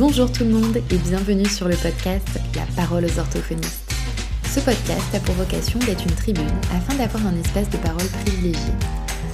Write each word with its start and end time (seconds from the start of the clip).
Bonjour 0.00 0.32
tout 0.32 0.44
le 0.44 0.50
monde 0.50 0.78
et 0.78 0.96
bienvenue 0.96 1.44
sur 1.44 1.68
le 1.68 1.76
podcast 1.76 2.26
La 2.54 2.64
parole 2.74 3.04
aux 3.04 3.18
orthophonistes. 3.18 3.92
Ce 4.50 4.58
podcast 4.58 5.14
a 5.14 5.20
pour 5.20 5.34
vocation 5.34 5.78
d'être 5.80 6.02
une 6.02 6.14
tribune 6.14 6.48
afin 6.74 6.94
d'avoir 6.94 7.26
un 7.26 7.38
espace 7.38 7.68
de 7.68 7.76
parole 7.76 8.06
privilégié. 8.24 8.72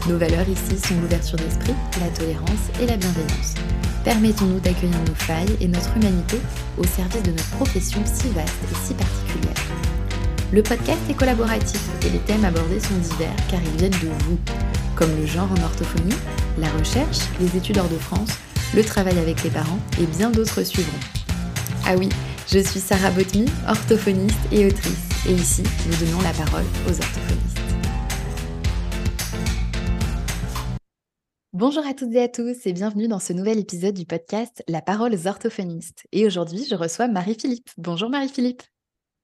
Nos 0.09 0.19
valeurs 0.19 0.49
ici 0.49 0.77
sont 0.77 1.01
l'ouverture 1.01 1.39
d'esprit, 1.39 1.73
la 2.01 2.09
tolérance 2.09 2.67
et 2.83 2.87
la 2.87 2.97
bienveillance. 2.97 3.55
Permettons-nous 4.03 4.59
d'accueillir 4.59 4.99
nos 5.07 5.15
failles 5.15 5.57
et 5.61 5.69
notre 5.69 5.97
humanité 5.97 6.39
au 6.79 6.85
service 6.85 7.23
de 7.23 7.31
notre 7.31 7.51
profession 7.51 8.03
si 8.05 8.29
vaste 8.31 8.59
et 8.69 8.85
si 8.85 8.95
particulière. 8.95 9.63
Le 10.53 10.65
podcast 10.65 11.03
est 11.09 11.15
collaboratif 11.15 11.81
et 12.05 12.11
les 12.11 12.19
thèmes 12.19 12.45
abordés 12.45 12.81
sont 12.81 12.99
divers 12.99 13.37
car 13.49 13.61
ils 13.63 13.79
viennent 13.79 14.03
de 14.03 14.25
vous, 14.25 14.39
comme 14.97 15.15
le 15.17 15.27
genre 15.27 15.49
en 15.53 15.63
orthophonie, 15.63 16.17
la 16.59 16.71
recherche, 16.71 17.21
les 17.41 17.57
études 17.57 17.79
hors 17.79 17.89
de 17.89 17.99
France, 17.99 18.31
le 18.77 18.85
travail 18.85 19.19
avec 19.19 19.43
les 19.43 19.49
parents 19.49 19.79
et 19.99 20.05
bien 20.05 20.31
d'autres 20.31 20.63
suivront. 20.63 20.99
Ah 21.87 21.97
oui, 21.97 22.11
je 22.47 22.59
suis 22.59 22.79
Sarah 22.79 23.11
Botmy, 23.11 23.47
orthophoniste 23.67 24.39
et 24.53 24.67
autrice, 24.67 25.09
et 25.27 25.33
ici, 25.33 25.63
nous 25.63 26.07
donnons 26.07 26.21
la 26.21 26.33
parole 26.33 26.67
aux 26.87 26.91
orthophonistes. 26.91 27.59
Bonjour 31.55 31.87
à 31.87 31.95
toutes 31.95 32.13
et 32.13 32.23
à 32.23 32.29
tous 32.29 32.67
et 32.67 32.75
bienvenue 32.75 33.09
dans 33.09 33.19
ce 33.19 33.33
nouvel 33.33 33.59
épisode 33.59 33.95
du 33.95 34.05
podcast 34.05 34.63
La 34.69 34.83
parole 34.83 35.15
aux 35.15 35.27
orthophonistes. 35.27 36.05
Et 36.13 36.27
aujourd'hui, 36.27 36.67
je 36.69 36.75
reçois 36.75 37.09
Marie-Philippe. 37.09 37.71
Bonjour 37.79 38.11
Marie-Philippe. 38.11 38.63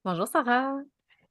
Bonjour 0.06 0.28
Sarah. 0.28 0.78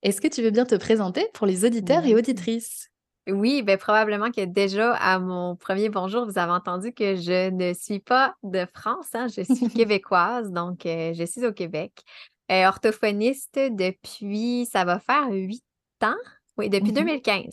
Est-ce 0.03 0.21
que 0.21 0.27
tu 0.27 0.43
veux 0.43 0.51
bien 0.51 0.65
te 0.65 0.75
présenter 0.75 1.27
pour 1.33 1.47
les 1.47 1.65
auditeurs 1.65 2.05
et 2.05 2.13
auditrices? 2.13 2.90
Oui, 3.27 3.61
ben, 3.61 3.77
probablement 3.77 4.31
que 4.31 4.43
déjà 4.45 4.95
à 4.95 5.19
mon 5.19 5.55
premier 5.55 5.89
bonjour, 5.89 6.25
vous 6.25 6.39
avez 6.39 6.51
entendu 6.51 6.91
que 6.91 7.15
je 7.15 7.51
ne 7.51 7.73
suis 7.73 7.99
pas 7.99 8.35
de 8.41 8.65
France, 8.73 9.13
hein, 9.13 9.27
je 9.27 9.41
suis 9.43 9.69
québécoise, 9.73 10.51
donc 10.51 10.85
euh, 10.85 11.13
je 11.13 11.23
suis 11.25 11.45
au 11.45 11.53
Québec. 11.53 11.93
Euh, 12.51 12.67
orthophoniste 12.67 13.59
depuis, 13.59 14.65
ça 14.65 14.85
va 14.85 14.99
faire 14.99 15.29
huit 15.29 15.63
ans, 16.03 16.15
oui, 16.57 16.69
depuis 16.69 16.91
2015. 16.91 17.45
Mmh 17.45 17.49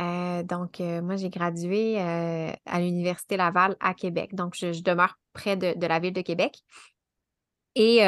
euh, 0.00 0.42
donc, 0.42 0.80
moi, 0.80 1.16
j'ai 1.16 1.28
gradué 1.28 1.98
à 1.98 2.80
l'Université 2.80 3.36
Laval 3.36 3.76
à 3.78 3.92
Québec. 3.92 4.34
Donc, 4.34 4.54
je, 4.56 4.82
demeure 4.82 5.18
près 5.34 5.54
de, 5.54 5.86
la 5.86 5.98
ville 5.98 6.14
de 6.14 6.22
Québec. 6.22 6.60
Et 7.74 8.00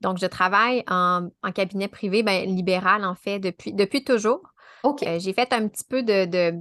donc, 0.00 0.18
je 0.18 0.26
travaille 0.26 0.82
en, 0.88 1.30
cabinet 1.54 1.86
privé, 1.86 2.24
ben, 2.24 2.44
libéral, 2.44 3.04
en 3.04 3.14
fait, 3.14 3.38
depuis, 3.38 3.72
depuis 3.72 4.02
toujours. 4.02 4.42
Euh, 4.84 5.18
j'ai 5.18 5.32
fait 5.32 5.52
un 5.52 5.68
petit 5.68 5.84
peu 5.84 6.02
de, 6.02 6.52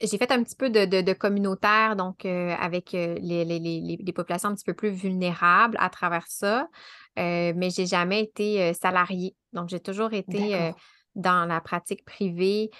j'ai 0.00 0.18
fait 0.18 0.30
un 0.30 0.42
petit 0.42 0.56
peu 0.56 0.70
de, 0.70 1.12
communautaire, 1.14 1.96
donc 1.96 2.24
euh, 2.24 2.54
avec 2.58 2.94
euh, 2.94 3.16
les, 3.20 4.12
populations 4.14 4.50
un 4.50 4.54
petit 4.54 4.64
peu 4.64 4.74
plus 4.74 4.90
vulnérables 4.90 5.76
à 5.80 5.88
travers 5.88 6.26
ça, 6.26 6.68
mais 7.16 7.70
j'ai 7.70 7.86
jamais 7.86 8.22
été 8.22 8.74
salariée. 8.74 9.34
Donc, 9.52 9.68
j'ai 9.68 9.80
toujours 9.80 10.12
été 10.12 10.72
dans 11.14 11.46
la 11.46 11.62
pratique 11.62 12.04
privée, 12.04 12.70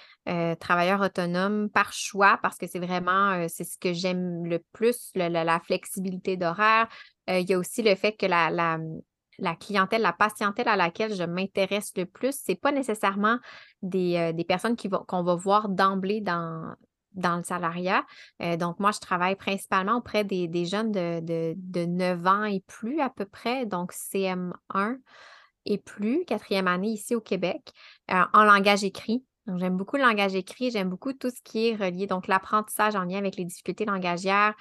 travailleur 0.59 1.01
autonome 1.01 1.69
par 1.71 1.91
choix, 1.91 2.39
parce 2.43 2.57
que 2.57 2.67
c'est 2.67 2.79
vraiment, 2.79 3.47
c'est 3.49 3.63
ce 3.63 3.79
que 3.79 3.93
j'aime 3.93 4.45
le 4.45 4.63
plus, 4.73 5.11
la, 5.15 5.59
flexibilité 5.59 6.37
d'horaire. 6.37 6.87
il 7.27 7.49
y 7.49 7.53
a 7.53 7.57
aussi 7.57 7.81
le 7.81 7.95
fait 7.95 8.13
que 8.13 8.27
la, 8.27 8.51
la 8.51 8.77
clientèle, 9.55 10.01
la 10.01 10.13
patientèle 10.13 10.67
à 10.67 10.75
laquelle 10.75 11.13
je 11.13 11.23
m'intéresse 11.23 11.91
le 11.95 12.05
plus, 12.05 12.33
ce 12.33 12.51
n'est 12.51 12.55
pas 12.55 12.71
nécessairement 12.71 13.37
des, 13.81 14.17
euh, 14.17 14.43
personnes 14.43 14.75
qu'on 14.75 15.23
va 15.23 15.35
voir 15.35 15.69
d'emblée 15.69 16.21
dans, 16.21 16.75
le 17.15 17.43
salariat. 17.43 18.05
Euh, 18.41 18.57
donc, 18.57 18.79
moi, 18.79 18.91
je 18.91 18.99
travaille 18.99 19.35
principalement 19.35 19.97
auprès 19.97 20.23
des, 20.23 20.65
jeunes 20.65 20.91
de, 20.91 21.19
de, 21.55 21.85
9 21.85 22.27
ans 22.27 22.43
et 22.43 22.61
plus 22.67 22.99
à 22.99 23.09
peu 23.09 23.25
près, 23.25 23.65
donc 23.65 23.91
CM1 23.91 24.97
et 25.65 25.77
plus, 25.77 26.23
quatrième 26.25 26.67
année 26.67 26.91
ici 26.91 27.15
au 27.15 27.21
Québec, 27.21 27.73
euh, 28.11 28.23
en 28.33 28.43
langage 28.43 28.83
écrit. 28.83 29.23
J'aime 29.55 29.77
beaucoup 29.77 29.95
le 29.95 30.03
langage 30.03 30.35
écrit, 30.35 30.71
j'aime 30.71 30.89
beaucoup 30.89 31.13
tout 31.13 31.29
ce 31.29 31.41
qui 31.41 31.69
est 31.69 31.75
relié, 31.75 32.05
donc 32.05 32.27
l'apprentissage 32.27 32.95
en 32.95 33.03
lien 33.03 33.17
avec 33.17 33.37
les 33.37 33.45
difficultés 33.45 33.85
langagières, 33.85 34.53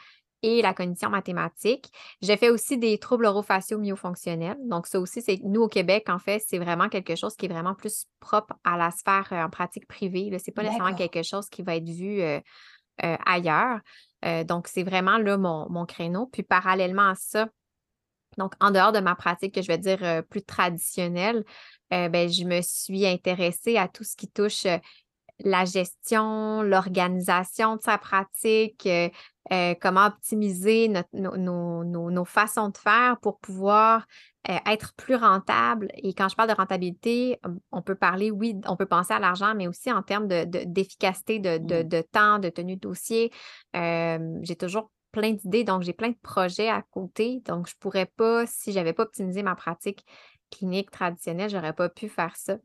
et 0.42 0.62
la 0.62 0.74
cognition 0.74 1.10
mathématique. 1.10 1.90
J'ai 2.20 2.36
fait 2.36 2.50
aussi 2.50 2.78
des 2.78 2.98
troubles 2.98 3.26
orofaciaux 3.26 3.78
myofonctionnels. 3.78 4.58
Donc, 4.64 4.86
ça 4.86 5.00
aussi, 5.00 5.22
c'est 5.22 5.40
nous 5.42 5.62
au 5.62 5.68
Québec, 5.68 6.08
en 6.08 6.18
fait, 6.18 6.42
c'est 6.46 6.58
vraiment 6.58 6.88
quelque 6.88 7.16
chose 7.16 7.34
qui 7.36 7.46
est 7.46 7.48
vraiment 7.48 7.74
plus 7.74 8.06
propre 8.20 8.54
à 8.64 8.76
la 8.76 8.90
sphère 8.90 9.28
euh, 9.32 9.42
en 9.42 9.50
pratique 9.50 9.86
privée. 9.86 10.30
Ce 10.38 10.44
n'est 10.46 10.54
pas 10.54 10.62
nécessairement 10.62 10.94
quelque 10.94 11.22
chose 11.22 11.48
qui 11.48 11.62
va 11.62 11.76
être 11.76 11.88
vu 11.88 12.20
euh, 12.20 12.40
euh, 13.04 13.16
ailleurs. 13.26 13.80
donc, 14.44 14.68
c'est 14.68 14.82
vraiment 14.82 15.18
là 15.18 15.36
mon, 15.38 15.86
créneau. 15.86 16.26
Puis, 16.26 16.42
parallèlement 16.42 17.10
à 17.10 17.14
ça, 17.14 17.48
donc 18.38 18.52
en 18.60 18.70
dehors 18.70 18.92
de 18.92 19.00
ma 19.00 19.14
pratique 19.14 19.54
que 19.54 19.62
je 19.62 19.68
vais 19.68 19.78
dire 19.78 20.22
plus 20.28 20.42
traditionnelle, 20.42 21.44
ben, 21.90 22.28
je 22.28 22.44
me 22.44 22.60
suis 22.60 23.06
intéressée 23.06 23.78
à 23.78 23.88
tout 23.88 24.04
ce 24.04 24.14
qui 24.16 24.28
touche 24.28 24.66
la 25.40 25.64
gestion, 25.64 26.62
l'organisation 26.62 27.76
de 27.76 27.82
sa 27.82 27.98
pratique, 27.98 28.86
euh, 28.86 29.08
euh, 29.52 29.74
comment 29.80 30.06
optimiser 30.06 30.92
nos, 31.12 32.24
façons 32.24 32.70
de 32.70 32.76
faire 32.76 33.18
pour 33.20 33.38
pouvoir 33.38 34.06
euh, 34.48 34.56
être 34.66 34.94
plus 34.96 35.14
rentable. 35.14 35.88
Et 35.94 36.14
quand 36.14 36.28
je 36.28 36.36
parle 36.36 36.48
de 36.48 36.54
rentabilité, 36.54 37.38
on 37.70 37.82
peut 37.82 37.94
parler, 37.94 38.30
oui, 38.30 38.56
on 38.66 38.76
peut 38.76 38.86
penser 38.86 39.12
à 39.12 39.18
l'argent, 39.18 39.54
mais 39.54 39.68
aussi 39.68 39.92
en 39.92 40.02
termes 40.02 40.26
d'efficacité 40.26 41.38
de, 41.38 41.58
de, 41.58 41.82
mmh. 41.82 41.88
de, 41.88 42.00
temps, 42.00 42.38
de 42.38 42.48
tenue 42.48 42.76
de 42.76 42.80
dossier. 42.80 43.30
j'ai 43.74 44.56
toujours 44.56 44.90
plein 45.12 45.32
d'idées, 45.32 45.64
donc 45.64 45.82
j'ai 45.82 45.92
plein 45.92 46.10
de 46.10 46.18
projets 46.22 46.68
à 46.68 46.82
côté. 46.82 47.40
Donc, 47.46 47.68
je 47.68 47.74
ne 47.74 47.78
pourrais 47.80 48.06
pas, 48.06 48.46
si 48.46 48.72
je 48.72 48.78
n'avais 48.78 48.92
pas 48.92 49.04
optimisé 49.04 49.42
ma 49.42 49.54
pratique 49.54 50.04
clinique 50.50 50.90
traditionnelle, 50.90 51.50
je 51.50 51.56
n'aurais 51.56 51.72
pas 51.72 51.88
pu 51.88 52.08
faire 52.08 52.36
ça. 52.36 52.58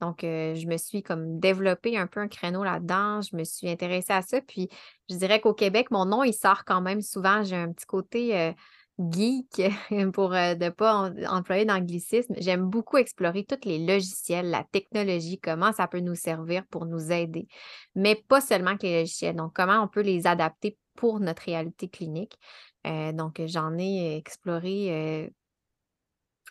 Donc, 0.00 0.18
je 0.22 0.66
me 0.66 0.76
suis 0.76 1.02
comme 1.02 1.38
développé 1.38 1.96
un 1.96 2.06
peu 2.06 2.20
un 2.20 2.28
créneau 2.28 2.64
là-dedans. 2.64 3.20
Je 3.22 3.36
me 3.36 3.44
suis 3.44 3.68
intéressée 3.68 4.12
à 4.12 4.22
ça. 4.22 4.40
Puis, 4.40 4.68
je 5.08 5.16
dirais 5.16 5.40
qu'au 5.40 5.54
Québec, 5.54 5.90
mon 5.90 6.04
nom, 6.04 6.24
il 6.24 6.34
sort 6.34 6.64
quand 6.64 6.80
même 6.80 7.00
souvent. 7.00 7.42
J'ai 7.42 7.56
un 7.56 7.72
petit 7.72 7.86
côté 7.86 8.54
geek 8.98 9.62
pour 10.12 10.30
ne 10.30 10.68
pas 10.70 11.10
employer 11.28 11.64
d'anglicisme. 11.64 12.34
J'aime 12.38 12.68
beaucoup 12.68 12.96
explorer 12.96 13.44
tous 13.44 13.66
les 13.66 13.78
logiciels, 13.84 14.50
la 14.50 14.64
technologie, 14.64 15.38
comment 15.40 15.72
ça 15.72 15.86
peut 15.86 16.00
nous 16.00 16.14
servir 16.14 16.66
pour 16.66 16.86
nous 16.86 17.10
aider. 17.10 17.46
Mais 17.94 18.14
pas 18.14 18.40
seulement 18.40 18.76
que 18.76 18.86
les 18.86 19.00
logiciels. 19.00 19.36
Donc, 19.36 19.52
comment 19.54 19.82
on 19.82 19.88
peut 19.88 20.02
les 20.02 20.26
adapter 20.26 20.76
pour 20.94 21.20
notre 21.20 21.42
réalité 21.42 21.88
clinique. 21.88 22.38
donc, 22.84 23.40
j'en 23.46 23.76
ai 23.78 24.16
exploré 24.16 25.32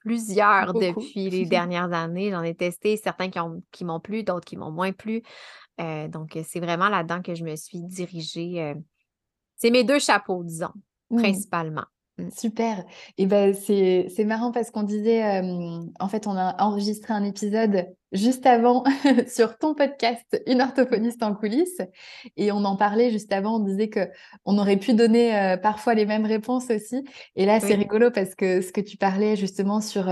plusieurs 0.04 0.74
depuis 0.74 1.30
les 1.30 1.46
dernières 1.46 1.94
années. 1.94 2.32
J'en 2.32 2.44
ai 2.44 2.56
testé 2.56 2.98
certains 2.98 3.30
qui, 3.72 3.86
m'ont 3.86 4.00
plu, 4.00 4.24
d'autres 4.24 4.46
qui 4.46 4.58
m'ont 4.58 4.72
moins 4.72 4.92
plu. 4.92 5.24
Euh, 5.82 6.08
donc, 6.08 6.38
c'est 6.46 6.60
vraiment 6.60 6.90
là-dedans 6.90 7.22
que 7.22 7.36
je 7.36 7.44
me 7.44 7.56
suis 7.56 7.82
dirigée. 7.82 8.62
Euh, 8.62 8.76
c'est 9.56 9.72
mes 9.72 9.84
deux 9.84 10.00
chapeaux, 10.00 10.44
disons, 10.44 10.74
mmh. 11.10 11.18
principalement. 11.18 11.86
Mmh. 12.18 12.30
Super. 12.38 12.84
Et 13.18 13.26
ben 13.26 13.54
c'est 13.54 14.26
marrant 14.26 14.52
parce 14.52 14.72
qu'on 14.72 14.84
disait, 14.84 15.42
en 16.00 16.08
fait, 16.08 16.28
on 16.28 16.38
a 16.38 16.62
enregistré 16.62 17.14
un 17.14 17.24
épisode 17.24 17.88
juste 18.12 18.46
avant 18.46 18.84
sur 19.28 19.58
ton 19.58 19.74
podcast 19.74 20.40
Une 20.46 20.62
orthophoniste 20.62 21.24
en 21.24 21.34
coulisses 21.34 21.82
et 22.38 22.52
on 22.52 22.64
en 22.66 22.76
parlait 22.76 23.10
juste 23.10 23.34
avant. 23.34 23.56
On 23.56 23.64
disait 23.64 23.90
que 23.90 24.10
on 24.46 24.60
aurait 24.60 24.78
pu 24.78 24.94
donner 24.94 25.56
parfois 25.64 25.96
les 25.96 26.06
mêmes 26.06 26.26
réponses 26.26 26.70
aussi. 26.70 27.04
Et 27.36 27.46
là, 27.46 27.60
c'est 27.60 27.76
rigolo 27.76 28.12
parce 28.12 28.36
que 28.36 28.62
ce 28.62 28.72
que 28.72 28.82
tu 28.82 28.98
parlais 28.98 29.36
justement 29.36 29.82
sur 29.82 30.06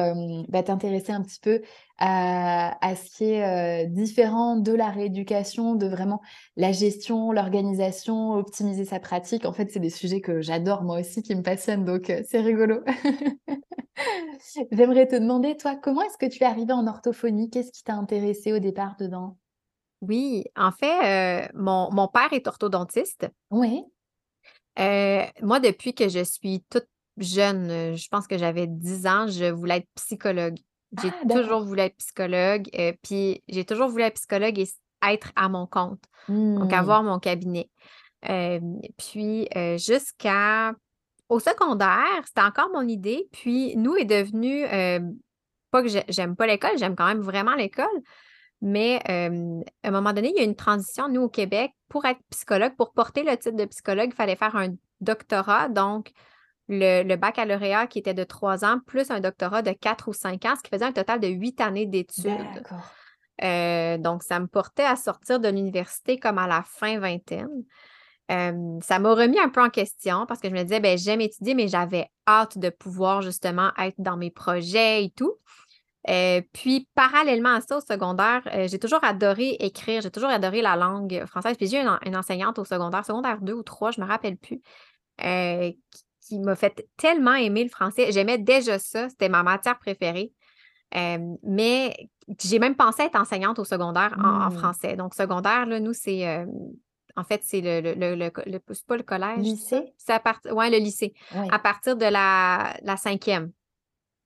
bah, 0.50 0.64
t'intéresser 0.64 1.12
un 1.12 1.22
petit 1.22 1.40
peu 1.40 1.62
à, 2.04 2.96
ce 2.96 3.10
qui 3.16 3.26
est 3.26 3.86
différent 3.88 4.56
de 4.56 4.74
la 4.74 4.90
rééducation, 4.90 5.76
de 5.76 5.86
vraiment 5.86 6.22
la 6.58 6.72
gestion, 6.72 7.32
l'organisation, 7.32 8.34
optimiser 8.34 8.86
sa 8.86 9.00
pratique. 9.00 9.46
En 9.46 9.54
fait, 9.54 9.72
c'est 9.72 9.80
des 9.80 9.92
sujets 9.92 10.20
que 10.20 10.42
j'adore 10.42 10.82
moi 10.84 11.00
aussi, 11.00 11.22
qui 11.22 11.36
me 11.36 11.44
passionnent, 11.44 11.86
donc 11.86 12.12
c'est 12.28 12.42
rigolo. 12.42 12.80
J'aimerais 14.72 15.08
te 15.08 15.16
demander, 15.16 15.56
toi, 15.58 15.76
comment 15.76 16.02
est-ce 16.02 16.18
que 16.18 16.26
tu 16.26 16.44
es 16.44 16.46
arrivée 16.46 16.74
en 16.74 16.88
orthophonie? 16.88 17.52
Qu'est-ce 17.52 17.72
qui 17.72 17.84
t'a 17.84 17.94
intéressé 17.94 18.52
au 18.52 18.60
départ 18.60 18.96
dedans? 19.00 19.38
Oui, 20.02 20.46
en 20.56 20.72
fait, 20.72 21.52
mon, 21.54 21.92
mon, 21.92 22.08
père 22.08 22.34
est 22.34 22.48
orthodontiste. 22.48 23.30
Oui. 23.52 23.84
moi, 24.78 25.60
depuis 25.60 25.94
que 25.94 26.10
je 26.10 26.24
suis 26.24 26.66
toute 26.68 26.88
jeune, 27.18 27.96
je 27.96 28.08
pense 28.08 28.26
que 28.26 28.40
j'avais 28.40 28.66
10 28.66 29.06
ans, 29.06 29.28
je 29.28 29.52
voulais 29.52 29.78
être 29.78 29.90
psychologue. 29.94 30.58
J'ai 31.02 31.10
ah, 31.10 31.34
toujours 31.34 31.64
voulu 31.64 31.82
être 31.82 31.96
psychologue, 31.98 32.70
euh, 32.78 32.94
puis 33.02 33.44
j'ai 33.48 33.66
toujours 33.66 33.88
voulu 33.88 34.04
être 34.04 34.16
psychologue 34.16 34.60
et 34.60 34.68
être 35.08 35.32
à 35.36 35.48
mon 35.50 35.66
compte, 35.66 36.04
donc 36.28 36.72
mmh. 36.72 36.74
avoir 36.74 37.04
mon 37.04 37.18
cabinet. 37.20 37.70
puis 38.98 39.48
euh, 39.56 39.78
jusqu'à 39.78 40.74
au 41.30 41.40
secondaire, 41.40 42.22
c'était 42.26 42.42
encore 42.42 42.70
mon 42.74 42.86
idée. 42.88 43.30
Puis 43.32 43.76
nous 43.78 43.96
est 43.96 44.06
devenu, 44.06 44.66
pas 45.72 45.82
que 45.82 45.88
j'aime 46.10 46.36
pas 46.36 46.46
l'école, 46.46 46.78
j'aime 46.78 46.96
quand 46.96 47.08
même 47.08 47.22
vraiment 47.22 47.56
l'école, 47.56 47.88
mais 48.62 49.00
à 49.08 49.88
un 49.88 49.92
moment 49.92 50.12
donné, 50.12 50.32
il 50.36 50.38
y 50.38 50.42
a 50.42 50.44
une 50.44 50.58
transition, 50.58 51.08
nous 51.08 51.22
au 51.22 51.30
Québec, 51.30 51.72
pour 51.88 52.06
être 52.06 52.20
psychologue, 52.30 52.76
pour 52.78 52.94
porter 52.94 53.24
le 53.24 53.36
titre 53.38 53.56
de 53.56 53.66
psychologue, 53.66 54.10
il 54.12 54.16
fallait 54.16 54.36
faire 54.36 54.56
un 54.56 54.76
doctorat. 55.02 55.68
Donc, 55.70 56.12
le, 56.72 57.16
baccalauréat 57.16 57.88
qui 57.88 58.00
était 58.00 58.14
de 58.14 58.24
trois 58.24 58.66
ans, 58.66 58.80
plus 58.86 59.12
un 59.12 59.20
doctorat 59.20 59.62
de 59.62 59.72
quatre 59.72 60.08
ou 60.08 60.14
cinq 60.14 60.46
ans, 60.46 60.56
ce 60.56 60.64
qui 60.64 60.70
faisait 60.70 60.86
un 60.86 60.92
total 60.92 61.20
de 61.20 61.28
huit 61.28 61.60
années 61.62 61.86
d'études. 61.86 62.64
Euh, 63.44 63.98
donc, 63.98 64.24
ça 64.24 64.40
me 64.40 64.48
portait 64.48 64.86
à 64.86 64.96
sortir 64.96 65.40
de 65.40 65.50
l'université 65.50 66.18
comme 66.18 66.38
à 66.38 66.48
la 66.48 66.64
fin 66.64 67.00
vingtaine. 67.00 67.64
Euh, 68.32 68.80
ça 68.82 69.00
m'a 69.00 69.14
remis 69.14 69.40
un 69.40 69.50
peu 69.50 69.62
en 69.62 69.70
question 69.70 70.26
parce 70.26 70.40
que 70.40 70.48
je 70.48 70.54
me 70.54 70.64
disais, 70.64 70.80
ben, 70.80 70.98
j'aime 70.98 71.22
étudier, 71.22 71.54
mais 71.54 71.68
j'avais 71.68 72.08
hâte 72.28 72.58
de 72.58 72.70
pouvoir 72.70 73.22
justement 73.22 73.72
être 73.78 73.96
dans 73.98 74.16
mes 74.16 74.32
projets 74.32 75.04
et 75.04 75.10
tout. 75.10 75.36
Euh, 76.10 76.42
puis, 76.54 76.88
parallèlement 76.96 77.56
à 77.56 77.62
ça, 77.62 77.78
au 77.78 77.82
secondaire, 77.82 78.42
j'ai 78.68 78.80
toujours 78.80 79.04
adoré 79.04 79.58
écrire, 79.60 80.02
j'ai 80.02 80.12
toujours 80.12 80.30
adoré 80.30 80.62
la 80.62 80.76
langue 80.76 81.26
française. 81.26 81.58
Puis, 81.58 81.68
j'ai 81.68 81.82
une, 81.82 82.00
une, 82.06 82.16
enseignante 82.16 82.58
au 82.58 82.66
secondaire, 82.66 83.06
secondaire 83.06 83.40
2 83.42 83.54
ou 83.54 83.64
3, 83.64 83.92
je 83.92 84.02
ne 84.02 84.06
me 84.06 84.10
rappelle 84.10 84.38
plus, 84.38 84.62
qui 86.32 86.40
m'a 86.40 86.56
fait 86.56 86.88
tellement 86.96 87.34
aimer 87.34 87.64
le 87.64 87.70
français. 87.70 88.12
J'aimais 88.12 88.38
déjà 88.38 88.80
ça, 88.80 89.10
c'était 89.10 89.28
ma 89.28 89.44
matière 89.44 89.78
préférée. 89.78 90.32
mais 90.94 92.10
j'ai 92.40 92.60
même 92.60 92.76
pensé 92.76 93.04
être 93.04 93.20
enseignante 93.20 93.60
au 93.60 93.66
secondaire 93.66 94.16
en, 94.18 94.48
mmh. 94.48 94.52
français. 94.52 94.96
Donc, 94.96 95.14
secondaire, 95.14 95.66
là, 95.66 95.80
nous, 95.82 95.94
c'est. 95.94 96.46
en 97.18 97.24
fait, 97.26 97.42
c'est 97.44 97.60
le, 97.60 97.82
le, 97.82 98.16
le, 98.16 98.60
pas 98.60 98.98
le 98.98 99.04
collège. 99.04 99.40
Lycée? 99.40 99.94
C'est 99.98 100.14
à 100.14 100.20
partir. 100.22 100.56
Ouais, 100.56 100.70
le 100.70 100.78
lycée. 100.78 101.14
À 101.52 101.60
partir 101.60 101.98
de 101.98 102.06
la, 102.06 102.78
la 102.84 102.96
cinquième. 102.96 103.52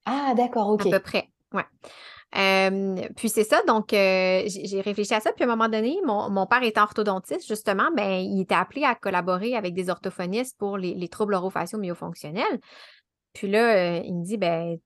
Ah, 0.06 0.34
d'accord, 0.36 0.69
OK. 0.69 0.86
À 0.86 0.92
peu 0.92 1.00
près. 1.00 1.30
Ouais 1.54 1.66
puis 2.31 3.30
c'est 3.30 3.44
ça, 3.44 3.62
donc 3.68 3.88
j'ai 3.92 4.81
réfléchi 4.83 5.13
à 5.13 5.19
ça. 5.19 5.31
Puis 5.31 5.44
à 5.44 5.48
un 5.48 5.50
moment 5.50 5.69
donné, 5.69 5.98
mon, 6.06 6.48
père 6.48 6.63
étant 6.63 6.83
orthodontiste, 6.83 7.48
justement, 7.48 7.89
ben, 7.95 8.19
il 8.19 8.42
était 8.42 8.56
appelé 8.56 8.83
à 8.83 8.95
collaborer 8.95 9.56
avec 9.56 9.74
des 9.74 9.89
orthophonistes 9.89 10.57
pour 10.57 10.77
les, 10.77 11.07
troubles 11.07 11.36
orofaciaux 11.36 11.80
myofonctionnels. 11.80 12.60
Puis 13.33 13.50
là, 13.50 13.98
il 13.98 14.16
me 14.16 14.24
dit, 14.24 14.38
ben, 14.38 14.77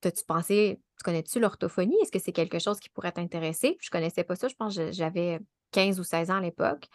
t'as-tu 0.00 0.24
pensé, 0.24 0.80
tu 0.98 1.04
connais-tu 1.04 1.40
l'orthophonie? 1.40 1.96
Est-ce 2.02 2.12
que 2.12 2.18
c'est 2.18 2.32
quelque 2.32 2.58
chose 2.58 2.78
qui 2.78 2.88
pourrait 2.90 3.12
t'intéresser? 3.12 3.74
Puis 3.78 3.86
je 3.86 3.90
connaissais 3.90 4.24
pas 4.24 4.36
ça, 4.36 4.48
je 4.48 4.54
pense 4.54 4.76
que 4.76 4.92
j'avais 4.92 5.40
15 5.72 6.00
ou 6.00 6.04
16 6.04 6.30
ans 6.30 6.36
à 6.36 6.40
l'époque. 6.40 6.88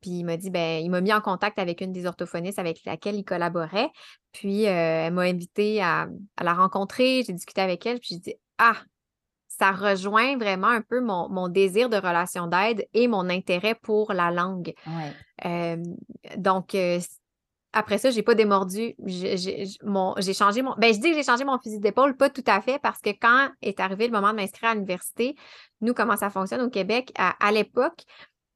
puis 0.00 0.10
il 0.10 0.24
m'a 0.24 0.36
dit, 0.36 0.50
ben, 0.50 0.82
il 0.82 0.90
m'a 0.90 1.00
mis 1.00 1.12
en 1.12 1.20
contact 1.20 1.58
avec 1.58 1.80
une 1.80 1.92
des 1.92 2.06
orthophonistes 2.06 2.58
avec 2.58 2.84
laquelle 2.84 3.16
il 3.16 3.24
collaborait. 3.24 3.90
Puis 4.32 4.64
elle 4.64 5.12
m'a 5.14 5.22
invité 5.22 5.82
à, 5.82 6.08
à, 6.36 6.44
la 6.44 6.54
rencontrer, 6.54 7.22
j'ai 7.26 7.32
discuté 7.32 7.60
avec 7.60 7.84
elle, 7.86 7.98
puis 7.98 8.10
j'ai 8.12 8.18
dit, 8.18 8.34
ah, 8.58 8.76
ça 9.58 9.72
rejoint 9.72 10.36
vraiment 10.36 10.68
un 10.68 10.82
peu 10.82 11.00
mon, 11.00 11.48
désir 11.48 11.88
de 11.88 11.96
relation 11.96 12.46
d'aide 12.46 12.86
et 12.94 13.08
mon 13.08 13.28
intérêt 13.30 13.74
pour 13.74 14.12
la 14.12 14.30
langue. 14.30 14.72
donc, 16.36 16.74
après 17.76 17.98
ça, 17.98 18.10
je 18.10 18.16
n'ai 18.16 18.22
pas 18.22 18.34
démordu. 18.34 18.94
J'ai 19.04 19.66
changé 20.32 20.62
mon. 20.62 20.74
Ben, 20.78 20.94
je 20.94 20.98
dis 20.98 21.10
que 21.10 21.14
j'ai 21.14 21.22
changé 21.22 21.44
mon 21.44 21.58
fusil 21.58 21.78
d'épaule, 21.78 22.16
pas 22.16 22.30
tout 22.30 22.44
à 22.46 22.62
fait, 22.62 22.78
parce 22.78 23.00
que 23.02 23.10
quand 23.10 23.50
est 23.60 23.80
arrivé 23.80 24.06
le 24.06 24.12
moment 24.12 24.30
de 24.30 24.36
m'inscrire 24.36 24.70
à 24.70 24.74
l'université, 24.74 25.36
nous, 25.82 25.92
comment 25.92 26.16
ça 26.16 26.30
fonctionne 26.30 26.62
au 26.62 26.70
Québec, 26.70 27.12
à, 27.16 27.52
l'époque, 27.52 28.02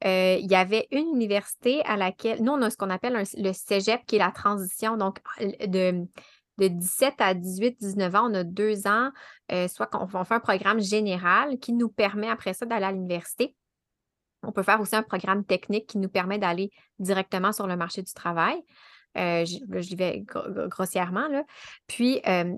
il 0.03 0.47
y 0.49 0.55
avait 0.55 0.87
une 0.89 1.07
université 1.09 1.83
à 1.85 1.97
laquelle, 1.97 2.41
nous, 2.41 2.51
on 2.51 2.61
a 2.63 2.71
ce 2.71 2.77
qu'on 2.77 2.89
appelle 2.89 3.23
le 3.37 3.53
cégep, 3.53 4.03
qui 4.07 4.15
est 4.15 4.19
la 4.19 4.31
transition, 4.31 4.97
donc 4.97 5.19
de, 5.39 6.07
de 6.57 6.67
17 6.67 7.15
à 7.19 7.33
18, 7.33 7.79
19 7.79 8.15
ans, 8.15 8.29
on 8.29 8.33
a 8.33 8.43
deux 8.43 8.87
ans, 8.87 9.11
euh, 9.51 9.67
soit 9.67 9.87
qu'on 9.87 10.07
fait 10.07 10.35
un 10.35 10.39
programme 10.39 10.79
général 10.79 11.57
qui 11.59 11.73
nous 11.73 11.89
permet 11.89 12.29
après 12.29 12.53
ça 12.53 12.65
d'aller 12.65 12.85
à 12.85 12.91
l'université. 12.91 13.55
On 14.43 14.51
peut 14.51 14.63
faire 14.63 14.81
aussi 14.81 14.95
un 14.95 15.03
programme 15.03 15.45
technique 15.45 15.87
qui 15.87 15.97
nous 15.97 16.09
permet 16.09 16.39
d'aller 16.39 16.71
directement 16.99 17.51
sur 17.51 17.67
le 17.67 17.75
marché 17.75 18.01
du 18.01 18.13
travail. 18.13 18.61
Euh, 19.17 19.45
je, 19.45 19.95
vais 19.95 20.23
grossièrement. 20.25 21.27
Là. 21.27 21.43
Puis, 21.87 22.21
euh, 22.27 22.55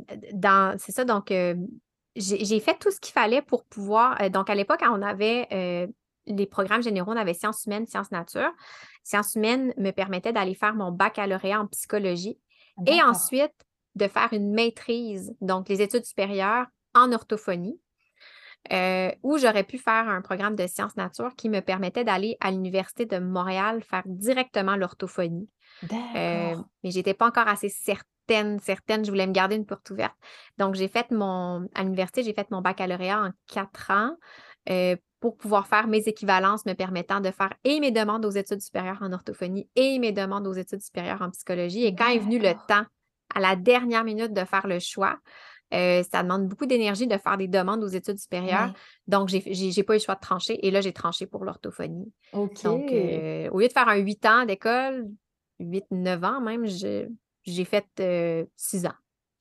c'est 0.78 0.92
ça, 0.92 1.04
donc, 1.04 1.34
j'ai 2.16 2.60
fait 2.60 2.78
tout 2.80 2.92
ce 2.92 3.00
qu'il 3.00 3.12
fallait 3.12 3.42
pour 3.42 3.66
pouvoir. 3.66 4.30
donc, 4.30 4.50
à 4.50 4.56
l'époque, 4.56 4.82
on 4.84 5.02
avait 5.02 5.90
les 6.26 6.46
programmes 6.46 6.84
généraux, 6.84 7.12
on 7.12 7.18
avait 7.18 7.34
sciences 7.34 7.66
humaines, 7.66 7.86
sciences 7.86 8.12
nature. 8.12 8.52
Sciences 9.04 9.36
humaines 9.36 9.74
me 9.78 9.92
permettait 9.92 10.32
d'aller 10.32 10.56
faire 10.56 10.74
mon 10.74 10.92
baccalauréat 10.92 11.60
en 11.60 11.68
psychologie. 11.68 12.40
Et 12.88 13.02
ensuite, 13.02 13.54
de 13.96 14.08
faire 14.08 14.30
une 14.32 14.52
maîtrise, 14.54 15.36
donc 15.42 15.70
les 15.70 15.82
études 15.82 16.06
supérieures 16.06 16.68
en 16.96 17.12
orthophonie, 17.12 17.80
euh, 18.72 19.12
où 19.24 19.38
j'aurais 19.38 19.64
pu 19.64 19.78
faire 19.78 20.08
un 20.08 20.22
programme 20.22 20.56
de 20.56 20.66
sciences 20.68 20.96
nature 20.96 21.36
qui 21.36 21.50
me 21.50 21.60
permettait 21.60 22.06
d'aller 22.06 22.38
à 22.40 22.50
l'Université 22.50 23.06
de 23.06 23.20
Montréal 23.20 23.84
faire 23.84 24.04
directement 24.06 24.76
l'orthophonie. 24.76 25.50
Euh, 26.16 26.56
mais 26.84 26.92
je 26.92 26.98
n'étais 26.98 27.14
pas 27.14 27.28
encore 27.28 27.48
assez 27.48 27.68
certaine, 27.68 28.60
certaine, 28.60 29.04
je 29.04 29.12
voulais 29.12 29.28
me 29.28 29.34
garder 29.34 29.58
une 29.58 29.66
porte 29.66 29.90
ouverte. 29.90 30.16
Donc, 30.58 30.76
j'ai 30.76 30.88
fait 30.88 31.12
mon, 31.12 31.68
à 31.76 31.84
l'université, 31.84 32.24
j'ai 32.24 32.34
fait 32.34 32.50
mon 32.52 32.62
baccalauréat 32.62 33.22
en 33.22 33.32
quatre 33.48 33.92
ans 33.92 34.16
euh, 34.70 34.96
pour 35.20 35.38
pouvoir 35.38 35.68
faire 35.68 35.88
mes 35.88 36.08
équivalences 36.08 36.66
me 36.66 36.74
permettant 36.74 37.20
de 37.20 37.32
faire 37.32 37.54
et 37.64 37.80
mes 37.80 37.92
demandes 37.92 38.26
aux 38.26 38.32
études 38.32 38.62
supérieures 38.62 39.02
en 39.02 39.12
orthophonie 39.12 39.70
et 39.76 40.00
mes 40.00 40.12
demandes 40.12 40.48
aux 40.48 40.54
études 40.54 40.82
supérieures 40.82 41.22
en 41.22 41.30
psychologie. 41.32 41.86
Et 41.86 41.96
quand 41.96 42.10
est 42.10 42.20
venu 42.20 42.40
le 42.40 42.54
temps 42.68 42.86
à 43.36 43.40
la 43.40 43.56
dernière 43.56 44.04
minute 44.04 44.34
de 44.34 44.46
faire 44.46 44.68
le 44.68 44.80
choix. 44.80 45.18
Euh, 45.74 46.04
ça 46.04 46.22
demande 46.22 46.48
beaucoup 46.48 46.66
d'énergie 46.66 47.08
de 47.08 47.18
faire 47.18 47.38
des 47.38 47.48
demandes 47.48 47.84
aux 47.84 47.88
études 47.88 48.20
supérieures. 48.20 48.74
Donc, 49.08 49.30
j'ai 49.30 49.40
n'ai 49.40 49.84
pas 49.84 49.94
eu 49.94 49.98
le 49.98 50.04
choix 50.04 50.16
de 50.16 50.20
trancher. 50.20 50.66
Et 50.66 50.72
là, 50.72 50.82
j'ai 50.82 50.94
tranché 50.94 51.26
pour 51.26 51.46
l'orthophonie. 51.46 52.12
OK. 52.34 52.64
Donc, 52.64 52.92
euh, 52.92 53.50
au 53.52 53.60
lieu 53.60 53.68
de 53.68 53.74
faire 53.74 53.88
un 53.88 53.96
8 53.96 54.26
ans 54.26 54.46
d'école, 54.46 55.10
8-9 55.60 56.26
ans 56.26 56.42
même, 56.42 56.66
j'ai 56.66 57.66
fait 57.66 57.86
6 58.56 58.86
euh, 58.86 58.88
ans. 58.88 58.94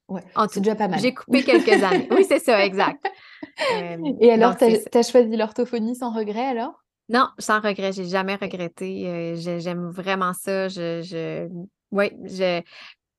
Ouais, 0.08 0.22
c'est 0.50 0.60
déjà 0.60 0.74
pas 0.74 0.88
mal. 0.88 1.00
J'ai 1.00 1.14
coupé 1.14 1.42
quelques 1.42 1.82
années. 1.82 2.08
Oui, 2.10 2.24
c'est 2.26 2.38
ça, 2.38 2.64
exact. 2.64 3.04
Et 4.20 4.30
alors, 4.30 4.56
tu 4.56 4.64
as, 4.64 5.02
choisi 5.02 5.36
l'orthophonie 5.36 5.96
sans 5.96 6.12
regret 6.12 6.46
alors? 6.46 6.82
Non, 7.08 7.28
sans 7.38 7.60
regret. 7.60 7.92
J'ai 7.92 8.04
jamais 8.04 8.36
regretté. 8.36 9.34
J'aime 9.36 9.90
vraiment 9.90 10.32
ça. 10.32 10.68
Je, 10.68 11.02
je... 11.02 11.48
Oui, 11.90 12.10
je... 12.24 12.62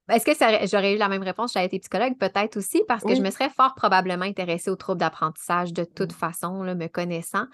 Est-ce 0.09 0.25
que 0.25 0.67
j'aurais 0.67 0.95
eu 0.95 0.97
la 0.97 1.07
même 1.07 1.23
réponse 1.23 1.51
si 1.51 1.53
j'avais 1.53 1.67
été 1.67 1.79
psychologue? 1.79 2.17
Peut-être 2.17 2.57
aussi, 2.57 2.83
parce 2.87 3.03
que 3.03 3.15
je 3.15 3.21
me 3.21 3.29
serais 3.29 3.49
fort 3.49 3.73
probablement 3.75 4.25
intéressée 4.25 4.69
aux 4.69 4.75
troubles 4.75 4.99
d'apprentissage 4.99 5.71
de 5.71 5.85
toute 5.85 6.11
mmh. 6.11 6.15
façon, 6.15 6.63
là, 6.63 6.75
me 6.75 6.87
connaissant. 6.87 7.45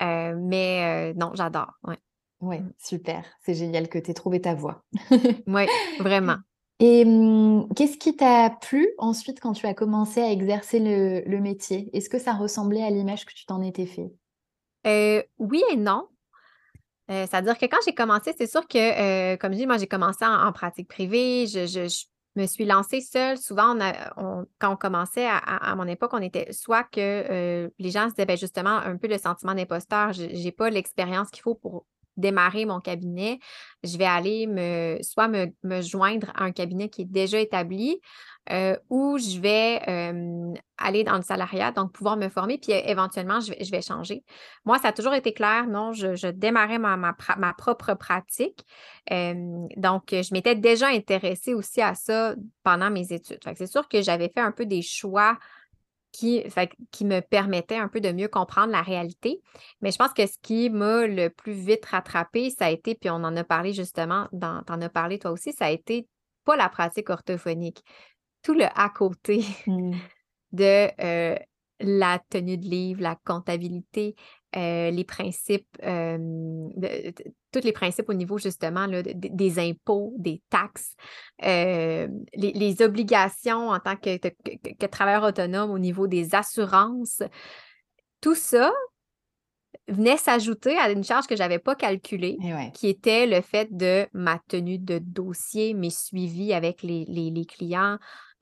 Euh, 0.00 0.34
mais 0.38 1.12
euh, 1.12 1.18
non, 1.18 1.32
j'adore. 1.34 1.72
Oui, 1.84 1.96
ouais, 2.40 2.62
super. 2.78 3.24
C'est 3.42 3.54
génial 3.54 3.88
que 3.88 3.98
tu 3.98 4.10
aies 4.10 4.14
trouvé 4.14 4.40
ta 4.40 4.54
voie. 4.54 4.82
oui, 5.46 5.66
vraiment. 5.98 6.36
Et 6.82 7.04
mmh, 7.04 7.68
qu'est-ce 7.76 7.98
qui 7.98 8.16
t'a 8.16 8.48
plu 8.48 8.88
ensuite 8.96 9.38
quand 9.38 9.52
tu 9.52 9.66
as 9.66 9.74
commencé 9.74 10.22
à 10.22 10.30
exercer 10.30 10.80
le, 10.80 11.40
métier? 11.40 11.90
Est-ce 11.92 12.08
que 12.08 12.18
ça 12.18 12.32
ressemblait 12.32 12.82
à 12.82 12.88
l'image 12.88 13.26
que 13.26 13.34
tu 13.34 13.44
t'en 13.44 13.60
étais 13.60 13.84
fait? 13.84 14.10
Euh, 14.86 15.22
oui 15.38 15.62
et 15.70 15.76
non. 15.76 16.08
Euh, 17.10 17.26
c'est-à-dire 17.28 17.58
que 17.58 17.66
quand 17.66 17.78
j'ai 17.84 17.94
commencé, 17.94 18.34
c'est 18.36 18.46
sûr 18.46 18.66
que, 18.68 18.78
euh, 18.78 19.36
comme 19.36 19.52
je 19.52 19.58
dis, 19.58 19.66
moi, 19.66 19.78
j'ai 19.78 19.88
commencé 19.88 20.24
en, 20.24 20.52
pratique 20.52 20.88
privée. 20.88 21.46
Je, 21.46 22.06
me 22.36 22.46
suis 22.46 22.64
lancée 22.64 23.00
seule. 23.00 23.36
Souvent, 23.36 23.76
quand 24.60 24.72
on 24.72 24.76
commençait 24.76 25.26
à, 25.28 25.74
mon 25.74 25.88
époque, 25.88 26.12
on 26.14 26.22
était 26.22 26.52
soit 26.52 26.84
que 26.84 27.00
euh, 27.00 27.68
les 27.80 27.90
gens 27.90 28.04
se 28.08 28.14
disaient 28.14 28.24
ben, 28.24 28.36
justement 28.36 28.76
un 28.76 28.96
peu 28.96 29.08
le 29.08 29.18
sentiment 29.18 29.52
d'imposteur. 29.52 30.12
Je 30.12 30.22
n'ai 30.22 30.52
pas 30.52 30.70
l'expérience 30.70 31.28
qu'il 31.30 31.42
faut 31.42 31.56
pour 31.56 31.86
démarrer 32.16 32.66
mon 32.66 32.78
cabinet. 32.78 33.40
Je 33.82 33.98
vais 33.98 34.06
aller 34.06 34.46
me 34.46 34.98
soit 35.02 35.26
me 35.26 35.80
joindre 35.80 36.30
à 36.36 36.44
un 36.44 36.52
cabinet 36.52 36.88
qui 36.88 37.02
est 37.02 37.10
déjà 37.10 37.40
établi 37.40 38.00
euh, 38.50 38.76
où 38.88 39.18
je 39.18 39.40
vais 39.40 39.80
aller 40.78 41.04
dans 41.04 41.16
le 41.16 41.22
salariat, 41.22 41.72
donc 41.72 41.92
pouvoir 41.92 42.16
me 42.16 42.28
former, 42.28 42.58
puis 42.58 42.72
éventuellement, 42.72 43.40
je 43.40 43.70
vais, 43.70 43.82
changer. 43.82 44.24
Moi, 44.64 44.78
ça 44.78 44.88
a 44.88 44.92
toujours 44.92 45.14
été 45.14 45.32
clair, 45.32 45.66
non, 45.66 45.92
je, 45.92 46.30
démarrais 46.30 46.78
ma, 46.78 47.14
propre 47.56 47.94
pratique. 47.94 48.64
donc, 49.08 50.04
je 50.10 50.32
m'étais 50.32 50.54
déjà 50.54 50.88
intéressée 50.88 51.54
aussi 51.54 51.80
à 51.80 51.94
ça 51.94 52.34
pendant 52.62 52.90
mes 52.90 53.12
études. 53.12 53.40
C'est 53.56 53.66
sûr 53.66 53.88
que 53.88 54.02
j'avais 54.02 54.30
fait 54.34 54.40
un 54.40 54.52
peu 54.52 54.66
des 54.66 54.82
choix 54.82 55.36
qui, 56.12 56.44
me 57.04 57.20
permettaient 57.20 57.76
un 57.76 57.88
peu 57.88 58.00
de 58.00 58.12
mieux 58.12 58.28
comprendre 58.28 58.72
la 58.72 58.82
réalité. 58.82 59.40
Mais 59.80 59.90
je 59.90 59.98
pense 59.98 60.12
que 60.12 60.26
ce 60.26 60.36
qui 60.42 60.70
m'a 60.70 61.06
le 61.06 61.28
plus 61.28 61.52
vite 61.52 61.86
rattrapé, 61.86 62.50
ça 62.50 62.66
a 62.66 62.70
été, 62.70 62.94
puis 62.94 63.10
on 63.10 63.14
en 63.14 63.36
a 63.36 63.44
parlé 63.44 63.72
justement, 63.72 64.28
tu 64.32 64.72
en 64.72 64.82
as 64.82 64.88
parlé 64.88 65.18
toi 65.18 65.30
aussi, 65.30 65.52
ça 65.52 65.66
a 65.66 65.70
été 65.70 66.08
pas 66.44 66.56
la 66.56 66.68
pratique 66.68 67.10
orthophonique 67.10 67.84
tout 68.42 68.54
le 68.54 68.64
à 68.64 68.88
côté 68.90 69.44
mmh. 69.66 69.92
de 70.52 70.88
euh, 71.02 71.36
la 71.80 72.18
tenue 72.28 72.58
de 72.58 72.66
livre, 72.66 73.02
la 73.02 73.16
comptabilité, 73.24 74.14
euh, 74.56 74.90
les 74.90 75.04
principes, 75.04 75.66
tous 75.80 77.60
les 77.64 77.72
principes 77.72 78.08
au 78.08 78.14
niveau 78.14 78.36
justement 78.36 78.86
des 78.86 79.58
impôts, 79.58 80.12
des 80.18 80.42
taxes, 80.50 80.94
les, 81.40 82.82
obligations 82.82 83.70
en 83.70 83.78
tant 83.78 83.96
que, 83.96 84.18
que, 84.18 84.86
travailleur 84.86 85.22
autonome 85.22 85.70
au 85.70 85.78
niveau 85.78 86.06
des 86.06 86.34
assurances. 86.34 87.22
Tout 88.20 88.34
ça, 88.34 88.72
venait 89.88 90.16
s'ajouter 90.16 90.76
à 90.78 90.90
une 90.90 91.04
charge 91.04 91.26
que 91.26 91.34
je 91.34 91.40
n'avais 91.40 91.58
pas 91.58 91.74
calculée, 91.74 92.38
qui 92.74 92.88
était 92.88 93.26
le 93.26 93.40
fait 93.40 93.76
de 93.76 94.06
ma 94.12 94.38
tenue 94.48 94.78
de 94.78 94.98
dossier, 94.98 95.74
mes 95.74 95.90
suivis 95.90 96.52
avec 96.52 96.82
les, 96.82 97.46
clients, 97.46 97.98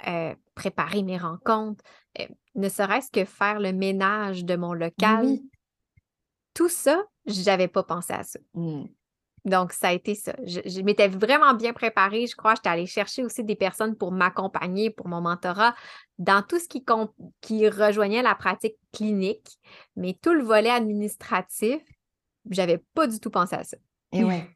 euh, 0.06 0.34
préparer 0.54 1.02
mes 1.02 1.18
rencontres, 1.18 1.82
euh, 2.20 2.26
ne 2.54 2.68
serait-ce 2.68 3.10
que 3.10 3.24
faire 3.24 3.60
le 3.60 3.72
ménage 3.72 4.44
de 4.44 4.56
mon 4.56 4.72
local. 4.72 5.38
Tout 6.54 6.68
ça, 6.68 7.04
je 7.26 7.42
n'avais 7.44 7.68
pas 7.68 7.82
pensé 7.82 8.12
à 8.12 8.24
ça. 8.24 8.38
Mmh. 8.54 8.84
Donc, 9.48 9.72
ça 9.72 9.88
a 9.88 9.92
été 9.92 10.14
ça. 10.14 10.34
Je, 10.44 10.80
m'étais 10.82 11.08
vraiment 11.08 11.54
bien 11.54 11.72
préparée. 11.72 12.26
Je 12.26 12.36
crois 12.36 12.54
j'étais 12.54 12.68
allée 12.68 12.86
chercher 12.86 13.24
aussi 13.24 13.44
des 13.44 13.56
personnes 13.56 13.96
pour 13.96 14.12
m'accompagner 14.12 14.90
pour 14.90 15.08
mon 15.08 15.20
mentorat 15.20 15.74
dans 16.18 16.42
tout 16.42 16.58
ce 16.58 16.68
qui, 16.68 16.84
qui 17.40 17.68
rejoignait 17.68 18.22
la 18.22 18.34
pratique 18.34 18.76
clinique, 18.92 19.58
mais 19.96 20.16
tout 20.20 20.32
le 20.32 20.42
volet 20.42 20.70
administratif, 20.70 21.80
j'avais 22.50 22.82
pas 22.94 23.06
du 23.06 23.20
tout 23.20 23.30
pensé 23.30 23.56
à 23.56 23.64
ça. 23.64 23.76
Et 24.12 24.24
ouais. 24.24 24.48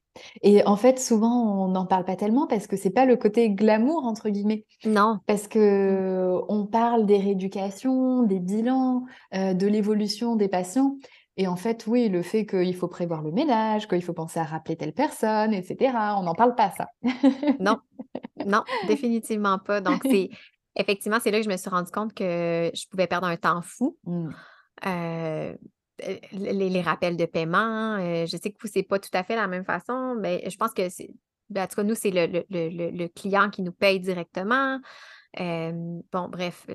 Et 0.42 0.64
en 0.66 0.76
fait, 0.76 0.98
souvent, 0.98 1.64
on 1.64 1.68
n'en 1.68 1.86
parle 1.86 2.04
pas 2.04 2.16
tellement 2.16 2.46
parce 2.46 2.66
que 2.66 2.76
c'est 2.76 2.90
pas 2.90 3.06
le 3.06 3.16
côté 3.16 3.50
glamour, 3.50 4.04
entre 4.04 4.28
guillemets. 4.28 4.66
Non. 4.84 5.18
Parce 5.26 5.48
que 5.48 6.38
on 6.48 6.66
parle 6.66 7.06
des 7.06 7.16
rééducations, 7.16 8.22
des 8.22 8.40
bilans, 8.40 9.04
euh, 9.34 9.54
de 9.54 9.66
l'évolution 9.66 10.36
des 10.36 10.48
patients. 10.48 10.96
Et 11.36 11.46
en 11.46 11.56
fait, 11.56 11.86
oui, 11.86 12.08
le 12.08 12.22
fait 12.22 12.44
qu'il 12.44 12.74
faut 12.76 12.88
prévoir 12.88 13.22
le 13.22 13.32
ménage, 13.32 13.88
qu'il 13.88 14.02
faut 14.02 14.12
penser 14.12 14.38
à 14.38 14.44
rappeler 14.44 14.76
telle 14.76 14.92
personne, 14.92 15.54
etc., 15.54 15.92
on 16.18 16.24
n'en 16.24 16.34
parle 16.34 16.54
pas, 16.54 16.70
ça. 16.72 16.88
non, 17.58 17.78
non, 18.46 18.64
définitivement 18.86 19.58
pas. 19.58 19.80
Donc, 19.80 20.02
c'est 20.04 20.28
effectivement, 20.76 21.18
c'est 21.20 21.30
là 21.30 21.38
que 21.38 21.44
je 21.44 21.50
me 21.50 21.56
suis 21.56 21.70
rendu 21.70 21.90
compte 21.90 22.14
que 22.14 22.70
je 22.74 22.86
pouvais 22.88 23.06
perdre 23.06 23.26
un 23.26 23.36
temps 23.36 23.62
fou. 23.62 23.96
Mmh. 24.04 24.30
Euh, 24.86 25.54
les, 26.32 26.80
rappels 26.80 27.16
de 27.16 27.26
paiement, 27.26 27.96
euh, 27.96 28.26
je 28.26 28.36
sais 28.36 28.50
que 28.50 28.56
vous, 28.60 28.68
c'est 28.72 28.82
pas 28.82 28.98
tout 28.98 29.10
à 29.12 29.22
fait 29.22 29.36
la 29.36 29.46
même 29.46 29.64
façon, 29.64 30.16
mais 30.18 30.48
je 30.48 30.56
pense 30.56 30.72
que 30.72 30.88
c'est. 30.88 31.10
Ben, 31.50 31.64
en 31.64 31.66
tout 31.66 31.76
cas, 31.76 31.82
nous, 31.82 31.94
c'est 31.94 32.10
le, 32.10 33.06
client 33.08 33.50
qui 33.50 33.62
nous 33.62 33.72
paye 33.72 34.00
directement. 34.00 34.80
Euh, 35.40 35.72
bon, 36.12 36.28
bref, 36.28 36.66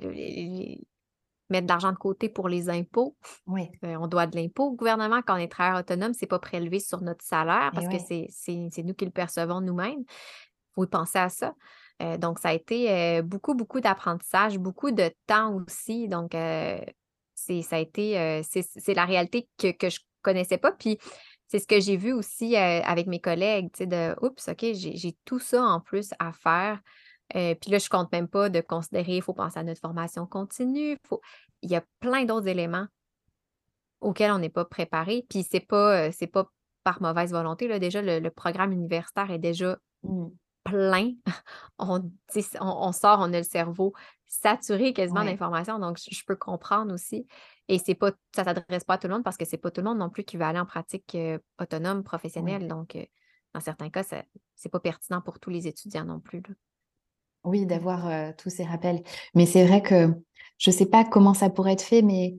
mettre 1.50 1.68
de 1.68 1.72
l'argent 1.72 1.92
de 1.92 1.98
côté 1.98 2.30
pour 2.30 2.50
les 2.50 2.70
impôts. 2.70 3.16
Oui. 3.46 3.70
Euh, 3.84 3.96
on 4.00 4.08
doit 4.08 4.28
de 4.28 4.36
l'impôt 4.36 4.66
au 4.66 4.74
gouvernement 4.74 5.22
quand 5.26 5.36
on 5.36 5.38
est 5.38 5.48
travailleur 5.48 5.80
autonome, 5.80 6.14
c'est 6.14 6.28
pas 6.28 6.40
prélevé 6.40 6.80
sur 6.80 7.02
notre 7.02 7.24
salaire 7.24 7.72
parce 7.74 7.88
que 7.88 7.98
c'est 8.00 8.84
nous 8.84 8.94
qui 8.94 9.06
le 9.06 9.12
percevons 9.12 9.62
nous-mêmes. 9.62 10.00
Il 10.00 10.74
faut 10.76 10.84
y 10.84 10.88
penser 10.88 11.20
à 11.20 11.30
ça. 11.30 11.54
Euh, 12.02 12.18
donc, 12.18 12.40
ça 12.40 12.50
a 12.50 12.54
été 12.54 12.92
euh, 12.92 13.22
beaucoup, 13.24 13.56
beaucoup 13.56 13.80
d'apprentissage, 13.80 14.60
beaucoup 14.60 14.92
de 14.92 15.12
temps 15.26 15.56
aussi. 15.56 16.08
Donc, 16.08 16.32
c'est 17.34 17.62
ça 17.62 17.78
a 17.78 17.80
été, 17.80 18.42
c'est 18.44 18.94
la 18.94 19.06
réalité 19.06 19.48
que, 19.58 19.72
que 19.72 19.90
je 19.90 20.00
connaissais 20.22 20.58
pas. 20.58 20.72
Puis, 20.72 21.00
c'est 21.48 21.60
ce 21.60 21.68
que 21.68 21.80
j'ai 21.80 21.96
vu 21.96 22.12
aussi 22.12 22.58
avec 22.58 23.08
mes 23.08 23.22
collègues, 23.22 23.72
tu 23.72 23.80
sais, 23.80 23.88
de 23.88 24.16
oups, 24.22 24.50
OK, 24.50 24.66
j'ai 24.74 25.16
tout 25.24 25.40
ça 25.40 25.64
en 25.64 25.80
plus 25.80 26.10
à 26.20 26.34
faire. 26.34 26.82
Euh, 27.36 27.56
puis 27.56 27.72
là, 27.72 27.78
je 27.78 27.86
ne 27.86 27.90
compte 27.90 28.12
même 28.12 28.28
pas 28.28 28.50
de 28.50 28.62
considérer, 28.62 29.18
il 29.18 29.22
faut 29.22 29.34
penser 29.34 29.60
à 29.60 29.64
notre 29.64 29.82
formation 29.82 30.26
continue. 30.26 30.98
Il 31.62 31.70
y 31.70 31.76
a 31.76 31.84
plein 32.00 32.26
d'autres 32.26 32.48
éléments 32.48 32.88
auxquels 34.02 34.32
on 34.32 34.40
n'est 34.40 34.50
pas 34.50 34.66
préparé. 34.66 35.26
Puis 35.30 35.46
c'est 35.50 35.60
pas, 35.60 36.08
euh, 36.08 36.28
pas 36.32 36.50
par 36.84 37.02
mauvaise 37.02 37.32
volonté. 37.32 37.68
Là. 37.68 37.80
Déjà, 37.80 38.02
le, 38.02 38.30
programme 38.30 38.72
universitaire 38.72 39.30
est 39.32 39.40
déjà 39.40 39.78
mmh. 40.04 40.28
plein. 40.64 41.12
on, 41.80 42.10
on, 42.62 42.92
sort, 42.92 43.20
on 43.20 43.34
a 43.34 43.38
le 43.38 43.44
cerveau 43.44 43.94
saturé 44.26 44.94
quasiment 44.94 45.26
d'informations. 45.26 45.80
Donc, 45.80 45.98
je, 45.98 46.24
peux 46.26 46.36
comprendre 46.36 46.94
aussi. 46.94 47.28
Et 47.68 47.80
c'est 47.80 47.96
pas, 47.96 48.12
ça 48.34 48.44
ne 48.44 48.48
s'adresse 48.48 48.86
pas 48.86 48.94
à 48.94 48.98
tout 48.98 49.08
le 49.08 49.14
monde 49.14 49.24
parce 49.24 49.38
que 49.38 49.46
c'est 49.46 49.58
pas 49.58 49.72
tout 49.72 49.82
le 49.82 49.88
monde 49.88 49.98
non 49.98 50.10
plus 50.10 50.24
qui 50.24 50.38
va 50.38 50.48
aller 50.48 50.60
en 50.60 50.66
pratique 50.66 51.16
euh, 51.16 51.40
autonome, 51.60 52.04
professionnelle. 52.04 52.68
Donc, 52.68 52.98
dans 53.54 53.60
certains 53.60 53.90
cas, 53.90 54.04
ce 54.04 54.16
n'est 54.16 54.72
pas 54.72 54.80
pertinent 54.80 55.22
pour 55.22 55.40
tous 55.40 55.50
les 55.50 55.68
étudiants 55.68 56.06
non 56.06 56.20
plus. 56.20 56.42
Oui, 57.44 57.66
d'avoir 57.66 58.36
tous 58.36 58.50
ces 58.50 58.64
rappels. 58.64 59.02
Mais 59.34 59.46
c'est 59.46 59.66
vrai 59.66 59.82
que 59.82 60.14
je 60.58 60.70
ne 60.70 60.76
sais 60.76 60.86
pas 60.86 61.04
comment 61.04 61.34
ça 61.34 61.50
pourrait 61.50 61.74
être 61.74 61.82
fait, 61.82 62.02
mais 62.02 62.38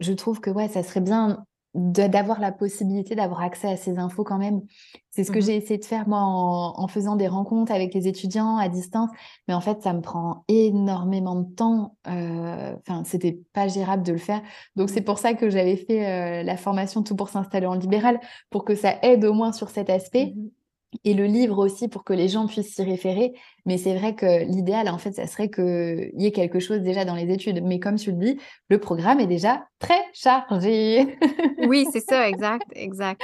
je 0.00 0.12
trouve 0.12 0.40
que 0.40 0.50
ouais, 0.50 0.68
ça 0.68 0.82
serait 0.82 1.00
bien 1.00 1.44
d'avoir 1.76 2.40
la 2.40 2.52
possibilité 2.52 3.14
d'avoir 3.14 3.42
accès 3.42 3.68
à 3.68 3.76
ces 3.76 3.98
infos 3.98 4.24
quand 4.24 4.38
même. 4.38 4.62
C'est 5.10 5.24
ce 5.24 5.30
que 5.30 5.38
mmh 5.38 5.42
j'ai 5.42 5.56
essayé 5.56 5.78
de 5.78 5.84
faire 5.84 6.08
moi 6.08 6.20
en, 6.22 6.88
faisant 6.88 7.16
des 7.16 7.28
rencontres 7.28 7.70
avec 7.70 7.92
les 7.92 8.08
étudiants 8.08 8.56
à 8.56 8.70
distance, 8.70 9.10
mais 9.46 9.52
en 9.52 9.60
fait 9.60 9.82
ça 9.82 9.92
me 9.92 10.00
prend 10.00 10.44
énormément 10.48 11.36
de 11.36 11.54
temps. 11.54 11.96
Enfin, 12.06 13.02
c'était 13.04 13.38
pas 13.52 13.68
gérable 13.68 14.04
de 14.04 14.12
le 14.12 14.18
faire. 14.18 14.40
Donc 14.74 14.88
c'est 14.88 15.02
pour 15.02 15.18
ça 15.18 15.34
que 15.34 15.50
j'avais 15.50 15.76
fait 15.76 16.42
la 16.42 16.56
formation 16.56 17.02
tout 17.02 17.14
pour 17.14 17.28
s'installer 17.28 17.66
en 17.66 17.74
libéral 17.74 18.20
pour 18.48 18.64
que 18.64 18.74
ça 18.74 18.94
aide 19.02 19.26
au 19.26 19.34
moins 19.34 19.52
sur 19.52 19.68
cet 19.68 19.90
aspect. 19.90 20.32
Mmh 20.34 20.48
et 21.04 21.14
le 21.14 21.26
livre 21.26 21.58
aussi 21.58 21.88
pour 21.88 22.04
que 22.04 22.12
les 22.12 22.28
gens 22.28 22.46
puissent 22.46 22.74
s'y 22.74 22.82
référer. 22.82 23.32
Mais 23.64 23.78
c'est 23.78 23.96
vrai 23.96 24.14
que 24.14 24.44
l'idéal, 24.44 24.88
en 24.88 24.98
fait, 24.98 25.12
ça 25.12 25.26
serait 25.26 25.50
qu'il 25.50 26.12
y 26.14 26.26
ait 26.26 26.32
quelque 26.32 26.60
chose 26.60 26.80
déjà 26.80 27.04
dans 27.04 27.14
les 27.14 27.32
études. 27.32 27.62
Mais 27.62 27.78
comme 27.78 27.96
tu 27.96 28.12
le 28.12 28.16
dis, 28.16 28.40
le 28.68 28.78
programme 28.78 29.20
est 29.20 29.26
déjà 29.26 29.66
très 29.78 30.02
chargé. 30.12 31.18
oui, 31.68 31.86
c'est 31.92 32.00
ça, 32.00 32.28
exact, 32.28 32.66
exact. 32.74 33.22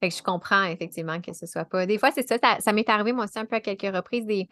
Fait 0.00 0.10
que 0.10 0.14
je 0.14 0.22
comprends 0.22 0.64
effectivement 0.64 1.20
que 1.20 1.32
ce 1.32 1.46
soit 1.46 1.64
pas. 1.64 1.86
Des 1.86 1.98
fois, 1.98 2.10
c'est 2.12 2.26
ça, 2.28 2.38
ça, 2.58 2.72
m'est 2.72 2.88
arrivé 2.88 3.12
moi 3.12 3.24
aussi 3.24 3.38
un 3.38 3.46
peu 3.46 3.56
à 3.56 3.60
quelques 3.60 3.94
reprises 3.94 4.26
des 4.26 4.48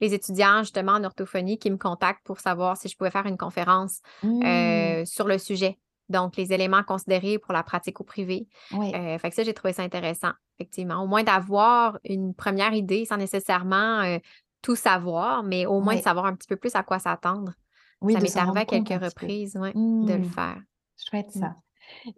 les 0.00 0.14
étudiants 0.14 0.58
justement 0.58 0.92
en 0.92 1.04
orthophonie 1.04 1.58
qui 1.58 1.70
me 1.70 1.78
contactent 1.78 2.24
pour 2.24 2.40
savoir 2.40 2.76
si 2.76 2.88
je 2.88 2.96
pouvais 2.96 3.10
faire 3.10 3.26
une 3.26 3.38
conférence 3.38 4.00
mmh. 4.22 4.42
euh, 4.44 5.04
sur 5.06 5.26
le 5.26 5.38
sujet. 5.38 5.78
Donc, 6.08 6.36
les 6.36 6.52
éléments 6.52 6.82
considérés 6.84 7.38
pour 7.38 7.52
la 7.52 7.62
pratique 7.62 8.00
au 8.00 8.04
privé. 8.04 8.46
Euh, 8.72 9.18
fait 9.18 9.30
que 9.30 9.34
ça, 9.34 9.42
j'ai 9.42 9.54
trouvé 9.54 9.72
ça 9.72 9.82
intéressant, 9.82 10.30
effectivement. 10.58 11.02
Au 11.02 11.06
moins 11.06 11.22
d'avoir 11.22 11.98
une 12.04 12.34
première 12.34 12.72
idée 12.72 13.04
sans 13.04 13.16
nécessairement 13.16 14.00
euh, 14.00 14.18
tout 14.62 14.76
savoir, 14.76 15.42
mais 15.42 15.66
au 15.66 15.80
moins 15.80 15.96
de 15.96 16.00
savoir 16.00 16.26
un 16.26 16.34
petit 16.34 16.48
peu 16.48 16.56
plus 16.56 16.74
à 16.74 16.82
quoi 16.82 16.98
s'attendre. 16.98 17.52
Oui, 18.00 18.12
ça 18.14 18.20
m'est 18.20 18.36
arrivé 18.36 18.60
à 18.60 18.64
quelques 18.64 19.02
reprises 19.02 19.54
de 19.54 20.12
le 20.12 20.18
mmh. 20.18 20.24
faire. 20.24 20.60
Chouette 20.98 21.34
mmh. 21.34 21.40
ça. 21.40 21.56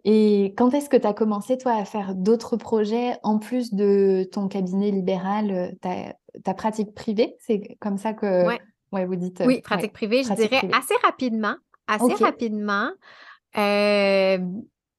Et 0.03 0.55
quand 0.57 0.73
est-ce 0.73 0.89
que 0.89 0.97
tu 0.97 1.05
as 1.05 1.13
commencé, 1.13 1.57
toi, 1.57 1.73
à 1.73 1.85
faire 1.85 2.15
d'autres 2.15 2.57
projets 2.57 3.17
en 3.23 3.37
plus 3.37 3.73
de 3.73 4.27
ton 4.31 4.47
cabinet 4.47 4.89
libéral, 4.89 5.75
ta, 5.81 6.15
ta 6.43 6.53
pratique 6.53 6.95
privée? 6.95 7.35
C'est 7.39 7.77
comme 7.79 7.97
ça 7.97 8.13
que 8.13 8.47
ouais. 8.91 9.05
vous 9.05 9.15
dites. 9.15 9.43
Oui, 9.45 9.61
pratique 9.61 9.93
privée, 9.93 10.23
je 10.23 10.33
dirais 10.33 10.61
assez 10.73 10.95
rapidement. 11.03 11.55
Assez 11.87 12.23
rapidement 12.23 12.89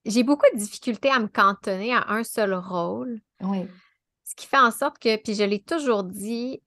j'ai 0.05 0.23
beaucoup 0.23 0.47
de 0.53 0.59
difficultés 0.59 1.11
à 1.11 1.19
me 1.19 1.29
cantonner 1.29 1.95
à 1.95 2.11
un 2.11 2.25
seul 2.25 2.55
rôle. 2.55 3.21
Oui. 3.41 3.67
Ce 4.25 4.35
qui 4.35 4.47
fait 4.47 4.59
en 4.59 4.71
sorte 4.71 4.99
que, 4.99 5.17
puis 5.17 5.35
je 5.35 5.45
l'ai 5.45 5.61
toujours 5.61 6.05
dit, 6.05 6.63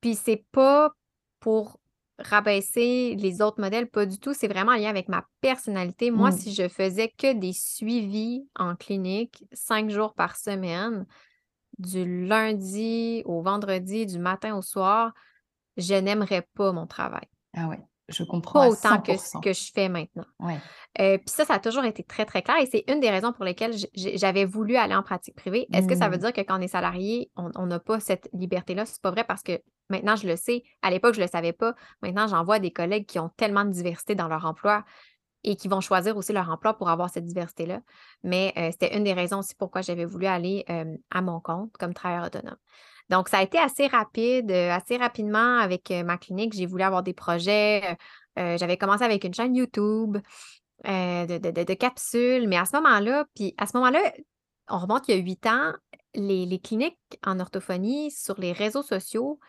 puis 0.00 0.14
c'est 0.14 0.44
pas 0.52 0.92
pour 1.40 1.80
rabaisser 2.18 3.14
les 3.18 3.42
autres 3.42 3.60
modèles, 3.60 3.88
pas 3.88 4.06
du 4.06 4.18
tout. 4.18 4.32
C'est 4.32 4.48
vraiment 4.48 4.72
en 4.72 4.76
lien 4.76 4.88
avec 4.88 5.08
ma 5.08 5.26
personnalité. 5.40 6.10
Moi, 6.10 6.30
mmh. 6.30 6.38
si 6.38 6.54
je 6.54 6.68
faisais 6.68 7.12
que 7.16 7.34
des 7.34 7.52
suivis 7.52 8.48
en 8.54 8.74
clinique 8.74 9.44
cinq 9.52 9.90
jours 9.90 10.14
par 10.14 10.36
semaine, 10.36 11.06
du 11.78 12.26
lundi 12.26 13.22
au 13.26 13.42
vendredi, 13.42 14.06
du 14.06 14.18
matin 14.18 14.56
au 14.56 14.62
soir, 14.62 15.12
je 15.76 15.94
n'aimerais 15.94 16.48
pas 16.54 16.72
mon 16.72 16.86
travail. 16.86 17.26
Ah 17.54 17.68
ouais. 17.68 17.80
Je 18.08 18.22
comprends. 18.22 18.60
Pas 18.60 18.68
autant 18.68 19.00
que 19.00 19.16
ce 19.16 19.38
que 19.38 19.52
je 19.52 19.72
fais 19.74 19.88
maintenant. 19.88 20.26
Ouais. 20.38 20.58
Euh, 21.00 21.18
puis 21.18 21.28
ça, 21.28 21.44
ça 21.44 21.54
a 21.54 21.58
toujours 21.58 21.84
été 21.84 22.02
très, 22.04 22.24
très 22.24 22.42
clair 22.42 22.56
et 22.60 22.66
c'est 22.66 22.84
une 22.88 23.00
des 23.00 23.10
raisons 23.10 23.32
pour 23.32 23.44
lesquelles 23.44 23.74
j'avais 23.94 24.44
voulu 24.44 24.76
aller 24.76 24.94
en 24.94 25.02
pratique 25.02 25.34
privée. 25.34 25.66
Est-ce 25.72 25.88
que 25.88 25.96
ça 25.96 26.08
veut 26.08 26.16
mmh. 26.16 26.20
dire 26.20 26.32
que 26.32 26.40
quand 26.42 26.58
on 26.58 26.62
est 26.62 26.68
salarié, 26.68 27.30
on 27.36 27.66
n'a 27.66 27.80
pas 27.80 27.98
cette 28.00 28.28
liberté-là? 28.32 28.86
C'est 28.86 29.02
pas 29.02 29.10
vrai 29.10 29.24
parce 29.24 29.42
que 29.42 29.60
maintenant, 29.90 30.16
je 30.16 30.26
le 30.26 30.36
sais. 30.36 30.62
À 30.82 30.90
l'époque, 30.90 31.14
je 31.14 31.20
ne 31.20 31.24
le 31.24 31.30
savais 31.30 31.52
pas. 31.52 31.74
Maintenant, 32.02 32.28
j'en 32.28 32.44
vois 32.44 32.60
des 32.60 32.70
collègues 32.70 33.06
qui 33.06 33.18
ont 33.18 33.30
tellement 33.36 33.64
de 33.64 33.70
diversité 33.70 34.14
dans 34.14 34.28
leur 34.28 34.44
emploi 34.46 34.84
et 35.46 35.56
qui 35.56 35.68
vont 35.68 35.80
choisir 35.80 36.16
aussi 36.16 36.32
leur 36.32 36.50
emploi 36.50 36.74
pour 36.74 36.88
avoir 36.88 37.08
cette 37.08 37.24
diversité-là. 37.24 37.80
Mais 38.22 38.52
euh, 38.56 38.70
c'était 38.72 38.96
une 38.96 39.04
des 39.04 39.12
raisons 39.12 39.38
aussi 39.38 39.54
pourquoi 39.54 39.80
j'avais 39.80 40.04
voulu 40.04 40.26
aller 40.26 40.64
euh, 40.70 40.96
à 41.10 41.22
mon 41.22 41.40
compte 41.40 41.72
comme 41.78 41.94
travailleur 41.94 42.26
autonome. 42.26 42.56
Donc, 43.08 43.28
ça 43.28 43.38
a 43.38 43.42
été 43.42 43.58
assez 43.58 43.86
rapide, 43.86 44.50
euh, 44.50 44.70
assez 44.70 44.96
rapidement 44.96 45.58
avec 45.58 45.90
euh, 45.90 46.02
ma 46.02 46.18
clinique. 46.18 46.54
J'ai 46.54 46.66
voulu 46.66 46.82
avoir 46.82 47.02
des 47.02 47.12
projets. 47.12 47.96
Euh, 48.38 48.56
j'avais 48.58 48.76
commencé 48.76 49.04
avec 49.04 49.24
une 49.24 49.34
chaîne 49.34 49.54
YouTube 49.54 50.18
de, 50.84 51.74
capsules, 51.74 52.46
mais 52.48 52.58
à 52.58 52.64
ce 52.64 52.76
moment-là, 52.76 53.24
puis 53.34 53.54
à 53.58 53.66
ce 53.66 53.76
moment-là, 53.76 54.12
on 54.68 54.78
remonte 54.78 55.08
il 55.08 55.16
y 55.16 55.18
a 55.18 55.22
huit 55.22 55.46
ans, 55.46 55.72
les, 56.14 56.58
cliniques 56.58 56.98
en 57.24 57.40
orthophonie 57.40 58.10
sur 58.10 58.38
les 58.38 58.52
réseaux 58.52 58.82
sociaux, 58.82 59.40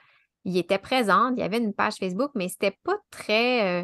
ils 0.45 0.57
étaient 0.57 0.77
présents. 0.77 1.31
Il 1.33 1.39
y 1.39 1.43
avait 1.43 1.57
une 1.57 1.73
page 1.73 1.95
Facebook, 1.95 2.31
mais 2.33 2.47
c'était 2.47 2.77
pas 2.83 2.97
très. 3.11 3.81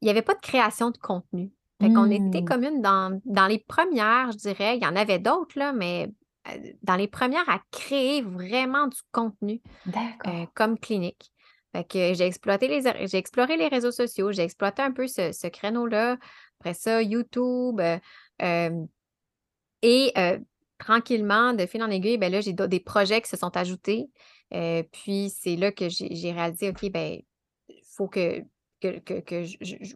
il 0.00 0.04
n'y 0.04 0.10
avait 0.10 0.22
pas 0.22 0.34
de 0.34 0.40
création 0.40 0.90
de 0.90 0.98
contenu. 0.98 1.52
Fait 1.80 1.92
qu'on 1.92 2.10
était 2.10 2.40
mmh. 2.40 2.44
comme 2.44 2.64
une 2.64 2.82
dans, 2.82 3.20
dans 3.24 3.46
les 3.46 3.60
premières, 3.60 4.32
je 4.32 4.38
dirais. 4.38 4.76
Il 4.76 4.82
y 4.82 4.86
en 4.86 4.96
avait 4.96 5.20
d'autres, 5.20 5.56
là, 5.56 5.72
mais 5.72 6.10
dans 6.82 6.96
les 6.96 7.08
premières 7.08 7.48
à 7.48 7.60
créer 7.70 8.22
vraiment 8.22 8.86
du 8.86 8.98
contenu 9.12 9.60
euh, 9.86 10.46
comme 10.54 10.78
clinique. 10.78 11.30
Fait 11.72 11.84
que 11.84 12.14
j'ai 12.14 12.24
exploité 12.24 12.66
les 12.66 12.82
j'ai 13.06 13.18
exploré 13.18 13.56
les 13.56 13.68
réseaux 13.68 13.92
sociaux, 13.92 14.32
j'ai 14.32 14.42
exploité 14.42 14.82
un 14.82 14.92
peu 14.92 15.06
ce, 15.06 15.48
créneau-là. 15.48 16.16
Après 16.60 16.74
ça, 16.74 17.02
YouTube, 17.02 17.80
euh, 18.42 18.84
Et 19.82 20.12
tranquillement, 20.78 21.52
de 21.52 21.66
fil 21.66 21.82
en 21.82 21.90
aiguille, 21.90 22.18
ben 22.18 22.32
là, 22.32 22.40
j'ai 22.40 22.52
des 22.52 22.80
projets 22.80 23.20
qui 23.20 23.28
se 23.28 23.36
sont 23.36 23.56
ajoutés. 23.56 24.08
puis 24.50 25.30
c'est 25.30 25.56
là 25.56 25.72
que 25.72 25.88
j'ai 25.88 26.32
réalisé, 26.32 26.70
OK, 26.70 26.90
ben, 26.90 27.20
il 27.68 27.82
faut 27.96 28.08
que, 28.08 28.42
que, 28.80 29.44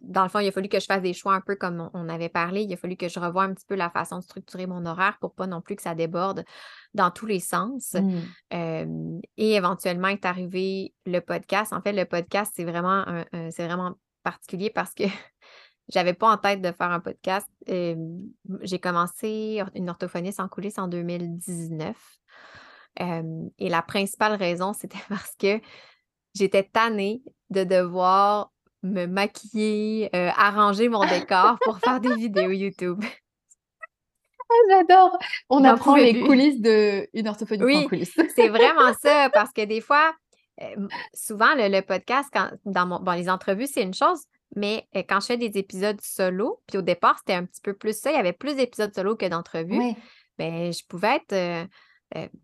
dans 0.03 0.23
le 0.23 0.29
fond, 0.29 0.39
il 0.39 0.47
a 0.47 0.51
fallu 0.51 0.67
que 0.67 0.79
je 0.79 0.85
fasse 0.85 1.01
des 1.01 1.13
choix 1.13 1.33
un 1.33 1.41
peu 1.41 1.55
comme 1.55 1.89
on, 1.93 2.09
avait 2.09 2.29
parlé. 2.29 2.61
Il 2.63 2.73
a 2.73 2.77
fallu 2.77 2.95
que 2.95 3.07
je 3.07 3.19
revoie 3.19 3.43
un 3.43 3.53
petit 3.53 3.65
peu 3.65 3.75
la 3.75 3.89
façon 3.89 4.17
de 4.17 4.23
structurer 4.23 4.67
mon 4.67 4.85
horaire 4.85 5.17
pour 5.19 5.33
pas 5.33 5.47
non 5.47 5.61
plus 5.61 5.75
que 5.75 5.81
ça 5.81 5.95
déborde 5.95 6.43
dans 6.93 7.11
tous 7.11 7.25
les 7.25 7.39
sens. 7.39 7.95
Mmh. 7.95 9.21
et 9.37 9.55
éventuellement 9.55 10.09
est 10.09 10.25
arrivé 10.25 10.93
le 11.05 11.19
podcast. 11.19 11.73
En 11.73 11.81
fait, 11.81 11.93
le 11.93 12.05
podcast, 12.05 12.53
c'est 12.55 12.65
vraiment, 12.65 13.05
c'est 13.51 13.65
vraiment 13.65 13.95
particulier 14.23 14.69
parce 14.69 14.93
que 14.93 15.03
j'avais 15.89 16.13
pas 16.13 16.31
en 16.31 16.37
tête 16.37 16.61
de 16.61 16.71
faire 16.71 16.91
un 16.91 16.99
podcast. 16.99 17.47
j'ai 17.67 18.79
commencé 18.79 19.61
une 19.75 19.89
orthophoniste 19.89 20.39
en 20.39 20.47
coulisses 20.47 20.79
en 20.79 20.87
2019. 20.87 21.95
et 22.99 23.69
la 23.69 23.81
principale 23.81 24.33
raison, 24.35 24.73
c'était 24.79 25.03
parce 25.09 25.35
que 25.35 25.59
j'étais 26.33 26.63
tannée 26.63 27.23
de 27.49 27.63
devoir 27.63 28.52
me 28.83 29.05
maquiller, 29.05 30.09
arranger 30.13 30.89
mon 30.89 31.05
décor 31.05 31.57
pour 31.61 31.79
faire 31.79 31.99
des 31.99 32.15
vidéos 32.15 32.51
YouTube. 32.51 33.03
Ah, 34.49 34.55
j'adore. 34.69 35.17
On 35.49 35.63
apprend 35.63 35.95
les 35.95 36.19
coulisses 36.19 36.61
d'une 36.61 37.27
orthophoniste 37.27 37.65
oui, 37.65 37.77
en 37.77 37.87
coulisses. 37.87 38.13
c'est 38.35 38.49
vraiment 38.49 38.93
ça, 39.01 39.29
parce 39.33 39.51
que 39.51 39.63
des 39.65 39.81
fois, 39.81 40.13
souvent, 41.13 41.55
le, 41.55 41.81
podcast, 41.81 42.29
quand, 42.31 42.51
dans 42.65 42.85
mon, 42.85 42.99
bon, 42.99 43.13
les 43.13 43.29
entrevues, 43.29 43.67
c'est 43.67 43.81
une 43.81 43.93
chose, 43.93 44.19
mais 44.55 44.87
quand 45.07 45.19
je 45.21 45.27
fais 45.27 45.37
des 45.37 45.57
épisodes 45.57 45.99
solo, 46.01 46.61
puis 46.67 46.77
au 46.77 46.81
départ, 46.81 47.17
c'était 47.19 47.33
un 47.33 47.45
petit 47.45 47.61
peu 47.61 47.73
plus 47.73 47.97
ça, 47.97 48.11
il 48.11 48.15
y 48.15 48.19
avait 48.19 48.33
plus 48.33 48.55
d'épisodes 48.55 48.93
solo 48.93 49.15
que 49.15 49.25
d'entrevues, 49.25 49.95
ben, 50.37 50.71
je 50.71 50.85
pouvais 50.87 51.15
être 51.15 51.67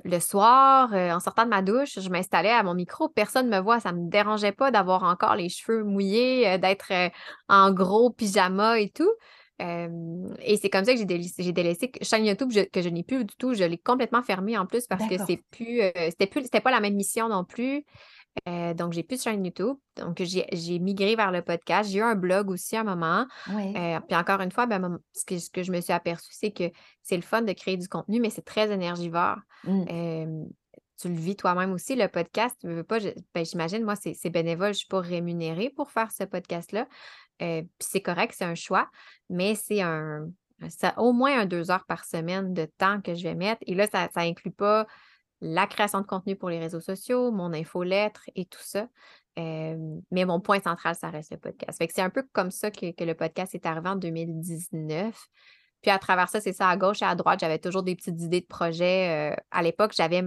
le 0.03 0.19
soir, 0.19 0.93
en 0.93 1.19
sortant 1.19 1.43
de 1.45 1.49
ma 1.49 1.61
douche, 1.61 1.99
je 1.99 2.09
m'installais 2.09 2.51
à 2.51 2.63
mon 2.63 2.73
micro, 2.73 3.09
personne 3.09 3.49
ne 3.49 3.57
me 3.57 3.61
voit, 3.61 3.79
ça 3.79 3.91
ne 3.91 3.99
me 3.99 4.09
dérangeait 4.09 4.51
pas 4.51 4.71
d'avoir 4.71 5.03
encore 5.03 5.35
les 5.35 5.49
cheveux 5.49 5.83
mouillés, 5.83 6.57
d'être 6.57 6.91
en 7.47 7.71
gros 7.71 8.09
pyjama 8.09 8.79
et 8.79 8.89
tout. 8.89 9.11
et 9.59 10.57
c'est 10.57 10.69
comme 10.69 10.85
ça 10.85 10.93
que 10.93 10.99
j'ai 10.99 11.05
délaissé, 11.05 11.51
délaissé 11.51 11.91
chaîne 12.01 12.25
YouTube 12.25 12.51
que 12.71 12.81
je 12.81 12.89
n'ai 12.89 13.03
plus 13.03 13.25
du 13.25 13.35
tout. 13.35 13.53
Je 13.53 13.63
l'ai 13.63 13.77
complètement 13.77 14.23
fermée 14.23 14.57
en 14.57 14.65
plus 14.65 14.87
parce 14.87 15.07
que 15.07 15.17
c'est 15.25 15.43
plus, 15.51 15.81
c'était 16.09 16.27
plus, 16.27 16.43
c'était 16.43 16.61
pas 16.61 16.71
la 16.71 16.79
même 16.79 16.95
mission 16.95 17.29
non 17.29 17.43
plus. 17.43 17.83
Euh, 18.47 18.73
donc, 18.73 18.93
j'ai 18.93 19.03
plus 19.03 19.17
de 19.17 19.21
chaîne 19.21 19.43
YouTube. 19.45 19.77
Donc, 19.95 20.21
j'ai 20.21 20.79
migré 20.79 21.15
vers 21.15 21.31
le 21.31 21.41
podcast. 21.41 21.89
J'ai 21.89 21.99
eu 21.99 22.03
un 22.03 22.15
blog 22.15 22.49
aussi 22.49 22.75
à 22.75 22.81
un 22.81 22.83
moment. 22.83 23.25
Euh, 23.49 23.99
puis 24.07 24.15
encore 24.15 24.41
une 24.41 24.51
fois, 24.51 24.65
ben, 24.65 24.99
ce, 25.13 25.25
que, 25.25 25.63
je 25.63 25.71
me 25.71 25.81
suis 25.81 25.93
aperçue, 25.93 26.33
c'est 26.33 26.51
que 26.51 26.71
c'est 27.01 27.15
le 27.15 27.21
fun 27.21 27.41
de 27.41 27.53
créer 27.53 27.77
du 27.77 27.87
contenu, 27.87 28.19
mais 28.19 28.29
c'est 28.29 28.45
très 28.45 28.71
énergivore. 28.71 29.37
Mmh. 29.65 30.45
tu 31.01 31.09
le 31.09 31.15
vis 31.15 31.35
toi-même 31.35 31.73
aussi, 31.73 31.95
le 31.95 32.07
podcast. 32.07 32.57
pas, 32.83 32.99
ben, 33.33 33.45
j'imagine, 33.45 33.83
moi, 33.83 33.95
c'est 33.95 34.29
bénévole, 34.29 34.67
je 34.67 34.69
ne 34.69 34.73
suis 34.73 34.87
pas 34.87 35.01
rémunérée 35.01 35.69
pour 35.69 35.91
faire 35.91 36.11
ce 36.11 36.23
podcast-là. 36.23 36.87
Euh, 37.41 37.61
puis 37.61 37.87
c'est 37.91 38.01
correct, 38.01 38.33
c'est 38.37 38.45
un 38.45 38.55
choix, 38.55 38.89
mais 39.29 39.55
c'est 39.55 39.81
un, 39.81 40.29
ça, 40.67 40.93
au 40.97 41.13
moins 41.13 41.39
un 41.39 41.45
deux 41.45 41.71
heures 41.71 41.85
par 41.85 42.05
semaine 42.05 42.53
de 42.53 42.65
temps 42.65 43.01
que 43.01 43.15
je 43.15 43.23
vais 43.23 43.35
mettre. 43.35 43.61
Et 43.65 43.75
là, 43.75 43.87
ça 43.87 44.09
n'inclut 44.17 44.51
pas 44.51 44.85
la 45.41 45.67
création 45.67 46.01
de 46.01 46.05
contenu 46.05 46.35
pour 46.35 46.49
les 46.49 46.59
réseaux 46.59 46.81
sociaux, 46.81 47.31
mon 47.31 47.53
infolettre 47.53 48.23
et 48.35 48.45
tout 48.45 48.61
ça. 48.61 48.87
mais 49.37 50.25
mon 50.25 50.39
point 50.41 50.59
central, 50.61 50.95
ça 50.95 51.09
reste 51.09 51.31
le 51.31 51.37
podcast. 51.37 51.81
c'est 51.89 52.01
un 52.01 52.09
peu 52.09 52.23
comme 52.33 52.51
ça 52.51 52.71
que, 52.71 53.03
le 53.03 53.13
podcast 53.13 53.55
est 53.55 53.65
arrivé 53.65 53.89
en 53.89 53.95
2019. 53.95 55.15
Puis 55.81 55.91
à 55.91 55.97
travers 55.97 56.27
ça, 56.27 56.41
c'est 56.41 56.51
ça, 56.51 56.67
à 56.67 56.75
gauche 56.75 57.01
et 57.01 57.05
à 57.05 57.15
droite, 57.15 57.39
j'avais 57.39 57.57
toujours 57.57 57.83
des 57.83 57.95
petites 57.95 58.21
idées 58.21 58.41
de 58.41 58.45
projets. 58.45 59.33
à 59.51 59.61
l'époque, 59.61 59.93
j'avais 59.95 60.23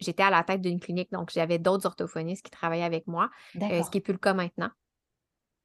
j'étais 0.00 0.24
à 0.24 0.30
la 0.30 0.42
tête 0.42 0.62
d'une 0.62 0.80
clinique, 0.80 1.12
donc 1.12 1.30
j'avais 1.32 1.58
d'autres 1.58 1.86
orthophonistes 1.86 2.44
qui 2.44 2.50
travaillaient 2.50 2.82
avec 2.82 3.06
moi, 3.06 3.30
ce 3.54 3.90
qui 3.90 3.98
n'est 3.98 4.00
plus 4.00 4.14
le 4.14 4.18
cas 4.18 4.34
maintenant. 4.34 4.70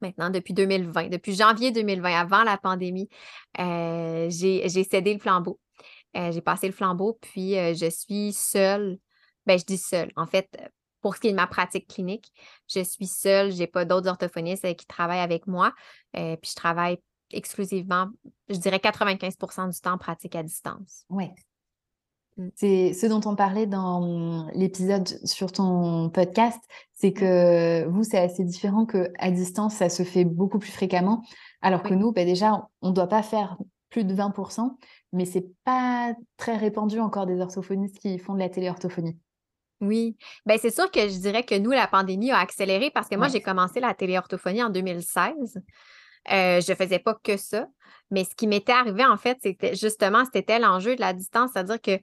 Maintenant, 0.00 0.30
depuis 0.30 0.52
2020, 0.52 1.08
depuis 1.08 1.34
janvier 1.34 1.70
2020, 1.70 2.12
avant 2.12 2.42
la 2.42 2.56
pandémie, 2.56 3.08
j'ai 3.56 4.84
cédé 4.84 5.14
le 5.14 5.20
flambeau. 5.20 5.58
Euh, 6.16 6.32
j'ai 6.32 6.40
passé 6.40 6.66
le 6.66 6.72
flambeau, 6.72 7.18
puis 7.20 7.58
euh, 7.58 7.74
je 7.74 7.88
suis 7.88 8.32
seule. 8.32 8.98
Ben, 9.46 9.58
je 9.58 9.64
dis 9.64 9.78
seule. 9.78 10.12
En 10.16 10.26
fait, 10.26 10.48
pour 11.00 11.16
ce 11.16 11.20
qui 11.20 11.28
est 11.28 11.32
de 11.32 11.36
ma 11.36 11.46
pratique 11.46 11.88
clinique, 11.88 12.32
je 12.68 12.80
suis 12.80 13.06
seule. 13.06 13.52
Je 13.52 13.58
n'ai 13.58 13.66
pas 13.66 13.84
d'autres 13.84 14.08
orthophonistes 14.08 14.64
euh, 14.64 14.74
qui 14.74 14.86
travaillent 14.86 15.20
avec 15.20 15.46
moi. 15.46 15.72
puis 16.12 16.50
je 16.50 16.54
travaille 16.54 16.98
exclusivement, 17.34 18.08
je 18.50 18.56
dirais 18.56 18.78
95 18.78 19.36
du 19.70 19.80
temps 19.80 19.96
pratique 19.96 20.36
à 20.36 20.42
distance. 20.42 21.06
Oui. 21.08 21.30
Mmh. 22.36 22.48
C'est 22.56 22.92
ce 22.92 23.06
dont 23.06 23.22
on 23.24 23.36
parlait 23.36 23.66
dans 23.66 24.50
l'épisode 24.54 25.08
sur 25.24 25.50
ton 25.50 26.10
podcast, 26.10 26.60
c'est 26.92 27.12
que 27.12 27.86
vous, 27.88 28.04
c'est 28.04 28.18
assez 28.18 28.44
différent 28.44 28.84
que 28.84 29.10
à 29.18 29.30
distance, 29.30 29.76
ça 29.76 29.88
se 29.88 30.02
fait 30.02 30.24
beaucoup 30.24 30.58
plus 30.58 30.70
fréquemment, 30.70 31.22
alors 31.62 31.82
que 31.82 31.94
nous, 31.94 32.12
ben 32.12 32.26
déjà, 32.26 32.68
on 32.82 32.90
ne 32.90 32.94
doit 32.94 33.06
pas 33.06 33.22
faire 33.22 33.56
plus 33.92 34.04
de 34.04 34.14
20%, 34.14 34.76
mais 35.12 35.26
c'est 35.26 35.46
pas 35.64 36.14
très 36.38 36.56
répandu 36.56 36.98
encore 36.98 37.26
des 37.26 37.40
orthophonistes 37.40 37.98
qui 37.98 38.18
font 38.18 38.34
de 38.34 38.38
la 38.38 38.48
téléorthophonie. 38.48 39.18
Oui, 39.82 40.16
ben 40.46 40.58
c'est 40.60 40.70
sûr 40.70 40.90
que 40.90 41.00
je 41.00 41.18
dirais 41.18 41.42
que 41.42 41.56
nous, 41.56 41.70
la 41.70 41.86
pandémie 41.86 42.30
a 42.30 42.38
accéléré 42.38 42.90
parce 42.90 43.08
que 43.08 43.16
moi, 43.16 43.28
j'ai 43.28 43.42
commencé 43.42 43.80
la 43.80 43.94
téléorthophonie 43.94 44.62
en 44.62 44.70
2016. 44.70 45.60
Euh, 46.30 46.60
je 46.60 46.74
faisais 46.74 47.00
pas 47.00 47.18
que 47.22 47.36
ça. 47.36 47.66
Mais 48.10 48.24
ce 48.24 48.34
qui 48.34 48.46
m'était 48.46 48.72
arrivé, 48.72 49.04
en 49.04 49.16
fait, 49.16 49.38
c'était 49.42 49.74
justement, 49.74 50.24
c'était 50.32 50.58
l'enjeu 50.58 50.96
de 50.96 51.00
la 51.00 51.12
distance, 51.12 51.50
c'est-à-dire 51.52 51.80
que 51.80 51.98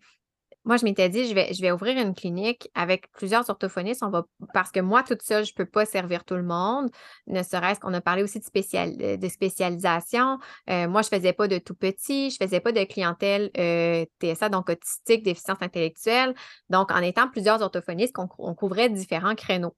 moi, 0.69 0.77
je 0.77 0.85
m'étais 0.85 1.09
dit, 1.09 1.27
je 1.27 1.33
vais, 1.33 1.51
je 1.51 1.63
vais 1.63 1.71
ouvrir 1.71 1.97
une 1.97 2.13
clinique 2.13 2.69
avec 2.75 3.11
plusieurs 3.13 3.49
orthophonistes. 3.49 4.03
On 4.03 4.11
va, 4.11 4.27
parce 4.53 4.71
que 4.71 4.79
moi, 4.79 5.01
toute 5.01 5.23
seule, 5.23 5.43
je 5.43 5.51
ne 5.51 5.55
peux 5.55 5.65
pas 5.65 5.83
servir 5.83 6.23
tout 6.23 6.35
le 6.35 6.43
monde. 6.43 6.91
Ne 7.25 7.41
serait-ce 7.41 7.79
qu'on 7.79 7.91
a 7.95 8.01
parlé 8.01 8.21
aussi 8.21 8.37
de, 8.37 8.43
spécial, 8.43 8.95
de 8.95 9.29
spécialisation. 9.29 10.37
Euh, 10.69 10.87
moi, 10.87 11.01
je 11.01 11.09
ne 11.11 11.17
faisais 11.17 11.33
pas 11.33 11.47
de 11.47 11.57
tout 11.57 11.73
petit. 11.73 12.29
Je 12.29 12.37
ne 12.39 12.45
faisais 12.45 12.59
pas 12.59 12.71
de 12.71 12.83
clientèle 12.83 13.49
euh, 13.57 14.05
TSA, 14.21 14.49
donc 14.49 14.69
autistique, 14.69 15.23
déficience 15.23 15.57
intellectuelle. 15.59 16.35
Donc, 16.69 16.91
en 16.91 17.01
étant 17.01 17.27
plusieurs 17.29 17.63
orthophonistes, 17.63 18.13
on, 18.37 18.53
couvrait 18.53 18.89
différents 18.91 19.33
créneaux. 19.33 19.75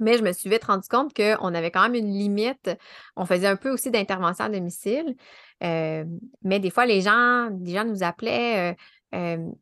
Mais 0.00 0.18
je 0.18 0.24
me 0.24 0.32
suis 0.32 0.50
vite 0.50 0.64
rendu 0.64 0.88
compte 0.88 1.14
qu'on 1.14 1.54
avait 1.54 1.70
quand 1.70 1.82
même 1.82 1.94
une 1.94 2.12
limite. 2.12 2.72
On 3.14 3.24
faisait 3.24 3.46
un 3.46 3.54
peu 3.54 3.70
aussi 3.70 3.92
d'intervention 3.92 4.46
à 4.46 4.48
domicile. 4.48 5.14
Euh, 5.62 6.04
mais 6.42 6.58
des 6.58 6.70
fois, 6.70 6.86
les 6.86 7.02
gens, 7.02 7.50
les 7.60 7.74
gens 7.74 7.84
nous 7.84 8.02
appelaient 8.02 8.74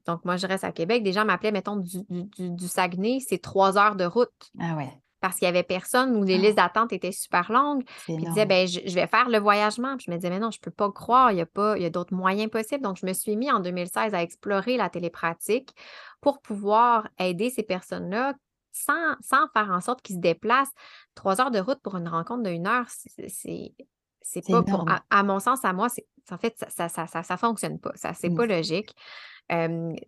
donc, 0.06 0.24
moi, 0.24 0.36
je 0.36 0.46
reste 0.46 0.64
à 0.64 0.72
Québec. 0.72 1.02
Des 1.02 1.12
gens 1.12 1.24
m'appelaient, 1.24 1.52
mettons, 1.52 1.76
du, 1.76 2.68
Saguenay, 2.68 3.20
c'est 3.20 3.38
trois 3.38 3.78
heures 3.78 3.96
de 3.96 4.04
route. 4.04 4.52
Ah 4.60 4.76
ouais. 4.76 4.90
Parce 5.20 5.36
qu'il 5.36 5.46
n'y 5.46 5.50
avait 5.50 5.64
personne 5.64 6.16
où 6.16 6.24
les 6.24 6.38
listes 6.38 6.58
ah. 6.58 6.62
d'attente 6.62 6.92
étaient 6.94 7.12
super 7.12 7.52
longues. 7.52 7.84
Puis 8.04 8.14
ils 8.14 8.24
disaient, 8.24 8.46
ben, 8.46 8.66
je, 8.66 8.80
vais 8.94 9.06
faire 9.06 9.28
le 9.28 9.38
voyagement. 9.38 9.96
Puis 9.96 10.06
je 10.06 10.10
me 10.10 10.16
disais, 10.16 10.30
mais 10.30 10.38
non, 10.38 10.50
je 10.50 10.58
ne 10.58 10.62
peux 10.62 10.70
pas 10.70 10.90
croire, 10.90 11.30
il 11.32 11.38
y 11.38 11.42
a, 11.42 11.46
pas, 11.46 11.76
il 11.76 11.82
y 11.82 11.86
a 11.86 11.90
d'autres 11.90 12.14
moyens 12.14 12.50
possibles. 12.50 12.82
Donc, 12.82 12.96
je 12.96 13.04
me 13.04 13.12
suis 13.12 13.36
mis 13.36 13.50
en 13.50 13.60
2016 13.60 14.14
à 14.14 14.22
explorer 14.22 14.78
la 14.78 14.88
télépratique 14.88 15.74
pour 16.22 16.40
pouvoir 16.40 17.08
aider 17.18 17.50
ces 17.50 17.62
personnes-là 17.62 18.34
sans, 18.72 19.16
faire 19.52 19.70
en 19.70 19.80
sorte 19.80 20.00
qu'ils 20.00 20.16
se 20.16 20.20
déplacent. 20.20 20.72
Trois 21.14 21.40
heures 21.40 21.50
de 21.50 21.58
route 21.58 21.80
pour 21.82 21.96
une 21.96 22.08
rencontre 22.08 22.44
d'une 22.44 22.66
heure, 22.66 22.86
c'est 22.88 23.74
c'est 24.22 24.46
pas 24.46 24.62
pour, 24.62 24.86
à, 25.10 25.22
mon 25.22 25.40
sens, 25.40 25.64
à 25.64 25.72
moi, 25.72 25.88
en 26.30 26.38
fait, 26.38 26.54
ça 26.68 26.88
ça, 26.88 27.06
ça, 27.06 27.22
ça, 27.22 27.36
fonctionne 27.36 27.80
pas. 27.80 27.92
Ça, 27.94 28.14
c'est 28.14 28.28
mmh. 28.28 28.36
pas 28.36 28.46
logique. 28.46 28.94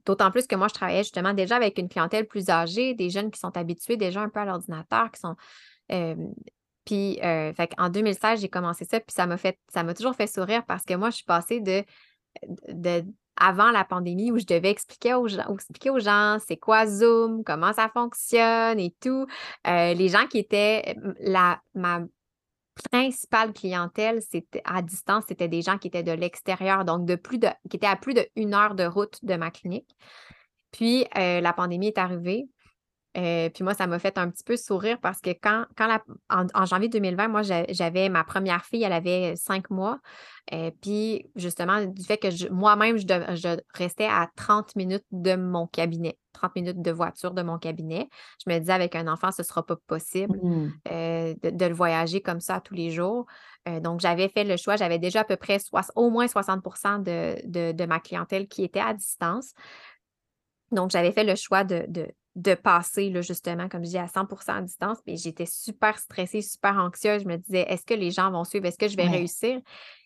D'autant 0.07 0.31
plus 0.31 0.47
que 0.47 0.55
moi, 0.55 0.69
je 0.69 0.75
travaillais 0.75 1.03
justement 1.03 1.35
déjà 1.35 1.57
avec 1.57 1.79
une 1.79 1.89
clientèle 1.89 2.27
plus 2.27 2.49
âgée, 2.51 2.95
des 2.95 3.11
jeunes 3.11 3.31
qui 3.31 3.41
sont 3.41 3.57
habitués 3.57 3.97
déjà 3.97 4.21
un 4.21 4.29
peu 4.29 4.41
à 4.41 4.45
l'ordinateur, 4.45 5.11
qui 5.11 5.21
sont. 5.21 5.37
puis, 6.85 7.19
en 7.79 7.89
2016, 7.89 8.41
j'ai 8.41 8.49
commencé 8.49 8.85
ça, 8.85 9.01
puis 9.01 9.13
ça 9.13 9.27
m'a 9.27 9.37
fait, 9.37 9.59
ça 9.69 9.83
m'a 9.83 9.95
toujours 9.95 10.15
fait 10.15 10.27
sourire 10.27 10.65
parce 10.67 10.85
que 10.85 10.95
moi, 10.95 11.11
je 11.11 11.17
suis 11.17 11.25
passée 11.25 11.61
de, 11.61 11.85
de 12.69 13.05
avant 13.37 13.71
la 13.71 13.85
pandémie 13.85 14.31
où 14.31 14.39
je 14.39 14.45
devais 14.45 14.71
expliquer 14.71 15.15
aux 15.15 15.27
gens, 15.27 15.53
expliquer 15.53 15.91
aux 15.91 15.99
gens 15.99 16.39
c'est 16.47 16.57
quoi 16.57 16.87
Zoom, 16.87 17.43
comment 17.45 17.73
ça 17.73 17.89
fonctionne 17.89 18.79
et 18.79 18.95
tout. 19.01 19.27
les 19.65 20.09
gens 20.09 20.27
qui 20.27 20.39
étaient 20.39 20.97
la, 21.21 21.61
ma 21.75 22.03
principale 22.91 23.53
clientèle, 23.53 24.23
c'était 24.23 24.63
à 24.65 24.83
distance, 24.83 25.25
c'était 25.29 25.49
des 25.49 25.63
gens 25.63 25.79
qui 25.79 25.89
étaient 25.89 26.03
de 26.03 26.13
l'extérieur, 26.13 26.85
donc 26.85 27.07
qui 27.07 27.77
étaient 27.77 27.87
à 27.87 27.97
plus 27.97 28.15
d'une 28.37 28.55
heure 28.55 28.75
de 28.75 28.85
route 28.85 29.19
de 29.25 29.35
ma 29.35 29.51
clinique. 29.51 29.97
Puis 30.73 31.07
euh, 31.17 31.41
la 31.41 31.53
pandémie 31.53 31.89
est 31.89 31.99
arrivée. 31.99 32.49
Euh, 33.17 33.51
puis 33.51 33.63
moi, 33.63 33.75
ça 33.75 33.87
m'a 33.87 33.99
fait 33.99 34.17
un 34.17 34.31
petit 34.31 34.45
peu 34.45 34.57
sourire 34.57 34.99
parce 35.01 35.21
que 35.21 35.31
quand, 35.31 35.67
quand 35.77 35.87
la, 35.87 36.03
en, 36.31 36.65
janvier 36.65 36.89
2020, 36.89 37.29
moi, 37.29 37.43
j'avais 37.43 38.09
ma 38.09 38.25
première 38.25 38.65
fille, 38.65 38.83
elle 38.83 38.93
avait 38.93 39.37
cinq 39.37 39.71
mois. 39.71 39.99
Euh, 40.53 40.71
puis 40.81 41.31
justement, 41.37 41.85
du 41.85 42.05
fait 42.05 42.17
que 42.17 42.51
moi-même, 42.51 42.97
je, 42.97 43.61
restais 43.75 44.07
à 44.07 44.31
30 44.37 44.77
minutes 44.77 45.05
de 45.11 45.37
mon 45.37 45.67
cabinet, 45.67 46.19
30 46.33 46.57
minutes 46.57 46.81
de 46.81 46.91
voiture 46.91 47.33
de 47.33 47.43
mon 47.43 47.59
cabinet. 47.59 48.09
Je 48.45 48.53
me 48.53 48.59
disais, 48.59 48.73
avec 48.73 48.97
un 48.97 49.07
enfant, 49.09 49.31
ce 49.31 49.43
ne 49.43 49.47
sera 49.47 49.65
pas 49.65 49.77
possible 49.87 50.39
mmh. 50.43 50.73
euh, 50.91 51.35
de, 51.43 51.67
le 51.67 51.75
voyager 51.75 52.23
comme 52.23 52.41
ça 52.41 52.61
tous 52.61 52.75
les 52.75 52.91
jours. 52.91 53.27
donc, 53.83 54.01
j'avais 54.01 54.29
fait 54.29 54.45
le 54.45 54.57
choix, 54.57 54.77
j'avais 54.77 54.99
déjà 54.99 55.21
à 55.21 55.25
peu 55.25 55.37
près 55.37 55.59
au 55.97 56.09
moins 56.11 56.27
60% 56.27 57.03
de, 57.03 57.73
de, 57.73 57.87
ma 57.87 58.01
clientèle 58.01 58.49
qui 58.49 58.65
était 58.65 58.81
à 58.81 58.95
distance. 58.95 59.53
Donc, 60.71 60.91
j'avais 60.91 61.13
fait 61.13 61.25
le 61.25 61.35
choix 61.37 61.63
de, 61.65 61.85
de 61.89 62.09
passer, 62.55 63.11
là, 63.11 63.21
justement, 63.21 63.69
comme 63.69 63.85
je 63.85 63.91
dis, 63.91 63.99
à 63.99 64.07
100% 64.07 64.57
à 64.57 64.63
distance. 64.63 64.99
Mais 65.07 65.17
j'étais 65.17 65.47
super 65.47 65.99
stressée, 65.99 66.43
super 66.43 66.77
anxieuse. 66.79 67.23
Je 67.23 67.29
me 67.29 67.37
disais, 67.37 67.67
est-ce 67.69 67.85
que 67.85 67.95
les 67.95 68.11
gens 68.11 68.31
vont 68.31 68.45
suivre? 68.45 68.67
Est-ce 68.67 68.79
que 68.79 68.89
je 68.89 68.97
vais 68.97 69.07
réussir? 69.07 69.61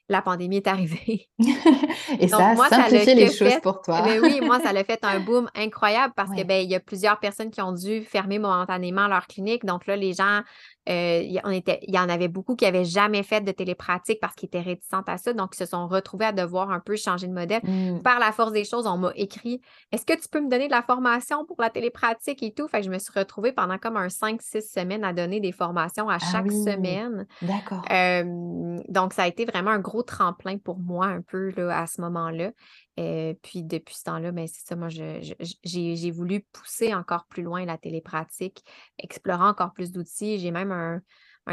La 0.08 0.22
pandémie 0.22 0.58
est 0.58 0.68
arrivée. 0.68 1.28
Et 2.20 2.28
ça 2.28 2.50
a 2.50 2.54
moi, 2.54 2.68
simplifié 2.68 3.14
les 3.14 3.32
choses 3.32 3.60
pour 3.60 3.82
toi. 3.82 4.02
Ben 4.02 4.20
oui, 4.22 4.40
moi, 4.40 4.60
ça 4.60 4.72
l'a 4.72 4.84
fait 4.84 5.04
un 5.04 5.18
boom 5.18 5.50
incroyable 5.56 6.14
parce 6.14 6.30
que 6.30 6.44
ben, 6.44 6.62
il 6.62 6.70
y 6.70 6.76
a 6.76 6.80
plusieurs 6.80 7.18
personnes 7.18 7.50
qui 7.50 7.60
ont 7.60 7.72
dû 7.72 8.02
fermer 8.02 8.38
momentanément 8.38 9.08
leur 9.08 9.26
clinique. 9.26 9.64
Donc 9.64 9.86
là, 9.86 9.96
les 9.96 10.12
gens 10.12 10.42
euh, 10.88 11.22
il, 11.22 11.32
y 11.32 11.98
en 11.98 12.08
avait 12.08 12.28
beaucoup 12.28 12.54
qui 12.54 12.64
n'avaient 12.64 12.84
jamais 12.84 13.22
fait 13.22 13.40
de 13.40 13.52
télépratique 13.52 14.18
parce 14.20 14.34
qu'ils 14.34 14.46
étaient 14.46 14.60
réticents 14.60 15.02
à 15.06 15.18
ça. 15.18 15.32
Donc, 15.32 15.50
ils 15.54 15.58
se 15.58 15.66
sont 15.66 15.88
retrouvés 15.88 16.26
à 16.26 16.32
devoir 16.32 16.70
un 16.70 16.80
peu 16.80 16.96
changer 16.96 17.26
de 17.26 17.32
modèle. 17.32 17.60
Mmh. 17.64 18.02
Par 18.02 18.18
la 18.18 18.32
force 18.32 18.52
des 18.52 18.64
choses, 18.64 18.86
on 18.86 18.96
m'a 18.96 19.12
écrit 19.16 19.60
Est-ce 19.92 20.06
que 20.06 20.14
tu 20.14 20.28
peux 20.28 20.40
me 20.40 20.48
donner 20.48 20.66
de 20.66 20.72
la 20.72 20.82
formation 20.82 21.44
pour 21.44 21.60
la 21.60 21.70
télépratique 21.70 22.42
et 22.42 22.52
tout? 22.52 22.68
Fait 22.68 22.80
que 22.80 22.86
je 22.86 22.90
me 22.90 22.98
suis 22.98 23.12
retrouvée 23.16 23.52
pendant 23.52 23.78
comme 23.78 23.96
un 23.96 24.08
5-6 24.08 24.72
semaines 24.72 25.04
à 25.04 25.12
donner 25.12 25.40
des 25.40 25.52
formations 25.52 26.08
à 26.08 26.16
ah 26.16 26.18
chaque 26.32 26.50
semaine. 26.50 27.26
D'accord. 27.42 27.82
donc, 28.88 29.12
ça 29.12 29.24
a 29.24 29.26
été 29.26 29.44
vraiment 29.44 29.70
un 29.70 29.80
gros 29.80 30.02
tremplin 30.02 30.58
pour 30.58 30.78
moi 30.78 31.06
un 31.06 31.20
peu 31.22 31.52
là, 31.56 31.80
à 31.80 31.86
ce 31.86 32.00
moment-là. 32.00 32.52
Et 32.98 33.38
puis 33.42 33.62
depuis 33.62 33.94
ce 33.94 34.04
temps-là, 34.04 34.32
ben, 34.32 34.46
c'est 34.46 34.66
ça, 34.66 34.74
moi, 34.74 34.88
j'ai 34.88 36.10
voulu 36.10 36.40
pousser 36.52 36.94
encore 36.94 37.26
plus 37.26 37.42
loin 37.42 37.64
la 37.66 37.76
télépratique, 37.76 38.64
explorer 38.98 39.44
encore 39.44 39.74
plus 39.74 39.92
d'outils. 39.92 40.38
J'ai 40.38 40.50
même 40.50 40.72
un, 40.72 40.75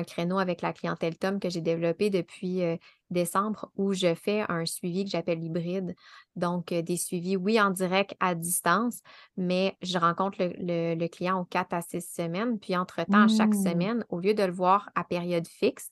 créneau 0.08 0.40
avec 0.40 0.62
la 0.62 0.74
clientèle 0.74 1.18
Tom 1.18 1.40
que 1.40 1.50
j'ai 1.50 1.62
développé 1.62 2.10
depuis 2.10 2.62
décembre 3.12 3.72
où 3.76 3.94
je 3.94 4.16
fais 4.16 4.44
un 4.50 4.66
suivi 4.66 5.06
que 5.06 5.12
j'appelle 5.12 5.44
hybride. 5.44 5.96
Donc, 6.36 6.74
des 6.74 6.98
suivis, 6.98 7.38
oui, 7.38 7.62
en 7.62 7.70
direct 7.70 8.16
à 8.20 8.34
distance, 8.34 9.02
mais 9.38 9.78
je 9.82 9.98
rencontre 10.00 10.40
le, 10.40 11.08
client 11.08 11.40
aux 11.40 11.46
4 11.46 11.74
à 11.74 11.82
6 11.82 12.02
semaines. 12.02 12.60
Puis, 12.60 12.76
entre-temps, 12.76 13.28
chaque 13.28 13.54
mmh. 13.54 13.64
semaine, 13.64 14.06
au 14.10 14.20
lieu 14.20 14.34
de 14.34 14.44
le 14.44 14.52
voir 14.52 14.90
à 14.96 15.04
période 15.04 15.48
fixe, 15.48 15.92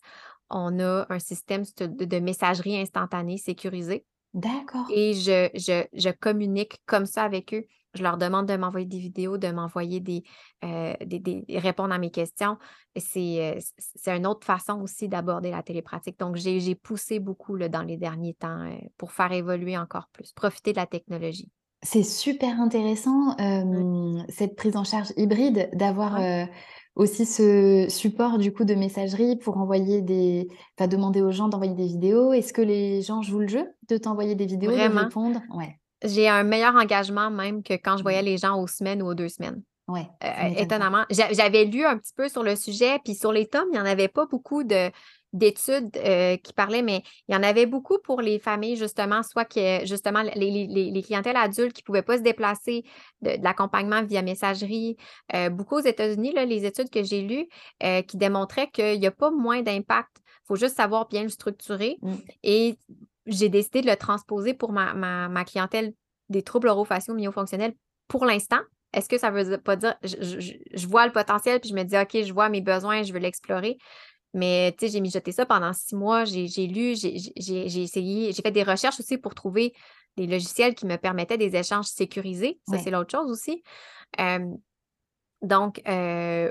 on 0.50 0.80
a 0.80 1.06
un 1.10 1.20
système 1.20 1.63
de 1.78 2.20
messagerie 2.20 2.78
instantanée 2.78 3.38
sécurisé 3.38 4.06
D'accord. 4.34 4.88
Et 4.89 5.13
je, 5.13 5.50
je, 5.56 6.12
communique 6.12 6.82
comme 6.86 7.06
ça 7.06 7.24
avec 7.24 7.54
eux. 7.54 7.65
Je 7.93 8.04
leur 8.04 8.17
demande 8.17 8.47
de 8.47 8.56
m'envoyer 8.56 8.86
des 8.86 8.99
vidéos, 8.99 9.38
de 9.38 9.49
m'envoyer 9.49 9.99
des, 9.99 10.23
euh, 10.63 10.93
des, 11.06 11.43
répondre 11.49 11.93
à 11.93 11.97
mes 11.97 12.12
questions. 12.12 12.58
C'est, 12.95 13.56
euh, 13.58 13.60
c'est 13.95 14.15
une 14.15 14.25
autre 14.25 14.45
façon 14.45 14.82
aussi 14.82 15.10
d'aborder 15.10 15.51
la 15.51 15.62
télépratique. 15.62 16.17
Donc, 16.19 16.36
j'ai, 16.38 16.75
poussé 16.75 17.19
beaucoup 17.19 17.56
là, 17.56 17.67
dans 17.67 17.82
les 17.82 17.97
derniers 17.97 18.34
temps 18.34 18.62
euh, 18.62 18.75
pour 18.97 19.12
faire 19.12 19.32
évoluer 19.32 19.77
encore 19.77 20.08
plus, 20.13 20.32
profiter 20.32 20.71
de 20.71 20.77
la 20.77 20.86
technologie. 20.86 21.49
C'est 21.84 22.04
super 22.04 22.62
intéressant, 22.62 23.36
cette 24.30 24.56
prise 24.56 24.77
en 24.77 24.84
charge 24.84 25.13
hybride, 25.17 25.67
d'avoir 25.73 26.19
aussi 26.95 27.25
ce 27.25 27.88
support 27.89 28.38
du 28.38 28.54
coup 28.54 28.65
de 28.65 28.75
messagerie 28.75 29.36
pour 29.38 29.58
envoyer 29.58 30.04
des, 30.04 30.47
enfin 30.77 30.88
demander 30.88 31.21
aux 31.23 31.32
gens 31.32 31.47
d'envoyer 31.47 31.73
des 31.73 31.88
vidéos. 31.88 32.34
Est-ce 32.34 32.54
que 32.54 32.62
les 32.62 33.01
gens 33.01 33.23
jouent 33.23 33.39
le 33.39 33.47
jeu 33.47 33.67
de 33.89 33.97
t'envoyer 33.97 34.36
des 34.36 34.45
vidéos, 34.45 34.71
de 34.71 34.77
répondre? 34.77 35.41
Ouais. 35.56 35.81
J'ai 36.04 36.28
un 36.28 36.44
meilleur 36.44 36.76
engagement 36.76 37.30
même 37.30 37.64
que 37.64 37.74
quand 37.74 37.98
je 37.98 38.04
voyais 38.04 38.22
mmh. 38.22 38.26
les 38.26 38.38
gens 38.38 38.62
aux 38.62 38.68
semaines 38.68 39.02
ou 39.02 39.08
aux 39.08 39.16
deux 39.16 39.30
semaines. 39.30 39.62
Ouais, 39.88 40.08
euh, 40.24 40.48
étonnamment. 40.58 41.06
J'avais 41.10 41.66
lu 41.66 41.86
un 41.86 41.98
petit 41.98 42.14
peu 42.16 42.30
sur 42.30 42.44
le 42.44 42.56
sujet, 42.56 43.00
puis 43.04 43.14
sur 43.14 43.32
les 43.32 43.48
tomes, 43.48 43.68
il 43.70 43.74
n'y 43.74 43.80
en 43.80 43.86
avait 43.86 44.08
pas 44.08 44.26
beaucoup 44.26 44.64
de, 44.64 44.90
d'études 45.34 45.96
euh, 45.98 46.38
qui 46.38 46.54
parlaient, 46.54 46.82
mais 46.82 47.04
il 47.28 47.34
y 47.34 47.38
en 47.38 47.44
avait 47.44 47.66
beaucoup 47.66 47.98
pour 48.04 48.22
les 48.22 48.40
familles, 48.40 48.76
justement, 48.76 49.24
soit 49.24 49.46
que 49.46 49.86
justement 49.86 50.22
les, 50.36 50.68
les, 50.68 51.02
clientèles 51.02 51.38
adultes 51.38 51.74
qui 51.74 51.82
ne 51.82 51.86
pouvaient 51.86 52.02
pas 52.02 52.18
se 52.18 52.24
déplacer, 52.24 52.84
de, 53.22 53.32
l'accompagnement 53.42 54.04
via 54.04 54.22
messagerie. 54.22 54.98
Euh, 55.34 55.50
beaucoup 55.50 55.76
aux 55.76 55.86
États-Unis, 55.86 56.34
les 56.34 56.66
études 56.66 56.90
que 56.90 57.04
j'ai 57.04 57.22
lues 57.22 57.48
euh, 57.84 58.02
qui 58.02 58.18
démontraient 58.18 58.70
qu'il 58.70 59.00
n'y 59.00 59.08
a 59.08 59.12
pas 59.12 59.32
moins 59.32 59.62
d'impact. 59.62 60.10
Il 60.18 60.48
faut 60.48 60.56
juste 60.56 60.76
savoir 60.76 61.08
bien 61.08 61.24
le 61.24 61.30
structurer. 61.30 61.98
Mmh. 62.02 62.14
Et 62.44 62.78
j'ai 63.34 63.50
décidé 63.50 63.82
de 63.82 63.88
le 63.88 63.96
transposer 63.96 64.54
pour 64.54 64.72
ma, 64.72 64.94
ma, 64.94 65.46
clientèle 65.46 65.94
des 66.30 66.44
troubles 66.44 66.67
orofaciaux 66.67 67.13
myofonctionnels 67.13 67.74
pour 68.08 68.26
l'instant. 68.26 68.60
Est-ce 68.94 69.08
que 69.08 69.17
ça 69.17 69.32
veut 69.32 69.58
pas 69.58 69.76
dire, 69.76 69.96
je, 70.04 70.39
je, 70.74 70.88
vois 70.88 71.06
le 71.06 71.13
potentiel, 71.13 71.60
puis 71.60 71.70
je 71.70 71.76
me 71.76 71.84
dis, 71.84 71.98
OK, 71.98 72.26
je 72.26 72.34
vois 72.34 72.50
mes 72.50 72.62
besoins, 72.62 73.04
je 73.04 73.13
veux 73.13 73.20
l'explorer. 73.20 73.78
Mais 74.34 74.74
tu 74.78 74.86
sais, 74.86 74.91
j'ai 74.91 75.02
mijoté 75.02 75.32
ça 75.32 75.46
pendant 75.46 75.74
six 75.74 75.96
mois. 75.96 76.26
J'ai 76.26 76.67
lu, 76.67 76.96
j'ai 76.96 77.84
essayé, 77.84 78.32
j'ai 78.32 78.41
fait 78.41 78.52
des 78.52 78.63
recherches 78.63 79.00
aussi 79.00 79.17
pour 79.17 79.36
trouver 79.36 79.74
des 80.17 80.28
logiciels 80.28 80.76
qui 80.76 80.86
me 80.86 80.98
permettaient 80.98 81.38
des 81.38 81.56
échanges 81.56 81.86
sécurisés. 81.86 82.60
Ça, 82.67 82.78
c'est 82.78 82.91
l'autre 82.91 83.12
chose 83.12 83.30
aussi. 83.30 83.63
Donc, 85.41 85.82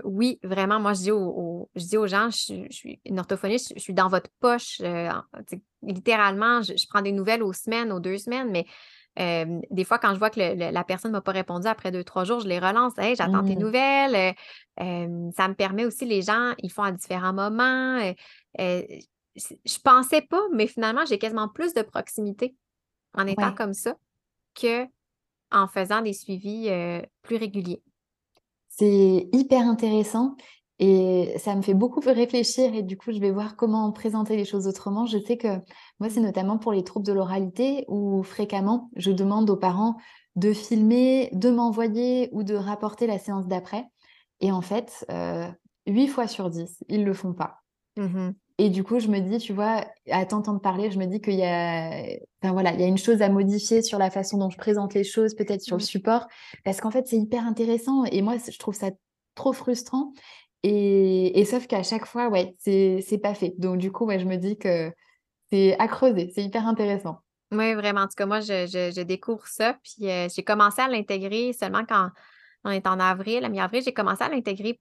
oui, 0.05 0.38
vraiment, 0.42 0.81
moi, 0.81 0.94
je 0.94 1.00
dis, 1.00 1.11
aux, 1.12 1.70
je 1.76 1.85
dis 1.85 1.96
aux 1.96 2.07
gens, 2.07 2.31
je, 2.31 2.66
suis 2.70 3.00
une 3.05 3.18
orthophoniste, 3.20 3.72
je, 3.76 3.81
suis 3.81 3.94
dans 3.94 4.09
votre 4.09 4.31
poche. 4.40 4.81
Euh, 4.81 5.11
littéralement, 5.83 6.62
je, 6.62 6.87
prends 6.88 7.03
des 7.03 7.12
nouvelles 7.12 7.42
aux 7.42 7.53
semaines, 7.53 7.92
aux 7.92 8.00
deux 8.00 8.18
semaines, 8.18 8.50
mais 8.50 8.66
des 9.70 9.85
fois, 9.85 9.98
quand 9.98 10.12
je 10.14 10.18
vois 10.18 10.31
que 10.31 10.40
la 10.40 10.85
personne 10.85 11.12
ne 11.12 11.16
m'a 11.16 11.20
pas 11.20 11.33
répondu 11.33 11.66
après 11.66 11.92
deux, 11.92 12.05
trois 12.05 12.24
jours, 12.24 12.40
je 12.40 12.48
les 12.48 12.59
relance. 12.59 12.98
Hey, 12.98 13.14
j'attends 13.14 13.44
tes 13.44 13.57
mmh. 13.57 13.61
nouvelles. 13.61 14.35
ça 14.76 15.48
me 15.48 15.55
permet 15.55 15.85
aussi, 15.85 16.05
les 16.05 16.22
gens, 16.22 16.55
ils 16.59 16.72
font 16.72 16.83
à 16.83 16.90
différents 16.90 17.33
moments. 17.33 18.00
je 18.59 19.79
pensais 19.85 20.22
pas, 20.22 20.42
mais 20.53 20.66
finalement, 20.66 21.05
j'ai 21.07 21.18
quasiment 21.18 21.48
plus 21.48 21.74
de 21.74 21.83
proximité 21.83 22.57
en 23.14 23.26
étant 23.26 23.55
comme 23.55 23.74
ça 23.74 23.94
que 24.61 24.85
en 25.53 25.68
faisant 25.68 26.00
des 26.03 26.12
suivis 26.12 26.70
plus 27.22 27.37
réguliers. 27.37 27.83
C'est 28.81 29.29
hyper 29.35 29.66
intéressant. 29.66 30.37
Et 30.79 31.35
ça 31.37 31.55
me 31.55 31.61
fait 31.61 31.75
beaucoup 31.75 32.01
réfléchir 32.07 32.75
et 32.75 32.83
du 32.83 32.97
coup, 32.97 33.12
je 33.12 33.19
vais 33.19 33.31
voir 33.31 33.55
comment 33.55 33.93
présenter 33.93 34.37
les 34.37 34.47
choses 34.47 34.66
autrement. 34.66 35.05
Je 35.05 35.19
sais 35.19 35.37
que 35.37 35.59
moi, 35.99 36.09
c'est 36.09 36.21
notamment 36.21 36.57
pour 36.57 36.73
les 36.73 36.83
troubles 36.83 37.05
de 37.05 37.12
l'oralité 37.12 37.85
où 37.88 38.23
fréquemment, 38.23 38.90
je 38.97 39.11
demande 39.11 39.51
aux 39.51 39.57
parents 39.57 39.97
de 40.37 40.55
filmer, 40.55 41.29
de 41.35 41.51
m'envoyer 41.51 42.31
ou 42.33 42.43
de 42.43 42.55
rapporter 42.55 43.07
la 43.07 43.19
séance 43.19 43.47
d'après. 43.47 43.85
Et 44.40 44.51
en 44.51 44.62
fait, 44.62 45.05
euh, 45.11 45.47
8 45.87 46.09
fois 46.09 46.27
sur 46.27 46.49
10, 46.49 46.83
ils 46.88 47.01
ne 47.01 47.05
le 47.05 47.12
font 47.12 47.35
pas. 47.35 47.59
Mmh 47.99 48.31
et 48.61 48.68
du 48.68 48.85
coup, 48.85 49.01
je 49.01 49.09
me 49.09 49.20
dis, 49.20 49.38
tu 49.38 49.55
vois, 49.55 49.87
à 50.11 50.27
t'entendre 50.27 50.61
parler, 50.61 50.90
je 50.90 50.99
me 50.99 51.07
dis 51.07 51.23
qu'il 51.23 51.37
y 51.37 51.44
a, 51.44 52.03
enfin 52.42 52.53
voilà, 52.53 52.75
il 52.75 52.81
y 52.81 52.85
a 52.85 52.87
une 52.87 52.99
chose 52.99 53.23
à 53.23 53.31
modifier 53.31 53.81
sur 53.81 53.99
la 53.99 54.11
façon 54.11 54.37
dont 54.37 54.51
je 54.51 54.59
présente 54.59 54.92
les 54.92 55.03
choses, 55.03 55.35
peut-être 55.35 55.62
sur 55.62 55.79
le 55.79 55.83
mmh. 55.83 55.87
support, 55.87 56.27
parce 56.62 56.83
qu'en 56.83 56.90
fait, 56.90 57.07
c'est 57.07 57.16
hyper 57.16 57.46
intéressant. 57.46 58.05
Et 58.05 58.20
moi, 58.20 58.35
je 58.37 58.59
trouve 58.59 58.75
ça 58.75 58.90
trop 59.35 59.55
frustrant. 59.55 60.12
Et, 60.62 61.42
sauf 61.46 61.68
qu'à 61.68 61.83
chaque 61.83 62.05
fois, 62.05 62.29
ouais, 62.29 62.55
c'est 62.59 63.20
pas 63.23 63.33
fait. 63.33 63.55
Donc, 63.57 63.79
du 63.79 63.90
coup, 63.90 64.05
ouais, 64.05 64.18
je 64.18 64.27
me 64.27 64.37
dis 64.37 64.59
que 64.59 64.92
c'est 65.51 65.79
à 65.79 65.88
creuser. 65.88 66.31
C'est 66.35 66.42
hyper 66.42 66.66
intéressant. 66.66 67.20
Oui, 67.53 67.73
vraiment. 67.73 68.03
En 68.03 68.09
tout 68.09 68.14
cas, 68.14 68.27
moi, 68.27 68.40
je, 68.40 69.03
découvre 69.05 69.46
ça. 69.46 69.79
Puis, 69.83 70.11
euh, 70.11 70.29
j'ai 70.29 70.42
commencé 70.42 70.83
à 70.83 70.88
l'intégrer 70.88 71.55
seulement 71.55 71.87
quand 71.88 72.11
on 72.64 72.70
est 72.73 72.87
en 72.87 73.01
avril, 73.01 73.42
à 73.42 73.49
mi-avril. 73.49 73.83
J'ai 73.83 73.94
commencé 73.94 74.23
à 74.23 74.29
l'intégrer 74.29 74.79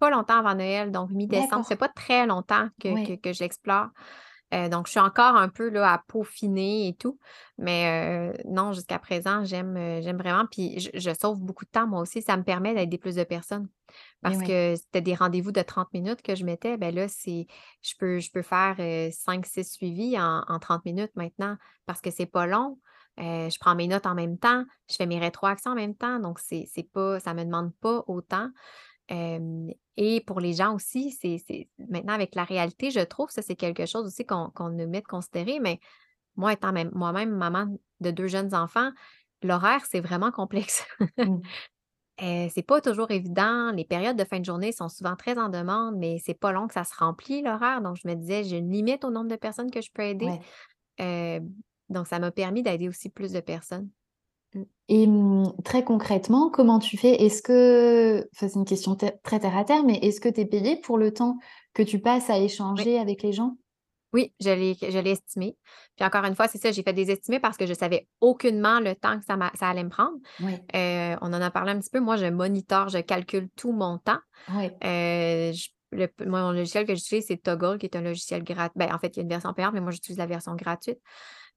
pas 0.00 0.10
longtemps 0.10 0.38
avant 0.38 0.54
Noël, 0.54 0.90
donc 0.90 1.10
mi-décembre. 1.10 1.64
C'est 1.68 1.76
pas 1.76 1.88
très 1.88 2.26
longtemps 2.26 2.68
que, 2.80 3.16
que, 3.16 3.32
je 3.32 3.40
l'explore. 3.40 3.88
Euh, 4.52 4.68
donc, 4.68 4.86
je 4.86 4.92
suis 4.92 5.00
encore 5.00 5.36
un 5.36 5.48
peu 5.48 5.68
là, 5.68 5.92
à 5.92 5.98
peaufiner 6.08 6.88
et 6.88 6.94
tout. 6.94 7.18
Mais 7.58 8.32
euh, 8.34 8.42
non, 8.46 8.72
jusqu'à 8.72 8.98
présent, 8.98 9.44
j'aime 9.44 9.76
j'aime 10.02 10.16
vraiment. 10.16 10.46
Puis 10.50 10.90
je, 10.92 11.10
sauve 11.14 11.40
beaucoup 11.40 11.64
de 11.64 11.70
temps, 11.70 11.86
moi 11.86 12.00
aussi. 12.00 12.22
Ça 12.22 12.36
me 12.36 12.42
permet 12.42 12.74
d'aider 12.74 12.98
plus 12.98 13.14
de 13.14 13.22
personnes. 13.22 13.68
Parce 14.22 14.38
que 14.38 14.74
c'était 14.76 15.00
des 15.00 15.14
rendez-vous 15.14 15.52
de 15.52 15.62
30 15.62 15.92
minutes 15.92 16.22
que 16.22 16.34
je 16.34 16.44
mettais. 16.44 16.76
Ben 16.76 16.94
là, 16.94 17.06
c'est 17.08 17.46
je 17.82 17.94
peux, 17.98 18.18
je 18.18 18.30
peux 18.30 18.42
faire 18.42 18.76
5-6 18.78 19.72
suivis 19.72 20.18
en, 20.18 20.58
30 20.60 20.84
minutes 20.84 21.12
maintenant 21.14 21.56
parce 21.86 22.00
que 22.00 22.10
c'est 22.10 22.26
pas 22.26 22.46
long. 22.46 22.78
je 23.18 23.58
prends 23.58 23.74
mes 23.74 23.88
notes 23.88 24.06
en 24.06 24.14
même 24.14 24.38
temps, 24.38 24.64
je 24.88 24.96
fais 24.96 25.06
mes 25.06 25.18
rétroactions 25.18 25.72
en 25.72 25.74
même 25.74 25.96
temps, 25.96 26.20
donc 26.20 26.38
c'est 26.38 26.88
pas, 26.92 27.18
ça 27.18 27.34
ne 27.34 27.40
me 27.40 27.44
demande 27.44 27.74
pas 27.80 28.04
autant. 28.06 28.48
Et 29.10 30.20
pour 30.26 30.40
les 30.40 30.52
gens 30.54 30.74
aussi, 30.74 31.10
c'est 31.10 31.68
maintenant 31.88 32.14
avec 32.14 32.34
la 32.34 32.44
réalité, 32.44 32.90
je 32.90 33.00
trouve, 33.00 33.30
ça 33.30 33.42
c'est 33.42 33.56
quelque 33.56 33.86
chose 33.86 34.06
aussi 34.06 34.24
qu'on 34.24 34.70
ne 34.70 34.86
met 34.86 35.00
de 35.00 35.06
considérer, 35.06 35.58
mais 35.60 35.80
moi 36.36 36.52
étant 36.52 36.72
moi-même 36.94 37.30
maman 37.30 37.66
de 38.00 38.10
deux 38.10 38.28
jeunes 38.28 38.54
enfants, 38.54 38.90
l'horaire, 39.42 39.84
c'est 39.88 40.00
vraiment 40.00 40.30
complexe. 40.30 40.86
Mmh. 41.18 41.40
euh, 42.22 42.48
c'est 42.54 42.62
pas 42.62 42.80
toujours 42.80 43.10
évident. 43.10 43.72
Les 43.72 43.84
périodes 43.84 44.16
de 44.16 44.24
fin 44.24 44.38
de 44.38 44.44
journée 44.44 44.72
sont 44.72 44.88
souvent 44.88 45.16
très 45.16 45.38
en 45.38 45.48
demande, 45.48 45.96
mais 45.96 46.18
c'est 46.24 46.34
pas 46.34 46.52
long 46.52 46.68
que 46.68 46.74
ça 46.74 46.84
se 46.84 46.94
remplit 46.94 47.42
l'horaire. 47.42 47.80
Donc, 47.82 47.96
je 47.96 48.08
me 48.08 48.14
disais, 48.14 48.44
j'ai 48.44 48.58
une 48.58 48.70
limite 48.70 49.04
au 49.04 49.10
nombre 49.10 49.28
de 49.28 49.36
personnes 49.36 49.70
que 49.70 49.80
je 49.80 49.90
peux 49.92 50.02
aider. 50.02 50.38
Euh, 51.00 51.40
donc, 51.88 52.06
ça 52.06 52.18
m'a 52.18 52.30
permis 52.30 52.62
d'aider 52.62 52.88
aussi 52.88 53.08
plus 53.08 53.32
de 53.32 53.40
personnes. 53.40 53.90
Et 54.88 55.06
mmh, 55.06 55.52
très 55.64 55.84
concrètement, 55.84 56.50
comment 56.50 56.78
tu 56.80 56.96
fais? 56.96 57.22
Est-ce 57.22 57.42
que, 57.42 58.28
c'est 58.32 58.54
une 58.54 58.64
question 58.64 58.96
très 58.96 59.38
terre 59.38 59.56
à 59.56 59.64
terre, 59.64 59.84
mais 59.84 59.98
est-ce 60.02 60.20
que 60.20 60.28
tu 60.28 60.40
es 60.40 60.46
payé 60.46 60.80
pour 60.80 60.98
le 60.98 61.12
temps 61.12 61.36
que 61.74 61.82
tu 61.82 62.00
passes 62.00 62.28
à 62.28 62.38
échanger 62.38 62.98
avec 62.98 63.22
les 63.22 63.32
gens? 63.32 63.56
Oui, 64.12 64.34
je 64.40 64.50
l'ai, 64.50 65.10
estimé. 65.10 65.56
Puis 65.96 66.04
encore 66.04 66.24
une 66.24 66.34
fois, 66.34 66.48
c'est 66.48 66.58
ça, 66.58 66.72
j'ai 66.72 66.82
fait 66.82 66.92
des 66.92 67.12
estimés 67.12 67.38
parce 67.38 67.56
que 67.56 67.66
je 67.66 67.74
savais 67.74 68.08
aucunement 68.20 68.80
le 68.80 68.96
temps 68.96 69.16
que 69.18 69.24
ça, 69.24 69.36
ça 69.54 69.68
allait 69.68 69.84
me 69.84 69.88
prendre. 69.88 70.16
Euh, 70.74 71.16
on 71.20 71.32
en 71.32 71.40
a 71.40 71.50
parlé 71.52 71.70
un 71.70 71.78
petit 71.78 71.90
peu. 71.90 72.00
Moi, 72.00 72.16
je 72.16 72.26
monitore, 72.26 72.88
je 72.88 72.98
calcule 72.98 73.48
tout 73.54 73.70
mon 73.70 73.98
temps. 73.98 74.18
Euh, 74.84 75.52
le, 75.92 76.08
mon 76.26 76.50
logiciel 76.50 76.86
que 76.86 76.96
j'utilise, 76.96 77.26
c'est 77.28 77.40
Toggle, 77.40 77.78
qui 77.78 77.86
est 77.86 77.96
un 77.96 78.02
logiciel 78.02 78.42
gratuit. 78.42 78.72
Ben, 78.74 78.92
en 78.92 78.98
fait, 78.98 79.16
il 79.16 79.18
y 79.18 79.20
a 79.20 79.22
une 79.22 79.28
version 79.28 79.54
payante, 79.54 79.74
mais 79.74 79.80
moi, 79.80 79.92
j'utilise 79.92 80.18
la 80.18 80.26
version 80.26 80.56
gratuite. 80.56 80.98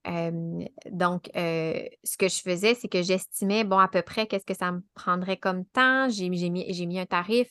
Donc, 0.06 1.30
ce 1.34 2.16
que 2.18 2.28
je 2.28 2.40
faisais, 2.42 2.74
c'est 2.74 2.88
que 2.88 3.02
j'estimais, 3.02 3.64
bon, 3.64 3.78
à 3.78 3.88
peu 3.88 4.02
près, 4.02 4.26
qu'est-ce 4.26 4.46
que 4.46 4.54
ça 4.54 4.72
me 4.72 4.82
prendrait 4.94 5.38
comme 5.38 5.64
temps. 5.66 6.08
J'ai, 6.10 6.28
mis, 6.28 6.98
un 6.98 7.06
tarif 7.06 7.48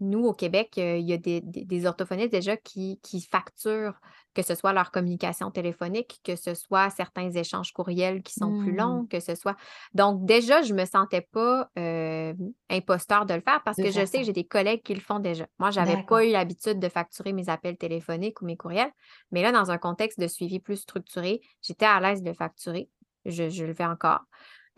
nous, 0.00 0.24
au 0.24 0.32
Québec, 0.32 0.72
il 0.76 1.08
y 1.08 1.12
a 1.12 1.18
des, 1.18 1.86
orthophonistes 1.86 2.32
déjà 2.32 2.56
qui, 2.56 2.98
facturent, 3.30 4.00
que 4.34 4.42
ce 4.42 4.54
soit 4.54 4.72
leur 4.72 4.90
communication 4.90 5.50
téléphonique, 5.50 6.20
que 6.24 6.36
ce 6.36 6.54
soit 6.54 6.90
certains 6.90 7.30
échanges 7.30 7.72
courriels 7.72 8.22
qui 8.22 8.34
sont 8.34 8.58
plus 8.58 8.72
mmh. 8.72 8.76
longs, 8.76 9.06
que 9.06 9.18
ce 9.18 9.34
soit. 9.34 9.56
Donc, 9.92 10.24
déjà, 10.24 10.62
je 10.62 10.72
ne 10.72 10.80
me 10.80 10.84
sentais 10.84 11.20
pas 11.20 11.68
euh, 11.78 12.32
imposteur 12.68 13.26
de 13.26 13.34
le 13.34 13.40
faire 13.40 13.62
parce 13.64 13.76
que 13.76 13.90
je 13.90 14.04
sais 14.04 14.18
que 14.18 14.24
j'ai 14.24 14.32
des 14.32 14.46
collègues 14.46 14.82
qui 14.82 14.94
le 14.94 15.00
font 15.00 15.18
déjà. 15.18 15.46
Moi, 15.58 15.70
je 15.70 15.80
n'avais 15.80 16.02
pas 16.04 16.24
eu 16.24 16.30
l'habitude 16.30 16.78
de 16.78 16.88
facturer 16.88 17.32
mes 17.32 17.48
appels 17.48 17.76
téléphoniques 17.76 18.40
ou 18.40 18.46
mes 18.46 18.56
courriels, 18.56 18.92
mais 19.32 19.42
là, 19.42 19.50
dans 19.52 19.70
un 19.70 19.78
contexte 19.78 20.20
de 20.20 20.28
suivi 20.28 20.60
plus 20.60 20.76
structuré, 20.76 21.40
j'étais 21.62 21.86
à 21.86 22.00
l'aise 22.00 22.22
de 22.22 22.28
le 22.28 22.34
facturer. 22.34 22.88
Je, 23.26 23.64
le 23.64 23.74
fais 23.74 23.84
encore. 23.84 24.20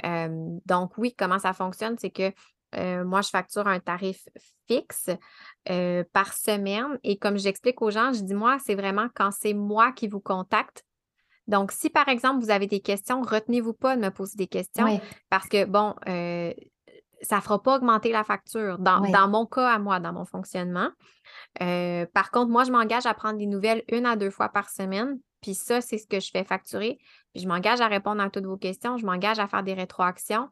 donc, 0.02 0.96
oui, 0.98 1.14
comment 1.16 1.38
ça 1.38 1.52
fonctionne, 1.52 1.96
c'est 1.98 2.10
que 2.10 2.32
euh, 2.76 3.04
moi, 3.04 3.20
je 3.20 3.28
facture 3.28 3.66
un 3.66 3.80
tarif 3.80 4.28
fixe 4.66 5.10
euh, 5.68 6.04
par 6.12 6.32
semaine. 6.32 6.98
Et 7.02 7.18
comme 7.18 7.36
j'explique 7.36 7.82
aux 7.82 7.90
gens, 7.90 8.12
je 8.12 8.22
dis, 8.22 8.34
moi, 8.34 8.58
c'est 8.64 8.74
vraiment 8.74 9.08
quand 9.14 9.30
c'est 9.30 9.54
moi 9.54 9.92
qui 9.92 10.08
vous 10.08 10.20
contacte. 10.20 10.84
Donc, 11.46 11.72
si 11.72 11.90
par 11.90 12.08
exemple, 12.08 12.42
vous 12.42 12.50
avez 12.50 12.66
des 12.66 12.80
questions, 12.80 13.22
retenez-vous 13.22 13.74
pas 13.74 13.96
de 13.96 14.00
me 14.00 14.10
poser 14.10 14.36
des 14.36 14.46
questions 14.46 15.00
parce 15.28 15.48
que, 15.48 15.64
bon, 15.64 15.94
euh, 16.08 16.52
ça 17.20 17.36
ne 17.36 17.40
fera 17.40 17.62
pas 17.62 17.76
augmenter 17.76 18.10
la 18.10 18.24
facture 18.24 18.78
dans, 18.78 19.00
dans, 19.00 19.28
mon 19.28 19.46
cas 19.46 19.68
à 19.68 19.78
moi, 19.78 20.00
dans 20.00 20.12
mon 20.12 20.24
fonctionnement. 20.24 20.90
par 21.58 22.30
contre, 22.30 22.50
moi, 22.50 22.64
je 22.64 22.72
m'engage 22.72 23.06
à 23.06 23.14
prendre 23.14 23.38
des 23.38 23.46
nouvelles 23.46 23.82
une 23.90 24.06
à 24.06 24.16
deux 24.16 24.30
fois 24.30 24.48
par 24.48 24.70
semaine. 24.70 25.18
Puis 25.42 25.54
ça, 25.54 25.80
c'est 25.80 25.98
ce 25.98 26.06
que 26.06 26.20
je 26.20 26.30
fais 26.30 26.44
facturer. 26.44 26.98
Puis 27.32 27.42
je 27.42 27.48
m'engage 27.48 27.80
à 27.80 27.88
répondre 27.88 28.22
à 28.22 28.30
toutes 28.30 28.46
vos 28.46 28.56
questions. 28.56 28.96
Je 28.96 29.04
m'engage 29.04 29.40
à 29.40 29.48
faire 29.48 29.62
des 29.62 29.74
rétroactions. 29.74 30.48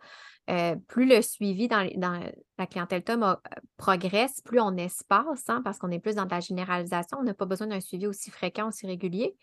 Euh, 0.50 0.74
plus 0.88 1.06
le 1.06 1.22
suivi 1.22 1.68
dans, 1.68 1.88
la 2.58 2.66
clientèle 2.66 3.04
Tom 3.04 3.22
euh, 3.22 3.34
progresse, 3.76 4.40
plus 4.40 4.58
on 4.58 4.76
espace, 4.76 5.48
hein, 5.48 5.60
parce 5.62 5.78
qu'on 5.78 5.90
est 5.92 6.00
plus 6.00 6.16
dans 6.16 6.24
de 6.24 6.30
la 6.30 6.40
généralisation. 6.40 7.18
On 7.20 7.22
n'a 7.22 7.34
pas 7.34 7.46
besoin 7.46 7.68
d'un 7.68 7.80
suivi 7.80 8.08
aussi 8.08 8.30
fréquent, 8.30 8.68
aussi 8.68 8.86
régulier. 8.86 9.36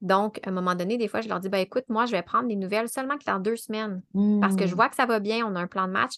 Donc, 0.00 0.40
à 0.44 0.48
un 0.48 0.52
moment 0.52 0.74
donné, 0.74 0.96
des 0.96 1.08
fois, 1.08 1.20
je 1.20 1.28
leur 1.28 1.40
dis, 1.40 1.50
ben, 1.50 1.58
écoute, 1.58 1.84
moi, 1.88 2.06
je 2.06 2.12
vais 2.12 2.22
prendre 2.22 2.48
des 2.48 2.56
nouvelles 2.56 2.88
seulement 2.88 3.18
que 3.18 3.24
dans 3.24 3.38
deux 3.38 3.56
semaines, 3.56 4.02
parce 4.40 4.56
que 4.56 4.66
je 4.66 4.72
mmh. 4.72 4.76
vois 4.76 4.88
que 4.88 4.96
ça 4.96 5.04
va 5.04 5.20
bien, 5.20 5.46
on 5.46 5.54
a 5.56 5.60
un 5.60 5.66
plan 5.66 5.86
de 5.86 5.92
match. 5.92 6.14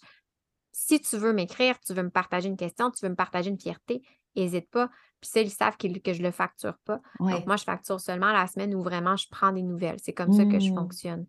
Si 0.72 1.00
tu 1.00 1.16
veux 1.16 1.32
m'écrire, 1.32 1.78
tu 1.80 1.92
veux 1.92 2.02
me 2.02 2.10
partager 2.10 2.48
une 2.48 2.56
question, 2.56 2.90
tu 2.90 3.04
veux 3.04 3.10
me 3.10 3.16
partager 3.16 3.50
une 3.50 3.58
fierté, 3.58 4.02
n'hésite 4.36 4.70
pas. 4.70 4.88
Puis 5.20 5.30
ça, 5.30 5.40
ils 5.40 5.50
savent 5.50 5.76
que 5.76 5.88
je 5.88 6.18
ne 6.18 6.26
le 6.26 6.30
facture 6.30 6.76
pas. 6.84 7.00
Donc, 7.18 7.46
moi, 7.46 7.56
je 7.56 7.64
facture 7.64 7.98
seulement 7.98 8.32
la 8.32 8.46
semaine 8.46 8.72
où 8.74 8.82
vraiment 8.82 9.16
je 9.16 9.26
prends 9.30 9.50
des 9.50 9.62
nouvelles. 9.62 9.98
C'est 9.98 10.12
comme 10.12 10.32
ça 10.32 10.44
que 10.44 10.60
je 10.60 10.70
mmh. 10.70 10.76
fonctionne. 10.76 11.26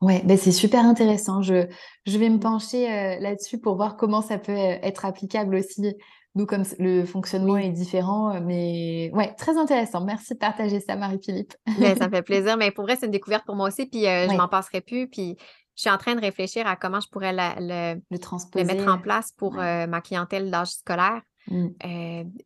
Ouais, 0.00 0.22
ben 0.24 0.36
c'est 0.36 0.52
super 0.52 0.84
intéressant. 0.84 1.42
Je, 1.42 1.66
je 2.06 2.18
vais 2.18 2.28
me 2.28 2.36
mmh. 2.36 2.40
pencher 2.40 2.90
euh, 2.90 3.18
là-dessus 3.20 3.58
pour 3.58 3.76
voir 3.76 3.96
comment 3.96 4.22
ça 4.22 4.38
peut 4.38 4.52
être 4.52 5.04
applicable 5.04 5.56
aussi. 5.56 5.96
Nous, 6.34 6.46
comme 6.46 6.62
le 6.78 7.04
fonctionnement 7.04 7.56
est 7.56 7.70
différent, 7.70 8.40
mais 8.40 9.10
ouais, 9.12 9.34
très 9.34 9.56
intéressant. 9.56 10.04
Merci 10.04 10.34
de 10.34 10.38
partager 10.38 10.78
ça, 10.78 10.94
Marie-Philippe. 10.94 11.54
Ben, 11.80 11.96
ça 11.96 12.06
me 12.06 12.10
fait 12.14 12.22
plaisir. 12.22 12.56
Mais 12.56 12.70
pour 12.70 12.84
vrai, 12.84 12.96
c'est 12.96 13.06
une 13.06 13.12
découverte 13.12 13.44
pour 13.44 13.56
moi 13.56 13.66
aussi, 13.66 13.86
puis 13.86 14.02
je 14.04 14.36
m'en 14.36 14.46
passerai 14.46 14.80
plus. 14.80 15.08
Puis 15.08 15.36
je 15.74 15.80
suis 15.80 15.90
en 15.90 15.98
train 15.98 16.14
de 16.14 16.20
réfléchir 16.20 16.66
à 16.68 16.76
comment 16.76 17.00
je 17.00 17.08
pourrais 17.08 17.32
le, 17.32 17.94
le, 17.96 18.64
mettre 18.64 18.88
en 18.88 18.98
place 18.98 19.32
pour 19.32 19.54
ma 19.54 20.00
clientèle 20.00 20.50
d'âge 20.50 20.68
scolaire. 20.68 21.22
Mmh. 21.50 21.68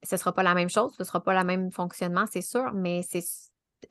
ce 0.05 0.15
ne 0.15 0.17
sera 0.17 0.33
pas 0.33 0.45
la 0.45 0.55
même 0.55 0.71
chose, 0.71 0.93
ce 0.97 1.03
ne 1.03 1.07
sera 1.07 1.21
pas 1.21 1.37
le 1.37 1.45
même 1.45 1.73
fonctionnement, 1.73 2.25
c'est 2.31 2.41
sûr, 2.41 2.71
mais 2.73 3.03
c'est 3.03 3.21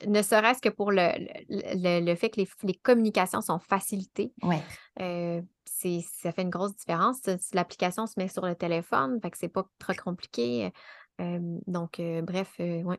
ne 0.06 0.22
serait-ce 0.22 0.60
que 0.60 0.68
pour 0.68 0.90
le, 0.90 1.10
le, 1.48 2.14
fait 2.14 2.30
que 2.30 2.40
les, 2.40 2.74
communications 2.74 3.40
sont 3.40 3.58
facilitées. 3.58 4.32
Ouais. 4.42 4.62
Euh, 5.00 5.40
ça 5.64 6.32
fait 6.32 6.42
une 6.42 6.50
grosse 6.50 6.76
différence. 6.76 7.20
L'application 7.52 8.06
se 8.06 8.14
met 8.16 8.28
sur 8.28 8.46
le 8.46 8.54
téléphone, 8.54 9.18
fait 9.20 9.30
que 9.30 9.38
c'est 9.38 9.48
pas 9.48 9.66
trop 9.78 9.94
compliqué. 9.94 10.70
Euh, 11.20 11.38
donc, 11.66 11.98
euh, 11.98 12.22
bref, 12.22 12.54
ouais. 12.58 12.98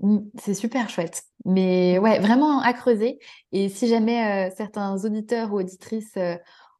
Mmh, 0.00 0.18
c'est 0.38 0.54
super 0.54 0.88
chouette. 0.88 1.22
Mais 1.44 1.98
ouais, 1.98 2.18
vraiment 2.18 2.60
à 2.60 2.72
creuser. 2.72 3.18
Et 3.52 3.68
si 3.68 3.86
jamais 3.86 4.50
certains 4.56 5.04
auditeurs 5.04 5.52
ou 5.52 5.60
auditrices 5.60 6.16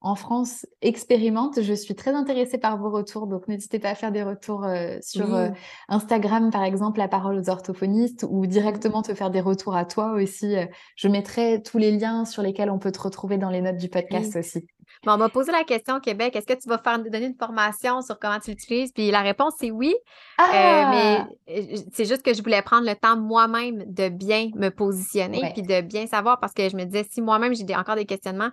en 0.03 0.15
France 0.15 0.67
expérimente. 0.81 1.61
Je 1.61 1.75
suis 1.75 1.95
très 1.95 2.13
intéressée 2.13 2.59
par 2.59 2.79
vos 2.79 2.91
retours, 2.91 3.27
donc 3.27 3.49
n'hésitez 3.49 3.79
pas 3.79 3.91
à 3.91 3.95
faire 3.95 4.13
des 4.13 4.23
retours 4.23 4.65
euh, 4.65 4.97
sur 5.03 5.35
euh, 5.35 5.49
Instagram, 5.89 6.51
par 6.51 6.63
exemple, 6.63 6.99
la 6.99 7.09
parole 7.09 7.39
aux 7.39 7.51
orthophonistes, 7.51 8.27
ou 8.29 8.47
directement 8.47 9.03
te 9.03 9.15
faire 9.15 9.31
des 9.31 9.41
retours 9.41 9.77
à 9.77 9.85
toi 9.85 10.13
aussi. 10.13 10.55
Je 10.97 11.09
mettrai 11.09 11.63
tous 11.63 11.77
les 11.77 11.91
liens 11.91 12.25
sur 12.25 12.43
lesquels 12.43 12.71
on 12.71 12.79
peut 12.79 12.93
te 12.93 13.01
retrouver 13.01 13.37
dans 13.37 13.51
les 13.51 13.61
notes 13.61 13.77
du 13.77 13.89
podcast 13.89 14.37
aussi. 14.37 14.67
on 15.07 15.19
m'a 15.19 15.29
posé 15.29 15.53
la 15.53 15.65
question 15.65 15.97
au 15.97 16.01
Québec, 16.01 16.35
est-ce 16.35 16.47
que 16.47 16.59
tu 16.59 16.69
vas 16.69 16.79
faire 16.79 16.99
donner 16.99 17.27
une 17.27 17.37
formation 17.39 18.01
sur 18.01 18.19
comment 18.19 18.39
tu 18.41 18.53
l'utilises? 18.53 18.93
Puis 18.93 19.11
la 19.11 19.21
réponse, 19.21 19.55
c'est 19.59 19.71
oui. 19.71 19.95
Euh, 20.41 20.45
ah! 20.45 21.27
mais 21.47 21.75
c'est 21.93 22.07
juste 22.07 22.23
que 22.23 22.33
je 22.33 22.43
voulais 22.43 22.63
prendre 22.63 22.87
le 22.87 22.95
temps 22.95 23.19
moi-même 23.19 23.85
de 23.87 24.09
bien 24.09 24.49
me 24.55 24.71
positionner, 24.71 25.53
puis 25.53 25.63
de 25.63 25.83
bien 25.83 26.07
savoir, 26.07 26.41
parce 26.41 26.55
que 26.55 26.71
je 26.71 26.77
me 26.77 26.85
disais, 26.85 27.07
si 27.11 27.21
moi-même 27.21 27.55
j'ai 27.55 27.77
encore 27.77 27.97
des 27.97 28.07
questionnements, 28.07 28.51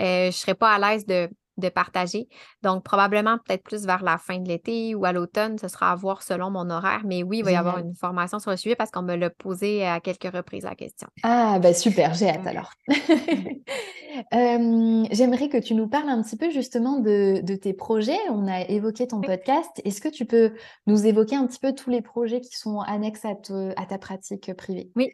euh, 0.00 0.24
je 0.24 0.26
ne 0.26 0.32
serais 0.32 0.54
pas 0.54 0.72
à 0.72 0.78
l'aise 0.78 1.06
de, 1.06 1.28
partager. 1.74 2.28
Donc, 2.62 2.82
probablement 2.82 3.38
peut-être 3.38 3.62
plus 3.62 3.86
vers 3.86 4.02
la 4.02 4.18
fin 4.18 4.38
de 4.38 4.48
l'été 4.48 4.94
ou 4.96 5.04
à 5.04 5.12
l'automne, 5.12 5.56
ce 5.56 5.68
sera 5.68 5.92
à 5.92 5.94
voir 5.94 6.22
selon 6.22 6.50
mon 6.50 6.68
horaire. 6.68 7.02
Mais 7.04 7.22
oui, 7.22 7.38
il 7.38 7.44
va 7.44 7.52
y 7.52 7.56
avoir 7.56 7.78
une 7.78 7.94
formation 7.94 8.40
sur 8.40 8.50
le 8.50 8.56
sujet 8.56 8.74
parce 8.74 8.90
qu'on 8.90 9.02
me 9.02 9.14
l'a 9.14 9.30
posé 9.30 9.86
à 9.86 10.00
quelques 10.00 10.34
reprises 10.34 10.64
la 10.64 10.74
question. 10.74 11.06
Ah, 11.22 11.60
ben 11.60 11.72
super, 11.72 12.12
j'ai 12.14 12.28
hâte 12.28 12.46
alors. 12.46 12.72
J'aimerais 14.32 15.48
que 15.48 15.58
tu 15.58 15.74
nous 15.74 15.88
parles 15.88 16.08
un 16.08 16.22
petit 16.22 16.36
peu 16.36 16.50
justement 16.50 16.98
de, 16.98 17.40
tes 17.54 17.72
projets. 17.72 18.18
On 18.30 18.48
a 18.48 18.62
évoqué 18.62 19.06
ton 19.06 19.20
podcast. 19.20 19.80
Est-ce 19.84 20.00
que 20.00 20.08
tu 20.08 20.24
peux 20.24 20.54
nous 20.86 21.06
évoquer 21.06 21.36
un 21.36 21.46
petit 21.46 21.60
peu 21.60 21.72
tous 21.72 21.90
les 21.90 22.02
projets 22.02 22.40
qui 22.40 22.56
sont 22.56 22.80
annexes 22.80 23.24
à 23.24 23.86
ta 23.86 23.98
pratique 23.98 24.52
privée? 24.54 24.90
Oui, 24.96 25.12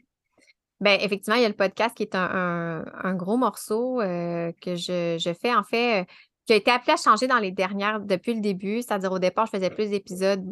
ben, 0.81 0.99
effectivement, 1.01 1.37
il 1.37 1.43
y 1.43 1.45
a 1.45 1.49
le 1.49 1.55
podcast 1.55 1.95
qui 1.95 2.05
est 2.05 2.15
un, 2.15 3.15
gros 3.15 3.37
morceau 3.37 4.01
euh, 4.01 4.51
que 4.63 4.77
je, 4.77 5.35
fais, 5.39 5.55
en 5.55 5.63
fait, 5.63 6.03
euh, 6.03 6.05
qui 6.47 6.55
a 6.55 6.57
été 6.57 6.71
appelé 6.71 6.93
à 6.93 6.97
changer 6.97 7.27
dans 7.27 7.39
les 7.39 7.53
dernières, 7.53 8.01
depuis 8.01 8.35
le 8.35 8.41
début. 8.41 8.81
C'est-à-dire, 8.81 9.13
au 9.13 9.19
départ, 9.19 9.47
je 9.47 9.51
faisais 9.53 9.71
plus 9.71 9.91
d'épisodes 9.91 10.45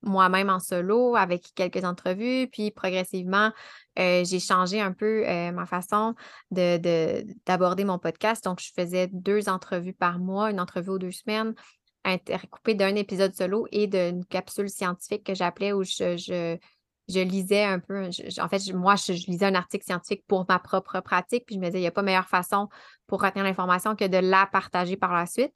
moi-même 0.00 0.50
en 0.50 0.60
solo 0.60 1.16
avec 1.16 1.46
quelques 1.54 1.84
entrevues, 1.84 2.46
puis 2.52 2.70
progressivement, 2.70 3.52
euh, 3.98 4.22
j'ai 4.24 4.38
changé 4.38 4.78
un 4.78 4.92
peu 4.92 5.24
ma 5.52 5.64
façon 5.64 6.14
de, 6.50 7.24
d'aborder 7.46 7.84
mon 7.84 7.98
podcast. 7.98 8.44
Donc, 8.44 8.60
je 8.60 8.70
faisais 8.74 9.08
deux 9.12 9.48
entrevues 9.48 9.94
par 9.94 10.18
mois, 10.18 10.50
une 10.50 10.60
entrevue 10.60 10.90
aux 10.90 10.98
deux 10.98 11.10
semaines, 11.10 11.54
intercoupée 12.04 12.74
d'un 12.74 12.94
épisode 12.96 13.34
solo 13.34 13.66
et 13.72 13.86
d'une 13.86 14.24
capsule 14.26 14.68
scientifique 14.68 15.24
que 15.24 15.34
j'appelais 15.34 15.72
où 15.72 15.84
je 15.84 16.16
je 16.16 16.58
lisais 17.20 17.64
un 17.64 17.78
peu, 17.78 18.08
en 18.40 18.48
fait, 18.48 18.72
moi, 18.72 18.96
je, 18.96 19.12
lisais 19.12 19.46
un 19.46 19.54
article 19.54 19.84
scientifique 19.84 20.24
pour 20.26 20.46
ma 20.48 20.58
propre 20.58 21.00
pratique, 21.00 21.44
puis 21.46 21.56
je 21.56 21.60
me 21.60 21.66
disais, 21.66 21.78
il 21.78 21.82
n'y 21.82 21.86
a 21.86 21.92
pas 21.92 22.02
meilleure 22.02 22.28
façon 22.28 22.68
pour 23.06 23.22
retenir 23.22 23.44
l'information 23.44 23.94
que 23.96 24.06
de 24.06 24.16
la 24.16 24.46
partager 24.46 24.96
par 24.96 25.12
la 25.12 25.26
suite. 25.26 25.52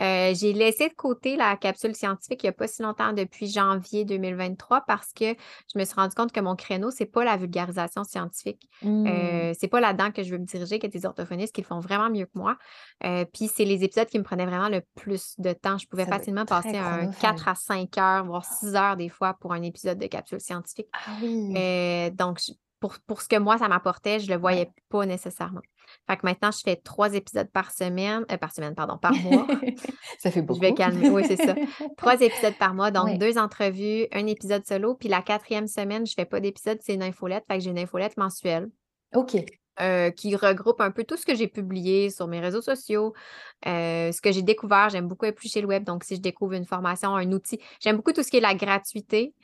Euh, 0.00 0.34
j'ai 0.34 0.52
laissé 0.52 0.88
de 0.88 0.94
côté 0.94 1.36
la 1.36 1.56
capsule 1.56 1.94
scientifique 1.94 2.42
il 2.42 2.46
n'y 2.46 2.50
a 2.50 2.52
pas 2.52 2.66
si 2.66 2.82
longtemps, 2.82 3.12
depuis 3.12 3.50
janvier 3.50 4.04
2023, 4.04 4.82
parce 4.82 5.12
que 5.12 5.34
je 5.72 5.78
me 5.78 5.84
suis 5.84 5.94
rendu 5.94 6.14
compte 6.14 6.32
que 6.32 6.40
mon 6.40 6.56
créneau, 6.56 6.90
ce 6.90 7.02
n'est 7.02 7.08
pas 7.08 7.24
la 7.24 7.36
vulgarisation 7.36 8.04
scientifique. 8.04 8.68
Mmh. 8.82 9.06
Euh, 9.06 9.52
c'est 9.58 9.68
pas 9.68 9.80
là-dedans 9.80 10.10
que 10.10 10.22
je 10.22 10.30
veux 10.30 10.38
me 10.38 10.44
diriger, 10.44 10.78
que 10.78 10.86
des 10.86 11.06
orthophonistes 11.06 11.54
qui 11.54 11.62
le 11.62 11.66
font 11.66 11.80
vraiment 11.80 12.10
mieux 12.10 12.26
que 12.26 12.36
moi. 12.38 12.56
Euh, 13.04 13.24
puis 13.32 13.48
c'est 13.48 13.64
les 13.64 13.82
épisodes 13.82 14.08
qui 14.08 14.18
me 14.18 14.24
prenaient 14.24 14.46
vraiment 14.46 14.68
le 14.68 14.82
plus 14.94 15.34
de 15.38 15.52
temps. 15.52 15.78
Je 15.78 15.86
pouvais 15.86 16.06
facilement 16.06 16.44
passer 16.44 16.76
un 16.76 17.10
4 17.10 17.48
à 17.48 17.54
5 17.54 17.98
heures, 17.98 18.24
voire 18.24 18.44
6 18.44 18.74
heures 18.74 18.96
des 18.96 19.08
fois 19.08 19.34
pour 19.40 19.52
un 19.52 19.62
épisode 19.62 19.98
de 19.98 20.06
capsule 20.06 20.40
scientifique. 20.40 20.89
Ah 20.92 21.16
oui. 21.22 22.10
donc, 22.12 22.38
pour, 22.80 22.96
pour 23.06 23.22
ce 23.22 23.28
que 23.28 23.36
moi, 23.36 23.58
ça 23.58 23.68
m'apportait, 23.68 24.18
je 24.18 24.28
ne 24.28 24.34
le 24.34 24.40
voyais 24.40 24.70
pas 24.88 25.06
nécessairement. 25.06 25.60
Fait 26.08 26.16
que 26.16 26.20
maintenant, 26.24 26.50
je 26.50 26.60
fais 26.64 26.76
trois 26.76 27.14
épisodes 27.14 27.50
par 27.50 27.70
semaine, 27.70 28.24
euh, 28.30 28.36
par 28.36 28.52
semaine, 28.52 28.74
pardon, 28.74 28.96
par 28.98 29.12
mois. 29.12 29.46
ça 30.18 30.30
fait 30.30 30.42
beaucoup. 30.42 30.60
Je 30.60 30.68
vais 30.68 30.74
calmer. 30.74 31.10
Oui, 31.10 31.24
c'est 31.26 31.36
ça. 31.36 31.54
trois 31.96 32.14
épisodes 32.20 32.56
par 32.58 32.74
mois, 32.74 32.90
donc 32.90 33.18
deux 33.18 33.38
entrevues, 33.38 34.06
un 34.12 34.26
épisode 34.26 34.66
solo. 34.66 34.94
Puis 34.94 35.08
la 35.08 35.22
quatrième 35.22 35.66
semaine, 35.66 36.06
je 36.06 36.12
ne 36.12 36.22
fais 36.22 36.24
pas 36.24 36.40
d'épisode, 36.40 36.78
c'est 36.80 36.94
une 36.94 37.02
infolette. 37.02 37.44
Fait 37.48 37.58
que 37.58 37.64
j'ai 37.64 37.70
une 37.70 37.78
infolette 37.78 38.16
mensuelle. 38.16 38.68
OK. 39.14 39.36
Euh, 39.80 40.10
qui 40.10 40.36
regroupe 40.36 40.82
un 40.82 40.90
peu 40.90 41.04
tout 41.04 41.16
ce 41.16 41.24
que 41.24 41.34
j'ai 41.34 41.48
publié 41.48 42.10
sur 42.10 42.26
mes 42.26 42.38
réseaux 42.38 42.60
sociaux, 42.60 43.14
euh, 43.66 44.12
ce 44.12 44.20
que 44.20 44.30
j'ai 44.30 44.42
découvert. 44.42 44.90
J'aime 44.90 45.08
beaucoup 45.08 45.24
éplucher 45.24 45.62
le 45.62 45.68
web. 45.68 45.84
Donc, 45.84 46.04
si 46.04 46.16
je 46.16 46.20
découvre 46.20 46.52
une 46.52 46.66
formation, 46.66 47.16
un 47.16 47.32
outil, 47.32 47.58
j'aime 47.80 47.96
beaucoup 47.96 48.12
tout 48.12 48.22
ce 48.22 48.30
qui 48.30 48.36
est 48.36 48.40
la 48.40 48.54
gratuité. 48.54 49.34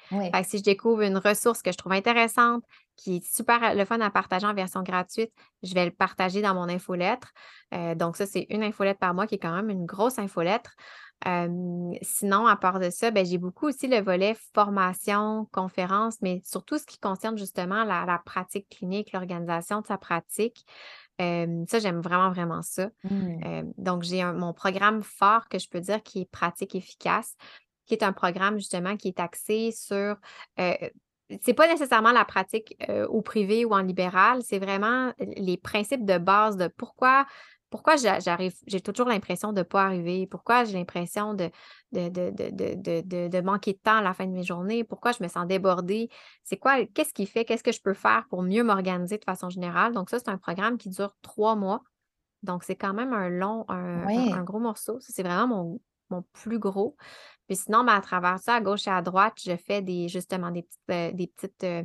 si 0.45 0.59
je 0.59 0.63
découvre 0.63 1.03
une 1.03 1.17
ressource 1.17 1.63
que 1.63 1.73
je 1.73 1.79
trouve 1.79 1.93
intéressante, 1.93 2.63
qui 2.97 3.17
est 3.17 3.25
super 3.25 3.75
le 3.75 3.85
fun 3.85 4.01
à 4.01 4.11
partager 4.11 4.47
en 4.47 4.53
version 4.53 4.83
gratuite, 4.83 5.33
je 5.63 5.73
vais 5.75 5.87
le 5.87 5.91
partager 5.91 6.43
dans 6.43 6.55
mon 6.55 6.69
infolettre. 6.69 7.33
Euh, 7.75 7.95
donc, 7.95 8.17
ça, 8.17 8.27
c'est 8.27 8.47
une 8.51 8.63
infolettre 8.63 8.99
par 8.99 9.15
mois 9.15 9.27
qui 9.27 9.37
est 9.37 9.39
quand 9.39 9.55
même 9.55 9.71
une 9.71 9.87
grosse 9.87 10.19
infolettre 10.19 10.75
sinon, 11.25 12.47
à 12.47 12.57
part 12.57 12.79
de 12.79 12.91
ça, 12.91 13.11
ben, 13.11 13.25
j'ai 13.25 13.39
beaucoup 13.39 13.67
aussi 13.67 13.89
le 13.89 14.01
volet 14.01 14.37
formation, 14.55 15.49
conférence, 15.53 16.17
mais 16.23 16.41
surtout 16.45 16.79
ce 16.79 16.87
qui 16.87 16.99
concerne 16.99 17.39
justement 17.39 17.85
la, 17.85 18.21
pratique 18.25 18.69
clinique, 18.69 19.13
l'organisation 19.13 19.81
de 19.81 19.87
sa 19.87 19.99
pratique. 19.99 20.65
ça, 21.19 21.79
j'aime 21.79 22.01
vraiment, 22.01 22.31
vraiment 22.31 22.63
ça. 22.63 22.91
Mmh. 23.05 23.73
donc, 23.79 24.03
j'ai 24.03 24.25
mon 24.25 24.53
programme 24.53 25.03
fort 25.03 25.49
que 25.49 25.59
je 25.59 25.69
peux 25.69 25.81
dire 25.81 26.03
qui 26.03 26.23
est 26.23 26.31
pratique 26.31 26.75
efficace, 26.75 27.35
qui 27.87 27.95
est 27.95 28.05
un 28.05 28.13
programme 28.13 28.59
justement 28.59 28.97
qui 28.97 29.09
est 29.09 29.21
axé 29.21 29.73
sur 29.73 30.17
c'est 31.43 31.55
pas 31.55 31.67
nécessairement 31.67 32.13
la 32.13 32.25
pratique 32.25 32.77
au 33.09 33.21
privé 33.21 33.65
ou 33.65 33.73
en 33.73 33.83
libéral, 33.83 34.43
c'est 34.45 34.59
vraiment 34.59 35.13
les 35.19 35.57
principes 35.57 36.05
de 36.05 36.19
base 36.19 36.57
de 36.57 36.69
pourquoi 36.69 37.27
pourquoi 37.71 37.97
j'arrive, 37.97 38.55
j'ai 38.67 38.81
toujours 38.81 39.07
l'impression 39.07 39.53
de 39.53 39.59
ne 39.59 39.63
pas 39.63 39.85
arriver? 39.85 40.27
Pourquoi 40.27 40.65
j'ai 40.65 40.75
l'impression 40.75 41.35
de 41.35 41.51
de, 41.93 42.09
de, 43.29 43.41
manquer 43.41 43.73
de 43.73 43.79
temps 43.79 43.97
à 43.97 44.03
la 44.03 44.15
fin 44.15 44.27
de 44.27 44.33
mes 44.33 44.43
journées? 44.43 44.85
Pourquoi 44.85 45.13
je 45.13 45.23
me 45.23 45.29
sens 45.29 45.47
débordée? 45.47 46.09
C'est 46.45 46.57
quoi, 46.57 46.85
qu'est-ce 46.87 47.15
qui 47.15 47.27
fait? 47.27 47.45
Qu'est-ce 47.45 47.63
que 47.63 47.73
je 47.73 47.81
peux 47.81 47.95
faire 47.95 48.27
pour 48.29 48.43
mieux 48.43 48.63
m'organiser 48.63 49.19
de 49.19 49.25
façon 49.25 49.51
générale? 49.51 49.93
Donc, 49.93 50.11
ça, 50.11 50.19
c'est 50.19 50.29
un 50.29 50.39
programme 50.39 50.79
qui 50.79 50.89
dure 50.89 51.17
trois 51.23 51.57
mois. 51.57 51.83
Donc, 52.43 52.65
c'est 52.65 52.77
quand 52.77 52.95
même 52.95 53.13
un 53.13 53.29
long, 53.29 53.65
un, 53.69 54.43
gros 54.45 54.61
morceau. 54.61 54.99
c'est 55.01 55.23
vraiment 55.23 55.81
mon, 56.11 56.23
plus 56.33 56.59
gros. 56.59 56.97
Puis 57.49 57.57
sinon, 57.57 57.85
ben, 57.85 57.95
à 57.95 58.01
travers 58.01 58.39
ça, 58.39 58.55
à 58.55 58.61
gauche 58.61 58.87
et 58.87 58.91
à 58.91 59.03
droite, 59.03 59.35
je 59.45 59.57
fais 59.57 59.83
des, 59.83 60.09
justement 60.09 60.51
des 60.51 60.63
petites, 60.63 60.91
euh, 60.91 61.13
des 61.13 61.27
petites 61.27 61.65
euh, 61.65 61.85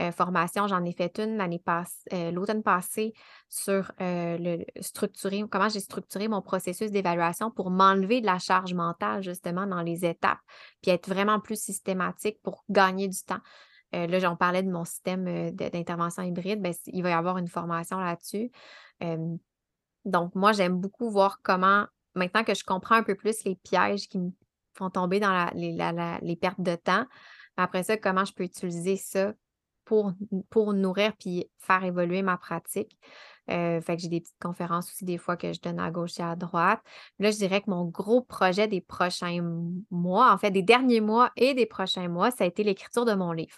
euh, 0.00 0.12
formation. 0.12 0.66
J'en 0.66 0.84
ai 0.84 0.92
fait 0.92 1.18
une 1.18 1.36
l'année 1.36 1.62
euh, 2.12 2.30
l'automne 2.30 2.62
passé 2.62 3.12
sur 3.48 3.92
euh, 4.00 4.38
le 4.38 4.64
structurer, 4.80 5.44
comment 5.50 5.68
j'ai 5.68 5.80
structuré 5.80 6.26
mon 6.28 6.40
processus 6.40 6.90
d'évaluation 6.90 7.50
pour 7.50 7.70
m'enlever 7.70 8.20
de 8.20 8.26
la 8.26 8.38
charge 8.38 8.72
mentale, 8.72 9.22
justement, 9.22 9.66
dans 9.66 9.82
les 9.82 10.06
étapes, 10.06 10.38
puis 10.80 10.90
être 10.90 11.08
vraiment 11.08 11.38
plus 11.38 11.60
systématique 11.60 12.40
pour 12.42 12.64
gagner 12.70 13.08
du 13.08 13.18
temps. 13.22 13.40
là, 13.92 14.18
j'en 14.20 14.36
parlais 14.36 14.62
de 14.62 14.70
mon 14.70 14.84
système 14.84 15.50
d'intervention 15.50 16.22
hybride. 16.22 16.62
Ben, 16.62 16.72
il 16.86 17.02
va 17.02 17.10
y 17.10 17.12
avoir 17.12 17.36
une 17.38 17.48
formation 17.48 17.98
là-dessus. 17.98 18.50
donc, 20.04 20.34
moi, 20.34 20.52
j'aime 20.52 20.80
beaucoup 20.80 21.10
voir 21.10 21.40
comment, 21.42 21.86
maintenant 22.14 22.44
que 22.44 22.54
je 22.54 22.64
comprends 22.64 22.94
un 22.94 23.02
peu 23.02 23.16
plus 23.16 23.44
les 23.44 23.56
pièges 23.56 24.08
qui 24.08 24.18
me 24.18 24.30
font 24.74 24.88
tomber 24.88 25.20
dans 25.20 25.50
les, 25.54 25.76
les 26.22 26.36
pertes 26.36 26.60
de 26.60 26.76
temps, 26.76 27.04
après 27.56 27.82
ça, 27.82 27.96
comment 27.96 28.24
je 28.24 28.32
peux 28.32 28.44
utiliser 28.44 28.96
ça 28.96 29.34
pour, 30.50 30.72
nourrir 30.72 31.12
puis 31.18 31.50
faire 31.58 31.84
évoluer 31.84 32.22
ma 32.22 32.36
pratique. 32.36 32.96
Euh, 33.50 33.80
fait 33.80 33.96
que 33.96 34.02
j'ai 34.02 34.08
des 34.08 34.20
petites 34.20 34.38
conférences 34.40 34.90
aussi 34.90 35.04
des 35.04 35.18
fois 35.18 35.36
que 35.36 35.52
je 35.52 35.60
donne 35.60 35.80
à 35.80 35.90
gauche 35.90 36.20
et 36.20 36.22
à 36.22 36.36
droite. 36.36 36.80
Là, 37.18 37.32
je 37.32 37.36
dirais 37.36 37.60
que 37.60 37.70
mon 37.70 37.84
gros 37.84 38.20
projet 38.20 38.68
des 38.68 38.80
prochains 38.80 39.40
mois, 39.90 40.32
en 40.32 40.38
fait, 40.38 40.52
des 40.52 40.62
derniers 40.62 41.00
mois 41.00 41.30
et 41.36 41.54
des 41.54 41.66
prochains 41.66 42.08
mois, 42.08 42.30
ça 42.30 42.44
a 42.44 42.46
été 42.46 42.62
l'écriture 42.62 43.04
de 43.04 43.14
mon 43.14 43.32
livre. 43.32 43.56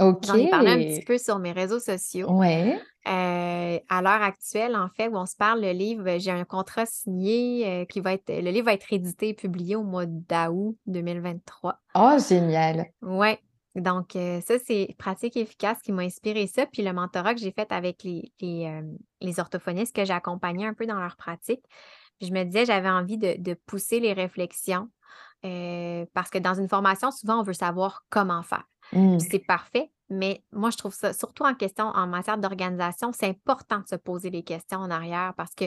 OK. 0.00 0.24
J'en 0.24 0.34
ai 0.34 0.48
parlé 0.48 0.70
un 0.70 0.78
petit 0.78 1.04
peu 1.04 1.18
sur 1.18 1.38
mes 1.38 1.52
réseaux 1.52 1.80
sociaux. 1.80 2.30
Ouais. 2.30 2.80
Euh, 3.06 3.78
à 3.88 4.02
l'heure 4.02 4.22
actuelle, 4.22 4.76
en 4.76 4.88
fait, 4.96 5.08
où 5.08 5.16
on 5.16 5.26
se 5.26 5.36
parle, 5.36 5.60
le 5.60 5.72
livre, 5.72 6.18
j'ai 6.18 6.30
un 6.30 6.44
contrat 6.44 6.86
signé 6.86 7.66
euh, 7.66 7.84
qui 7.84 8.00
va 8.00 8.14
être, 8.14 8.28
le 8.28 8.50
livre 8.50 8.66
va 8.66 8.74
être 8.74 8.92
édité 8.92 9.30
et 9.30 9.34
publié 9.34 9.76
au 9.76 9.82
mois 9.82 10.06
d'août 10.06 10.76
2023. 10.86 11.80
Oh, 11.96 12.16
génial. 12.28 12.86
Ouais. 13.02 13.40
Donc, 13.74 14.14
euh, 14.14 14.40
ça, 14.40 14.58
c'est 14.58 14.94
pratique 14.98 15.36
efficace 15.36 15.80
qui 15.82 15.92
m'a 15.92 16.02
inspiré 16.02 16.46
ça. 16.46 16.66
Puis 16.66 16.82
le 16.82 16.92
mentorat 16.92 17.34
que 17.34 17.40
j'ai 17.40 17.52
fait 17.52 17.70
avec 17.72 18.04
les, 18.04 18.32
les, 18.40 19.40
orthophonistes 19.40 19.94
que 19.94 20.04
j'ai 20.04 20.12
accompagnés 20.12 20.66
un 20.66 20.74
peu 20.74 20.86
dans 20.86 21.00
leur 21.00 21.16
pratique. 21.16 21.64
je 22.20 22.30
me 22.30 22.44
disais, 22.44 22.66
j'avais 22.66 22.90
envie 22.90 23.18
de, 23.18 23.54
pousser 23.66 24.00
les 24.00 24.12
réflexions 24.12 24.88
parce 25.42 26.30
que 26.30 26.38
dans 26.38 26.54
une 26.54 26.68
formation, 26.68 27.10
souvent, 27.10 27.40
on 27.40 27.42
veut 27.42 27.52
savoir 27.52 28.04
comment 28.10 28.42
faire. 28.42 28.64
Mmh. 28.92 29.18
C'est 29.18 29.40
parfait, 29.40 29.90
mais 30.10 30.44
moi, 30.52 30.70
je 30.70 30.76
trouve 30.76 30.94
ça, 30.94 31.12
surtout 31.12 31.44
en 31.44 31.54
question, 31.54 31.86
en 31.86 32.06
matière 32.06 32.38
d'organisation, 32.38 33.12
c'est 33.12 33.28
important 33.28 33.80
de 33.80 33.88
se 33.88 33.96
poser 33.96 34.30
les 34.30 34.42
questions 34.42 34.78
en 34.78 34.90
arrière 34.90 35.34
parce 35.36 35.54
que 35.54 35.64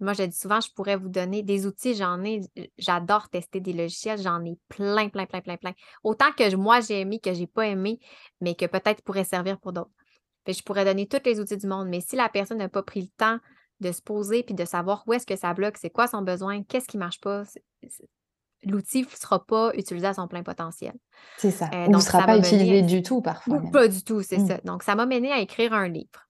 moi, 0.00 0.12
je 0.12 0.24
dis 0.24 0.36
souvent, 0.36 0.60
je 0.60 0.70
pourrais 0.72 0.96
vous 0.96 1.08
donner 1.08 1.42
des 1.42 1.66
outils, 1.66 1.94
j'en 1.94 2.22
ai, 2.22 2.40
j'adore 2.76 3.28
tester 3.30 3.60
des 3.60 3.72
logiciels, 3.72 4.20
j'en 4.20 4.44
ai 4.44 4.58
plein, 4.68 5.08
plein, 5.08 5.26
plein, 5.26 5.40
plein, 5.40 5.56
plein. 5.56 5.72
Autant 6.04 6.32
que 6.32 6.54
moi, 6.54 6.80
j'ai 6.80 7.00
aimé, 7.00 7.18
que 7.18 7.32
j'ai 7.32 7.46
pas 7.46 7.66
aimé, 7.66 7.98
mais 8.40 8.54
que 8.54 8.66
peut-être 8.66 9.02
pourrait 9.02 9.24
servir 9.24 9.58
pour 9.58 9.72
d'autres. 9.72 9.90
Je 10.46 10.62
pourrais 10.62 10.84
donner 10.84 11.08
tous 11.08 11.22
les 11.24 11.40
outils 11.40 11.56
du 11.56 11.66
monde, 11.66 11.88
mais 11.88 12.00
si 12.00 12.14
la 12.14 12.28
personne 12.28 12.58
n'a 12.58 12.68
pas 12.68 12.82
pris 12.82 13.00
le 13.00 13.08
temps 13.16 13.38
de 13.80 13.90
se 13.90 14.00
poser 14.00 14.42
puis 14.42 14.54
de 14.54 14.64
savoir 14.64 15.02
où 15.06 15.12
est-ce 15.12 15.26
que 15.26 15.36
ça 15.36 15.52
bloque, 15.54 15.76
c'est 15.78 15.90
quoi 15.90 16.06
son 16.06 16.22
besoin, 16.22 16.62
qu'est-ce 16.62 16.86
qui 16.86 16.98
ne 16.98 17.02
marche 17.02 17.20
pas, 17.20 17.42
l'outil 18.64 19.02
ne 19.02 19.16
sera 19.16 19.44
pas 19.44 19.72
utilisé 19.74 20.06
à 20.06 20.14
son 20.14 20.28
plein 20.28 20.42
potentiel. 20.42 20.94
C'est 21.38 21.50
ça. 21.50 21.68
Euh, 21.72 21.86
Ou 21.86 21.92
ne 21.92 21.98
sera 22.00 22.24
pas 22.24 22.38
utilisé 22.38 22.82
du 22.82 23.02
tout 23.02 23.22
parfois. 23.22 23.60
Pas 23.72 23.88
du 23.88 24.02
tout, 24.02 24.22
c'est 24.22 24.38
mmh. 24.38 24.46
ça. 24.46 24.58
Donc, 24.64 24.82
ça 24.82 24.94
m'a 24.94 25.06
mené 25.06 25.32
à 25.32 25.40
écrire 25.40 25.72
un 25.72 25.88
livre. 25.88 26.25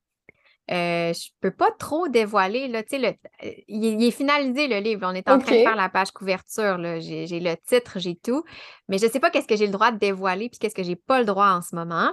Euh, 0.71 1.13
je 1.13 1.29
ne 1.29 1.41
peux 1.41 1.55
pas 1.55 1.71
trop 1.79 2.09
dévoiler. 2.09 2.67
Là, 2.69 2.83
le, 2.91 3.09
euh, 3.09 3.53
il, 3.69 4.03
est 4.03 4.11
finalisé 4.11 4.67
le 4.67 4.79
livre. 4.79 5.07
On 5.09 5.15
est 5.15 5.29
en 5.29 5.39
train 5.39 5.57
de 5.57 5.63
faire 5.63 5.77
la 5.77 5.89
page 5.89 6.11
couverture. 6.11 6.79
J'ai 7.01 7.41
le 7.41 7.55
titre, 7.67 7.99
j'ai 7.99 8.17
tout. 8.17 8.43
Mais 8.89 8.99
je 8.99 9.07
ne 9.07 9.11
sais 9.11 9.21
pas 9.21 9.31
qu'est-ce 9.31 9.47
que 9.47 9.57
j'ai 9.57 9.67
le 9.67 9.73
droit 9.73 9.93
de 9.93 9.99
dévoiler 9.99 10.49
puis 10.49 10.59
qu'est-ce 10.59 10.75
que 10.75 10.83
je 10.83 10.89
n'ai 10.89 10.97
pas 10.97 11.21
le 11.21 11.25
droit 11.25 11.51
en 11.51 11.63
ce 11.63 11.75
moment. 11.77 12.13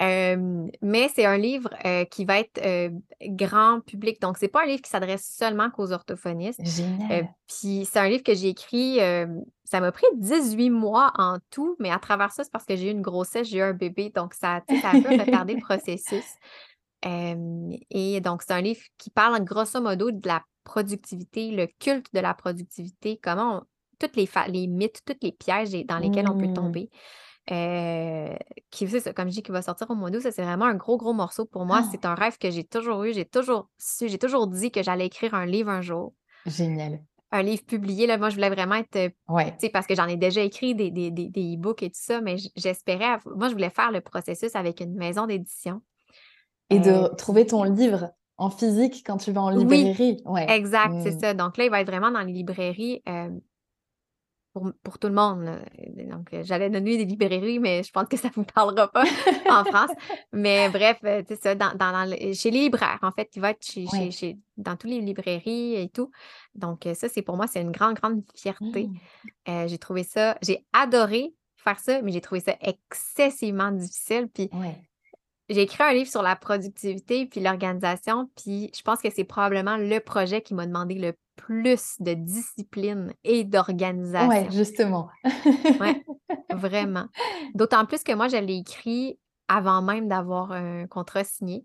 mais 0.00 1.10
c'est 1.14 1.26
un 1.26 1.36
livre 1.36 1.68
euh, 1.84 2.06
qui 2.06 2.24
va 2.24 2.38
être 2.38 2.90
grand 3.20 3.80
public. 3.80 4.18
Donc, 4.22 4.38
ce 4.38 4.46
n'est 4.46 4.50
pas 4.50 4.62
un 4.62 4.66
livre 4.66 4.80
qui 4.80 4.90
s'adresse 4.90 5.36
seulement 5.38 5.70
qu'aux 5.70 5.92
orthophonistes. 5.92 6.62
Puis, 7.46 7.86
c'est 7.90 7.98
un 7.98 8.08
livre 8.08 8.22
que 8.22 8.34
j'ai 8.34 8.48
écrit, 8.48 9.00
ça 9.64 9.80
m'a 9.80 9.92
pris 9.92 10.06
18 10.14 10.70
mois 10.70 11.12
en 11.18 11.36
tout, 11.50 11.76
mais 11.78 11.90
à 11.90 11.98
travers 11.98 12.32
ça, 12.32 12.42
c'est 12.42 12.52
parce 12.52 12.64
que 12.64 12.74
j'ai 12.74 12.88
eu 12.88 12.92
une 12.92 13.02
grossesse, 13.02 13.48
j'ai 13.48 13.58
eu 13.58 13.62
un 13.62 13.74
bébé. 13.74 14.10
Donc, 14.14 14.32
ça, 14.32 14.62
ça 14.80 14.88
a 14.88 14.96
un 14.96 15.02
peu 15.02 15.10
retardé 15.10 15.54
le 15.54 15.60
processus 15.60 16.24
et 17.04 18.20
donc, 18.20 18.42
c'est 18.42 18.52
un 18.52 18.60
livre 18.60 18.82
qui 18.98 19.10
parle 19.10 19.42
grosso 19.44 19.80
modo 19.80 20.10
de 20.10 20.26
la 20.26 20.42
productivité, 20.64 21.50
le 21.50 21.66
culte 21.66 22.06
de 22.14 22.20
la 22.20 22.34
productivité, 22.34 23.18
comment 23.22 23.62
toutes 23.98 24.16
les, 24.16 24.28
les 24.48 24.66
mythes, 24.66 25.02
tous 25.04 25.16
les 25.22 25.32
pièges 25.32 25.72
dans 25.86 25.98
lesquels 25.98 26.28
on 26.28 26.36
peut 26.36 26.46
mmh. 26.46 26.54
tomber. 26.54 26.90
qui, 28.70 28.86
comme 29.14 29.28
je 29.28 29.34
dis, 29.34 29.42
qui 29.42 29.52
va 29.52 29.62
sortir 29.62 29.90
au 29.90 29.94
mois 29.94 30.10
d'août, 30.10 30.20
ça 30.20 30.30
c'est 30.30 30.42
vraiment 30.42 30.66
un 30.66 30.74
gros, 30.74 30.96
gros 30.96 31.12
morceau 31.12 31.44
pour 31.44 31.64
moi. 31.64 31.80
Ah! 31.82 31.88
C'est 31.90 32.04
un 32.04 32.14
rêve 32.14 32.38
que 32.38 32.50
j'ai 32.50 32.64
toujours 32.64 33.04
eu, 33.04 33.12
j'ai 33.12 33.24
toujours 33.24 33.68
su, 33.78 34.08
j'ai 34.08 34.18
toujours 34.18 34.46
dit 34.46 34.70
que 34.70 34.82
j'allais 34.82 35.06
écrire 35.06 35.34
un 35.34 35.46
livre 35.46 35.70
un 35.70 35.80
jour. 35.80 36.14
Génial. 36.46 37.02
Un 37.34 37.42
livre 37.42 37.64
publié, 37.64 38.06
là, 38.06 38.18
moi 38.18 38.28
je 38.28 38.34
voulais 38.34 38.50
vraiment 38.50 38.74
être, 38.74 39.10
ouais. 39.28 39.56
parce 39.72 39.86
que 39.86 39.94
j'en 39.94 40.06
ai 40.06 40.16
déjà 40.16 40.42
écrit 40.42 40.74
des, 40.74 40.90
des, 40.90 41.10
des, 41.10 41.30
des 41.30 41.54
e-books 41.54 41.82
et 41.82 41.88
tout 41.88 42.00
ça, 42.00 42.20
mais 42.20 42.36
j'espérais, 42.56 43.18
moi 43.24 43.48
je 43.48 43.54
voulais 43.54 43.70
faire 43.70 43.90
le 43.90 44.02
processus 44.02 44.54
avec 44.54 44.80
une 44.80 44.94
maison 44.94 45.26
d'édition 45.26 45.80
et 46.72 46.80
de 46.80 46.90
euh, 46.90 47.08
trouver 47.08 47.46
ton 47.46 47.64
livre 47.64 48.12
en 48.38 48.50
physique 48.50 49.02
quand 49.06 49.18
tu 49.18 49.32
vas 49.32 49.42
en 49.42 49.50
librairie. 49.50 50.20
Oui, 50.24 50.40
exact, 50.48 50.94
c'est 51.02 51.16
mmh. 51.16 51.20
ça. 51.20 51.34
Donc 51.34 51.56
là, 51.56 51.64
il 51.64 51.70
va 51.70 51.80
être 51.80 51.86
vraiment 51.86 52.10
dans 52.10 52.20
les 52.20 52.32
librairies 52.32 53.02
euh, 53.08 53.30
pour, 54.52 54.98
tout 54.98 55.08
le 55.08 55.14
monde. 55.14 55.44
Donc, 56.10 56.32
euh, 56.34 56.42
j'allais 56.42 56.68
donner 56.68 56.96
des 56.96 57.04
librairies, 57.04 57.58
mais 57.58 57.82
je 57.82 57.90
pense 57.90 58.08
que 58.08 58.16
ça 58.16 58.28
ne 58.28 58.32
vous 58.34 58.44
parlera 58.44 58.88
pas 58.88 59.04
en 59.50 59.64
France. 59.64 59.90
Mais 60.32 60.68
bref, 60.70 60.98
c'est 61.02 61.40
ça, 61.40 61.54
dans, 61.54 61.72
chez 62.34 62.50
les 62.50 62.60
libraires, 62.60 62.98
en 63.02 63.12
fait, 63.12 63.30
il 63.34 63.40
va 63.40 63.50
être 63.50 63.64
chez, 63.64 64.38
dans 64.56 64.76
toutes 64.76 64.90
les 64.90 65.00
librairies 65.00 65.76
et 65.76 65.88
tout. 65.88 66.10
Donc, 66.54 66.86
ça, 66.94 67.08
c'est 67.08 67.22
pour 67.22 67.36
moi, 67.36 67.46
c'est 67.46 67.62
une 67.62 67.70
grande, 67.70 67.94
grande 67.94 68.22
fierté. 68.34 68.88
Mmh. 69.46 69.68
j'ai 69.68 69.78
trouvé 69.78 70.02
ça, 70.02 70.36
j'ai 70.42 70.66
adoré 70.72 71.34
faire 71.62 71.78
ça, 71.78 72.02
mais 72.02 72.12
j'ai 72.12 72.20
trouvé 72.20 72.40
ça 72.40 72.56
excessivement 72.60 73.70
difficile. 73.70 74.28
Puis, 74.32 74.50
j'ai 75.52 75.62
écrit 75.62 75.82
un 75.82 75.92
livre 75.92 76.10
sur 76.10 76.22
la 76.22 76.36
productivité 76.36 77.26
puis 77.26 77.40
l'organisation, 77.40 78.30
puis 78.36 78.70
je 78.76 78.82
pense 78.82 79.00
que 79.00 79.08
c'est 79.10 79.24
probablement 79.24 79.76
le 79.76 79.98
projet 80.00 80.42
qui 80.42 80.54
m'a 80.54 80.66
demandé 80.66 80.94
le 80.94 81.14
plus 81.36 81.96
de 82.00 82.14
discipline 82.14 83.12
et 83.24 83.44
d'organisation. 83.44 84.28
Oui, 84.28 84.56
justement. 84.56 85.08
oui, 85.80 86.02
vraiment. 86.50 87.06
D'autant 87.54 87.86
plus 87.86 88.02
que 88.02 88.12
moi, 88.12 88.28
je 88.28 88.36
l'ai 88.36 88.58
écrit 88.58 89.18
avant 89.48 89.82
même 89.82 90.08
d'avoir 90.08 90.52
un 90.52 90.86
contrat 90.86 91.24
signé. 91.24 91.64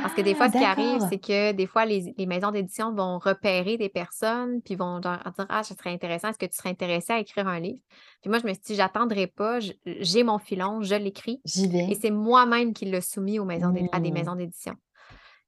Parce 0.00 0.14
que 0.14 0.20
des 0.22 0.34
Ah, 0.34 0.36
fois, 0.36 0.48
ce 0.48 0.56
qui 0.56 0.64
arrive, 0.64 1.00
c'est 1.00 1.18
que 1.18 1.52
des 1.52 1.66
fois, 1.66 1.84
les, 1.86 2.14
les 2.16 2.26
maisons 2.26 2.50
d'édition 2.50 2.94
vont 2.94 3.18
repérer 3.18 3.76
des 3.78 3.88
personnes, 3.88 4.60
puis 4.62 4.76
vont 4.76 5.00
leur 5.02 5.32
dire 5.32 5.46
Ah, 5.48 5.62
ça 5.62 5.74
serait 5.74 5.92
intéressant, 5.92 6.28
est-ce 6.28 6.38
que 6.38 6.46
tu 6.46 6.56
serais 6.56 6.70
intéressé 6.70 7.12
à 7.12 7.18
écrire 7.20 7.48
un 7.48 7.60
livre? 7.60 7.80
Puis 8.22 8.30
moi, 8.30 8.38
je 8.38 8.46
me 8.46 8.52
suis 8.54 8.62
dit, 8.62 8.74
j'attendrai 8.76 9.26
pas, 9.26 9.58
j'ai 9.84 10.22
mon 10.24 10.38
filon, 10.38 10.82
je 10.82 10.94
l'écris, 10.94 11.42
J'y 11.44 11.66
et 11.88 11.94
vais. 11.94 11.94
c'est 11.94 12.10
moi-même 12.10 12.72
qui 12.74 12.84
l'ai 12.86 13.00
soumis 13.00 13.38
aux 13.38 13.44
maisons 13.44 13.70
d'é- 13.72 13.86
à 13.92 14.00
des 14.00 14.10
Mmh. 14.10 14.12
maisons 14.12 14.34
d'édition. 14.36 14.74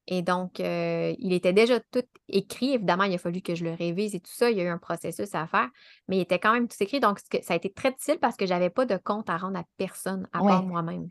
Et 0.09 0.22
donc, 0.22 0.61
euh, 0.61 1.14
il 1.18 1.32
était 1.32 1.53
déjà 1.53 1.80
tout 1.80 2.03
écrit. 2.28 2.74
Évidemment, 2.74 3.05
il 3.05 3.14
a 3.14 3.18
fallu 3.18 3.43
que 3.43 3.55
je 3.57 3.64
le 3.64 3.72
révise 3.74 4.14
et 4.14 4.20
tout 4.20 4.30
ça. 4.32 4.51
Il 4.51 4.57
y 4.57 4.61
a 4.61 4.64
eu 4.64 4.68
un 4.68 4.78
processus 4.78 5.34
à 5.34 5.47
faire, 5.49 5.68
mais 6.09 6.18
il 6.18 6.20
était 6.20 6.39
quand 6.39 6.53
même 6.53 6.68
tout 6.68 6.76
écrit. 6.80 7.01
Donc, 7.01 7.18
ce 7.18 7.43
ça 7.43 7.55
a 7.55 7.57
été 7.57 7.72
très 7.72 7.91
difficile 7.91 8.18
parce 8.20 8.37
que 8.37 8.47
j'avais 8.47 8.70
pas 8.70 8.87
de 8.87 8.97
compte 8.97 9.28
à 9.30 9.37
rendre 9.37 9.59
à 9.59 9.64
personne 9.76 10.28
à 10.32 10.43
part 10.45 10.62
moi-même. 10.64 11.09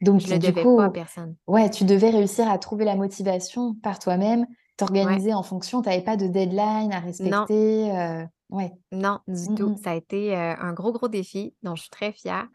Donc, 0.00 0.20
Je 0.20 0.28
le 0.30 0.38
du 0.38 0.46
devais 0.52 0.62
pas 0.62 0.84
à 0.84 0.86
coup, 0.86 0.92
personne. 0.92 1.34
ouais, 1.46 1.70
tu 1.70 1.84
devais 1.84 2.10
réussir 2.10 2.48
à 2.48 2.58
trouver 2.58 2.84
la 2.84 2.94
motivation 2.96 3.74
par 3.82 3.98
toi-même, 3.98 4.40
Ouais. 4.40 4.46
t'organiser 4.76 5.34
en 5.34 5.42
fonction. 5.42 5.82
Tu 5.82 5.88
n'avais 5.88 6.02
pas 6.02 6.16
de 6.16 6.28
deadline 6.28 6.92
à 6.92 7.00
Non, 7.00 7.04
respecter. 7.06 7.90
euh, 7.90 8.24
ouais. 8.50 8.72
non, 8.92 9.18
du 9.26 9.50
Mm, 9.50 9.54
tout. 9.56 9.76
Ça 9.82 9.90
a 9.90 9.94
été 9.96 10.36
euh, 10.36 10.54
un 10.56 10.72
gros, 10.72 10.92
gros 10.92 11.08
défi 11.08 11.54
dont 11.62 11.74
je 11.74 11.82
suis 11.82 11.90
très 11.90 12.12
fière. 12.12 12.46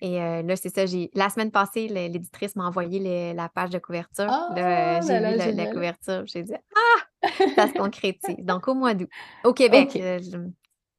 Et 0.00 0.22
euh, 0.22 0.42
là, 0.42 0.54
c'est 0.56 0.68
ça, 0.74 0.84
la 1.14 1.28
semaine 1.28 1.50
passée, 1.50 1.88
l'éditrice 1.88 2.54
m'a 2.56 2.66
envoyé 2.68 3.00
les- 3.00 3.34
la 3.34 3.48
page 3.48 3.70
de 3.70 3.78
couverture. 3.78 4.26
Là, 4.26 4.46
euh, 4.56 5.00
Oh 5.02 5.06
j'ai 5.06 5.20
là 5.20 5.32
vu 5.32 5.36
là, 5.38 5.52
la, 5.52 5.66
couverture, 5.72 6.22
j'ai 6.26 6.44
dit 6.44 6.52
Ah, 7.22 7.28
ça 7.56 7.66
se 7.68 7.72
concrétise. 7.74 8.36
Donc, 8.38 8.68
au 8.68 8.74
mois 8.74 8.94
d'août, 8.94 9.10
au 9.44 9.52
Québec, 9.52 9.90
euh, 9.96 10.20
je, 10.22 10.38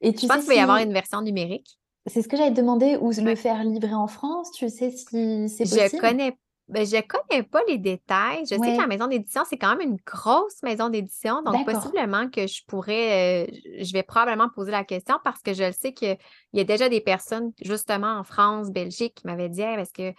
Et 0.02 0.12
je 0.12 0.18
tu 0.18 0.28
pense 0.28 0.40
qu'il 0.40 0.48
va 0.48 0.56
y 0.56 0.60
avoir 0.60 0.78
une 0.78 0.92
version 0.94 1.22
numérique. 1.22 1.79
C'est 2.06 2.22
ce 2.22 2.28
que 2.28 2.38
j'allais 2.38 2.54
te 2.54 2.60
demander, 2.62 2.98
ou 2.98 3.12
le 3.12 3.36
faire 3.36 3.64
livrer 3.64 3.94
en 3.94 4.08
France, 4.08 4.52
tu 4.52 4.70
sais 4.70 4.92
si 4.92 5.50
c'est 5.50 5.66
Je 5.66 5.70
possible? 5.70 6.02
connais, 6.02 6.38
ben, 6.68 6.86
je 6.86 7.02
connais 7.02 7.44
pas 7.44 7.62
les 7.68 7.78
détails. 7.78 8.46
Je 8.46 8.56
sais 8.56 8.74
que 8.74 8.82
la 8.82 8.88
maison 8.88 9.08
d'édition, 9.08 9.44
c'est 9.48 9.58
quand 9.58 9.76
même 9.76 9.92
une 9.92 9.98
grosse 10.06 10.62
maison 10.64 10.90
d'édition. 10.90 11.42
Donc, 11.42 11.66
possiblement 11.66 12.30
que 12.30 12.48
je 12.48 12.64
pourrais, 12.68 13.48
euh, 13.48 13.52
je 13.82 13.94
vais 13.94 14.04
probablement 14.04 14.50
poser 14.50 14.72
la 14.72 14.84
question 14.84 15.18
parce 15.24 15.42
que 15.42 15.54
je 15.54 15.64
le 15.64 15.72
sais 15.72 15.94
qu'il 15.94 16.18
y 16.54 16.60
a 16.60 16.64
déjà 16.64 16.90
des 16.90 17.02
personnes, 17.02 17.52
justement, 17.62 18.18
en 18.20 18.24
France, 18.24 18.72
Belgique, 18.72 19.16
qui 19.16 19.28
m'avaient 19.28 19.50
dit, 19.50 19.62
Hey, 19.62 19.84
que, 19.94 20.14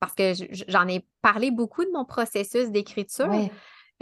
parce 0.00 0.14
que 0.14 0.34
je- 0.34 0.44
je- 0.50 0.64
j'en 0.68 0.88
ai 0.88 1.06
parlé 1.22 1.50
beaucoup 1.50 1.84
de 1.84 1.90
mon 1.92 2.04
processus 2.04 2.70
d'écriture, 2.70 3.28
Ouais. 3.28 3.50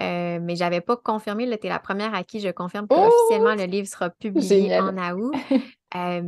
euh, 0.01 0.39
mais 0.41 0.57
je 0.57 0.61
n'avais 0.61 0.81
pas 0.81 0.97
confirmé. 0.97 1.45
Là, 1.45 1.59
tu 1.59 1.67
es 1.67 1.71
la 1.71 1.79
première 1.79 2.15
à 2.15 2.25
qui 2.25 2.41
je 2.41 2.49
confirme 2.49 2.89
que 2.89 2.95
Oh, 2.95 3.05
officiellement 3.07 3.55
le 3.55 3.65
livre 3.65 3.87
sera 3.87 4.09
publié 4.19 4.75
en 4.79 4.97
août. 5.19 5.35
Euh, 5.97 6.23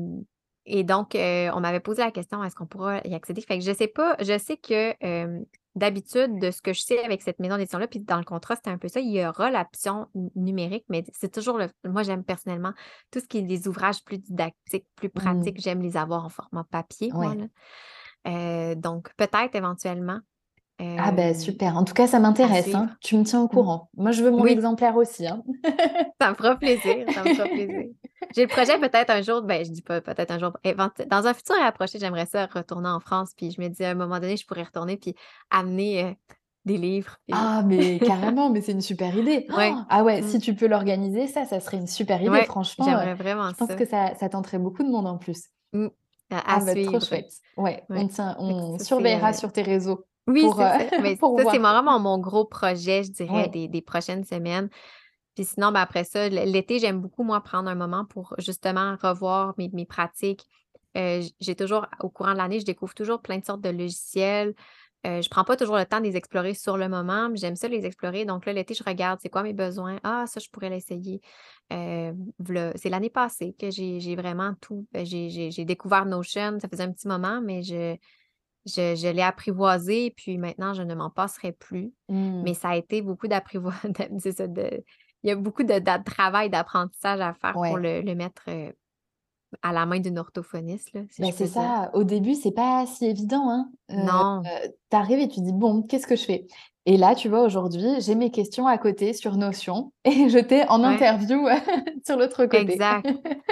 et 0.66 0.84
donc, 0.84 1.14
euh, 1.14 1.50
on 1.54 1.60
m'avait 1.60 1.80
posé 1.80 2.02
la 2.02 2.10
question, 2.10 2.42
est-ce 2.44 2.54
qu'on 2.54 2.66
pourra 2.66 2.98
y 3.04 3.14
accéder? 3.14 3.40
Fait 3.40 3.58
que 3.58 3.64
je 3.64 3.72
sais 3.72 3.88
pas, 3.88 4.16
je 4.20 4.38
sais 4.38 4.56
que 4.56 4.94
euh, 5.04 5.40
d'habitude, 5.74 6.38
de 6.38 6.50
ce 6.50 6.60
que 6.62 6.72
je 6.72 6.80
sais 6.82 7.02
avec 7.04 7.22
cette 7.22 7.38
maison 7.38 7.56
d'édition-là, 7.56 7.88
puis 7.88 8.00
dans 8.00 8.18
le 8.18 8.24
contrat, 8.24 8.56
c'était 8.56 8.70
un 8.70 8.78
peu 8.78 8.88
ça, 8.88 9.00
il 9.00 9.10
y 9.10 9.26
aura 9.26 9.50
l'option 9.50 10.08
numérique, 10.36 10.84
mais 10.88 11.04
c'est 11.12 11.32
toujours 11.32 11.58
le. 11.58 11.68
Moi, 11.84 12.02
j'aime 12.02 12.24
personnellement 12.24 12.72
tout 13.10 13.20
ce 13.20 13.26
qui 13.26 13.38
est 13.38 13.42
des 13.42 13.68
ouvrages 13.68 14.04
plus 14.04 14.18
didactiques, 14.18 14.86
plus 14.96 15.08
Mm, 15.08 15.10
pratiques, 15.10 15.60
j'aime 15.60 15.80
les 15.82 15.96
avoir 15.96 16.24
en 16.24 16.28
format 16.28 16.64
papier, 16.64 17.10
moi, 17.12 17.30
Ouais. 17.30 17.36
là. 17.36 17.46
Euh, 18.28 18.74
donc, 18.76 19.12
peut-être 19.16 19.54
éventuellement 19.54 20.20
Ah 20.78 21.12
ben 21.12 21.34
super. 21.34 21.76
En 21.76 21.84
tout 21.84 21.94
cas, 21.94 22.06
ça 22.06 22.18
m'intéresse, 22.18 22.74
hein. 22.74 22.90
Tu 23.00 23.16
me 23.16 23.24
tiens 23.24 23.40
au 23.40 23.44
Mm. 23.46 23.48
courant. 23.48 23.88
Moi, 23.96 24.10
je 24.12 24.22
veux 24.24 24.30
mon 24.30 24.42
Oui, 24.42 24.50
exemplaire 24.50 24.96
aussi, 24.96 25.26
hein. 25.26 25.42
Ça 26.20 26.30
me 26.30 26.34
fera 26.34 26.56
plaisir, 26.56 27.06
ça 27.14 27.24
me 27.24 27.34
fera 27.34 27.46
plaisir. 27.48 27.86
J'ai 28.36 28.42
le 28.42 28.48
projet 28.48 28.78
peut-être 28.78 29.10
un 29.10 29.22
jour, 29.22 29.42
ben 29.42 29.64
je 29.64 29.70
dis 29.70 29.82
pas 29.82 30.00
peut-être 30.00 30.30
un 30.30 30.38
jour, 30.38 30.52
dans 31.08 31.26
un 31.26 31.34
futur 31.34 31.56
rapproché, 31.56 31.98
j'aimerais 31.98 32.26
ça 32.26 32.46
retourner 32.46 32.88
en 32.88 33.00
France, 33.00 33.32
puis 33.36 33.50
je 33.50 33.60
me 33.60 33.68
dis 33.68 33.84
à 33.84 33.90
un 33.90 33.94
moment 33.94 34.20
donné, 34.20 34.36
je 34.36 34.46
pourrais 34.46 34.62
retourner 34.62 34.96
puis 34.96 35.14
amener 35.50 36.04
euh, 36.04 36.12
des 36.64 36.78
livres. 36.78 37.16
Puis... 37.26 37.36
Ah, 37.36 37.62
mais 37.66 37.98
carrément, 37.98 38.48
mais 38.50 38.60
c'est 38.60 38.72
une 38.72 38.80
super 38.80 39.14
idée. 39.16 39.46
Ouais, 39.56 39.72
ah 39.90 40.02
ouais, 40.04 40.20
mm, 40.20 40.28
si 40.28 40.38
tu 40.38 40.54
peux 40.54 40.66
l'organiser, 40.66 41.26
ça, 41.26 41.44
ça 41.44 41.60
serait 41.60 41.76
une 41.78 41.86
super 41.86 42.20
idée. 42.22 42.30
ouais, 42.30 42.44
Franchement, 42.44 42.86
euh, 42.86 42.90
j'aimerais 42.90 43.14
vraiment 43.14 43.50
je 43.50 43.54
pense 43.54 43.68
ça. 43.68 43.74
que 43.74 43.84
ça, 43.84 44.14
ça 44.14 44.28
tenterait 44.28 44.58
beaucoup 44.58 44.82
de 44.82 44.88
monde 44.88 45.06
en 45.06 45.18
plus. 45.18 45.44
Mm, 45.72 45.86
à, 46.30 46.38
à 46.38 46.42
Ah 46.56 46.58
bah 46.64 46.74
trop 46.74 47.00
chouette. 47.00 47.32
Ouais, 47.56 47.82
on 47.90 48.08
tient, 48.08 48.36
on 48.38 48.78
surveillera 48.78 49.30
euh, 49.30 49.32
sur 49.34 49.52
tes 49.52 49.62
réseaux 49.62 50.04
Oui, 50.26 50.42
pour, 50.42 50.60
euh, 50.60 50.64
ça. 50.64 50.78
Mais 51.02 51.16
pour 51.16 51.38
ça, 51.40 51.50
c'est 51.50 51.58
vraiment 51.58 51.98
mon 51.98 52.18
gros 52.18 52.44
projet, 52.44 53.02
je 53.04 53.10
dirais, 53.10 53.32
Ouais. 53.32 53.48
des, 53.48 53.68
des 53.68 53.82
prochaines 53.82 54.24
semaines. 54.24 54.68
Puis 55.34 55.44
sinon, 55.44 55.72
ben, 55.72 55.80
après 55.80 56.04
ça, 56.04 56.28
l'été, 56.28 56.78
j'aime 56.78 57.00
beaucoup, 57.00 57.24
moi, 57.24 57.40
prendre 57.40 57.68
un 57.68 57.74
moment 57.74 58.04
pour 58.04 58.34
justement 58.38 58.96
revoir 59.02 59.54
mes, 59.56 59.70
mes 59.72 59.86
pratiques. 59.86 60.46
Euh, 60.96 61.22
j'ai 61.40 61.56
toujours, 61.56 61.86
au 62.00 62.10
courant 62.10 62.32
de 62.32 62.38
l'année, 62.38 62.60
je 62.60 62.66
découvre 62.66 62.94
toujours 62.94 63.22
plein 63.22 63.38
de 63.38 63.44
sortes 63.44 63.62
de 63.62 63.70
logiciels. 63.70 64.54
Euh, 65.06 65.20
je 65.20 65.28
prends 65.30 65.42
pas 65.42 65.56
toujours 65.56 65.76
le 65.76 65.84
temps 65.84 65.98
de 65.98 66.04
les 66.04 66.16
explorer 66.16 66.54
sur 66.54 66.76
le 66.76 66.88
moment, 66.88 67.28
mais 67.28 67.36
j'aime 67.36 67.56
ça 67.56 67.66
les 67.66 67.86
explorer. 67.86 68.24
Donc 68.24 68.46
là, 68.46 68.52
l'été, 68.52 68.74
je 68.74 68.84
regarde 68.84 69.18
c'est 69.20 69.30
quoi 69.30 69.42
mes 69.42 69.54
besoins? 69.54 69.98
Ah, 70.04 70.26
ça, 70.28 70.38
je 70.38 70.48
pourrais 70.50 70.68
l'essayer. 70.70 71.20
Euh, 71.72 72.12
c'est 72.76 72.88
l'année 72.88 73.10
passée 73.10 73.56
que 73.58 73.70
j'ai 73.70 74.14
vraiment 74.14 74.54
tout. 74.60 74.86
ben, 74.92 75.04
j'ai 75.04 75.64
découvert 75.64 76.04
Notion, 76.04 76.58
ça 76.60 76.68
faisait 76.68 76.84
un 76.84 76.92
petit 76.92 77.08
moment, 77.08 77.40
mais 77.42 77.62
je, 77.62 77.96
je, 78.66 78.94
je 78.96 79.08
l'ai 79.08 79.22
apprivoisé, 79.22 80.12
puis 80.16 80.38
maintenant, 80.38 80.74
je 80.74 80.82
ne 80.82 80.94
m'en 80.94 81.10
passerai 81.10 81.52
plus. 81.52 81.92
Mm. 82.08 82.42
Mais 82.44 82.54
ça 82.54 82.70
a 82.70 82.76
été 82.76 83.02
beaucoup 83.02 83.28
d'apprivoisage. 83.28 83.82
de- 83.92 84.84
Il 85.24 85.28
y 85.28 85.30
a 85.30 85.36
beaucoup 85.36 85.62
de, 85.64 85.78
de 85.78 86.04
travail, 86.04 86.50
d'apprentissage 86.50 87.20
à 87.20 87.34
faire 87.34 87.52
pour 87.52 87.76
le, 87.76 88.00
le 88.02 88.14
mettre 88.14 88.42
euh, 88.48 88.70
à 89.62 89.72
la 89.72 89.84
main 89.86 90.00
d'une 90.00 90.18
orthophoniste, 90.18 90.92
là, 90.94 91.02
si 91.10 91.22
je 91.24 91.30
c'est 91.32 91.46
ça. 91.46 91.90
Au 91.94 92.04
début, 92.04 92.34
c'est 92.34 92.52
pas 92.52 92.86
si 92.86 93.04
évident, 93.06 93.50
hein. 93.50 93.68
Euh, 93.90 94.02
Non, 94.02 94.42
euh, 94.46 94.68
t'arrives 94.88 95.18
et 95.20 95.28
tu 95.28 95.40
dis, 95.40 95.52
bon, 95.52 95.82
qu'est-ce 95.82 96.06
que 96.06 96.16
je 96.16 96.24
fais? 96.24 96.46
Et 96.86 96.96
là, 96.96 97.14
tu 97.14 97.28
vois, 97.28 97.42
aujourd'hui, 97.42 98.00
j'ai 98.00 98.14
mes 98.16 98.30
questions 98.32 98.66
à 98.66 98.76
côté 98.78 99.12
sur 99.12 99.36
Notion 99.36 99.92
et 100.04 100.28
je 100.30 100.38
t'ai 100.38 100.66
en 100.68 100.80
ouais, 100.82 100.94
interview 100.94 101.46
sur 102.06 102.16
l'autre 102.16 102.46
côté. 102.46 102.60
exact. 102.62 103.06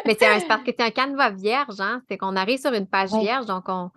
Mais 0.06 0.16
c'est 0.18 0.48
parce 0.48 0.62
que 0.64 0.72
c'est 0.76 0.80
un 0.80 0.90
canevas 0.90 1.30
vierge, 1.30 1.78
hein. 1.80 2.02
C'est 2.08 2.16
qu'on 2.18 2.34
arrive 2.34 2.58
sur 2.58 2.72
une 2.72 2.86
page 2.86 3.12
Ouais, 3.12 3.20
vierge, 3.20 3.46
donc 3.46 3.64
on 3.68 3.90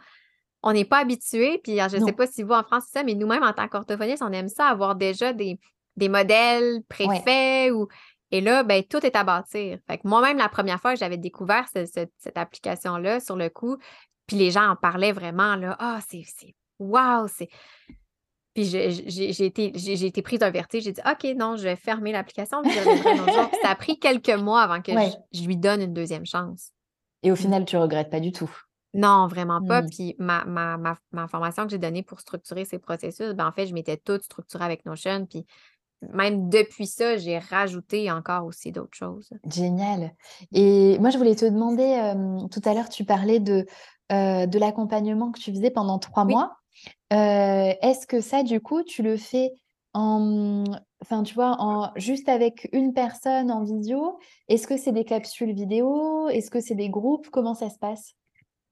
on 0.64 0.74
n'est 0.74 0.86
pas 0.86 1.00
habitué. 1.00 1.60
Puis 1.64 1.80
alors, 1.80 1.90
je 1.92 1.98
ne 1.98 2.06
sais 2.06 2.14
pas 2.14 2.26
si 2.26 2.42
vous 2.42 2.54
en 2.54 2.64
France, 2.64 2.86
c'est 2.88 3.00
ça, 3.00 3.04
mais 3.04 3.14
nous-mêmes, 3.14 3.44
en 3.44 3.54
tant 3.54 3.68
qu'orthophonistes, 3.68 4.24
on 4.24 4.32
aime 4.32 4.48
ça, 4.48 4.68
avoir 4.68 4.96
déjà 4.96 5.34
des, 5.34 5.60
des 5.98 6.10
modèles 6.10 6.76
ouais, 6.76 6.84
préfaits. 6.90 7.72
Ou... 7.74 7.88
Et 8.32 8.42
là, 8.42 8.64
ben, 8.64 8.84
tout 8.84 9.06
est 9.06 9.16
à 9.16 9.24
bâtir. 9.24 9.78
Fait 9.88 9.98
que 9.98 10.08
moi-même, 10.08 10.38
la 10.38 10.50
première 10.50 10.80
fois 10.80 10.94
que 10.94 11.00
j'avais 11.00 11.18
découvert 11.18 11.68
ce- 11.74 11.86
ce- 11.86 12.08
cette 12.18 12.38
application-là, 12.38 13.20
sur 13.20 13.36
le 13.36 13.50
coup, 13.50 13.78
puis 14.26 14.38
les 14.38 14.52
gens 14.52 14.70
en 14.70 14.76
parlaient 14.76 15.12
vraiment, 15.12 15.56
là, 15.56 15.76
ah, 15.80 16.00
c'est, 16.10 16.24
c'est, 16.26 16.56
wow, 16.80 17.28
c'est. 17.28 17.50
Puis 18.54 18.66
j'ai 18.66 19.46
été, 19.46 19.72
j'ai 19.76 20.06
été 20.06 20.22
prise 20.22 20.40
d'un 20.40 20.52
vertige. 20.52 20.84
J'ai 20.84 20.92
dit, 20.94 21.02
OK, 21.06 21.36
non, 21.36 21.58
je 21.58 21.64
vais 21.64 21.76
fermer 21.76 22.12
l'application, 22.12 22.62
ça 22.64 23.70
a 23.70 23.76
pris 23.76 24.00
quelques 24.00 24.30
mois 24.30 24.62
avant 24.62 24.82
que 24.82 24.92
ouais. 24.92 25.12
je, 25.34 25.42
je 25.42 25.46
lui 25.48 25.58
donne 25.58 25.82
une 25.82 25.94
deuxième 25.94 26.26
chance. 26.26 26.70
Et 27.24 27.32
au 27.32 27.36
final, 27.36 27.66
tu 27.66 27.78
regrettes 27.78 28.12
pas 28.12 28.20
du 28.20 28.32
tout. 28.32 28.52
Non, 28.94 29.28
vraiment 29.28 29.62
pas. 29.62 29.82
Mm. 29.82 29.90
Puis 29.90 30.16
ma, 30.20 30.46
ma, 30.46 30.78
ma, 30.78 30.96
ma 31.12 31.28
formation 31.28 31.64
que 31.64 31.72
j'ai 31.72 31.78
donnée 31.78 32.04
pour 32.04 32.20
structurer 32.20 32.66
ces 32.66 32.80
processus, 32.80 33.34
ben 33.34 33.48
en 33.48 33.52
fait, 33.52 33.66
je 33.68 33.74
m'étais 33.74 33.98
toute 33.98 34.24
structurée 34.24 34.66
avec 34.66 34.86
Notion. 34.86 35.26
Puis 35.26 35.46
même 36.14 36.50
depuis 36.50 36.86
ça, 36.86 37.18
j'ai 37.18 37.40
rajouté 37.40 38.12
encore 38.12 38.46
aussi 38.46 38.72
d'autres 38.72 38.96
choses. 38.96 39.30
Génial. 39.50 40.14
Et 40.52 40.98
moi, 41.00 41.10
je 41.10 41.18
voulais 41.18 41.36
te 41.36 41.46
demander, 41.46 41.84
euh, 41.84 42.48
tout 42.50 42.62
à 42.66 42.74
l'heure, 42.74 42.90
tu 42.90 43.06
parlais 43.06 43.40
de, 43.40 43.66
euh, 44.12 44.46
de 44.46 44.60
l'accompagnement 44.60 45.32
que 45.32 45.40
tu 45.40 45.52
faisais 45.52 45.72
pendant 45.72 46.00
trois 46.00 46.26
Oui. 46.26 46.34
mois. 46.34 46.58
Euh, 47.14 47.74
est-ce 47.82 48.06
que 48.06 48.22
ça, 48.22 48.44
du 48.44 48.60
coup, 48.60 48.84
tu 48.84 49.02
le 49.02 49.16
fais 49.18 49.54
en, 49.94 50.64
enfin, 51.02 51.24
tu 51.24 51.34
vois, 51.36 51.56
en, 51.60 51.92
juste 51.96 52.28
avec 52.28 52.68
une 52.74 52.94
personne 52.94 53.50
en 53.50 53.64
visio? 53.64 54.20
Est-ce 54.50 54.68
que 54.68 54.76
c'est 54.78 54.92
des 54.92 55.06
capsules 55.06 55.54
vidéo? 55.54 56.28
Est-ce 56.30 56.52
que 56.52 56.60
c'est 56.60 56.76
des 56.76 56.90
groupes? 56.90 57.30
Comment 57.30 57.54
ça 57.54 57.70
se 57.70 57.78
passe? 57.78 58.14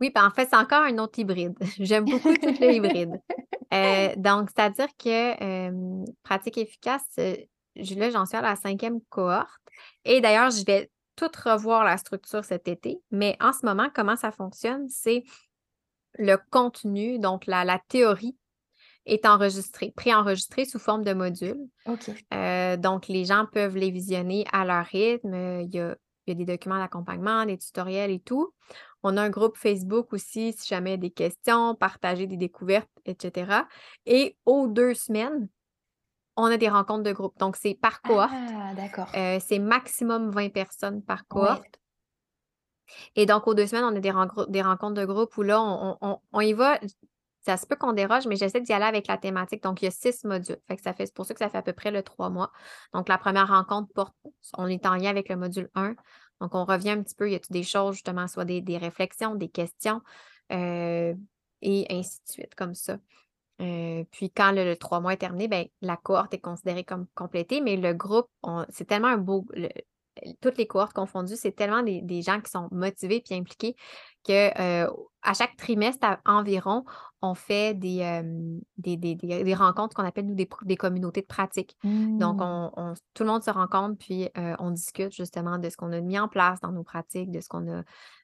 Oui, 0.01 0.11
ben 0.13 0.25
en 0.25 0.31
fait, 0.31 0.47
c'est 0.49 0.57
encore 0.57 0.81
un 0.83 0.97
autre 0.97 1.19
hybride. 1.19 1.55
J'aime 1.79 2.05
beaucoup 2.05 2.33
tout 2.35 2.53
le 2.59 2.73
hybride. 2.73 3.21
Euh, 3.73 4.13
donc, 4.17 4.49
c'est-à-dire 4.49 4.89
que 5.01 5.41
euh, 5.41 6.03
pratique 6.23 6.57
efficace, 6.57 7.05
je- 7.17 7.95
là, 7.95 8.09
j'en 8.09 8.25
suis 8.25 8.35
à 8.35 8.41
la 8.41 8.57
cinquième 8.57 8.99
cohorte. 9.07 9.47
Et 10.03 10.19
d'ailleurs, 10.19 10.51
je 10.51 10.65
vais 10.65 10.91
tout 11.15 11.29
revoir 11.45 11.85
la 11.85 11.95
structure 11.95 12.43
cet 12.43 12.67
été. 12.67 12.99
Mais 13.11 13.37
en 13.39 13.53
ce 13.53 13.65
moment, 13.65 13.87
comment 13.95 14.17
ça 14.17 14.33
fonctionne? 14.33 14.89
C'est 14.89 15.23
le 16.15 16.35
contenu, 16.49 17.17
donc 17.17 17.45
la, 17.45 17.63
la 17.63 17.79
théorie 17.87 18.35
est 19.05 19.25
enregistrée, 19.25 19.93
préenregistrée 19.95 20.65
sous 20.65 20.77
forme 20.77 21.05
de 21.05 21.13
modules. 21.13 21.69
Ok. 21.85 22.11
Euh, 22.33 22.75
donc, 22.75 23.07
les 23.07 23.23
gens 23.23 23.45
peuvent 23.53 23.77
les 23.77 23.91
visionner 23.91 24.43
à 24.51 24.65
leur 24.65 24.85
rythme. 24.85 25.33
Il 25.61 25.73
y 25.73 25.79
a, 25.79 25.95
il 26.27 26.31
y 26.31 26.31
a 26.31 26.35
des 26.35 26.45
documents 26.45 26.77
d'accompagnement, 26.77 27.45
des 27.45 27.57
tutoriels 27.57 28.11
et 28.11 28.19
tout. 28.19 28.53
On 29.03 29.17
a 29.17 29.21
un 29.23 29.29
groupe 29.29 29.57
Facebook 29.57 30.13
aussi, 30.13 30.53
si 30.53 30.67
jamais 30.67 30.91
il 30.91 30.93
y 30.93 30.95
a 30.95 30.97
des 30.97 31.11
questions, 31.11 31.75
partager 31.75 32.27
des 32.27 32.37
découvertes, 32.37 32.89
etc. 33.05 33.63
Et 34.05 34.37
aux 34.45 34.67
deux 34.67 34.93
semaines, 34.93 35.47
on 36.37 36.45
a 36.45 36.57
des 36.57 36.69
rencontres 36.69 37.03
de 37.03 37.11
groupe. 37.11 37.37
Donc, 37.39 37.55
c'est 37.55 37.73
par 37.73 38.01
cohorte. 38.01 38.31
Ah, 38.33 38.73
d'accord. 38.75 39.07
Euh, 39.15 39.39
c'est 39.45 39.59
maximum 39.59 40.29
20 40.31 40.49
personnes 40.49 41.01
par 41.03 41.27
cohorte. 41.27 41.79
Et 43.15 43.25
donc, 43.25 43.47
aux 43.47 43.53
deux 43.53 43.67
semaines, 43.67 43.85
on 43.85 43.95
a 43.95 43.99
des, 43.99 44.11
rencontres- 44.11 44.49
des 44.49 44.61
rencontres 44.61 44.99
de 44.99 45.05
groupe 45.05 45.35
où 45.37 45.43
là, 45.43 45.61
on, 45.61 45.97
on- 46.01 46.19
on 46.33 46.39
y 46.41 46.53
va. 46.53 46.79
Ça 47.43 47.57
se 47.57 47.65
peut 47.65 47.75
qu'on 47.75 47.93
déroge, 47.93 48.27
mais 48.27 48.35
j'essaie 48.35 48.61
d'y 48.61 48.71
aller 48.71 48.85
avec 48.85 49.07
la 49.07 49.17
thématique. 49.17 49.63
Donc, 49.63 49.81
il 49.81 49.85
y 49.85 49.87
a 49.87 49.91
six 49.91 50.23
modules. 50.25 50.57
Fait 50.67 50.75
que 50.75 50.81
ça 50.83 50.93
fait, 50.93 51.05
c'est 51.07 51.13
pour 51.15 51.25
ça 51.25 51.33
que 51.33 51.39
ça 51.39 51.49
fait 51.49 51.57
à 51.57 51.63
peu 51.63 51.73
près 51.73 51.89
le 51.89 52.03
trois 52.03 52.29
mois. 52.29 52.51
Donc, 52.93 53.09
la 53.09 53.17
première 53.17 53.47
rencontre 53.47 53.91
porte, 53.93 54.13
on 54.57 54.67
est 54.67 54.85
en 54.85 54.95
lien 54.95 55.09
avec 55.09 55.27
le 55.29 55.37
module 55.37 55.69
1. 55.73 55.95
Donc, 56.41 56.55
on 56.55 56.65
revient 56.65 56.91
un 56.91 57.03
petit 57.03 57.15
peu, 57.15 57.29
il 57.29 57.33
y 57.33 57.35
a 57.35 57.39
des 57.49 57.63
choses, 57.63 57.95
justement, 57.95 58.27
soit 58.27 58.45
des, 58.45 58.77
réflexions, 58.77 59.35
des 59.35 59.47
questions, 59.47 60.01
euh, 60.51 61.13
et 61.61 61.85
ainsi 61.89 62.19
de 62.27 62.31
suite, 62.31 62.55
comme 62.55 62.73
ça. 62.73 62.97
Euh, 63.61 64.03
puis 64.11 64.31
quand 64.31 64.51
le, 64.51 64.75
trois 64.75 64.99
mois 64.99 65.13
est 65.13 65.17
terminé, 65.17 65.47
ben, 65.47 65.65
la 65.81 65.95
cohorte 65.95 66.33
est 66.33 66.39
considérée 66.39 66.83
comme 66.83 67.05
complétée, 67.13 67.61
mais 67.61 67.77
le 67.77 67.93
groupe, 67.93 68.27
c'est 68.69 68.85
tellement 68.85 69.09
un 69.09 69.17
beau, 69.17 69.45
toutes 70.41 70.57
les 70.57 70.67
cohortes 70.67 70.93
confondues, 70.93 71.35
c'est 71.35 71.51
tellement 71.51 71.83
des, 71.83 72.21
gens 72.21 72.41
qui 72.41 72.51
sont 72.51 72.67
motivés 72.71 73.23
et 73.29 73.35
impliqués 73.35 73.75
que 74.23 74.59
euh, 74.59 74.89
à 75.23 75.33
chaque 75.33 75.55
trimestre 75.55 76.17
environ, 76.25 76.83
on 77.21 77.35
fait 77.35 77.75
des, 77.75 78.23
des, 78.77 79.53
rencontres 79.53 79.95
qu'on 79.95 80.03
appelle 80.03 80.25
nous 80.25 80.33
des, 80.33 80.77
communautés 80.77 81.21
de 81.21 81.27
pratique. 81.27 81.77
Donc, 81.83 82.37
mmh. 82.37 82.71
on, 82.75 82.93
tout 83.13 83.23
le 83.23 83.29
monde 83.29 83.43
se 83.43 83.51
rencontre, 83.51 83.97
puis 83.99 84.27
euh, 84.35 84.55
on 84.57 84.71
discute 84.71 85.13
justement 85.13 85.59
de 85.59 85.69
ce 85.69 85.77
qu'on 85.77 85.91
a 85.91 86.01
mis 86.01 86.17
en 86.17 86.27
place 86.27 86.59
dans 86.61 86.71
nos 86.71 86.83
pratiques, 86.83 87.29
de 87.29 87.39
ce 87.39 87.47
qu'on 87.47 87.71
a, 87.71 87.83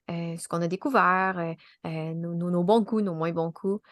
euh, 0.10 0.38
ce 0.38 0.48
qu'on 0.48 0.64
a 0.64 0.68
découvert, 0.68 1.56
nos, 1.86 2.64
bons 2.64 2.84
coups, 2.84 3.04
nos 3.04 3.14
moins 3.14 3.32
bons 3.32 3.52
coups. 3.52 3.84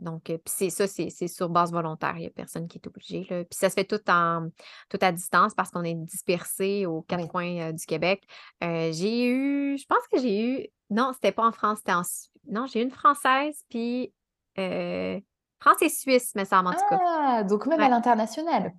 donc, 0.00 0.32
c'est 0.46 0.70
ça, 0.70 0.86
c'est 0.86 1.10
sur 1.26 1.48
base 1.48 1.72
volontaire. 1.72 2.14
Il 2.14 2.20
n'y 2.20 2.26
a 2.26 2.30
personne 2.30 2.68
qui 2.68 2.78
est 2.78 2.86
obligé. 2.86 3.24
Puis 3.24 3.58
ça 3.58 3.70
se 3.70 3.74
fait 3.74 3.84
tout, 3.84 4.08
en, 4.08 4.48
tout 4.88 4.98
à 5.00 5.10
distance 5.10 5.54
parce 5.56 5.72
qu'on 5.72 5.82
est 5.82 5.94
dispersé 5.94 6.86
aux 6.86 7.02
quatre 7.02 7.26
coins 7.26 7.72
du 7.72 7.84
Québec. 7.86 8.22
j'ai 8.60 9.26
eu, 9.26 9.76
je 9.76 9.86
pense 9.86 10.06
que 10.12 10.20
j'ai 10.20 10.44
eu, 10.46 10.68
non, 10.92 11.12
c'était 11.14 11.32
pas 11.32 11.46
en 11.46 11.52
France, 11.52 11.78
c'était 11.78 11.92
en, 11.92 12.02
non, 12.48 12.66
j'ai 12.66 12.82
une 12.82 12.90
française, 12.90 13.64
puis 13.68 14.12
euh, 14.58 15.18
France 15.60 15.80
et 15.80 15.88
Suisse, 15.88 16.32
mais 16.34 16.44
ça 16.44 16.60
en 16.60 16.70
tout 16.70 16.78
cas. 16.90 16.98
Ah, 17.04 17.44
donc 17.44 17.66
même 17.66 17.80
à 17.80 17.88
l'international. 17.88 18.72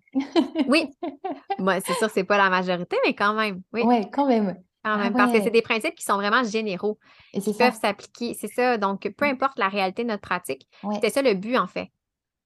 oui. 0.68 0.91
Moi, 1.59 1.80
c'est 1.82 1.93
sûr, 1.93 2.09
c'est 2.09 2.24
pas 2.24 2.38
la 2.38 2.49
majorité, 2.49 2.97
mais 3.05 3.16
quand 3.16 3.34
même. 3.34 3.61
Oui, 3.72 3.84
ouais, 3.84 4.09
quand 4.11 4.28
même. 4.28 4.61
Quand 4.84 4.97
même, 4.97 5.14
ah 5.16 5.18
parce 5.18 5.32
que 5.32 5.41
c'est 5.41 5.49
des 5.49 5.61
principes 5.61 5.95
qui 5.95 6.03
sont 6.03 6.16
vraiment 6.16 6.43
généraux, 6.43 6.99
et 7.34 7.39
qui 7.39 7.53
peuvent 7.53 7.80
s'appliquer. 7.80 8.34
C'est 8.34 8.49
ça. 8.49 8.78
Donc, 8.78 9.09
peu 9.18 9.26
mmh. 9.26 9.30
importe 9.30 9.57
la 9.57 9.70
réalité 9.70 10.03
de 10.03 10.09
notre 10.09 10.22
pratique, 10.22 10.68
c'est 11.01 11.09
ça 11.09 11.22
le 11.22 11.36
but, 11.36 11.57
en 11.57 11.68
fait. 11.68 11.89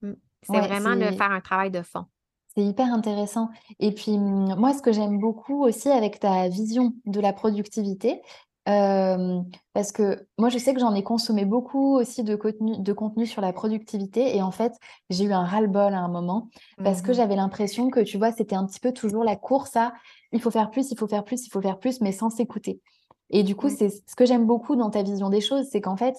Mmh. 0.03 0.13
C'est 0.43 0.59
vraiment 0.59 0.95
de 0.95 1.05
faire 1.15 1.31
un 1.31 1.41
travail 1.41 1.71
de 1.71 1.81
fond. 1.81 2.05
C'est 2.53 2.63
hyper 2.63 2.93
intéressant. 2.93 3.49
Et 3.79 3.91
puis, 3.91 4.19
mmh, 4.19 4.55
moi, 4.55 4.73
ce 4.73 4.83
que 4.83 4.91
j'aime 4.91 5.17
beaucoup 5.19 5.63
aussi 5.63 5.89
avec 5.89 6.19
ta 6.19 6.47
vision 6.47 6.93
de 7.05 7.19
la 7.19 7.33
productivité, 7.33 8.21
parce 8.67 9.93
que 9.93 10.27
moi, 10.37 10.49
je 10.49 10.57
sais 10.57 10.73
que 10.73 10.79
j'en 10.79 10.93
ai 10.93 11.03
consommé 11.03 11.45
beaucoup 11.45 11.95
aussi 11.95 12.23
de 12.23 12.35
contenu, 12.35 12.77
de 12.77 12.93
contenu 12.93 13.25
sur 13.25 13.41
la 13.41 13.53
productivité. 13.53 14.35
Et 14.35 14.41
en 14.41 14.51
fait, 14.51 14.73
j'ai 15.09 15.23
eu 15.23 15.31
un 15.31 15.45
ras-le-bol 15.45 15.93
à 15.93 15.99
un 15.99 16.09
moment 16.09 16.49
parce 16.83 17.01
que 17.01 17.11
mmh 17.11 17.15
j'avais 17.15 17.35
l'impression 17.35 17.89
que, 17.89 18.01
tu 18.01 18.17
vois, 18.17 18.31
c'était 18.33 18.55
un 18.55 18.65
petit 18.65 18.81
peu 18.81 18.91
toujours 18.91 19.23
la 19.23 19.37
course 19.37 19.75
à 19.75 19.93
il 20.33 20.41
faut 20.41 20.51
faire 20.51 20.69
plus, 20.69 20.91
il 20.91 20.97
faut 20.97 21.07
faire 21.07 21.23
plus, 21.23 21.45
il 21.45 21.49
faut 21.49 21.61
faire 21.61 21.79
plus, 21.79 22.01
mais 22.01 22.11
sans 22.11 22.29
s'écouter. 22.29 22.81
Et 23.29 23.43
du 23.43 23.55
coup, 23.55 23.67
mmh. 23.67 23.75
c'est 23.77 23.89
ce 23.89 24.15
que 24.15 24.25
j'aime 24.25 24.45
beaucoup 24.45 24.75
dans 24.75 24.89
ta 24.89 25.01
vision 25.01 25.29
des 25.29 25.41
choses, 25.41 25.67
c'est 25.71 25.81
qu'en 25.81 25.95
fait, 25.95 26.15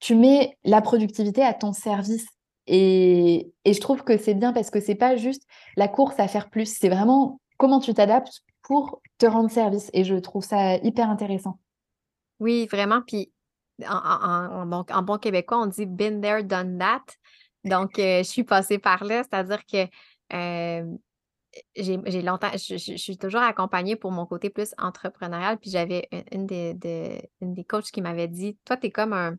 tu 0.00 0.14
mets 0.14 0.58
la 0.64 0.82
productivité 0.82 1.42
à 1.42 1.54
ton 1.54 1.72
service. 1.72 2.26
Et, 2.66 3.52
et 3.64 3.72
je 3.72 3.80
trouve 3.80 4.02
que 4.02 4.18
c'est 4.18 4.34
bien 4.34 4.52
parce 4.52 4.70
que 4.70 4.80
c'est 4.80 4.96
pas 4.96 5.16
juste 5.16 5.44
la 5.76 5.88
course 5.88 6.18
à 6.18 6.28
faire 6.28 6.50
plus, 6.50 6.66
c'est 6.66 6.88
vraiment 6.88 7.40
comment 7.58 7.80
tu 7.80 7.94
t'adaptes 7.94 8.42
pour 8.66 9.00
te 9.16 9.26
rendre 9.26 9.48
service. 9.48 9.90
Et 9.92 10.02
je 10.02 10.16
trouve 10.16 10.42
ça 10.42 10.76
hyper 10.78 11.08
intéressant. 11.08 11.60
Oui, 12.40 12.66
vraiment. 12.66 13.00
Puis 13.00 13.32
en, 13.88 14.66
bon, 14.66 15.18
québécois, 15.18 15.58
on 15.58 15.66
dit 15.66 15.86
been 15.86 16.20
there, 16.20 16.42
done 16.42 16.76
that. 16.78 17.04
Donc, 17.64 17.98
euh, 17.98 18.18
je 18.18 18.28
suis 18.28 18.44
passée 18.44 18.78
par 18.78 19.04
là, 19.04 19.22
c'est-à-dire 19.22 19.64
que 19.66 19.86
euh, 20.32 20.84
j'ai 21.76 22.22
longtemps, 22.22 22.50
je, 22.52 22.76
suis 22.76 23.18
toujours 23.18 23.40
accompagnée 23.40 23.96
pour 23.96 24.10
mon 24.10 24.26
côté 24.26 24.50
plus 24.50 24.74
entrepreneurial. 24.78 25.58
Puis 25.58 25.70
j'avais 25.70 26.08
une, 26.32 26.46
des, 26.46 27.30
une 27.40 27.54
des 27.54 27.64
coachs 27.64 27.90
qui 27.92 28.02
m'avait 28.02 28.28
dit 28.28 28.58
Toi, 28.64 28.76
tu 28.76 28.88
es 28.88 28.90
comme 28.90 29.12
un, 29.12 29.36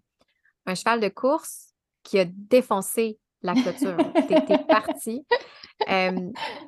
cheval 0.74 1.02
de 1.02 1.10
course 1.10 1.74
qui 2.04 2.20
a 2.20 2.26
défoncé 2.26 3.20
la 3.42 3.54
clôture. 3.54 3.98
tu 4.28 4.34
es, 4.34 5.22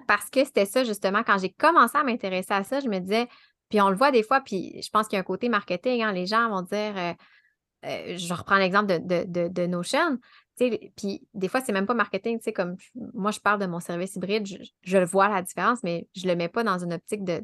parce 0.08 0.30
que 0.30 0.44
c'était 0.44 0.66
ça, 0.66 0.84
justement, 0.84 1.24
quand 1.24 1.38
j'ai 1.38 1.50
commencé 1.50 1.98
à 1.98 2.04
m'intéresser 2.04 2.54
à 2.54 2.64
ça, 2.64 2.80
je 2.80 2.88
me 2.88 3.00
disais, 3.00 3.28
puis 3.70 3.82
on 3.82 3.90
le 3.90 3.96
voit 3.96 4.12
des 4.12 4.24
fois, 4.24 4.42
puis 4.42 4.82
je 4.82 4.90
pense 4.90 5.08
qu'il 5.08 5.16
y 5.16 5.18
a 5.18 5.22
un 5.22 5.24
côté 5.24 5.48
marketing, 5.48 6.04
hein, 6.04 6.12
les 6.12 6.26
gens 6.26 6.50
vont 6.50 6.64
dire, 6.64 6.94
euh, 6.98 7.14
euh, 7.86 8.18
je 8.18 8.34
reprends 8.34 8.58
l'exemple 8.58 8.88
de, 8.88 9.24
de, 9.26 9.48
de, 9.48 9.66
Notion, 9.68 10.18
puis 10.58 11.28
des 11.34 11.48
fois, 11.48 11.62
c'est 11.62 11.72
même 11.72 11.86
pas 11.86 11.94
marketing, 11.94 12.38
tu 12.40 12.46
sais, 12.46 12.54
comme 12.54 12.76
moi, 13.14 13.32
je 13.32 13.40
parle 13.40 13.60
de 13.60 13.66
mon 13.66 13.80
service 13.80 14.16
hybride, 14.16 14.46
je, 14.82 14.98
le 14.98 15.06
vois 15.06 15.30
la 15.30 15.42
différence, 15.42 15.84
mais 15.84 16.08
je 16.16 16.28
le 16.28 16.36
mets 16.36 16.50
pas 16.50 16.64
dans 16.64 16.78
une 16.78 16.94
optique 16.94 17.24
de, 17.24 17.42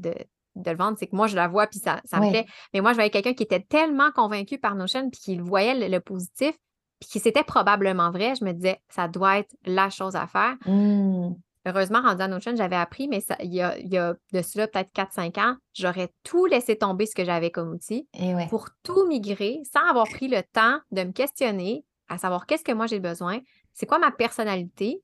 le 0.55 0.75
vendre, 0.75 0.97
c'est 0.99 1.07
que 1.07 1.15
moi, 1.15 1.27
je 1.27 1.35
la 1.35 1.47
vois, 1.47 1.67
puis 1.67 1.79
ça, 1.79 2.01
ça 2.05 2.19
me 2.19 2.29
plaît. 2.29 2.45
Mais 2.73 2.81
moi, 2.81 2.91
je 2.91 2.95
voyais 2.95 3.09
quelqu'un 3.09 3.33
qui 3.33 3.43
était 3.43 3.61
tellement 3.61 4.11
convaincu 4.11 4.57
par 4.57 4.75
Notion, 4.75 5.09
puis 5.09 5.19
qui 5.19 5.37
voyait 5.37 5.87
le, 5.87 5.99
positif, 5.99 6.55
puis 6.99 7.09
qui 7.09 7.19
c'était 7.19 7.43
probablement 7.43 8.11
vrai, 8.11 8.35
je 8.35 8.43
me 8.43 8.51
disais, 8.51 8.79
ça 8.89 9.07
doit 9.07 9.39
être 9.39 9.55
la 9.65 9.89
chose 9.89 10.15
à 10.15 10.27
faire. 10.27 10.55
Mmh. 10.65 11.33
Heureusement, 11.65 12.01
rendu 12.01 12.21
à 12.21 12.27
Notion, 12.27 12.55
j'avais 12.55 12.75
appris, 12.75 13.07
mais 13.07 13.21
ça, 13.21 13.35
il, 13.39 13.53
y 13.53 13.61
a, 13.61 13.77
il 13.79 13.91
y 13.91 13.97
a 13.97 14.15
de 14.33 14.41
cela 14.41 14.67
peut-être 14.67 14.91
4-5 14.93 15.39
ans, 15.39 15.55
j'aurais 15.73 16.09
tout 16.23 16.45
laissé 16.45 16.77
tomber 16.77 17.07
ce 17.07 17.15
que 17.15 17.25
j'avais 17.25 17.49
comme 17.49 17.71
outil 17.71 18.07
pour 18.49 18.69
tout 18.83 19.07
migrer 19.07 19.61
sans 19.73 19.87
avoir 19.89 20.07
pris 20.07 20.27
le 20.27 20.43
temps 20.43 20.79
de 20.91 21.03
me 21.03 21.11
questionner 21.11 21.83
à 22.07 22.19
savoir 22.19 22.45
qu'est-ce 22.45 22.63
que 22.63 22.71
moi 22.71 22.85
j'ai 22.85 22.99
besoin, 22.99 23.39
c'est 23.73 23.85
quoi 23.85 23.97
ma 23.97 24.11
personnalité. 24.11 25.01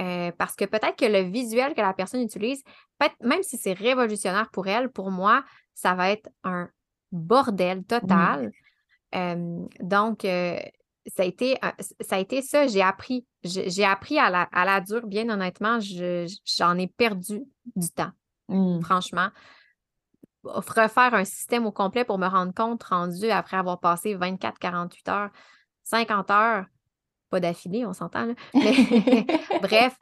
Euh, 0.00 0.32
parce 0.38 0.56
que 0.56 0.64
peut-être 0.64 0.96
que 0.96 1.04
le 1.04 1.30
visuel 1.30 1.74
que 1.74 1.80
la 1.82 1.92
personne 1.92 2.22
utilise, 2.22 2.62
même 3.20 3.42
si 3.42 3.58
c'est 3.58 3.74
révolutionnaire 3.74 4.48
pour 4.50 4.66
elle, 4.66 4.88
pour 4.88 5.10
moi, 5.10 5.44
ça 5.74 5.94
va 5.94 6.10
être 6.10 6.30
un 6.42 6.70
bordel 7.12 7.84
total. 7.84 8.50
donc, 9.12 10.24
euh, 10.24 10.58
ça 11.06 11.22
a 11.22 11.26
été, 11.26 11.58
ça, 12.00 12.16
a 12.16 12.18
été 12.18 12.42
ça, 12.42 12.66
j'ai 12.66 12.82
appris. 12.82 13.26
J'ai 13.42 13.84
appris 13.84 14.18
à 14.18 14.30
la, 14.30 14.42
à 14.52 14.64
la 14.64 14.80
dure, 14.80 15.06
bien 15.06 15.28
honnêtement, 15.28 15.78
j'en 15.80 16.78
ai 16.78 16.86
perdu 16.86 17.42
du 17.76 17.90
temps, 17.90 18.10
mmh. 18.48 18.80
franchement. 18.82 19.28
Refaire 20.42 21.14
un 21.14 21.24
système 21.24 21.66
au 21.66 21.72
complet 21.72 22.04
pour 22.04 22.18
me 22.18 22.26
rendre 22.26 22.54
compte, 22.54 22.82
rendu 22.84 23.30
après 23.30 23.56
avoir 23.56 23.78
passé 23.80 24.14
24, 24.14 24.58
48 24.58 25.08
heures, 25.08 25.30
50 25.84 26.30
heures, 26.30 26.64
pas 27.28 27.40
d'affilée, 27.40 27.86
on 27.86 27.92
s'entend, 27.92 28.34
mais 28.54 29.26
bref, 29.60 29.96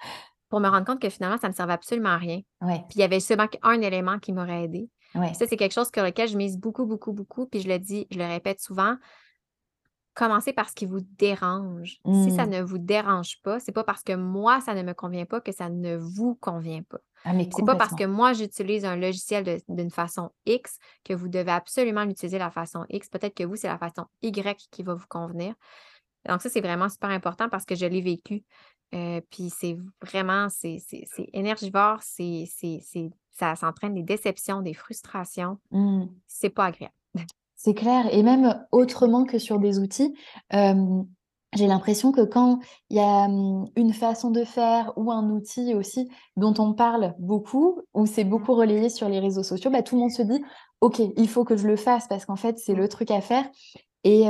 pour 0.49 0.61
me 0.61 0.69
rendre 0.69 0.87
compte 0.87 1.01
que 1.01 1.11
finalement, 1.11 1.39
ça 1.39 1.49
ne 1.49 1.53
me 1.53 1.57
servait 1.57 1.73
absolument 1.73 2.11
à 2.11 2.17
rien. 2.17 2.41
Puis 2.61 2.97
il 2.97 3.01
y 3.01 3.05
avait 3.05 3.21
seulement 3.21 3.47
un 3.63 3.81
élément 3.81 4.19
qui 4.19 4.33
m'aurait 4.33 4.65
aidé. 4.65 4.89
Ça, 5.35 5.47
c'est 5.47 5.57
quelque 5.57 5.73
chose 5.73 5.91
sur 5.93 6.05
lequel 6.05 6.29
je 6.29 6.37
mise 6.37 6.59
beaucoup, 6.59 6.87
beaucoup, 6.87 7.13
beaucoup. 7.13 7.47
Puis 7.47 7.61
je 7.61 7.69
le 7.69 7.79
dis, 7.79 8.07
je 8.11 8.19
le 8.19 8.27
répète 8.27 8.61
souvent, 8.61 8.97
commencez 10.19 10.53
par 10.53 10.69
ce 10.69 10.75
qui 10.75 10.85
vous 10.85 11.01
dérange. 11.01 12.01
Si 12.05 12.35
ça 12.35 12.45
mmh. 12.45 12.51
ne 12.51 12.63
vous 12.63 12.79
dérange 12.79 13.41
pas, 13.43 13.61
c'est 13.61 13.71
pas 13.71 13.85
parce 13.85 14.03
que 14.03 14.15
moi, 14.15 14.61
ça 14.61 14.75
ne 14.75 14.83
me 14.83 14.93
convient 14.93 15.27
pas 15.27 15.41
que 15.41 15.53
ça 15.53 15.69
ne 15.69 15.97
vous 15.97 16.35
convient 16.35 16.83
pas. 16.83 16.99
Ah, 17.25 17.33
c'est 17.39 17.65
pas 17.65 17.77
parce 17.77 17.95
que 17.95 18.05
moi, 18.05 18.33
j'utilise 18.33 18.85
un 18.85 18.97
logiciel 18.97 19.61
d'une 19.69 19.91
façon 19.91 20.31
X 20.45 20.79
que 21.05 21.15
vous 21.15 21.29
devez 21.29 21.53
absolument 21.53 22.05
l'utiliser 22.05 22.37
de 22.37 22.43
la 22.43 22.51
façon 22.51 22.85
X. 22.89 23.09
Peut-être 23.09 23.35
que 23.35 23.45
vous, 23.45 23.55
c'est 23.55 23.69
la 23.69 23.79
façon 23.79 24.07
Y 24.23 24.69
qui 24.73 24.83
va 24.83 24.95
vous 24.95 25.07
convenir. 25.09 25.55
Donc, 26.29 26.43
ça, 26.43 26.51
c'est 26.51 26.61
vraiment 26.61 26.89
super 26.89 27.11
important 27.11 27.49
parce 27.49 27.65
que 27.65 27.77
je 27.77 27.87
l'ai 27.87 28.01
vécu. 28.01 28.43
Euh, 28.95 29.21
puis 29.31 29.51
c'est 29.51 29.77
vraiment, 30.03 30.49
c'est 30.49 30.81
énergivore, 31.33 31.99
c'est 32.03 32.49
ça 33.31 33.55
s'entraîne 33.55 33.95
des 33.95 34.03
déceptions, 34.03 34.63
des 34.63 34.75
frustrations. 34.75 35.59
Mmh. 35.71 36.07
C'est 36.27 36.51
pas 36.51 36.67
agréable. 36.67 36.98
C'est 37.59 37.75
clair. 37.75 38.09
Et 38.15 38.23
même 38.23 38.65
autrement 38.73 39.25
que 39.25 39.39
sur 39.39 39.59
des 39.59 39.81
outils, 39.81 40.15
j'ai 41.57 41.67
l'impression 41.67 42.13
que 42.13 42.21
quand 42.21 42.61
il 42.91 42.99
y 42.99 43.01
a 43.01 43.25
une 43.25 43.93
façon 43.93 44.31
de 44.31 44.45
faire 44.45 44.93
ou 44.97 45.11
un 45.11 45.31
outil 45.31 45.75
aussi 45.75 46.09
dont 46.37 46.55
on 46.59 46.75
parle 46.75 47.15
beaucoup, 47.19 47.81
ou 47.95 48.07
c'est 48.07 48.25
mmh. 48.25 48.29
beaucoup 48.29 48.55
relayé 48.55 48.89
sur 48.89 49.09
les 49.09 49.19
réseaux 49.19 49.43
sociaux, 49.43 49.71
bah, 49.71 49.83
tout 49.83 49.97
le 49.97 50.03
monde 50.03 50.11
se 50.11 50.23
dit, 50.23 50.43
OK, 50.81 51.01
il 51.17 51.29
faut 51.29 51.45
que 51.45 51.57
je 51.57 51.67
le 51.67 51.77
fasse 51.77 52.07
parce 52.07 52.27
qu'en 52.27 52.37
fait, 52.37 52.59
c'est 52.59 52.75
le 52.75 52.85
mmh. 52.85 52.89
truc 52.89 53.11
à 53.11 53.21
faire. 53.21 53.45
Et, 54.05 54.23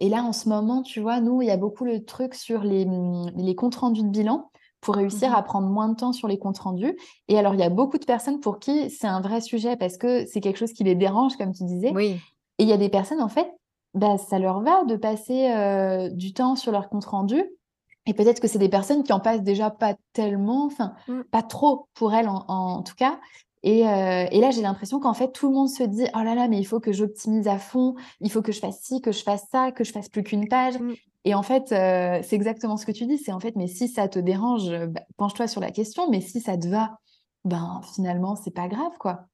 et, 0.00 0.08
là, 0.08 0.22
en 0.22 0.32
ce 0.32 0.48
moment, 0.48 0.82
tu 0.82 1.00
vois, 1.00 1.20
nous, 1.20 1.42
il 1.42 1.48
y 1.48 1.50
a 1.50 1.56
beaucoup 1.56 1.84
le 1.84 2.04
truc 2.04 2.34
sur 2.34 2.62
les, 2.62 2.86
mmh, 2.86 3.32
les 3.36 3.54
comptes 3.54 3.74
rendus 3.74 4.04
de 4.04 4.08
bilan 4.08 4.50
pour 4.80 4.96
réussir 4.96 5.34
à 5.34 5.42
prendre 5.42 5.66
moins 5.66 5.88
de 5.88 5.96
temps 5.96 6.12
sur 6.12 6.28
les 6.28 6.38
comptes 6.38 6.58
rendus. 6.58 6.96
Et 7.28 7.38
alors, 7.38 7.54
il 7.54 7.60
y 7.60 7.64
a 7.64 7.70
beaucoup 7.70 7.98
de 7.98 8.04
personnes 8.04 8.38
pour 8.40 8.58
qui 8.58 8.90
c'est 8.90 9.06
un 9.06 9.22
vrai 9.22 9.40
sujet 9.40 9.76
parce 9.76 9.96
que 9.96 10.26
c'est 10.26 10.40
quelque 10.40 10.58
chose 10.58 10.72
qui 10.72 10.84
les 10.84 10.94
dérange, 10.94 11.36
comme 11.36 11.52
tu 11.52 11.64
disais. 11.64 11.90
Oui. 11.92 12.20
Et 12.58 12.64
il 12.64 12.68
y 12.68 12.72
a 12.72 12.76
des 12.76 12.88
personnes, 12.88 13.20
en 13.20 13.28
fait, 13.28 13.50
bah, 13.94 14.18
ça 14.18 14.38
leur 14.38 14.60
va 14.60 14.84
de 14.84 14.96
passer 14.96 15.50
euh, 15.50 16.08
du 16.10 16.32
temps 16.32 16.56
sur 16.56 16.72
leur 16.72 16.88
compte 16.88 17.04
rendu. 17.04 17.42
Et 18.06 18.12
peut-être 18.12 18.40
que 18.40 18.48
c'est 18.48 18.58
des 18.58 18.68
personnes 18.68 19.02
qui 19.02 19.12
en 19.12 19.20
passent 19.20 19.42
déjà 19.42 19.70
pas 19.70 19.94
tellement, 20.12 20.66
enfin, 20.66 20.94
mmh. 21.08 21.22
pas 21.30 21.42
trop 21.42 21.88
pour 21.94 22.12
elles 22.12 22.28
en, 22.28 22.82
tout 22.82 22.94
cas. 22.96 23.18
Et, 23.62 23.88
euh, 23.88 24.26
et 24.30 24.40
là, 24.40 24.50
j'ai 24.50 24.60
l'impression 24.60 25.00
qu'en 25.00 25.14
fait, 25.14 25.32
tout 25.32 25.48
le 25.48 25.54
monde 25.54 25.70
se 25.70 25.82
dit 25.84 26.04
Oh 26.14 26.22
là 26.22 26.34
là, 26.34 26.48
mais 26.48 26.58
il 26.58 26.64
faut 26.64 26.80
que 26.80 26.92
j'optimise 26.92 27.48
à 27.48 27.58
fond, 27.58 27.94
il 28.20 28.30
faut 28.30 28.42
que 28.42 28.52
je 28.52 28.60
fasse 28.60 28.80
ci, 28.82 29.00
que 29.00 29.10
je 29.10 29.22
fasse 29.22 29.46
ça, 29.50 29.72
que 29.72 29.84
je 29.84 29.92
fasse 29.92 30.10
plus 30.10 30.22
qu'une 30.22 30.48
page. 30.48 30.78
Mmh. 30.78 30.92
Et 31.24 31.34
en 31.34 31.42
fait, 31.42 31.72
euh, 31.72 32.20
c'est 32.22 32.36
exactement 32.36 32.76
ce 32.76 32.84
que 32.84 32.92
tu 32.92 33.06
dis. 33.06 33.16
C'est 33.16 33.32
en 33.32 33.40
fait, 33.40 33.56
mais 33.56 33.68
si 33.68 33.88
ça 33.88 34.08
te 34.08 34.18
dérange, 34.18 34.70
bah, 34.88 35.00
penche-toi 35.16 35.46
sur 35.46 35.62
la 35.62 35.70
question. 35.70 36.10
Mais 36.10 36.20
si 36.20 36.40
ça 36.40 36.58
te 36.58 36.68
va, 36.68 36.98
ben 37.46 37.80
finalement, 37.94 38.36
c'est 38.36 38.50
pas 38.50 38.68
grave, 38.68 38.92
quoi. 38.98 39.26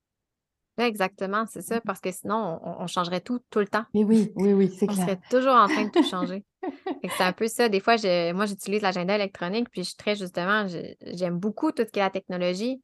Exactement, 0.87 1.45
c'est 1.49 1.63
ça, 1.63 1.81
parce 1.81 2.01
que 2.01 2.11
sinon, 2.11 2.61
on, 2.63 2.87
changerait 2.87 3.21
tout 3.21 3.41
tout 3.51 3.59
le 3.59 3.67
temps. 3.67 3.85
Mais 3.95 4.05
oui, 4.05 4.33
oui, 4.37 4.53
oui, 4.53 4.69
c'est 4.69 4.87
clair. 4.87 4.99
On 4.99 5.03
serait 5.03 5.21
toujours 5.31 5.55
en 5.55 5.67
train 5.67 5.85
de 5.85 5.91
tout 5.91 6.03
changer. 6.11 6.45
c'est 7.17 7.25
un 7.25 7.33
peu 7.33 7.49
ça. 7.49 7.69
Des 7.69 7.81
fois, 7.81 7.97
moi, 8.33 8.47
j'utilise 8.47 8.83
l'agenda 8.83 9.15
électronique, 9.15 9.69
puis 9.71 9.83
je 9.83 9.89
suis 9.89 9.97
très 9.97 10.17
justement, 10.17 10.67
j'aime 11.03 11.39
beaucoup 11.39 11.73
tout 11.73 11.83
ce 11.87 11.91
qui 11.91 11.99
est 11.99 12.03
la 12.03 12.11
technologie, 12.11 12.83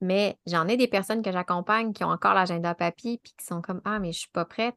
mais 0.00 0.36
j'en 0.46 0.68
ai 0.68 0.76
des 0.76 0.88
personnes 0.88 1.22
que 1.22 1.32
j'accompagne 1.32 1.92
qui 1.92 2.04
ont 2.04 2.10
encore 2.10 2.34
l'agenda 2.34 2.74
papier, 2.74 3.20
puis 3.22 3.32
qui 3.36 3.44
sont 3.44 3.60
comme 3.60 3.80
Ah, 3.84 3.98
mais 3.98 4.12
je 4.12 4.20
suis 4.20 4.30
pas 4.32 4.44
prête. 4.44 4.76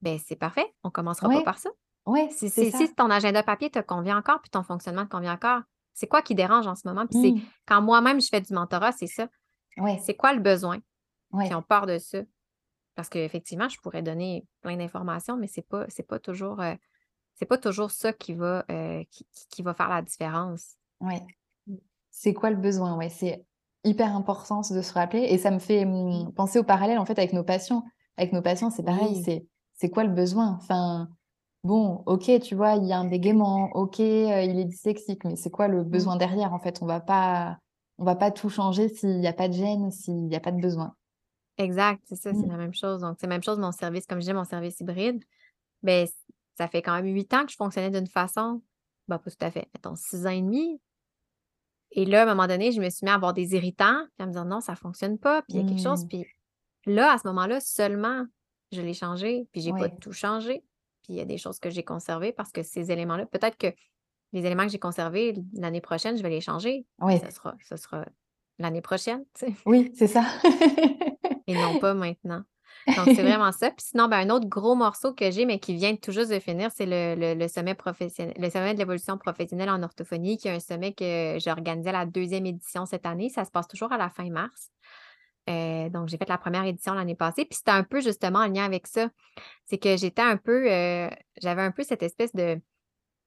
Ben, 0.00 0.18
c'est 0.24 0.36
parfait. 0.36 0.66
On 0.82 0.90
commencera 0.90 1.28
pas 1.28 1.42
par 1.42 1.58
ça. 1.58 1.70
Oui, 2.06 2.28
si, 2.30 2.50
si, 2.50 2.94
ton 2.94 3.08
agenda 3.08 3.42
papier 3.42 3.70
te 3.70 3.78
convient 3.78 4.18
encore, 4.18 4.40
puis 4.42 4.50
ton 4.50 4.62
fonctionnement 4.62 5.04
te 5.04 5.10
convient 5.10 5.32
encore, 5.32 5.62
c'est 5.94 6.06
quoi 6.06 6.20
qui 6.20 6.34
dérange 6.34 6.66
en 6.66 6.74
ce 6.74 6.86
moment? 6.86 7.06
Puis 7.06 7.18
c'est 7.20 7.30
mmh. 7.30 7.40
quand 7.66 7.80
moi-même 7.80 8.20
je 8.20 8.28
fais 8.28 8.40
du 8.40 8.52
mentorat, 8.52 8.92
c'est 8.92 9.06
ça. 9.06 9.28
C'est 10.00 10.14
quoi 10.14 10.32
le 10.32 10.40
besoin? 10.40 10.78
Puis 11.38 11.54
on 11.54 11.62
part 11.62 11.86
de 11.86 11.98
ça. 11.98 12.18
Parce 12.94 13.08
qu'effectivement, 13.08 13.68
je 13.68 13.78
pourrais 13.80 14.02
donner 14.02 14.46
plein 14.60 14.76
d'informations, 14.76 15.36
mais 15.36 15.48
c'est 15.48 15.66
pas, 15.66 15.86
pas 16.08 16.18
toujours 16.20 16.60
euh, 16.60 16.74
pas 17.48 17.58
toujours 17.58 17.90
ça 17.90 18.12
qui 18.12 18.34
va, 18.34 18.64
euh, 18.70 19.02
qui, 19.50 19.62
va 19.62 19.74
faire 19.74 19.88
la 19.88 20.00
différence. 20.00 20.76
Oui. 21.00 21.16
Mmh. 21.66 21.74
C'est 22.10 22.34
quoi 22.34 22.50
le 22.50 22.56
besoin? 22.56 22.96
Ouais, 22.96 23.08
c'est 23.08 23.44
hyper 23.82 24.14
important 24.14 24.60
de 24.60 24.80
se 24.80 24.92
rappeler. 24.92 25.22
Et 25.22 25.38
ça 25.38 25.50
me 25.50 25.58
fait 25.58 25.84
mmh, 25.84 26.32
penser 26.34 26.58
au 26.58 26.64
parallèle 26.64 26.98
en 26.98 27.04
fait 27.04 27.18
avec 27.18 27.32
nos 27.32 27.44
patients. 27.44 27.84
Avec 28.16 28.32
nos 28.32 28.42
patients, 28.42 28.70
c'est 28.70 28.84
pareil. 28.84 29.22
C'est 29.24 29.46
c'est 29.74 29.90
quoi 29.90 30.04
le 30.04 30.10
besoin? 30.10 30.56
Enfin, 30.60 31.08
bon, 31.64 32.02
ok, 32.06 32.40
tu 32.40 32.54
vois, 32.54 32.76
il 32.76 32.86
y 32.86 32.92
a 32.92 32.98
un 32.98 33.08
bégaiement, 33.08 33.70
ok, 33.74 34.00
euh, 34.00 34.42
il 34.42 34.58
est 34.58 34.64
dyslexique, 34.64 35.24
mais 35.24 35.36
c'est 35.36 35.50
quoi 35.50 35.68
le 35.68 35.82
besoin 35.82 36.16
derrière 36.16 36.52
en 36.52 36.58
fait? 36.58 36.80
On 36.80 36.86
va 36.86 37.00
pas, 37.00 37.58
on 37.98 38.04
va 38.04 38.14
pas 38.14 38.30
tout 38.30 38.48
changer 38.48 38.88
s'il 38.88 39.18
n'y 39.18 39.26
a 39.26 39.32
pas 39.32 39.48
de 39.48 39.54
gêne, 39.54 39.90
s'il 39.90 40.26
n'y 40.28 40.36
a 40.36 40.40
pas 40.40 40.52
de 40.52 40.60
besoin. 40.60 40.94
Exact, 41.56 42.02
c'est 42.06 42.16
ça, 42.16 42.32
c'est 42.32 42.46
mmh. 42.46 42.50
la 42.50 42.56
même 42.56 42.74
chose. 42.74 43.00
Donc, 43.00 43.16
c'est 43.18 43.26
la 43.26 43.34
même 43.34 43.42
chose, 43.42 43.58
mon 43.58 43.72
service, 43.72 44.06
comme 44.06 44.20
je 44.20 44.26
dis, 44.26 44.32
mon 44.32 44.44
service 44.44 44.80
hybride. 44.80 45.22
Ben, 45.82 46.08
ça 46.56 46.66
fait 46.66 46.82
quand 46.82 46.94
même 46.94 47.06
huit 47.06 47.32
ans 47.32 47.44
que 47.44 47.52
je 47.52 47.56
fonctionnais 47.56 47.90
d'une 47.90 48.08
façon, 48.08 48.62
ben, 49.08 49.18
pas 49.18 49.30
tout 49.30 49.36
à 49.40 49.50
fait, 49.50 49.68
mettons 49.74 49.94
six 49.94 50.26
ans 50.26 50.30
et 50.30 50.42
demi. 50.42 50.80
Et 51.92 52.04
là, 52.04 52.20
à 52.20 52.22
un 52.24 52.26
moment 52.26 52.48
donné, 52.48 52.72
je 52.72 52.80
me 52.80 52.90
suis 52.90 53.04
mis 53.04 53.10
à 53.10 53.14
avoir 53.14 53.34
des 53.34 53.54
irritants, 53.54 54.04
puis 54.16 54.24
à 54.24 54.26
me 54.26 54.32
dire 54.32 54.44
non, 54.44 54.60
ça 54.60 54.72
ne 54.72 54.76
fonctionne 54.76 55.18
pas, 55.18 55.42
puis 55.42 55.58
il 55.58 55.62
y 55.62 55.64
a 55.64 55.68
quelque 55.68 55.82
chose. 55.82 56.04
Mmh. 56.04 56.08
Puis 56.08 56.26
là, 56.86 57.12
à 57.12 57.18
ce 57.18 57.28
moment-là, 57.28 57.60
seulement, 57.60 58.24
je 58.72 58.80
l'ai 58.80 58.94
changé, 58.94 59.46
puis 59.52 59.60
j'ai 59.60 59.70
n'ai 59.70 59.78
pas 59.78 59.88
tout 59.88 60.12
changé. 60.12 60.64
Puis 61.02 61.12
il 61.12 61.16
y 61.16 61.20
a 61.20 61.24
des 61.24 61.38
choses 61.38 61.60
que 61.60 61.70
j'ai 61.70 61.84
conservées 61.84 62.32
parce 62.32 62.50
que 62.50 62.62
ces 62.62 62.90
éléments-là, 62.90 63.26
peut-être 63.26 63.58
que 63.58 63.68
les 64.32 64.44
éléments 64.44 64.64
que 64.64 64.72
j'ai 64.72 64.78
conservés 64.78 65.34
l'année 65.52 65.82
prochaine, 65.82 66.16
je 66.16 66.22
vais 66.22 66.30
les 66.30 66.40
changer. 66.40 66.86
Oui. 67.00 67.20
Ça 67.20 67.30
sera, 67.30 67.54
ça 67.62 67.76
sera 67.76 68.04
l'année 68.58 68.80
prochaine, 68.80 69.24
tu 69.34 69.46
sais. 69.46 69.54
Oui, 69.66 69.92
c'est 69.94 70.08
ça. 70.08 70.24
Et 71.46 71.54
non 71.54 71.78
pas 71.78 71.94
maintenant. 71.94 72.42
Donc, 72.86 73.06
c'est 73.06 73.22
vraiment 73.22 73.52
ça. 73.52 73.70
Puis 73.70 73.86
sinon, 73.90 74.08
ben, 74.08 74.28
un 74.28 74.34
autre 74.34 74.46
gros 74.48 74.74
morceau 74.74 75.12
que 75.12 75.30
j'ai, 75.30 75.46
mais 75.46 75.58
qui 75.58 75.74
vient 75.74 75.94
tout 75.96 76.12
juste 76.12 76.30
de 76.30 76.38
finir, 76.38 76.70
c'est 76.74 76.86
le, 76.86 77.48
sommet 77.48 77.74
professionnel, 77.74 78.34
le 78.38 78.50
sommet 78.50 78.74
de 78.74 78.78
l'évolution 78.78 79.18
professionnelle 79.18 79.70
en 79.70 79.82
orthophonie, 79.82 80.36
qui 80.36 80.48
est 80.48 80.52
un 80.52 80.60
sommet 80.60 80.92
que 80.92 81.36
j'ai 81.38 81.50
organisé 81.50 81.90
à 81.90 81.92
la 81.92 82.06
deuxième 82.06 82.46
édition 82.46 82.86
cette 82.86 83.06
année. 83.06 83.28
Ça 83.28 83.44
se 83.44 83.50
passe 83.50 83.68
toujours 83.68 83.92
à 83.92 83.98
la 83.98 84.10
fin 84.10 84.28
mars. 84.30 84.70
Euh, 85.50 85.90
donc, 85.90 86.08
j'ai 86.08 86.16
fait 86.16 86.28
la 86.28 86.38
première 86.38 86.64
édition 86.64 86.94
l'année 86.94 87.14
passée. 87.14 87.44
Puis 87.44 87.56
c'était 87.56 87.70
un 87.70 87.84
peu 87.84 88.00
justement 88.00 88.40
en 88.40 88.48
lien 88.48 88.64
avec 88.64 88.86
ça. 88.86 89.10
C'est 89.66 89.78
que 89.78 89.96
j'étais 89.96 90.22
un 90.22 90.36
peu, 90.36 90.70
euh, 90.70 91.08
j'avais 91.40 91.62
un 91.62 91.70
peu 91.70 91.82
cette 91.82 92.02
espèce 92.02 92.34
de 92.34 92.60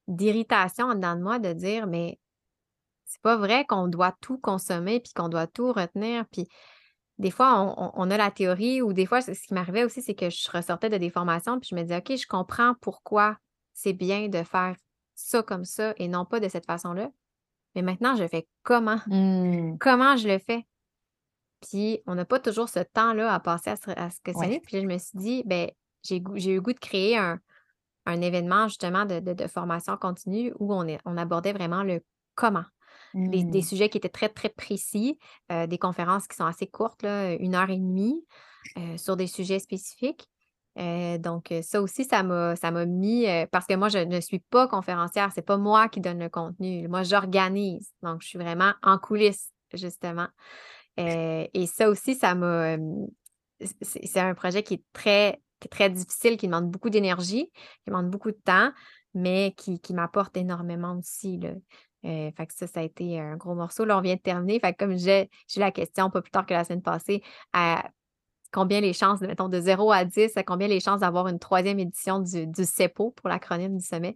d'irritation 0.07 0.85
en 0.85 0.95
dedans 0.95 1.17
de 1.17 1.21
moi 1.21 1.37
de 1.37 1.51
dire, 1.51 1.85
mais 1.85 2.17
c'est 3.03 3.21
pas 3.21 3.35
vrai 3.35 3.65
qu'on 3.65 3.89
doit 3.89 4.15
tout 4.21 4.37
consommer 4.37 5.01
puis 5.01 5.11
qu'on 5.13 5.27
doit 5.27 5.47
tout 5.47 5.73
retenir. 5.73 6.25
Puis 6.31 6.47
des 7.19 7.31
fois, 7.31 7.75
on, 7.95 8.11
a 8.11 8.17
la 8.17 8.29
théorie 8.29 8.81
ou 8.81 8.93
des 8.93 9.07
fois, 9.07 9.21
ce 9.21 9.31
qui 9.31 9.53
m'arrivait 9.53 9.83
aussi, 9.83 10.03
c'est 10.03 10.13
que 10.13 10.29
je 10.29 10.51
ressortais 10.51 10.89
de 10.89 10.97
des 10.97 11.09
formations 11.09 11.59
puis 11.59 11.69
je 11.71 11.75
me 11.75 11.81
disais, 11.81 11.97
OK, 11.97 12.15
je 12.15 12.27
comprends 12.27 12.75
pourquoi 12.79 13.37
c'est 13.73 13.93
bien 13.93 14.27
de 14.27 14.43
faire 14.43 14.75
ça 15.15 15.41
comme 15.41 15.65
ça 15.65 15.93
et 15.97 16.07
non 16.07 16.25
pas 16.25 16.39
de 16.39 16.47
cette 16.47 16.67
façon-là. 16.67 17.09
Mais 17.75 17.81
maintenant, 17.81 18.15
je 18.15 18.27
fais 18.27 18.47
comment? 18.63 18.99
Mmh. 19.07 19.77
Comment 19.79 20.15
je 20.15 20.27
le 20.27 20.37
fais? 20.37 20.65
Puis, 21.61 22.01
on 22.05 22.13
n'a 22.13 22.25
pas 22.25 22.39
toujours 22.39 22.69
ce 22.69 22.79
temps-là 22.79 23.33
à 23.33 23.39
passer 23.39 23.71
à 23.71 24.09
se, 24.09 24.21
questionner. 24.21 24.59
Puis, 24.59 24.81
je 24.81 24.85
me 24.85 24.97
suis 24.99 25.17
dit, 25.17 25.43
ben 25.45 25.69
j'ai 26.03 26.17
eu 26.17 26.55
le 26.55 26.61
goût 26.61 26.73
de 26.73 26.79
créer 26.79 27.17
un, 27.17 27.39
événement 28.05 28.67
justement 28.67 29.05
de, 29.05 29.47
formation 29.47 29.97
continue 29.97 30.53
où 30.59 30.73
on, 30.73 30.87
on 31.03 31.17
abordait 31.17 31.53
vraiment 31.53 31.83
le 31.83 32.01
comment. 32.35 32.63
Des, 33.13 33.43
mmh. 33.43 33.61
sujets 33.61 33.89
qui 33.89 33.97
étaient 33.97 34.09
très, 34.09 34.29
très 34.29 34.49
précis, 34.49 35.17
euh, 35.51 35.67
des 35.67 35.77
conférences 35.77 36.27
qui 36.27 36.35
sont 36.35 36.45
assez 36.45 36.67
courtes, 36.67 37.03
là, 37.03 37.33
une 37.33 37.55
heure 37.55 37.69
et 37.69 37.77
demie, 37.77 38.25
euh, 38.77 38.97
sur 38.97 39.15
des 39.15 39.27
sujets 39.27 39.59
spécifiques. 39.59 40.27
Euh, 40.77 41.17
donc, 41.17 41.51
ça 41.63 41.81
aussi, 41.81 42.03
ça 42.03 42.21
m'a, 42.21 42.55
ça 42.55 42.69
m'a 42.69 42.85
mis, 42.85 43.25
parce 43.51 43.65
que 43.65 43.73
moi, 43.73 43.89
je 43.89 43.97
ne 43.97 44.19
suis 44.19 44.39
pas 44.39 44.67
conférencière, 44.67 45.31
c'est 45.33 45.41
pas 45.41 45.57
moi 45.57 45.89
qui 45.89 46.01
donne 46.01 46.19
le 46.19 46.29
contenu. 46.29 46.87
Moi, 46.87 47.03
j'organise. 47.03 47.91
Donc, 48.03 48.21
je 48.21 48.27
suis 48.27 48.39
vraiment 48.39 48.73
en 48.83 48.99
coulisses, 48.99 49.51
justement. 49.73 50.27
et 50.97 51.65
ça 51.65 51.89
aussi, 51.89 52.13
ça 52.13 52.35
m'a. 52.35 52.77
c'est, 53.81 54.19
un 54.19 54.35
projet 54.35 54.61
qui 54.61 54.75
est 54.75 54.83
très, 54.93 55.41
très 55.71 55.89
difficile, 55.89 56.37
qui 56.37 56.45
demande 56.45 56.69
beaucoup 56.69 56.91
d'énergie, 56.91 57.49
qui 57.53 57.87
demande 57.87 58.11
beaucoup 58.11 58.29
de 58.29 58.39
temps, 58.43 58.71
mais 59.15 59.53
qui, 59.57 59.79
qui 59.79 59.95
m'apporte 59.95 60.37
énormément 60.37 60.95
aussi. 60.97 61.39
Là. 61.39 61.53
Euh, 62.05 62.31
fait 62.35 62.47
que 62.47 62.53
ça, 62.53 62.67
ça 62.67 62.79
a 62.81 62.83
été 62.83 63.19
un 63.19 63.35
gros 63.35 63.55
morceau. 63.55 63.85
Là, 63.85 63.97
on 63.97 64.01
vient 64.01 64.15
de 64.15 64.21
terminer. 64.21 64.59
Fait 64.59 64.73
que 64.73 64.85
comme 64.85 64.97
j'ai 64.97 65.29
la 65.55 65.71
question 65.71 66.09
pas 66.09 66.21
plus 66.21 66.31
tard 66.31 66.45
que 66.45 66.53
la 66.53 66.63
semaine 66.63 66.81
passée, 66.81 67.23
à 67.53 67.89
combien 68.51 68.81
les 68.81 68.93
chances, 68.93 69.21
mettons, 69.21 69.49
de 69.49 69.59
0 69.59 69.91
à 69.91 70.05
10, 70.05 70.37
à 70.37 70.43
combien 70.43 70.67
les 70.67 70.79
chances 70.79 71.01
d'avoir 71.01 71.27
une 71.27 71.39
troisième 71.39 71.79
édition 71.79 72.19
du, 72.19 72.47
du 72.47 72.65
CEPO 72.65 73.11
pour 73.11 73.29
l'acronyme 73.29 73.77
du 73.77 73.85
sommet? 73.85 74.15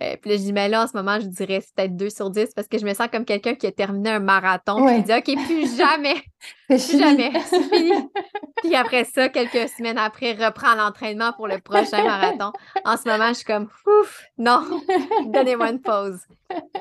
Euh, 0.00 0.16
puis 0.20 0.30
là, 0.30 0.36
je 0.36 0.42
dis, 0.42 0.52
mais 0.52 0.68
là, 0.68 0.84
en 0.84 0.86
ce 0.86 0.96
moment, 0.96 1.18
je 1.18 1.26
dirais 1.26 1.60
peut-être 1.74 1.96
2 1.96 2.08
sur 2.10 2.30
10 2.30 2.54
parce 2.54 2.68
que 2.68 2.78
je 2.78 2.84
me 2.84 2.94
sens 2.94 3.08
comme 3.10 3.24
quelqu'un 3.24 3.54
qui 3.54 3.66
a 3.66 3.72
terminé 3.72 4.10
un 4.10 4.20
marathon. 4.20 4.86
Puis 4.86 5.02
dit, 5.02 5.12
OK, 5.12 5.46
plus 5.46 5.76
jamais. 5.76 6.14
plus 6.68 6.98
jamais. 6.98 7.32
C'est 7.46 7.62
fini. 7.62 7.92
puis 8.62 8.76
après 8.76 9.04
ça, 9.04 9.28
quelques 9.28 9.68
semaines 9.68 9.98
après, 9.98 10.32
reprend 10.34 10.74
l'entraînement 10.76 11.32
pour 11.32 11.48
le 11.48 11.58
prochain 11.58 12.04
marathon. 12.04 12.52
En 12.84 12.96
ce 12.96 13.08
moment, 13.08 13.28
je 13.28 13.34
suis 13.34 13.44
comme, 13.44 13.68
ouf, 13.86 14.22
non, 14.38 14.62
donnez-moi 15.26 15.70
une 15.70 15.80
pause. 15.80 16.20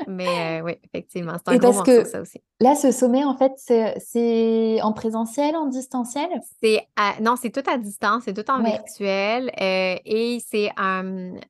Mais 0.07 0.59
euh, 0.59 0.63
oui, 0.63 0.73
effectivement, 0.83 1.33
c'est 1.43 1.53
un 1.53 1.57
gros 1.57 1.73
morceau, 1.73 2.05
ça 2.05 2.21
aussi. 2.21 2.41
Là, 2.59 2.73
ce 2.73 2.91
sommet, 2.91 3.23
en 3.23 3.37
fait, 3.37 3.51
c'est 3.57 4.81
en 4.81 4.91
présentiel, 4.91 5.55
en 5.55 5.67
distanciel? 5.67 6.27
C'est 6.61 6.87
non, 7.21 7.35
c'est 7.35 7.51
tout 7.51 7.69
à 7.69 7.77
distance, 7.77 8.23
c'est 8.25 8.33
tout 8.33 8.49
en 8.49 8.63
virtuel. 8.63 9.51
Euh, 9.61 9.95
et 10.05 10.39
c'est 10.45 10.71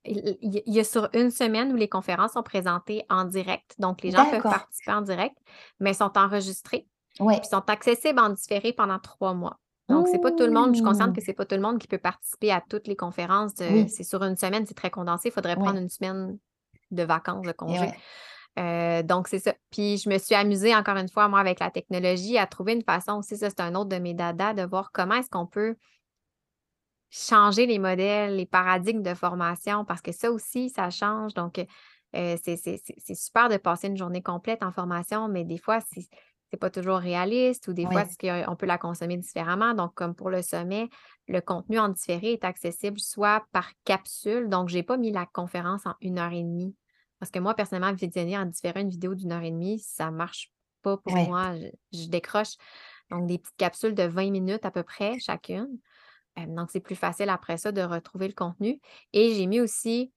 il 0.05 0.63
y, 0.65 0.79
a 0.79 0.83
sur 0.83 1.09
une 1.13 1.31
semaine 1.31 1.71
où 1.71 1.77
les 1.77 1.87
conférences 1.87 2.33
sont 2.33 2.43
présentées 2.43 3.05
en 3.09 3.23
direct. 3.23 3.75
Donc, 3.79 4.01
les 4.01 4.11
gens 4.11 4.29
peuvent 4.29 4.41
participer 4.41 4.91
en 4.91 5.01
direct, 5.01 5.37
mais 5.79 5.93
sont 5.93 6.11
enregistrés. 6.17 6.87
Ouais. 7.21 7.39
Puis 7.39 7.47
sont 7.49 7.63
accessibles 7.69 8.19
en 8.19 8.29
différé 8.29 8.73
pendant 8.73 8.99
trois 8.99 9.33
mois. 9.33 9.59
Donc, 9.87 10.09
c'est 10.09 10.19
pas 10.19 10.31
tout 10.31 10.43
le 10.43 10.51
monde, 10.51 10.71
je 10.71 10.75
suis 10.75 10.83
consciente 10.83 11.15
que 11.15 11.21
c'est 11.21 11.33
pas 11.33 11.45
tout 11.45 11.55
le 11.55 11.61
monde 11.61 11.79
qui 11.79 11.87
peut 11.87 11.97
participer 11.97 12.51
à 12.51 12.61
toutes 12.67 12.87
les 12.87 12.97
conférences. 12.97 13.53
C'est 13.55 14.03
sur 14.03 14.23
une 14.23 14.35
semaine, 14.35 14.65
c'est 14.65 14.75
très 14.75 14.91
condensé. 14.91 15.29
Il 15.29 15.31
faudrait 15.31 15.55
prendre 15.55 15.79
une 15.79 15.89
semaine 15.89 16.37
de 16.91 17.03
vacances, 17.03 17.45
de 17.45 17.53
congé. 17.53 17.93
Euh, 18.57 19.03
donc, 19.03 19.27
c'est 19.27 19.39
ça. 19.39 19.53
Puis, 19.71 19.97
je 19.97 20.09
me 20.09 20.17
suis 20.17 20.35
amusée 20.35 20.75
encore 20.75 20.97
une 20.97 21.09
fois, 21.09 21.27
moi, 21.27 21.39
avec 21.39 21.59
la 21.59 21.69
technologie, 21.69 22.37
à 22.37 22.47
trouver 22.47 22.73
une 22.73 22.83
façon 22.83 23.13
aussi, 23.13 23.37
ça, 23.37 23.49
c'est 23.49 23.61
un 23.61 23.75
autre 23.75 23.89
de 23.89 23.97
mes 23.97 24.13
dadas, 24.13 24.53
de 24.53 24.63
voir 24.63 24.91
comment 24.91 25.15
est-ce 25.15 25.29
qu'on 25.29 25.45
peut 25.45 25.75
changer 27.09 27.65
les 27.65 27.79
modèles, 27.79 28.35
les 28.35 28.45
paradigmes 28.45 29.03
de 29.03 29.13
formation, 29.13 29.85
parce 29.85 30.01
que 30.01 30.11
ça 30.11 30.31
aussi, 30.31 30.69
ça 30.69 30.89
change. 30.89 31.33
Donc, 31.33 31.63
euh, 32.15 32.35
c'est 32.43 33.15
super 33.15 33.49
de 33.49 33.57
passer 33.57 33.87
une 33.87 33.97
journée 33.97 34.23
complète 34.23 34.63
en 34.63 34.71
formation, 34.71 35.27
mais 35.27 35.43
des 35.43 35.57
fois, 35.57 35.79
c'est 35.93 36.07
n'est 36.53 36.59
pas 36.59 36.69
toujours 36.69 36.99
réaliste 36.99 37.67
ou 37.67 37.73
des 37.73 37.85
fois, 37.85 38.05
on 38.47 38.55
peut 38.55 38.65
la 38.65 38.77
consommer 38.77 39.17
différemment. 39.17 39.73
Donc, 39.73 39.93
comme 39.95 40.15
pour 40.15 40.29
le 40.29 40.41
sommet, 40.41 40.89
le 41.27 41.41
contenu 41.41 41.77
en 41.77 41.89
différé 41.89 42.31
est 42.31 42.45
accessible 42.45 43.01
soit 43.01 43.45
par 43.51 43.69
capsule. 43.83 44.47
Donc, 44.47 44.69
je 44.69 44.75
n'ai 44.75 44.83
pas 44.83 44.95
mis 44.95 45.11
la 45.11 45.25
conférence 45.25 45.85
en 45.85 45.95
une 45.99 46.19
heure 46.19 46.31
et 46.31 46.43
demie 46.43 46.73
parce 47.19 47.31
que 47.31 47.39
moi, 47.39 47.53
personnellement, 47.53 47.93
visionner 47.93 48.37
en 48.37 48.45
différé 48.45 48.81
une 48.81 48.89
vidéo 48.89 49.15
d'une 49.15 49.31
heure 49.31 49.43
et 49.43 49.51
demie, 49.51 49.79
ça 49.79 50.11
ne 50.11 50.15
marche 50.15 50.51
pas 50.81 50.97
pour 50.97 51.13
moi. 51.13 51.55
Je, 51.91 52.07
décroche. 52.07 52.55
Donc, 53.09 53.27
des 53.27 53.37
petites 53.37 53.57
capsules 53.57 53.95
de 53.95 54.03
20 54.03 54.31
minutes 54.31 54.65
à 54.65 54.71
peu 54.71 54.83
près 54.83 55.17
chacune. 55.19 55.67
Euh, 56.37 56.45
donc, 56.47 56.69
c'est 56.71 56.79
plus 56.79 56.95
facile 56.95 57.29
après 57.29 57.57
ça 57.57 57.71
de 57.71 57.81
retrouver 57.81 58.27
le 58.27 58.33
contenu. 58.33 58.79
Et 59.13 59.33
j'ai 59.33 59.47
mis 59.47 59.59
aussi 59.59 60.11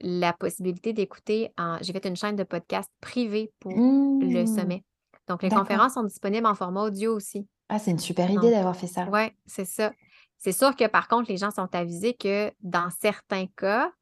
la 0.00 0.32
possibilité 0.32 0.92
d'écouter. 0.92 1.52
J'ai 1.82 1.92
fait 1.92 2.06
une 2.06 2.16
chaîne 2.16 2.36
de 2.36 2.44
podcast 2.44 2.90
privée 3.00 3.52
pour 3.60 3.72
le 3.72 4.42
mmh. 4.42 4.46
sommet. 4.46 4.84
Donc, 5.28 5.42
les 5.42 5.50
conférences 5.50 5.94
sont 5.94 6.04
disponibles 6.04 6.46
en 6.46 6.54
format 6.54 6.84
audio 6.84 7.14
aussi. 7.14 7.46
Ah, 7.68 7.78
c'est 7.78 7.92
une 7.92 7.98
super 7.98 8.28
idée 8.30 8.50
d'avoir 8.50 8.74
fait 8.74 8.88
ça. 8.88 9.06
Oui, 9.12 9.30
c'est 9.46 9.64
ça. 9.64 9.92
C'est 10.38 10.52
sûr 10.52 10.74
que 10.74 10.86
par 10.86 11.06
contre, 11.06 11.30
les 11.30 11.36
gens 11.36 11.50
sont 11.50 11.68
avisés 11.74 12.14
que 12.14 12.50
dans 12.62 12.88
certains 12.98 13.46
cas, 13.46 13.92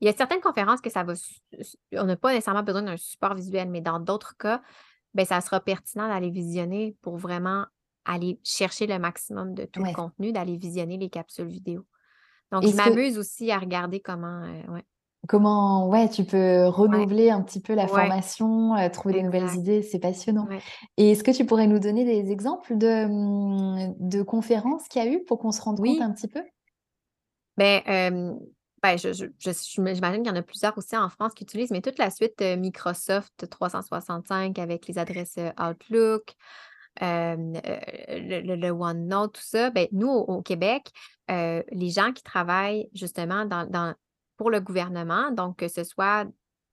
Il 0.00 0.06
y 0.06 0.10
a 0.10 0.12
certaines 0.12 0.40
conférences 0.40 0.80
que 0.80 0.90
ça 0.90 1.02
va, 1.02 1.14
on 1.92 2.04
n'a 2.04 2.16
pas 2.16 2.32
nécessairement 2.32 2.62
besoin 2.62 2.82
d'un 2.82 2.96
support 2.96 3.34
visuel, 3.34 3.70
mais 3.70 3.80
dans 3.80 4.00
d'autres 4.00 4.36
cas, 4.36 4.60
ben, 5.14 5.24
ça 5.24 5.40
sera 5.40 5.60
pertinent 5.60 6.08
d'aller 6.08 6.30
visionner 6.30 6.96
pour 7.00 7.16
vraiment 7.16 7.64
aller 8.04 8.38
chercher 8.42 8.86
le 8.86 8.98
maximum 8.98 9.54
de 9.54 9.64
tout 9.64 9.82
le 9.82 9.92
contenu, 9.92 10.32
d'aller 10.32 10.56
visionner 10.56 10.98
les 10.98 11.08
capsules 11.08 11.46
vidéo. 11.46 11.86
Donc, 12.52 12.64
je 12.64 12.76
m'amuse 12.76 13.18
aussi 13.18 13.50
à 13.50 13.58
regarder 13.58 14.00
comment. 14.00 14.42
Euh, 14.42 14.80
comment, 15.26 15.88
ouais, 15.88 16.08
tu 16.08 16.24
peux 16.24 16.66
renouveler 16.66 17.30
un 17.30 17.40
petit 17.42 17.60
peu 17.60 17.74
la 17.74 17.88
formation, 17.88 18.76
euh, 18.76 18.88
trouver 18.90 19.14
des 19.14 19.22
nouvelles 19.22 19.54
idées, 19.54 19.82
c'est 19.82 19.98
passionnant. 19.98 20.46
Et 20.96 21.12
est-ce 21.12 21.24
que 21.24 21.30
tu 21.30 21.46
pourrais 21.46 21.66
nous 21.66 21.78
donner 21.78 22.04
des 22.04 22.30
exemples 22.30 22.76
de, 22.76 23.04
hum, 23.06 23.94
de 23.98 24.22
conférences 24.22 24.86
qu'il 24.88 25.02
y 25.02 25.06
a 25.06 25.10
eu 25.10 25.24
pour 25.24 25.38
qu'on 25.38 25.52
se 25.52 25.62
rende 25.62 25.78
compte 25.78 26.00
un 26.00 26.12
petit 26.12 26.28
peu? 26.28 26.42
Ben, 27.56 28.36
ben 28.84 28.98
je, 28.98 29.28
j'imagine 29.38 30.22
qu'il 30.22 30.26
y 30.26 30.30
en 30.30 30.36
a 30.36 30.42
plusieurs 30.42 30.76
aussi 30.76 30.94
en 30.94 31.08
France 31.08 31.32
qui 31.32 31.44
utilisent, 31.44 31.70
mais 31.70 31.80
toute 31.80 31.98
la 31.98 32.10
suite 32.10 32.38
Microsoft 32.42 33.48
365 33.48 34.58
avec 34.58 34.86
les 34.86 34.98
adresses 34.98 35.38
Outlook, 35.58 36.34
le, 37.00 38.70
OneNote, 38.70 39.32
tout 39.32 39.42
ça, 39.42 39.70
ben, 39.70 39.88
nous, 39.90 40.10
au, 40.10 40.42
Québec, 40.42 40.90
les 41.30 41.88
gens 41.88 42.12
qui 42.12 42.22
travaillent 42.22 42.90
justement 42.92 43.46
dans, 43.46 43.94
pour 44.36 44.50
le 44.50 44.60
gouvernement, 44.60 45.30
donc 45.30 45.60
que 45.60 45.68
ce 45.68 45.82
soit 45.82 46.26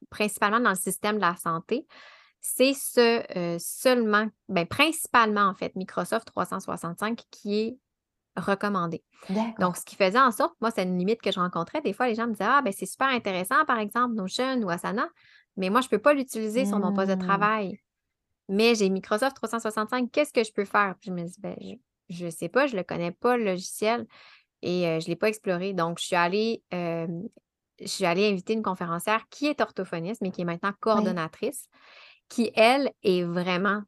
principalement 0.09 0.59
dans 0.59 0.71
le 0.71 0.75
système 0.75 1.15
de 1.15 1.21
la 1.21 1.37
santé, 1.37 1.87
c'est 2.41 2.73
ce 2.73 3.55
seulement, 3.57 4.27
ben, 4.49 4.67
principalement 4.67 5.43
en 5.45 5.53
fait, 5.53 5.73
Microsoft 5.77 6.27
365 6.27 7.21
qui 7.31 7.59
est 7.61 7.77
recommandé. 8.35 9.03
Donc, 9.59 9.77
ce 9.77 9.85
qui 9.85 9.95
faisait 9.95 10.19
en 10.19 10.31
sorte, 10.31 10.55
moi, 10.61 10.71
c'est 10.71 10.83
une 10.83 10.97
limite 10.97 11.21
que 11.21 11.31
je 11.31 11.39
rencontrais. 11.39 11.81
Des 11.81 11.93
fois, 11.93 12.07
les 12.07 12.15
gens 12.15 12.27
me 12.27 12.31
disaient 12.31 12.45
Ah, 12.47 12.61
ben 12.61 12.73
c'est 12.75 12.85
super 12.85 13.07
intéressant, 13.07 13.65
par 13.65 13.79
exemple, 13.79 14.15
Notion 14.15 14.61
ou 14.61 14.69
Asana, 14.69 15.07
mais 15.57 15.69
moi, 15.69 15.81
je 15.81 15.87
ne 15.87 15.89
peux 15.91 15.99
pas 15.99 16.13
l'utiliser 16.13 16.65
sur 16.65 16.79
mon 16.79 16.93
poste 16.93 17.09
de 17.09 17.15
mmh. 17.15 17.19
travail. 17.19 17.79
Mais 18.47 18.75
j'ai 18.75 18.89
Microsoft 18.89 19.35
365, 19.35 20.11
qu'est-ce 20.11 20.33
que 20.33 20.43
je 20.43 20.51
peux 20.51 20.65
faire? 20.65 20.95
je 21.01 21.11
me 21.11 21.23
dis, 21.23 21.39
ben, 21.39 21.55
je 22.09 22.25
ne 22.25 22.31
sais 22.31 22.49
pas, 22.49 22.67
je 22.67 22.73
ne 22.73 22.79
le 22.79 22.83
connais 22.83 23.11
pas, 23.11 23.37
le 23.37 23.45
logiciel, 23.45 24.05
et 24.61 24.99
je 24.99 25.05
ne 25.05 25.09
l'ai 25.09 25.15
pas 25.15 25.29
exploré. 25.29 25.73
Donc, 25.73 25.99
je 25.99 26.05
suis 26.05 26.15
allée, 26.15 26.63
je 26.71 27.29
suis 27.85 28.05
allée 28.05 28.29
inviter 28.29 28.53
une 28.53 28.63
conférencière 28.63 29.27
qui 29.29 29.47
est 29.47 29.61
orthophoniste, 29.61 30.21
mais 30.21 30.31
qui 30.31 30.41
est 30.41 30.45
maintenant 30.45 30.73
coordonnatrice, 30.79 31.67
qui, 32.29 32.51
elle, 32.55 32.91
est 33.03 33.23
vraiment 33.23 33.83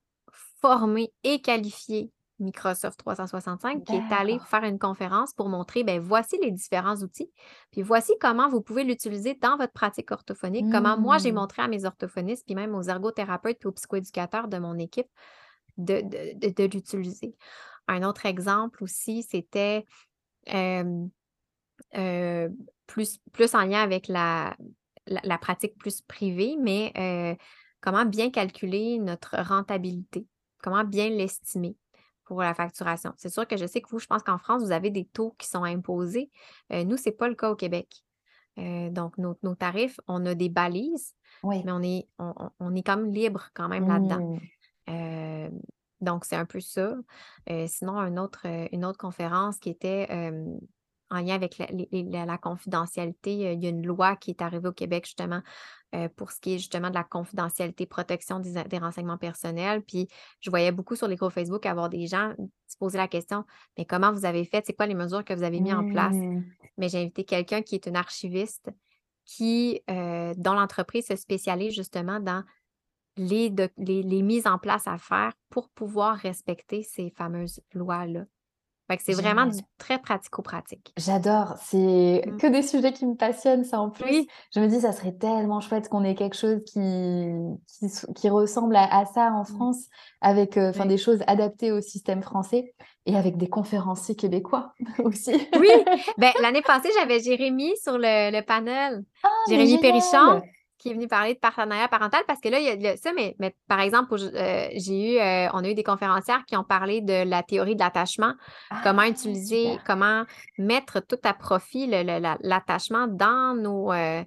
formée 0.62 1.12
et 1.24 1.41
qualifiée 1.41 2.12
Microsoft 2.44 3.00
365 3.00 3.84
qui 3.84 3.96
est 3.96 4.14
allée 4.14 4.39
faire 4.46 4.64
une 4.64 4.80
conférence 4.80 5.34
pour 5.34 5.50
montrer, 5.50 5.84
ben 5.84 6.00
voici 6.00 6.38
les 6.41 6.52
différents 6.52 6.98
outils, 6.98 7.32
puis 7.72 7.82
voici 7.82 8.14
comment 8.20 8.50
vous 8.50 8.62
pouvez 8.62 8.84
l'utiliser 8.84 9.34
dans 9.41 9.58
votre 9.58 9.74
pratique 9.74 10.12
orthophonique, 10.12 10.72
comment 10.72 10.98
moi 10.98 11.18
j'ai 11.18 11.32
mmh. 11.32 11.36
montré 11.36 11.62
à 11.62 11.68
mes 11.68 11.86
orthophonistes, 11.86 12.46
puis 12.46 12.56
même 12.56 12.76
aux 12.76 12.84
ergothérapeutes 12.84 13.64
et 13.64 13.68
aux 13.68 13.72
psychoéducateurs 13.72 14.48
de 14.48 14.58
mon 14.58 14.78
équipe 14.78 15.08
de, 15.78 16.02
de, 16.02 16.64
l'utiliser. 16.66 17.36
Un 17.88 18.04
autre 18.04 18.26
exemple 18.26 18.84
aussi, 18.84 19.24
c'était 19.24 19.86
plus, 22.88 23.18
plus 23.32 23.56
en 23.56 23.66
lien 23.66 23.82
avec 23.82 24.08
la, 24.08 24.56
la, 25.08 25.38
pratique 25.38 25.78
plus 25.78 26.02
privée, 26.02 26.56
mais 26.60 27.38
comment 27.82 28.06
bien 28.06 28.32
calculer 28.32 29.00
notre 29.00 29.38
rentabilité, 29.41 30.28
comment 30.62 30.84
bien 30.84 31.10
l'estimer 31.10 31.76
pour 32.26 32.41
la 32.41 32.53
facturation. 32.53 33.13
C'est 33.17 33.30
sûr 33.30 33.47
que 33.47 33.57
je 33.57 33.65
sais 33.65 33.82
que 33.82 33.89
vous, 33.89 33.99
je 33.99 34.07
pense 34.07 34.24
qu'en 34.24 34.38
France, 34.38 34.63
vous 34.63 34.71
avez 34.71 34.89
des 34.89 35.05
taux 35.05 35.36
qui 35.38 35.47
sont 35.47 35.63
imposés. 35.63 36.30
Euh, 36.71 36.84
nous, 36.84 36.97
ce 36.97 37.09
n'est 37.09 37.15
pas 37.15 37.28
le 37.28 37.36
cas 37.36 37.51
au 37.51 37.55
Québec. 37.55 38.03
Euh, 38.59 38.89
donc, 38.89 39.17
nos, 39.17 39.55
tarifs, 39.55 39.99
on 40.07 40.26
a 40.26 40.36
des 40.36 40.49
balises, 40.49 41.15
mais 41.43 41.63
on 41.67 41.82
est, 41.82 42.07
on, 42.19 42.76
est 42.76 42.84
quand 42.84 42.97
même 42.97 43.11
libre 43.11 43.49
quand 43.53 43.67
même 43.67 43.88
là-dedans. 43.88 44.19
Mmh. 44.19 44.39
Euh, 44.89 45.49
donc, 46.01 46.26
c'est 46.26 46.36
un 46.36 46.45
peu 46.45 46.59
ça. 46.59 46.95
sinon, 47.67 47.97
un 47.97 48.17
autre, 48.17 48.45
une 48.71 48.86
autre 48.86 48.99
conférence 48.99 49.57
qui 49.57 49.69
était 49.69 50.07
en 51.14 51.22
lien 51.22 51.36
avec 51.36 51.57
la, 51.57 52.38
confidentialité, 52.38 53.34
il 53.53 53.64
y 53.64 53.66
a 53.66 53.70
une 53.70 53.86
loi 53.86 54.16
qui 54.16 54.32
est 54.32 54.41
arrivée 54.41 54.68
au 54.68 54.74
Québec 54.74 55.05
justement 55.05 55.41
pour 56.16 56.32
ce 56.32 56.39
qui 56.39 56.55
est 56.55 56.57
justement 56.57 56.89
de 56.89 56.95
la 56.95 57.03
confidentialité, 57.03 57.86
protection 57.86 58.39
des, 58.39 58.78
renseignements 58.80 59.20
personnels. 59.20 59.84
Puis 59.84 60.07
je 60.39 60.49
voyais 60.49 60.72
beaucoup 60.72 60.95
sur 60.95 61.07
les 61.07 61.16
groupes 61.16 61.32
Facebook 61.32 61.66
avoir 61.68 61.89
des 61.89 62.07
gens 62.07 62.34
se 62.68 62.78
poser 62.78 62.97
la 62.97 63.07
question, 63.07 63.45
mais 63.78 63.86
comment 63.86 64.11
vous 64.11 64.26
avez 64.26 64.43
fait? 64.43 64.66
C'est 64.66 64.74
quoi 64.74 64.88
les 64.88 64.95
mesures 64.95 65.24
que 65.24 65.34
vous 65.34 65.43
avez 65.43 65.61
mises 65.61 65.76
en 65.76 65.88
place? 65.88 66.16
Mmh. 66.16 66.43
Mais 66.78 66.89
j'ai 66.89 66.99
invité 66.99 67.24
quelqu'un 67.24 67.61
qui 67.61 67.76
est 67.76 67.86
une 67.86 67.95
archiviste 67.95 68.72
qui, 69.26 69.82
dont 69.88 70.53
l'entreprise 70.53 71.05
se 71.05 71.16
spécialise 71.16 71.74
justement 71.74 72.20
dans 72.20 72.43
les, 73.18 73.53
les 73.78 74.22
mises 74.24 74.47
en 74.47 74.57
place 74.57 74.88
à 74.88 74.97
faire 74.97 75.34
pour 75.49 75.70
pouvoir 75.70 76.18
respecter 76.18 76.84
ces 76.84 77.11
fameuses 77.11 77.61
lois-là 77.74 78.26
c'est 78.99 79.13
vraiment 79.13 79.45
du 79.45 79.59
très 79.77 79.99
pratico-pratique. 79.99 80.93
J'adore. 80.97 81.55
C'est 81.59 82.23
mmh. 82.25 82.38
que 82.38 82.47
des 82.47 82.61
sujets 82.61 82.93
qui 82.93 83.05
me 83.05 83.15
passionnent, 83.15 83.63
ça 83.63 83.79
en 83.79 83.89
plus. 83.89 84.25
Je 84.53 84.59
me 84.59 84.67
dis, 84.67 84.81
ça 84.81 84.91
serait 84.91 85.13
tellement 85.13 85.61
chouette 85.61 85.89
qu'on 85.89 86.03
ait 86.03 86.15
quelque 86.15 86.36
chose 86.36 86.61
qui, 86.65 87.29
qui, 88.15 88.29
ressemble 88.29 88.75
à, 88.75 89.05
ça 89.05 89.31
en 89.31 89.41
mmh. 89.41 89.45
France, 89.45 89.86
avec 90.21 90.57
euh, 90.57 90.71
des 90.86 90.97
choses 90.97 91.19
adaptées 91.27 91.71
au 91.71 91.81
système 91.81 92.21
français 92.21 92.73
et 93.05 93.15
avec 93.15 93.38
des 93.38 93.47
conférenciers 93.47 94.15
québécois 94.15 94.73
aussi. 95.03 95.34
oui. 95.59 95.69
Ben, 96.17 96.31
L'année 96.41 96.61
passée, 96.61 96.89
j'avais 96.97 97.19
Jérémy 97.19 97.75
sur 97.81 97.97
le, 97.97 98.41
panel. 98.41 99.03
Ah, 99.23 99.29
Jérémy 99.49 99.79
Périchon 99.79 100.41
qui 100.84 100.89
est 100.89 100.93
venu 100.93 101.07
parler 101.07 101.34
de 101.34 101.39
partenariat 101.39 101.88
parental 101.88 102.23
parce 102.27 102.41
que 102.41 102.49
là, 102.49 102.59
il 102.59 102.81
y 102.81 102.88
a, 102.88 102.97
ça, 102.97 103.13
mais, 103.13 103.38
par 103.69 103.79
exemple, 103.79 104.15
euh, 104.15 104.67
j'ai 104.75 105.15
eu, 105.15 105.17
euh, 105.17 105.47
on 105.53 105.63
a 105.63 105.69
eu 105.69 105.73
des 105.73 105.84
conférencières 105.84 106.43
qui 106.45 106.57
ont 106.57 106.65
parlé 106.65 106.99
de 106.99 107.23
la 107.23 107.41
théorie 107.41 107.75
de 107.75 107.79
l'attachement, 107.79 108.34
comment 108.84 109.03
ah, 109.03 109.07
utiliser, 109.07 109.79
comment 109.88 110.25
mettre 110.57 110.99
tout 110.99 111.19
à 111.23 111.34
profit 111.34 111.88
l'attachement 111.88 113.07
dans 113.07 113.55
nos, 113.55 113.93
euh, 113.93 114.25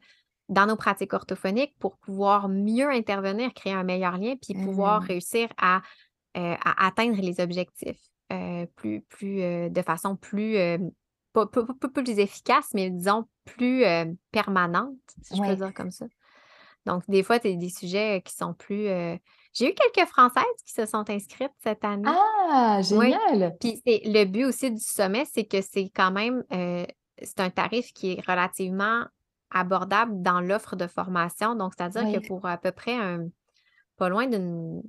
dans 0.48 0.64
nos 0.64 0.76
pratiques 0.76 1.12
orthophoniques 1.12 1.74
pour 1.78 1.98
pouvoir 1.98 2.48
mieux 2.48 2.88
intervenir, 2.88 3.52
créer 3.52 3.74
un 3.74 3.84
meilleur 3.84 4.16
lien, 4.16 4.36
puis 4.40 4.54
pouvoir 4.54 5.02
mmh. 5.02 5.04
réussir 5.04 5.48
à, 5.58 5.82
atteindre 6.34 7.20
les 7.20 7.40
objectifs 7.40 8.00
plus, 8.76 9.02
plus, 9.02 9.70
de 9.70 9.82
façon 9.82 10.16
plus 10.16 10.56
pas, 11.32 11.46
plus 11.46 12.18
efficace, 12.18 12.68
mais 12.72 12.90
disons 12.90 13.26
plus 13.44 13.84
permanente, 14.30 14.96
si 15.22 15.36
je 15.36 15.42
peux 15.42 15.56
dire 15.56 15.74
comme 15.74 15.90
ça. 15.90 16.06
Donc, 16.86 17.02
des 17.08 17.22
fois, 17.22 17.38
tu 17.38 17.48
as 17.48 17.52
des 17.52 17.68
sujets 17.68 18.22
qui 18.24 18.34
sont 18.34 18.54
plus. 18.54 18.86
Euh, 18.88 19.16
j'ai 19.52 19.70
eu 19.70 19.74
quelques 19.74 20.08
Françaises 20.08 20.44
qui 20.64 20.72
se 20.72 20.86
sont 20.86 21.08
inscrites 21.10 21.52
cette 21.62 21.84
année. 21.84 22.08
Ah, 22.08 22.80
génial! 22.82 23.56
Puis 23.60 23.82
le 23.86 24.24
but 24.24 24.44
aussi 24.44 24.70
du 24.70 24.80
sommet, 24.80 25.24
c'est 25.24 25.44
que 25.44 25.60
c'est 25.60 25.90
quand 25.94 26.12
même 26.12 26.44
euh, 26.52 26.84
c'est 27.22 27.40
un 27.40 27.50
tarif 27.50 27.92
qui 27.92 28.12
est 28.12 28.26
relativement 28.26 29.04
abordable 29.50 30.22
dans 30.22 30.40
l'offre 30.40 30.76
de 30.76 30.86
formation. 30.86 31.54
Donc, 31.54 31.72
c'est-à-dire 31.76 32.20
que 32.20 32.26
pour 32.26 32.46
à 32.46 32.58
peu 32.58 32.72
près 32.72 32.94
un 32.94 33.28
pas 33.96 34.08
loin 34.08 34.26
d'une 34.26 34.82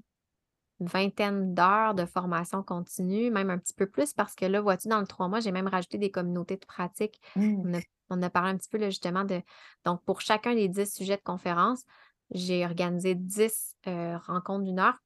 vingtaine 0.80 1.54
d'heures 1.54 1.96
de 1.96 2.06
formation 2.06 2.64
continue, 2.64 3.32
même 3.32 3.50
un 3.50 3.58
petit 3.58 3.74
peu 3.74 3.88
plus, 3.88 4.14
parce 4.14 4.36
que 4.36 4.46
là, 4.46 4.62
vois-tu, 4.62 4.88
dans 4.88 5.00
le 5.00 5.08
trois 5.08 5.28
mois, 5.28 5.40
j'ai 5.40 5.52
même 5.52 5.68
rajouté 5.68 5.98
des 5.98 6.12
communautés 6.12 6.58
de 6.58 6.66
pratique. 6.66 7.20
Mmh. 7.36 7.80
On, 8.10 8.22
a, 8.22 8.30
parlé 8.30 8.52
un 8.52 8.58
petit 8.58 8.70
peu 8.70 8.80
justement 8.86 9.24
de. 9.24 9.42
Donc, 9.86 10.04
pour 10.04 10.22
chacun 10.22 10.54
des 10.54 10.68
dix 10.68 10.94
sujets 10.94 11.18
de 11.18 11.24
conférence, 11.24 11.84
j'ai 12.32 12.66
organisé 12.66 13.16
dix 13.16 13.76
euh, 13.88 14.18
rencontres 14.18 14.66
d'une 14.66 14.80
heure. 14.80 14.98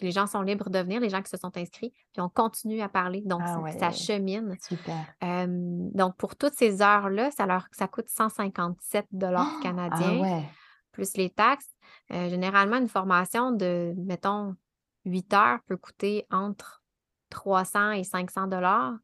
Les 0.00 0.12
gens 0.12 0.26
sont 0.26 0.42
libres 0.42 0.70
de 0.70 0.78
venir, 0.78 1.00
les 1.00 1.08
gens 1.08 1.22
qui 1.22 1.30
se 1.30 1.36
sont 1.36 1.56
inscrits, 1.56 1.92
puis 2.12 2.20
on 2.20 2.28
continue 2.28 2.80
à 2.82 2.88
parler. 2.88 3.22
Donc, 3.24 3.40
ah 3.44 3.60
ça 3.78 3.90
chemine. 3.90 4.56
Super. 4.60 5.06
donc, 5.60 6.16
pour 6.16 6.36
toutes 6.36 6.54
ces 6.54 6.82
heures-là, 6.82 7.32
ça, 7.32 7.46
leur, 7.46 7.66
ça 7.72 7.88
coûte 7.88 8.08
157 8.08 9.06
dollars 9.10 9.50
ah 9.56 9.60
canadiens, 9.60 10.44
plus 10.92 11.16
les 11.16 11.30
taxes. 11.30 11.74
Euh, 12.12 12.28
généralement, 12.28 12.76
une 12.76 12.88
formation 12.88 13.50
de, 13.50 13.92
mettons, 13.96 14.54
8 15.08 15.34
heures 15.34 15.58
peut 15.66 15.76
coûter 15.76 16.26
entre 16.30 16.82
300 17.30 17.92
et 17.92 18.04
500 18.04 18.46
dollars, 18.46 18.94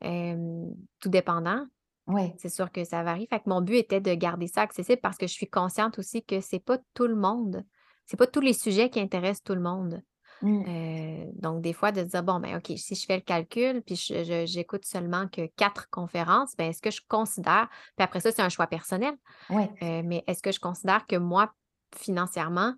tout 0.00 1.08
dépendant. 1.08 1.66
Oui. 2.06 2.32
C'est 2.38 2.48
sûr 2.48 2.70
que 2.72 2.84
ça 2.84 3.02
varie. 3.02 3.26
Fait 3.28 3.38
que 3.38 3.48
mon 3.48 3.60
but 3.60 3.76
était 3.76 4.00
de 4.00 4.14
garder 4.14 4.48
ça 4.48 4.62
accessible 4.62 5.00
parce 5.00 5.16
que 5.16 5.26
je 5.26 5.32
suis 5.32 5.48
consciente 5.48 5.98
aussi 5.98 6.24
que 6.24 6.40
c'est 6.40 6.58
pas 6.58 6.78
tout 6.94 7.06
le 7.06 7.14
monde, 7.14 7.64
c'est 8.06 8.16
pas 8.16 8.26
tous 8.26 8.40
les 8.40 8.52
sujets 8.52 8.90
qui 8.90 9.00
intéressent 9.00 9.44
tout 9.44 9.54
le 9.54 9.60
monde. 9.60 10.02
Mmh. 10.42 10.64
Euh, 10.66 11.30
donc, 11.34 11.62
des 11.62 11.72
fois, 11.72 11.92
de 11.92 12.02
dire, 12.02 12.22
bon, 12.24 12.40
ben, 12.40 12.56
OK, 12.56 12.72
si 12.76 12.96
je 12.96 13.06
fais 13.06 13.16
le 13.16 13.22
calcul, 13.22 13.80
puis 13.82 13.94
j'écoute 13.94 14.84
seulement 14.84 15.28
que 15.28 15.46
quatre 15.56 15.88
conférences, 15.90 16.56
ben, 16.56 16.70
est-ce 16.70 16.82
que 16.82 16.90
je 16.90 17.00
considère, 17.06 17.68
puis 17.96 18.04
après 18.04 18.18
ça, 18.18 18.32
c'est 18.32 18.42
un 18.42 18.48
choix 18.48 18.66
personnel, 18.66 19.14
oui. 19.50 19.64
Euh, 19.82 20.02
mais 20.04 20.24
est-ce 20.26 20.42
que 20.42 20.50
je 20.50 20.58
considère 20.58 21.06
que 21.06 21.14
moi, 21.14 21.54
financièrement, 21.94 22.74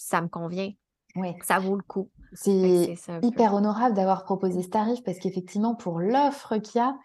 ça 0.00 0.20
me 0.20 0.28
convient. 0.28 0.70
Oui. 1.16 1.34
Ça 1.42 1.58
vaut 1.58 1.76
le 1.76 1.82
coup. 1.82 2.08
C'est 2.32 2.94
hyper 3.22 3.54
honorable 3.54 3.96
d'avoir 3.96 4.24
proposé 4.24 4.62
ce 4.62 4.68
tarif 4.68 5.02
parce 5.02 5.18
qu'effectivement, 5.18 5.74
pour 5.74 5.98
l'offre 5.98 6.58
qu'il 6.58 6.80
y 6.80 6.84
a, 6.84 6.96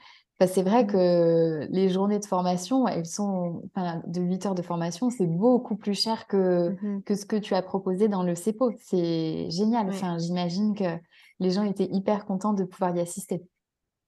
c'est 0.46 0.64
vrai 0.64 0.84
Mmh. 0.84 0.88
que 0.88 1.68
les 1.72 1.90
journées 1.90 2.20
de 2.20 2.26
formation, 2.26 2.88
elles 2.88 3.06
sont, 3.06 3.64
enfin, 3.74 4.02
de 4.06 4.22
8 4.22 4.46
heures 4.46 4.56
de 4.56 4.62
formation, 4.62 5.10
c'est 5.10 5.28
beaucoup 5.28 5.78
plus 5.78 5.94
cher 5.94 6.28
que, 6.28 6.76
Mmh 6.82 7.04
que 7.04 7.16
ce 7.16 7.26
que 7.26 7.38
tu 7.38 7.56
as 7.56 7.62
proposé 7.62 8.08
dans 8.08 8.22
le 8.24 8.36
CEPO. 8.36 8.74
C'est 8.78 9.50
génial. 9.50 9.88
Ouais. 9.88 9.96
Enfin, 9.96 10.18
j'imagine 10.18 10.76
que 10.76 11.00
les 11.40 11.52
gens 11.52 11.64
étaient 11.64 11.90
hyper 11.92 12.26
contents 12.26 12.54
de 12.54 12.64
pouvoir 12.66 12.96
y 12.96 13.00
assister. 13.00 13.42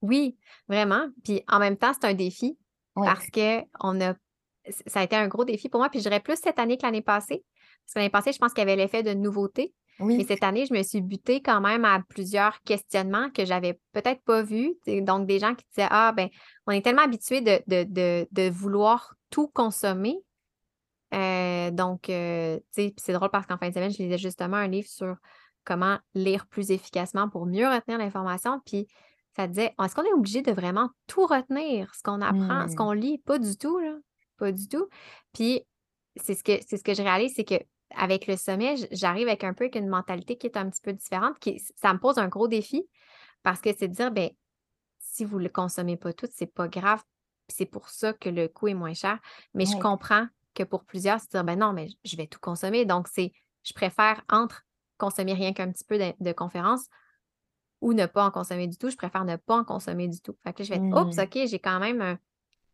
Oui, 0.01 0.37
vraiment. 0.67 1.07
Puis 1.23 1.43
en 1.47 1.59
même 1.59 1.77
temps, 1.77 1.91
c'est 1.93 2.07
un 2.07 2.13
défi 2.13 2.57
Ouais, 2.95 3.05
parce 3.05 3.27
que 3.29 3.61
on 3.79 4.01
a 4.01 4.15
ça 4.87 4.99
a 4.99 5.03
été 5.03 5.15
un 5.15 5.27
gros 5.27 5.45
défi 5.45 5.69
pour 5.69 5.79
moi, 5.79 5.89
puis 5.89 5.99
je 5.99 6.03
dirais 6.03 6.19
plus 6.19 6.35
cette 6.35 6.59
année 6.59 6.77
que 6.77 6.85
l'année 6.85 7.01
passée. 7.01 7.43
Parce 7.87 7.93
que 7.93 7.99
l'année 7.99 8.09
passée, 8.09 8.33
je 8.33 8.37
pense 8.37 8.53
qu'il 8.53 8.59
y 8.59 8.63
avait 8.63 8.75
l'effet 8.75 9.01
de 9.01 9.13
nouveauté, 9.13 9.73
mais 10.17 10.23
oui, 10.23 10.25
cette 10.25 10.43
année, 10.43 10.65
je 10.65 10.73
me 10.73 10.83
suis 10.83 11.01
butée 11.01 11.41
quand 11.41 11.61
même 11.61 11.85
à 11.85 12.01
plusieurs 12.09 12.61
questionnements 12.63 13.29
que 13.31 13.45
j'avais 13.45 13.79
peut-être 13.93 14.21
pas 14.23 14.43
vus. 14.43 14.75
Donc 14.85 15.25
des 15.25 15.39
gens 15.39 15.55
qui 15.55 15.65
disaient: 15.73 15.87
«Ah 15.89 16.11
ben, 16.11 16.29
on 16.67 16.71
est 16.71 16.81
tellement 16.81 17.03
habitués 17.03 17.41
de 17.41 17.61
de 17.67 17.83
de 17.85 18.27
de 18.31 18.49
vouloir 18.49 19.15
tout 19.29 19.47
consommer». 19.47 20.17
Heu, 21.13 21.71
donc 21.71 22.09
heu, 22.09 22.59
tu 22.75 22.83
sais, 22.83 22.93
c'est 22.97 23.13
drôle 23.13 23.29
parce 23.31 23.47
qu'en 23.47 23.57
fin 23.57 23.69
de 23.69 23.73
semaine, 23.73 23.91
je 23.91 24.03
lisais 24.03 24.17
justement 24.17 24.57
un 24.57 24.67
livre 24.67 24.89
sur 24.89 25.15
comment 25.63 25.97
lire 26.13 26.47
plus 26.47 26.71
efficacement 26.71 27.29
pour 27.29 27.45
mieux 27.45 27.67
retenir 27.67 27.97
l'information, 27.97 28.61
puis 28.65 28.87
ça 29.35 29.47
disait: 29.47 29.73
«Est-ce 29.81 29.95
qu'on 29.95 30.03
est 30.03 30.13
obligé 30.13 30.41
de 30.41 30.51
vraiment 30.51 30.89
tout 31.07 31.25
retenir, 31.25 31.93
ce 31.95 32.01
qu'on 32.03 32.21
apprend, 32.21 32.67
ce 32.67 32.73
mmh, 32.73 32.75
qu'on 32.75 32.91
lit?» 32.91 33.19
Pas 33.19 33.39
du 33.39 33.55
tout, 33.57 33.79
là, 33.79 33.95
pas 34.37 34.51
du 34.51 34.67
tout. 34.67 34.87
Puis 35.33 35.63
c'est 36.15 36.35
ce 36.35 36.43
que 36.43 36.53
c'est 36.67 36.77
ce 36.77 36.83
que 36.83 36.93
je 36.93 37.01
réalise, 37.01 37.33
c'est 37.35 37.67
qu'avec 37.89 38.27
le 38.27 38.37
sommet, 38.37 38.75
j'arrive 38.91 39.27
avec 39.27 39.43
un 39.43 39.53
peu 39.53 39.65
avec 39.65 39.75
une 39.75 39.87
mentalité 39.87 40.37
qui 40.37 40.47
est 40.47 40.57
un 40.57 40.69
petit 40.69 40.81
peu 40.81 40.93
différente, 40.93 41.39
qui 41.39 41.59
ça 41.75 41.93
me 41.93 41.99
pose 41.99 42.17
un 42.17 42.27
gros 42.27 42.47
défi 42.47 42.87
parce 43.43 43.61
que 43.61 43.69
c'est 43.77 43.87
de 43.87 43.93
dire: 43.93 44.11
ben 44.11 44.29
si 44.99 45.25
vous 45.25 45.37
ne 45.39 45.43
le 45.43 45.49
consommez 45.49 45.97
pas 45.97 46.13
tout, 46.13 46.27
c'est 46.31 46.53
pas 46.53 46.67
grave, 46.67 47.01
c'est 47.47 47.65
pour 47.65 47.89
ça 47.89 48.13
que 48.13 48.29
le 48.29 48.47
coût 48.47 48.67
est 48.67 48.73
moins 48.73 48.93
cher». 48.93 49.19
Mais 49.53 49.65
je 49.65 49.77
comprends 49.77 50.27
que 50.53 50.63
pour 50.63 50.85
plusieurs, 50.85 51.19
c'est 51.19 51.27
de 51.27 51.31
dire: 51.31 51.43
«Ben 51.43 51.59
non, 51.59 51.73
mais 51.73 51.87
je 52.03 52.17
vais 52.17 52.27
tout 52.27 52.39
consommer». 52.39 52.85
Donc 52.85 53.07
c'est 53.07 53.31
je 53.63 53.73
préfère 53.73 54.23
entre 54.29 54.63
consommer 54.97 55.33
rien 55.33 55.53
qu'un 55.53 55.71
petit 55.71 55.83
peu 55.85 55.97
de 55.97 56.13
de 56.19 56.31
conférences 56.31 56.87
ou 57.81 57.93
ne 57.93 58.05
pas 58.05 58.25
en 58.25 58.31
consommer 58.31 58.67
du 58.67 58.77
tout, 58.77 58.89
je 58.89 58.95
préfère 58.95 59.23
ne 59.25 59.35
pas 59.35 59.57
en 59.57 59.63
consommer 59.63 60.07
du 60.07 60.19
tout. 60.21 60.35
Fait 60.43 60.53
que 60.53 60.59
là, 60.59 60.65
je 60.65 60.69
vais 60.73 60.75
être: 60.77 61.01
«Oups, 61.01 61.17
mmh, 61.17 61.21
OK, 61.21 61.47
j'ai 61.47 61.59
quand 61.59 61.79
même 61.79 62.01
un 62.01 62.17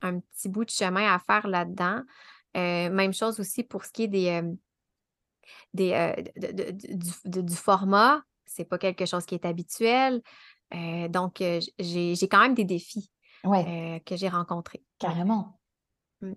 un 0.02 0.20
petit 0.20 0.50
bout 0.50 0.66
de 0.66 0.70
chemin 0.70 1.14
à 1.14 1.20
faire 1.20 1.48
là-dedans». 1.48 2.02
Heu, 2.56 2.90
même 2.92 3.14
chose 3.14 3.40
aussi 3.40 3.64
pour 3.64 3.84
ce 3.84 3.92
qui 3.92 4.04
est 4.04 4.08
des, 4.08 4.42
des, 5.74 5.94
heu, 5.94 6.24
de 6.38 6.52
de 6.52 6.72
de 6.72 7.40
du 7.42 7.44
du 7.44 7.56
format, 7.56 8.22
c'est 8.46 8.66
pas 8.66 8.78
quelque 8.78 9.06
chose 9.06 9.26
qui 9.26 9.36
est 9.36 9.46
habituel. 9.46 10.22
Heu, 10.74 11.10
donc 11.10 11.42
heu, 11.42 11.60
j 11.80 12.16
j'ai 12.16 12.28
quand 12.28 12.42
même 12.42 12.56
des 12.56 12.66
défis, 12.66 13.12
ouais, 13.44 13.74
que 14.06 14.16
j'ai 14.16 14.30
rencontrés. 14.30 14.84
Carrément. 15.00 15.60
Mmh. 16.22 16.34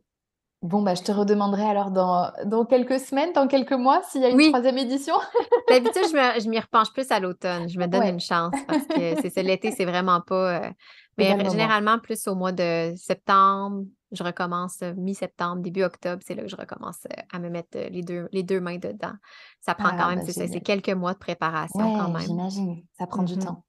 Bon, 0.62 0.82
bah, 0.82 0.94
je 0.94 1.02
te 1.02 1.12
redemanderai 1.12 1.64
alors 1.64 1.90
dans, 1.90 2.32
dans 2.44 2.64
quelques 2.64 2.98
semaines, 2.98 3.32
dans 3.32 3.46
quelques 3.46 3.72
mois, 3.72 4.02
s'il 4.02 4.22
y 4.22 4.24
a 4.24 4.28
une 4.30 4.36
Oui, 4.36 4.50
troisième 4.50 4.78
édition. 4.78 5.14
d'habitude, 5.68 6.02
je 6.06 6.48
m'y 6.48 6.58
repenche 6.60 6.92
plus 6.92 7.10
à 7.10 7.20
l'automne. 7.20 7.68
Je 7.68 7.78
me 7.78 7.86
donne 7.86 8.02
Ouais, 8.02 8.08
une 8.08 8.20
chance 8.20 8.62
parce 8.66 8.86
que 8.94 9.16
c'est 9.16 9.42
l'été, 9.42 9.70
c'est 9.72 9.84
vraiment 9.84 10.20
pas, 10.20 10.70
mais 11.18 11.36
généralement 11.48 11.98
plus 11.98 12.26
au 12.28 12.34
mois 12.34 12.52
de 12.52 12.94
septembre, 12.96 13.84
je 14.12 14.22
recommence, 14.24 14.82
heu, 14.82 14.94
mi-septembre, 14.94 15.62
début 15.62 15.82
octobre, 15.82 16.22
c'est 16.26 16.34
là 16.34 16.42
que 16.42 16.48
je 16.48 16.56
recommence, 16.56 17.04
heu, 17.06 17.22
à 17.32 17.38
me 17.38 17.50
mettre, 17.50 17.78
heu, 17.78 17.88
les 17.90 18.02
2 18.02 18.28
les 18.32 18.42
2 18.42 18.60
mains 18.60 18.78
dedans. 18.78 19.14
Ça 19.60 19.74
prend 19.74 19.92
quand 19.94 20.08
Ah, 20.08 20.10
même, 20.10 20.20
bah, 20.20 20.26
c'est 20.26 20.32
ça, 20.32 20.46
c'est 20.48 20.60
génial. 20.60 20.62
quelques 20.62 20.90
mois 20.90 21.14
de 21.14 21.18
préparation 21.18 21.90
quand 21.90 22.08
même. 22.10 22.42
j'imagine, 22.50 22.86
ça 22.92 23.06
prend 23.06 23.22
du 23.22 23.38
Mmh 23.38 23.38
temps. 23.38 23.64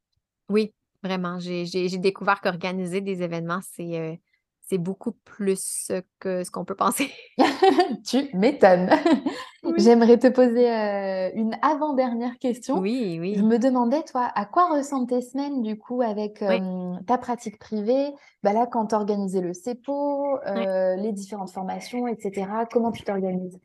Oui, 0.49 0.73
vraiment, 1.03 1.39
j'ai 1.39 1.65
découvert 1.99 2.41
qu'organiser 2.41 3.01
des 3.01 3.23
événements, 3.23 3.61
c'est, 3.63 4.21
c'est 4.67 4.77
beaucoup 4.77 5.13
plus, 5.13 5.87
heu, 5.91 6.03
que 6.19 6.43
ce 6.43 6.51
qu'on 6.51 6.65
peut 6.65 6.75
penser. 6.75 7.11
Tu 8.05 8.29
m'étonnes. 8.33 8.89
Oui. 9.63 9.73
J'aimerais 9.77 10.17
te 10.17 10.27
poser, 10.27 10.69
heu, 10.69 11.31
une 11.35 11.57
avant-dernière 11.61 12.37
question. 12.39 12.83
Oui, 12.83 13.17
Je 13.31 13.41
oui. 13.41 13.43
me 13.43 13.57
demandais, 13.59 14.03
toi, 14.03 14.31
à 14.35 14.45
quoi 14.45 14.69
ressemblent 14.69 15.07
tes 15.09 15.21
semaines, 15.21 15.61
du 15.61 15.77
coup, 15.77 16.01
avec, 16.01 16.43
Oui, 16.47 16.59
ta 17.05 17.17
pratique 17.17 17.59
privée? 17.59 18.11
Bah, 18.43 18.53
là, 18.53 18.67
quand 18.67 18.87
tu 18.87 18.95
organisais 18.95 19.41
le 19.41 19.53
CEPO, 19.53 20.37
oui. 20.53 20.65
heu, 20.65 20.95
les 20.97 21.11
différentes 21.11 21.51
formations 21.51 22.07
et 22.07 22.17
cetera, 22.19 22.65
comment 22.65 22.91
tu 22.91 23.03
t'organises? 23.03 23.59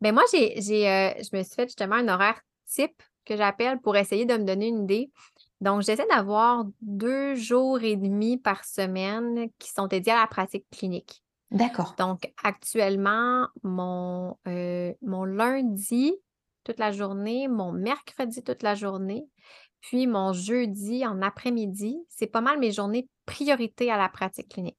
Ben, 0.00 0.12
moi, 0.14 0.24
j'ai 0.32 0.60
j'ai, 0.60 0.84
je 1.22 1.36
me 1.36 1.42
suis 1.42 1.54
fait 1.54 1.66
justement 1.66 1.96
un 1.96 2.08
horaire 2.08 2.40
type 2.66 3.02
que 3.24 3.36
j'appelle 3.36 3.80
pour 3.80 3.96
essayer 3.96 4.24
de 4.24 4.34
me 4.34 4.44
donner 4.44 4.68
une 4.68 4.84
idée. 4.84 5.10
Donc, 5.60 5.82
j'essaie 5.82 6.06
d'avoir 6.08 6.64
2 6.80 7.34
jours 7.34 7.82
et 7.82 7.96
demi 7.96 8.38
par 8.38 8.64
semaine 8.64 9.48
qui 9.58 9.70
sont 9.70 9.86
dédiés 9.86 10.12
à 10.12 10.20
la 10.20 10.26
pratique 10.26 10.66
clinique. 10.70 11.22
D'accord, 11.60 11.94
Donc, 11.98 12.32
actuellement, 12.42 13.48
mon, 13.62 14.36
heu, 14.48 14.94
mon 15.02 15.24
lundi, 15.24 16.14
toute 16.64 16.78
la 16.78 16.92
journée, 16.92 17.48
mon 17.48 17.72
mercredi, 17.72 18.42
toute 18.42 18.62
la 18.62 18.74
journée, 18.74 19.26
puis 19.80 20.06
mon 20.06 20.32
jeudi 20.32 21.06
en 21.06 21.22
après-midi, 21.22 21.98
c'est 22.08 22.26
pas 22.28 22.40
mal 22.40 22.58
mes 22.58 22.72
journées 22.72 23.08
priorité 23.26 23.90
à 23.90 23.98
la 23.98 24.08
pratique 24.08 24.48
clinique. 24.50 24.78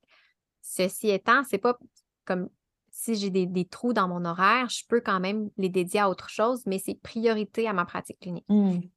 Ceci 0.61 1.09
étant, 1.09 1.43
c'est 1.43 1.57
pas 1.57 1.77
comme 2.25 2.49
si 2.91 3.15
j'ai 3.15 3.29
des 3.29 3.45
des 3.47 3.65
trous 3.65 3.93
dans 3.93 4.07
mon 4.07 4.25
horaire, 4.25 4.69
je 4.69 4.83
peux 4.87 5.01
quand 5.01 5.19
même 5.19 5.49
les 5.57 5.69
dédier 5.69 6.01
à 6.01 6.09
autre 6.09 6.29
chose, 6.29 6.63
mais 6.65 6.79
c'est 6.79 6.95
priorité 6.95 7.67
à 7.67 7.73
ma 7.73 7.85
pratique 7.85 8.19
clinique. 8.19 8.47
mmh, 8.47 8.91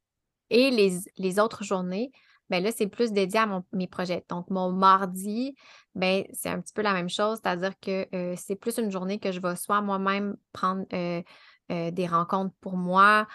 Et 0.49 0.71
les 0.71 0.99
les 1.17 1.39
autres 1.39 1.63
journées, 1.63 2.11
ben 2.49 2.63
là, 2.63 2.71
c'est 2.71 2.87
plus 2.87 3.11
dédié 3.11 3.39
à 3.39 3.63
mes 3.73 3.87
projets. 3.87 4.23
Donc 4.29 4.49
mon 4.49 4.71
mardi, 4.71 5.55
ben, 5.95 6.23
c'est 6.33 6.49
un 6.49 6.61
petit 6.61 6.73
peu 6.73 6.81
la 6.83 6.93
même 6.93 7.09
chose, 7.09 7.39
c'est-à-dire 7.41 7.73
que, 7.81 8.07
heu, 8.13 8.35
c'est 8.37 8.55
plus 8.55 8.77
une 8.77 8.91
journée 8.91 9.19
que 9.19 9.31
je 9.31 9.39
vais 9.41 9.55
soit 9.55 9.81
moi-même 9.81 10.35
prendre, 10.53 10.83
heu 10.93 11.23
heu, 11.71 11.91
des 11.91 12.05
rencontres 12.05 12.53
pour 12.61 12.77
moi, 12.77 13.27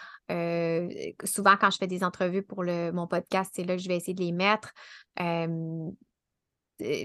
souvent 1.25 1.57
quand 1.61 1.71
je 1.71 1.79
fais 1.79 1.89
des 1.89 2.05
entrevues 2.05 2.43
pour 2.45 2.63
le 2.63 2.93
mon 2.93 3.07
podcast, 3.09 3.51
c'est 3.55 3.65
là 3.65 3.77
que 3.77 3.83
je 3.83 3.89
vais 3.89 3.97
essayer 3.97 4.15
de 4.15 4.23
les 4.23 4.33
mettre. 4.33 4.73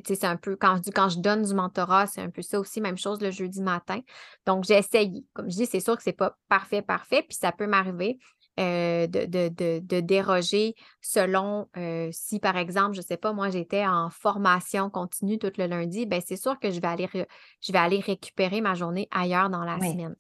C'est 0.06 0.24
un 0.24 0.38
peu 0.38 0.56
quand 0.56 0.80
je 0.86 0.90
quand 0.92 1.10
je 1.10 1.20
donne 1.20 1.42
du 1.44 1.54
mentorat, 1.54 2.08
c'est 2.08 2.22
un 2.22 2.30
peu 2.30 2.42
ça 2.42 2.60
aussi, 2.60 2.80
même 2.80 2.98
chose 2.98 3.20
le 3.22 3.30
jeudi 3.30 3.62
matin. 3.62 4.00
Donc 4.46 4.64
j'ai 4.64 4.78
essayé. 4.78 5.26
Comme 5.34 5.50
je 5.52 5.56
dis, 5.58 5.66
c'est 5.66 5.82
sûr 5.82 5.98
que 5.98 6.04
c'est 6.04 6.14
pas 6.14 6.38
parfait, 6.48 6.82
parfait, 6.82 7.24
puis 7.28 7.38
ça 7.38 7.52
peut 7.52 7.68
m'arriver, 7.68 8.18
heu, 8.60 9.08
de 9.08 9.26
de 9.26 9.50
de 9.50 9.80
de 9.84 10.00
déroger 10.02 10.76
selon, 11.02 11.68
heu, 11.78 12.10
si 12.12 12.40
par 12.40 12.58
exemple, 12.58 12.96
je 12.96 13.02
sais 13.02 13.18
pas, 13.18 13.34
moi 13.34 13.50
j'étais 13.50 13.86
en 13.86 14.10
formation 14.10 14.90
continue 14.90 15.38
tout 15.40 15.52
le 15.58 15.68
lundi, 15.68 16.06
ben 16.06 16.22
c'est 16.26 16.38
sûr 16.38 16.60
que 16.60 16.72
je 16.72 16.80
vais 16.80 16.88
aller 16.88 17.08
je 17.62 17.72
vais 17.72 17.80
aller 17.80 18.00
récupérer 18.00 18.62
ma 18.62 18.74
journée 18.76 19.08
ailleurs 19.12 19.50
dans 19.50 19.64
la 19.64 19.80
semaine. 19.82 20.16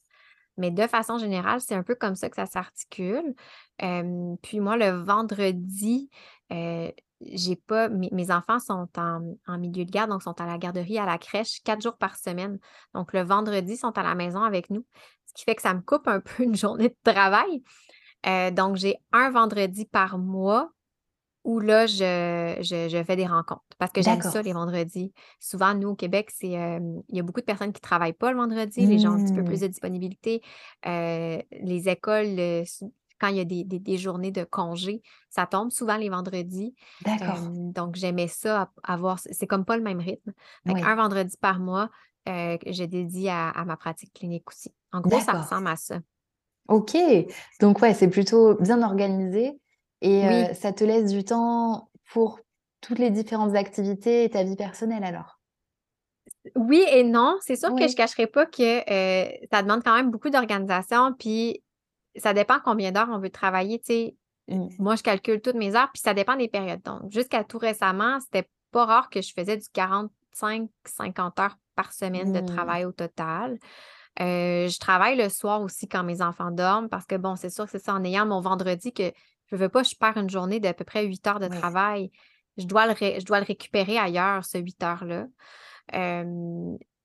Mais 0.57 0.71
de 0.71 0.87
façon 0.87 1.17
générale, 1.17 1.61
c'est 1.61 1.75
un 1.75 1.83
peu 1.83 1.95
comme 1.95 2.15
ça 2.15 2.29
que 2.29 2.35
ça 2.37 2.45
s'articule. 2.45 3.35
Hem, 3.79 4.37
puis 4.43 4.59
moi, 4.61 4.77
le 4.77 4.89
vendredi, 4.91 6.09
j'ai 7.21 7.55
pas 7.55 7.89
mes 7.89 8.09
mes 8.11 8.31
enfants 8.31 8.59
sont 8.59 8.87
en 8.97 9.35
en 9.47 9.57
milieu 9.57 9.85
de 9.85 9.91
garde, 9.91 10.09
donc 10.11 10.21
sont 10.23 10.39
à 10.41 10.45
la 10.45 10.57
garderie, 10.57 10.97
à 10.99 11.05
la 11.05 11.17
crèche 11.17 11.61
4 11.63 11.81
jours 11.81 11.97
par 11.97 12.17
semaine. 12.17 12.59
Donc 12.93 13.13
le 13.13 13.21
vendredi, 13.21 13.73
ils 13.73 13.77
sont 13.77 13.97
à 13.97 14.03
la 14.03 14.15
maison 14.15 14.41
avec 14.43 14.69
nous, 14.69 14.85
ce 15.25 15.33
qui 15.33 15.43
fait 15.45 15.55
que 15.55 15.61
ça 15.61 15.73
me 15.73 15.81
coupe 15.81 16.07
un 16.07 16.19
peu 16.21 16.43
une 16.43 16.55
journée 16.55 16.89
de 16.89 17.11
travail. 17.11 17.63
Heu, 18.25 18.51
donc 18.51 18.75
j'ai 18.77 18.97
un 19.11 19.29
vendredi 19.31 19.85
par 19.85 20.17
mois 20.17 20.71
où 21.43 21.59
là, 21.59 21.85
je 21.87 22.57
je 22.61 22.89
je 22.89 23.03
fais 23.03 23.15
des 23.15 23.27
rencontres 23.27 23.63
parce 23.79 23.91
que 23.91 24.01
j'aime 24.01 24.21
ça 24.23 24.41
les 24.41 24.53
vendredis. 24.53 25.13
Souvent, 25.39 25.75
nous, 25.75 25.89
au 25.89 25.95
Québec, 25.95 26.31
c'est, 26.33 26.51
hem, 26.51 27.01
il 27.09 27.17
y 27.17 27.19
a 27.19 27.23
beaucoup 27.23 27.41
de 27.41 27.45
personnes 27.45 27.73
qui 27.73 27.79
ne 27.81 27.87
travaillent 27.87 28.13
pas 28.13 28.31
le 28.31 28.37
vendredi, 28.37 28.87
les 28.87 28.99
gens 28.99 29.11
ont 29.13 29.15
un 29.15 29.21
petit 29.21 29.33
peu 29.33 29.43
plus 29.43 29.59
Mmh, 29.59 29.61
de 29.61 29.67
disponibilité. 29.67 30.41
Heu, 30.87 31.41
les 31.51 31.89
écoles, 31.89 32.63
quand 33.19 33.27
il 33.29 33.37
y 33.37 33.39
a 33.39 33.45
des 33.45 33.63
des 33.63 33.79
des 33.79 33.97
journées 33.97 34.31
de 34.31 34.43
congé, 34.43 35.01
ça 35.29 35.45
tombe 35.47 35.71
souvent 35.71 35.97
les 35.97 36.09
vendredis. 36.09 36.75
d'accord, 36.99 37.55
donc 37.73 37.95
j'aimais 37.95 38.27
ça 38.27 38.71
avoir 38.83 39.19
c'est 39.19 39.47
comme 39.47 39.65
pas 39.65 39.77
le 39.77 39.83
même 39.83 39.99
rythme. 39.99 40.33
Ouais, 40.65 40.75
qu'un 40.75 40.95
vendredi 40.95 41.37
par 41.37 41.59
mois, 41.59 41.89
je 42.27 42.83
dédie 42.85 43.29
à 43.29 43.49
à 43.49 43.65
ma 43.65 43.77
pratique 43.77 44.13
clinique 44.13 44.49
aussi. 44.49 44.73
En 44.91 45.01
gros, 45.01 45.19
ça 45.19 45.33
ressemble 45.33 45.67
à 45.67 45.75
ça. 45.75 45.99
OK, 46.67 46.97
donc 47.59 47.81
ouais, 47.81 47.93
c'est 47.93 48.09
plutôt 48.09 48.55
bien 48.55 48.81
organisé 48.81 49.59
et 50.01 50.23
Oui. 50.27 50.55
ça 50.55 50.73
te 50.73 50.83
laisse 50.83 51.11
du 51.11 51.23
temps 51.23 51.89
pour 52.11 52.39
toutes 52.81 52.99
les 52.99 53.11
différentes 53.11 53.55
activités 53.55 54.23
et 54.23 54.29
ta 54.29 54.43
vie 54.43 54.55
personnelle 54.55 55.03
alors? 55.03 55.39
Oui 56.55 56.83
et 56.89 57.03
non. 57.03 57.37
C'est 57.41 57.55
sûr 57.55 57.73
que 57.75 57.87
je 57.87 57.93
Oui. 57.93 57.95
cacherai 57.95 58.27
pas 58.27 58.45
que, 58.45 58.81
ça 59.51 59.61
demande 59.63 59.83
quand 59.83 59.95
même 59.95 60.11
beaucoup 60.11 60.29
d'organisation, 60.29 61.13
puis 61.13 61.63
ça 62.15 62.33
dépend 62.33 62.59
combien 62.63 62.91
d'heures 62.91 63.09
on 63.11 63.19
veut 63.19 63.29
travailler, 63.29 63.79
tu 63.79 63.85
sais? 63.87 64.15
Mmh. 64.47 64.67
moi, 64.77 64.95
je 64.95 65.03
calcule 65.03 65.41
toutes 65.41 65.55
mes 65.55 65.75
heures, 65.75 65.89
puis 65.93 66.01
ça 66.01 66.13
dépend 66.13 66.35
des 66.35 66.47
périodes. 66.47 66.81
Donc 66.83 67.11
jusqu'à 67.11 67.43
tout 67.43 67.57
récemment, 67.57 68.19
c'était 68.19 68.47
pas 68.71 68.85
rare 68.85 69.09
que 69.09 69.21
je 69.21 69.33
faisais 69.33 69.57
du 69.57 69.67
45-50 69.73 71.39
heures 71.39 71.57
par 71.75 71.93
semaine 71.93 72.31
de 72.31 72.39
Mmh. 72.39 72.45
travail 72.45 72.85
au 72.85 72.91
total. 72.91 73.59
Heu, 74.19 74.67
je 74.69 74.79
travaille 74.79 75.17
le 75.17 75.29
soir 75.29 75.61
aussi 75.61 75.87
quand 75.87 76.03
mes 76.03 76.21
enfants 76.21 76.51
dorment 76.51 76.89
parce 76.89 77.05
que 77.05 77.15
bon, 77.15 77.35
c'est 77.35 77.49
sûr 77.49 77.65
que 77.65 77.71
c'est 77.71 77.83
ça, 77.83 77.93
en 77.93 78.03
ayant 78.03 78.25
mon 78.25 78.39
vendredi 78.39 78.93
que 78.93 79.11
je 79.51 79.55
veux 79.55 79.69
pas, 79.69 79.83
je 79.83 79.95
perds 79.95 80.17
une 80.17 80.29
journée 80.29 80.59
d'à 80.59 80.73
peu 80.73 80.83
près 80.83 81.05
8 81.05 81.27
heures 81.27 81.39
de 81.39 81.47
travail. 81.47 82.11
je 82.57 82.65
dois 82.65 82.87
le, 82.87 82.93
je 82.93 83.25
dois 83.25 83.39
le 83.39 83.45
récupérer 83.45 83.97
ailleurs, 83.97 84.45
ce 84.45 84.57
8 84.57 84.83
heures-là. 84.83 85.27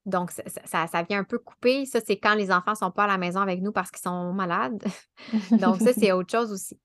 donc, 0.05 0.31
ça, 0.31 0.87
ça, 0.87 1.03
vient 1.03 1.19
un 1.19 1.23
peu 1.23 1.37
couper. 1.37 1.85
Ça, 1.85 1.99
c'est 2.05 2.17
quand 2.17 2.33
les 2.33 2.51
enfants 2.51 2.71
ne 2.71 2.77
sont 2.77 2.91
pas 2.91 3.03
à 3.03 3.07
la 3.07 3.17
maison 3.17 3.41
avec 3.41 3.61
nous 3.61 3.71
parce 3.71 3.91
qu'ils 3.91 4.01
sont 4.01 4.33
malades. 4.33 4.83
donc, 5.51 5.77
ça, 5.81 5.93
c'est 5.93 6.11
autre 6.13 6.31
chose 6.31 6.51
aussi. 6.51 6.79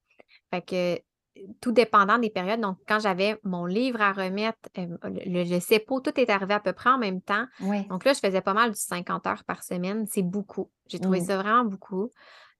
Fait 0.51 0.63
que 0.63 1.01
tout 1.61 1.73
dépendant 1.73 2.19
des 2.19 2.31
périodes. 2.31 2.61
Donc, 2.61 2.79
quand 2.89 2.99
j'avais 2.99 3.39
mon 3.45 3.67
livre 3.67 4.01
à 4.01 4.13
remettre, 4.13 4.59
le, 4.77 5.45
le, 5.45 5.61
CEPO, 5.61 6.01
tout 6.01 6.19
est 6.19 6.31
arrivé 6.31 6.55
à 6.55 6.61
peu 6.61 6.73
près 6.73 6.91
en 6.91 6.99
même 6.99 7.21
temps. 7.21 7.47
Donc 7.89 8.05
là, 8.05 8.13
je 8.13 8.21
faisais 8.21 8.41
pas 8.41 8.55
mal 8.55 8.71
du 8.71 8.79
50 8.79 9.27
heures 9.27 9.45
par 9.45 9.63
semaine. 9.63 10.07
C'est 10.07 10.23
beaucoup. 10.23 10.71
J'ai 10.89 10.99
trouvé 10.99 11.21
ça 11.21 11.37
vraiment 11.37 11.65
beaucoup. 11.65 12.11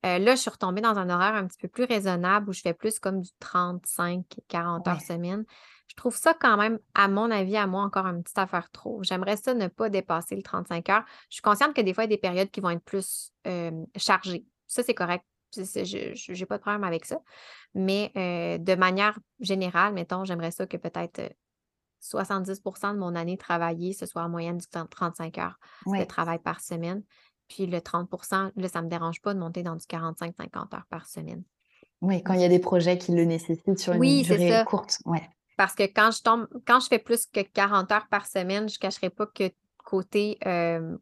là, 0.03 0.35
je 0.35 0.41
suis 0.41 0.51
retombée 0.51 0.81
dans 0.81 0.99
un 0.99 1.11
horaire 1.11 1.35
un 1.35 1.47
petit 1.47 1.59
peu 1.61 1.69
plus 1.69 1.85
raisonnable 1.85 2.51
où 2.51 2.53
je 2.53 2.61
fais 2.61 2.75
plus 2.75 2.99
comme 2.99 3.21
du 3.21 3.31
35, 3.41 4.25
40 4.49 4.89
heures 4.89 5.01
semaine. 5.01 5.45
Je 5.89 5.95
trouve 5.95 6.17
ça 6.17 6.35
quand 6.35 6.57
même, 6.57 6.79
à 6.95 7.09
mon 7.09 7.31
avis, 7.31 7.57
à 7.57 7.67
moi, 7.67 7.83
encore 7.83 8.07
une 8.07 8.23
petite 8.23 8.39
affaire 8.39 8.71
trop. 8.73 9.03
J'aimerais 9.03 9.37
ça 9.37 9.55
ne 9.55 9.69
pas 9.69 9.89
dépasser 9.89 10.35
le 10.35 10.43
35 10.43 10.89
heures. 10.91 11.05
Je 11.31 11.37
suis 11.37 11.43
consciente 11.43 11.75
que 11.75 11.81
des 11.81 11.95
fois, 11.95 12.05
il 12.05 12.11
y 12.11 12.15
a 12.15 12.17
des 12.17 12.21
périodes 12.21 12.51
qui 12.51 12.61
vont 12.61 12.71
être 12.71 12.85
plus 12.85 13.33
chargées. 13.97 14.45
Ça, 14.67 14.83
c'est 14.83 14.95
correct. 14.95 15.25
Je 15.57 16.33
n'ai 16.33 16.47
pas 16.47 16.57
de 16.57 16.63
problème 16.63 16.85
avec 16.85 17.05
ça. 17.05 17.21
Mais 17.75 18.11
de 18.15 18.75
manière 18.75 19.19
générale, 19.41 19.93
mettons, 19.95 20.25
j'aimerais 20.25 20.51
ça 20.51 20.67
que 20.67 20.77
peut-être 20.77 21.21
70% 22.03 22.93
de 22.93 22.99
mon 22.99 23.15
année 23.15 23.37
travaillée, 23.37 23.93
ce 23.93 24.07
soit 24.07 24.23
en 24.23 24.29
moyenne 24.29 24.59
du 24.59 24.67
35 24.67 25.39
heures 25.39 25.59
de 25.87 26.05
travail 26.05 26.39
par 26.39 26.61
semaine. 26.61 27.03
Puis 27.49 27.67
le 27.67 27.79
30% 27.79 28.53
là, 28.57 28.69
ça 28.69 28.81
ne 28.81 28.87
me 28.87 28.91
dérange 28.91 29.23
pas 29.23 29.33
de 29.33 29.39
monter 29.39 29.63
dans 29.63 29.77
du 29.77 29.87
45-50 29.87 30.75
heures 30.75 30.87
par 30.91 31.07
semaine. 31.07 31.43
Oui, 32.01 32.23
quand 32.23 32.35
il 32.35 32.41
y 32.41 32.45
a 32.45 32.49
des 32.49 32.59
projets 32.59 32.99
qui 32.99 33.13
le 33.13 33.25
nécessitent 33.25 33.79
sur 33.79 33.95
une 33.95 34.23
durée 34.23 34.65
courte. 34.67 34.99
Ouais. 35.05 35.29
Parce 35.57 35.75
que 35.75 35.85
quand 35.85 36.11
je 36.11 36.23
tombe, 36.23 36.47
quand 36.67 36.81
je 36.81 36.89
fais 36.89 36.99
plus 36.99 37.27
que 37.27 37.41
40 37.41 37.91
heures 37.93 38.09
par 38.09 38.27
semaine, 38.27 38.69
je 38.69 38.75
ne 38.75 38.79
cacherai 38.79 39.11
pas 39.11 39.27
que 39.27 39.51
côté, 39.79 40.39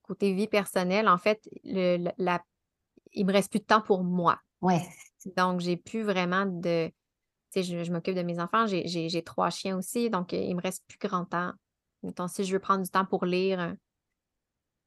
côté 0.03 0.33
vie 0.33 0.47
personnelle, 0.47 1.09
en 1.09 1.19
fait, 1.19 1.41
le, 1.65 2.11
la, 2.19 2.41
il 3.13 3.27
me 3.27 3.33
reste 3.33 3.51
plus 3.51 3.61
de 3.61 3.65
temps 3.65 3.81
pour 3.81 4.05
moi. 4.05 4.39
Ouais. 4.65 4.83
Donc, 5.37 5.61
j'ai 5.61 5.77
plus 5.77 6.03
vraiment 6.03 6.47
de. 6.47 6.89
Tu 7.53 7.63
sais, 7.63 7.85
je, 7.85 7.93
m'occupe 7.93 8.17
de 8.17 8.23
mes 8.23 8.41
enfants. 8.41 8.67
J'ai 8.67 9.23
trois 9.23 9.51
chiens 9.51 9.77
aussi. 9.77 10.11
Donc, 10.11 10.33
il 10.33 10.43
il 10.43 10.57
me 10.57 10.61
reste 10.61 10.83
plus 10.89 10.99
grand 10.99 11.25
temps. 11.25 11.53
Donc, 12.03 12.31
si 12.31 12.45
je 12.45 12.53
veux 12.53 12.59
prendre 12.59 12.83
du 12.83 12.91
temps 12.91 13.05
pour 13.05 13.25
lire, 13.25 13.75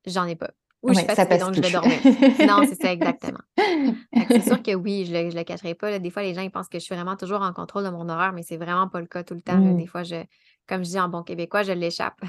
j'en 0.05 0.25
ai 0.25 0.36
pas. 0.36 0.51
Ou 0.84 0.93
je 0.93 0.99
fais 0.99 1.38
donc 1.39 1.55
je 1.55 1.61
vais 1.61 1.71
dormir. 1.71 1.99
non, 2.47 2.63
c'est 2.67 2.80
ça, 2.80 2.91
exactement. 2.93 3.39
c'est 3.55 4.41
sûr 4.41 4.61
que 4.61 4.75
oui, 4.75 5.05
je 5.05 5.13
ne 5.13 5.23
le, 5.23 5.30
je 5.32 5.36
le 5.36 5.43
cacherai 5.43 5.73
pas. 5.73 5.97
Des 5.97 6.09
fois, 6.11 6.21
les 6.21 6.34
gens 6.36 6.41
ils 6.41 6.51
pensent 6.51 6.69
que 6.69 6.78
je 6.78 6.84
suis 6.84 6.93
vraiment 6.93 7.15
toujours 7.15 7.41
en 7.41 7.51
contrôle 7.51 7.84
de 7.84 7.89
mon 7.89 8.07
horaire, 8.09 8.32
mais 8.32 8.43
c'est 8.43 8.57
vraiment 8.57 8.88
pas 8.88 9.01
le 9.01 9.07
cas 9.07 9.23
tout 9.23 9.34
le 9.34 9.41
temps. 9.41 9.57
Mmh. 9.57 9.78
Des 9.78 9.88
fois, 9.88 10.03
je, 10.03 10.23
comme 10.67 10.84
je 10.84 10.89
dis 10.89 10.99
en 10.99 11.09
bon 11.09 11.23
québécois, 11.23 11.63
je 11.63 11.71
l'échappe. 11.71 12.21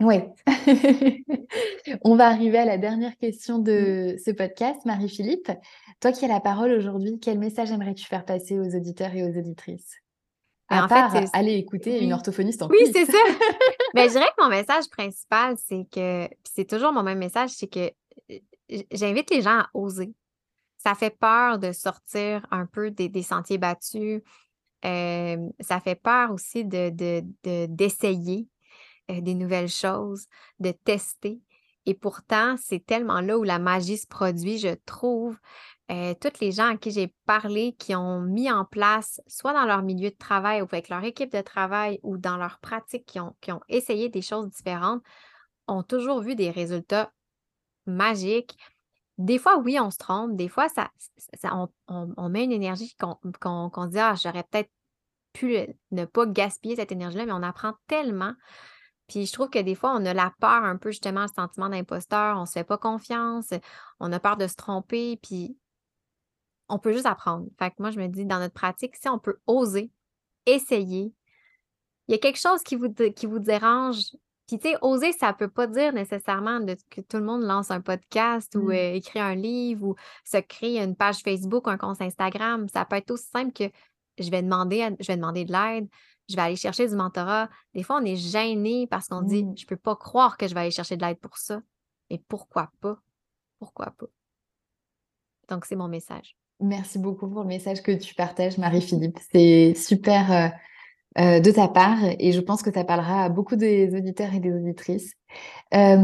Oui. 0.00 0.16
On 2.02 2.16
va 2.16 2.26
arriver 2.26 2.58
à 2.58 2.64
la 2.64 2.76
dernière 2.76 3.16
question 3.16 3.58
de 3.58 4.14
mmh. 4.14 4.18
ce 4.18 4.30
podcast, 4.30 4.84
Marie-Philippe. 4.84 5.50
Toi 6.00 6.12
qui 6.12 6.24
as 6.24 6.28
la 6.28 6.40
parole 6.40 6.72
aujourd'hui, 6.72 7.18
quel 7.20 7.38
message 7.38 7.70
aimerais-tu 7.70 8.04
faire 8.04 8.24
passer 8.24 8.58
aux 8.58 8.76
auditeurs 8.76 9.14
et 9.14 9.22
aux 9.22 9.38
auditrices? 9.38 9.94
À 10.68 10.88
part 10.88 11.14
aller 11.32 11.54
écouter 11.54 12.02
une 12.02 12.12
orthophoniste 12.12 12.60
en 12.60 12.68
Oui, 12.68 12.90
c'est 12.92 13.06
ça. 13.06 13.18
Mais 13.94 14.08
je 14.08 14.12
dirais 14.12 14.26
que 14.36 14.42
mon 14.42 14.50
message 14.50 14.88
principal, 14.90 15.56
c'est 15.64 15.86
que, 15.90 16.28
c'est 16.42 16.68
toujours 16.68 16.92
mon 16.92 17.04
même 17.04 17.18
message, 17.18 17.50
c'est 17.50 17.68
que 17.68 17.90
j'invite 18.90 19.30
les 19.30 19.42
gens 19.42 19.60
à 19.60 19.70
oser. 19.74 20.12
Ça 20.78 20.94
fait 20.94 21.16
peur 21.16 21.58
de 21.58 21.70
sortir 21.72 22.46
un 22.50 22.66
peu 22.66 22.90
des, 22.90 23.22
sentiers 23.22 23.58
battus. 23.58 24.22
ça 24.82 25.80
fait 25.82 25.94
peur 25.94 26.32
aussi 26.32 26.64
de, 26.64 26.90
d'essayer 27.66 28.48
euh, 29.10 29.20
des 29.20 29.34
nouvelles 29.34 29.68
choses, 29.68 30.26
de 30.58 30.70
tester. 30.70 31.40
Et 31.86 31.94
pourtant, 31.94 32.56
c'est 32.58 32.84
tellement 32.84 33.20
là 33.20 33.38
où 33.38 33.44
la 33.44 33.60
magie 33.60 33.96
se 33.96 34.06
produit, 34.06 34.58
je 34.58 34.74
trouve. 34.84 35.38
Euh, 35.92 36.14
toutes 36.20 36.40
les 36.40 36.50
gens 36.50 36.74
à 36.74 36.76
qui 36.76 36.90
j'ai 36.90 37.14
parlé, 37.26 37.74
qui 37.78 37.94
ont 37.94 38.20
mis 38.20 38.50
en 38.50 38.64
place, 38.64 39.20
soit 39.28 39.52
dans 39.52 39.66
leur 39.66 39.82
milieu 39.82 40.10
de 40.10 40.16
travail 40.16 40.60
ou 40.60 40.64
avec 40.64 40.88
leur 40.88 41.04
équipe 41.04 41.30
de 41.30 41.40
travail 41.40 42.00
ou 42.02 42.18
dans 42.18 42.36
leur 42.36 42.58
pratique, 42.58 43.06
qui 43.06 43.20
ont, 43.20 43.60
essayé 43.68 44.08
des 44.08 44.22
choses 44.22 44.48
différentes, 44.50 45.02
ont 45.68 45.84
toujours 45.84 46.20
vu 46.22 46.34
des 46.34 46.50
résultats 46.50 47.12
magiques. 47.86 48.58
Des 49.16 49.38
fois, 49.38 49.58
oui, 49.58 49.78
on 49.78 49.92
se 49.92 49.98
trompe. 49.98 50.34
Des 50.34 50.48
fois, 50.48 50.68
ça, 50.68 50.90
on, 51.86 52.28
met 52.28 52.44
une 52.44 52.52
énergie 52.52 52.94
qu'on 52.98 53.16
se 53.22 53.88
dit, 53.88 53.98
ah, 54.00 54.14
j'aurais 54.20 54.42
peut-être 54.42 54.70
pu 55.32 55.56
ne 55.92 56.04
pas 56.04 56.26
gaspiller 56.26 56.76
cette 56.76 56.90
énergie-là, 56.90 57.26
mais 57.26 57.32
on 57.32 57.42
apprend 57.44 57.74
tellement. 57.86 58.32
Puis 59.08 59.26
je 59.26 59.32
trouve 59.32 59.50
que 59.50 59.58
des 59.58 59.74
fois, 59.74 59.94
on 59.94 60.04
a 60.04 60.14
la 60.14 60.32
peur 60.40 60.64
un 60.64 60.76
peu 60.76 60.90
justement, 60.90 61.22
le 61.22 61.28
sentiment 61.28 61.68
d'imposteur, 61.68 62.36
on 62.36 62.42
ne 62.42 62.46
se 62.46 62.52
fait 62.52 62.64
pas 62.64 62.78
confiance, 62.78 63.50
on 64.00 64.12
a 64.12 64.18
peur 64.18 64.36
de 64.36 64.46
se 64.46 64.56
tromper, 64.56 65.18
puis 65.22 65.56
on 66.68 66.78
peut 66.78 66.92
juste 66.92 67.06
apprendre. 67.06 67.46
Fait 67.58 67.70
que 67.70 67.76
moi, 67.78 67.90
je 67.90 68.00
me 68.00 68.08
dis, 68.08 68.24
dans 68.24 68.40
notre 68.40 68.54
pratique, 68.54 68.96
si 68.96 69.08
on 69.08 69.18
peut 69.18 69.36
oser, 69.46 69.90
essayer, 70.46 71.12
il 72.08 72.12
y 72.12 72.14
a 72.14 72.18
quelque 72.18 72.38
chose 72.38 72.62
qui 72.62 72.76
vous, 72.76 72.92
qui 72.92 73.26
vous 73.26 73.38
dérange. 73.38 73.98
Puis, 74.46 74.58
tu 74.58 74.68
sais, 74.68 74.76
oser, 74.80 75.12
ça 75.12 75.28
ne 75.28 75.32
peut 75.32 75.48
pas 75.48 75.66
dire 75.66 75.92
nécessairement 75.92 76.64
que 76.90 77.00
tout 77.00 77.16
le 77.16 77.24
monde 77.24 77.42
lance 77.42 77.70
un 77.72 77.80
podcast 77.80 78.54
ou 78.54 78.68
mmh. 78.68 78.72
euh, 78.72 78.94
écrit 78.94 79.18
un 79.18 79.34
livre 79.34 79.88
ou 79.88 79.96
se 80.24 80.38
crée 80.38 80.78
une 80.80 80.94
page 80.94 81.18
Facebook, 81.18 81.66
un 81.66 81.76
compte 81.76 82.00
Instagram. 82.00 82.68
Ça 82.68 82.84
peut 82.84 82.96
être 82.96 83.10
aussi 83.10 83.28
simple 83.28 83.52
que 83.52 83.64
je 84.18 84.30
vais 84.30 84.42
demander, 84.42 84.88
je 85.00 85.06
vais 85.08 85.16
demander 85.16 85.44
de 85.44 85.52
l'aide, 85.52 85.88
je 86.28 86.36
vais 86.36 86.42
aller 86.42 86.56
chercher 86.56 86.88
du 86.88 86.94
mentorat. 86.94 87.48
Des 87.74 87.82
fois, 87.82 88.00
on 88.00 88.04
est 88.04 88.16
gêné 88.16 88.86
parce 88.86 89.08
qu'on 89.08 89.22
dit, 89.22 89.44
mmh. 89.44 89.54
je 89.58 89.64
ne 89.64 89.68
peux 89.68 89.76
pas 89.76 89.96
croire 89.96 90.36
que 90.36 90.48
je 90.48 90.54
vais 90.54 90.60
aller 90.60 90.70
chercher 90.70 90.96
de 90.96 91.04
l'aide 91.04 91.18
pour 91.18 91.38
ça. 91.38 91.60
Et 92.10 92.18
pourquoi 92.18 92.70
pas? 92.80 92.98
Pourquoi 93.58 93.86
pas? 93.86 94.06
Donc, 95.48 95.64
c'est 95.64 95.76
mon 95.76 95.88
message. 95.88 96.36
Merci 96.60 96.98
beaucoup 96.98 97.28
pour 97.28 97.42
le 97.42 97.48
message 97.48 97.82
que 97.82 97.92
tu 97.92 98.14
partages, 98.14 98.58
Marie-Philippe. 98.58 99.18
C'est 99.30 99.74
super 99.74 100.32
euh, 100.32 100.48
euh, 101.18 101.40
de 101.40 101.50
ta 101.50 101.66
part 101.66 101.98
et 102.18 102.32
je 102.32 102.40
pense 102.40 102.62
que 102.62 102.70
ça 102.70 102.84
parlera 102.84 103.24
à 103.24 103.28
beaucoup 103.30 103.56
des 103.56 103.94
auditeurs 103.96 104.34
et 104.34 104.40
des 104.40 104.52
auditrices. 104.52 105.14
Euh, 105.72 105.96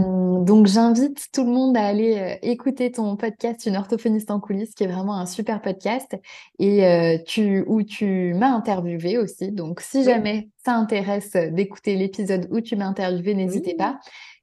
donc, 0.42 0.66
j'invite 0.66 1.26
tout 1.32 1.44
le 1.44 1.50
monde 1.50 1.76
à 1.76 1.84
aller 1.84 2.16
euh, 2.16 2.34
écouter 2.40 2.90
ton 2.90 3.16
podcast 3.16 3.66
Une 3.66 3.76
orthophoniste 3.76 4.30
en 4.30 4.40
coulisses, 4.40 4.74
qui 4.74 4.84
est 4.84 4.86
vraiment 4.86 5.18
un 5.18 5.26
super 5.26 5.60
podcast 5.60 6.16
et 6.58 7.22
tu, 7.26 7.62
où 7.66 7.82
tu 7.82 8.32
m'as 8.34 8.52
interviewé 8.54 9.18
aussi. 9.18 9.52
Donc, 9.52 9.82
si 9.82 10.02
jamais 10.02 10.48
ça 10.64 10.76
intéresse 10.76 11.32
d'écouter 11.32 11.94
l'épisode 11.96 12.48
où 12.50 12.62
tu 12.62 12.76
m'as 12.76 12.86
interviewé, 12.86 13.34
n'hésitez 13.34 13.74
pas. 13.74 13.98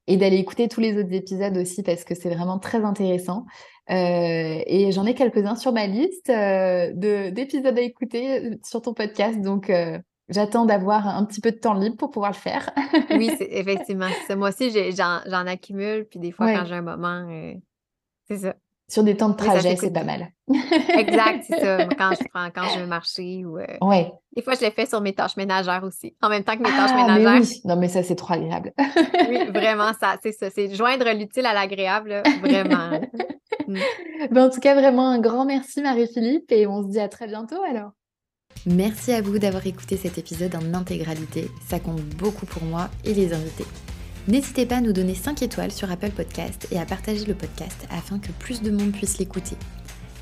Et 0.05 0.17
d'aller 0.17 0.38
écouter 0.38 0.67
tous 0.67 0.82
les 0.82 0.97
autres 0.99 1.13
épisodes 1.13 1.57
aussi 1.57 1.82
parce 1.82 2.03
que 2.03 2.13
c'est 2.13 2.30
vraiment 2.30 2.59
très 2.59 2.84
intéressant. 2.84 3.45
et 3.88 4.91
j'en 4.91 5.05
ai 5.07 5.15
quelques-uns 5.15 5.55
sur 5.55 5.74
ma 5.74 5.88
liste 5.88 6.28
d'épisodes 6.28 7.78
à 7.78 7.82
écouter 7.82 8.59
sur 8.63 8.84
ton 8.84 8.93
podcast. 8.93 9.41
Donc, 9.41 9.72
J'attends 10.30 10.66
d'avoir 10.66 11.08
un 11.08 11.26
petit 11.26 11.42
peu 11.42 11.52
de 11.52 11.58
temps 11.58 11.74
libre 11.74 11.98
pour 11.98 12.12
pouvoir 12.12 12.32
le 12.32 12.38
faire. 12.38 12.70
oui, 13.12 13.32
effectivement. 13.40 14.10
Moi 14.36 14.50
aussi, 14.50 14.72
j'en 14.96 15.48
accumule. 15.48 16.06
Puis 16.10 16.20
des 16.20 16.32
fois, 16.32 16.54
quand 16.54 16.66
j'ai 16.66 16.76
un 16.76 16.82
moment, 16.82 17.26
euh, 17.30 17.54
c'est 18.28 18.38
ça. 18.38 18.54
Sur 18.88 19.04
des 19.04 19.16
temps 19.16 19.30
de 19.30 19.36
trajet, 19.36 19.76
c'est 19.76 19.94
pas 19.94 20.04
mal. 20.04 20.32
exact, 20.98 21.46
c'est 21.48 21.60
ça. 21.60 21.86
Quand 21.86 22.12
je 22.20 22.28
prends, 22.34 22.50
quand 22.50 22.68
je 22.74 22.80
veux 22.80 22.88
marcher 22.88 23.46
ou. 23.46 23.60
Euh, 23.60 23.66
ouais. 23.82 24.12
Des 24.36 24.42
fois, 24.42 24.56
je 24.56 24.62
l'ai 24.62 24.72
fait 24.72 24.88
sur 24.88 25.00
mes 25.00 25.14
tâches 25.14 25.38
ménagères 25.38 25.84
aussi, 25.84 26.16
en 26.24 26.30
même 26.30 26.44
temps 26.44 26.54
que 26.54 26.64
mes 26.64 26.70
tâches 26.70 26.92
ah, 26.94 27.06
ménagères. 27.06 27.42
oui. 27.42 27.62
Non, 27.66 27.76
mais 27.76 27.88
ça, 27.88 28.02
c'est 28.02 28.16
trop 28.16 28.34
agréable. 28.34 28.74
oui, 29.30 29.46
vraiment, 29.54 29.92
ça, 30.00 30.18
c'est 30.24 30.32
ça. 30.32 30.50
C'est 30.50 30.74
joindre 30.74 31.08
l'utile 31.12 31.46
à 31.46 31.54
l'agréable, 31.54 32.24
vraiment. 32.42 33.00
Mm. 33.68 33.78
Ben, 34.32 34.46
en 34.46 34.50
tout 34.50 34.60
cas, 34.60 34.74
vraiment 34.74 35.10
un 35.10 35.20
grand 35.20 35.46
merci, 35.46 35.82
Marie-Philippe, 35.82 36.52
et 36.52 36.66
on 36.66 36.82
se 36.82 36.88
dit 36.90 37.00
à 37.00 37.08
très 37.08 37.28
bientôt 37.28 37.62
alors. 37.64 37.92
Merci 38.66 39.14
à 39.14 39.22
vous 39.22 39.39
d'avoir 39.39 39.66
écouté 39.66 39.95
cet 39.95 40.18
épisode 40.18 40.55
en 40.55 40.74
intégralité, 40.74 41.49
ça 41.68 41.80
compte 41.80 42.01
beaucoup 42.18 42.45
pour 42.45 42.64
moi 42.64 42.89
et 43.05 43.14
les 43.14 43.34
invités. 43.34 43.66
N'hésitez 44.28 44.66
pas 44.66 44.78
à 44.78 44.82
nous 44.82 44.93
donner 44.93 45.16
5 45.16 45.41
étoiles 45.41 45.72
sur 45.72 45.89
Apple 45.89 46.12
Podcast 46.12 46.68
et 46.72 46.78
à 46.78 46.86
partager 46.86 47.26
le 47.26 47.34
podcast 47.34 47.88
afin 47.89 48.20
que 48.20 48.32
plus 48.34 48.62
de 48.62 48.70
monde 48.70 48.91
puisse 48.91 49.18
l'écouter. 49.18 49.55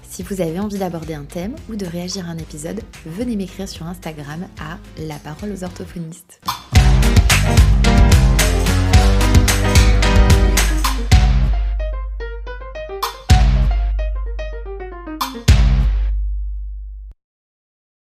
Si 0.07 0.23
vous 0.23 0.39
avez 0.39 0.59
envie 0.59 0.77
d'aborder 0.77 1.13
un 1.13 1.25
thème 1.25 1.55
ou 1.69 1.75
de 1.75 1.85
réagir 1.85 2.27
à 2.27 2.31
un 2.31 2.37
épisode, 2.37 2.81
venez 3.05 3.35
m'écrire 3.35 3.67
sur 3.67 3.85
Instagram 3.85 4.47
à 4.59 4.77
La 4.99 5.15
Parole 5.15 5.51
aux 5.51 5.63
orthophonistes. 5.63 6.41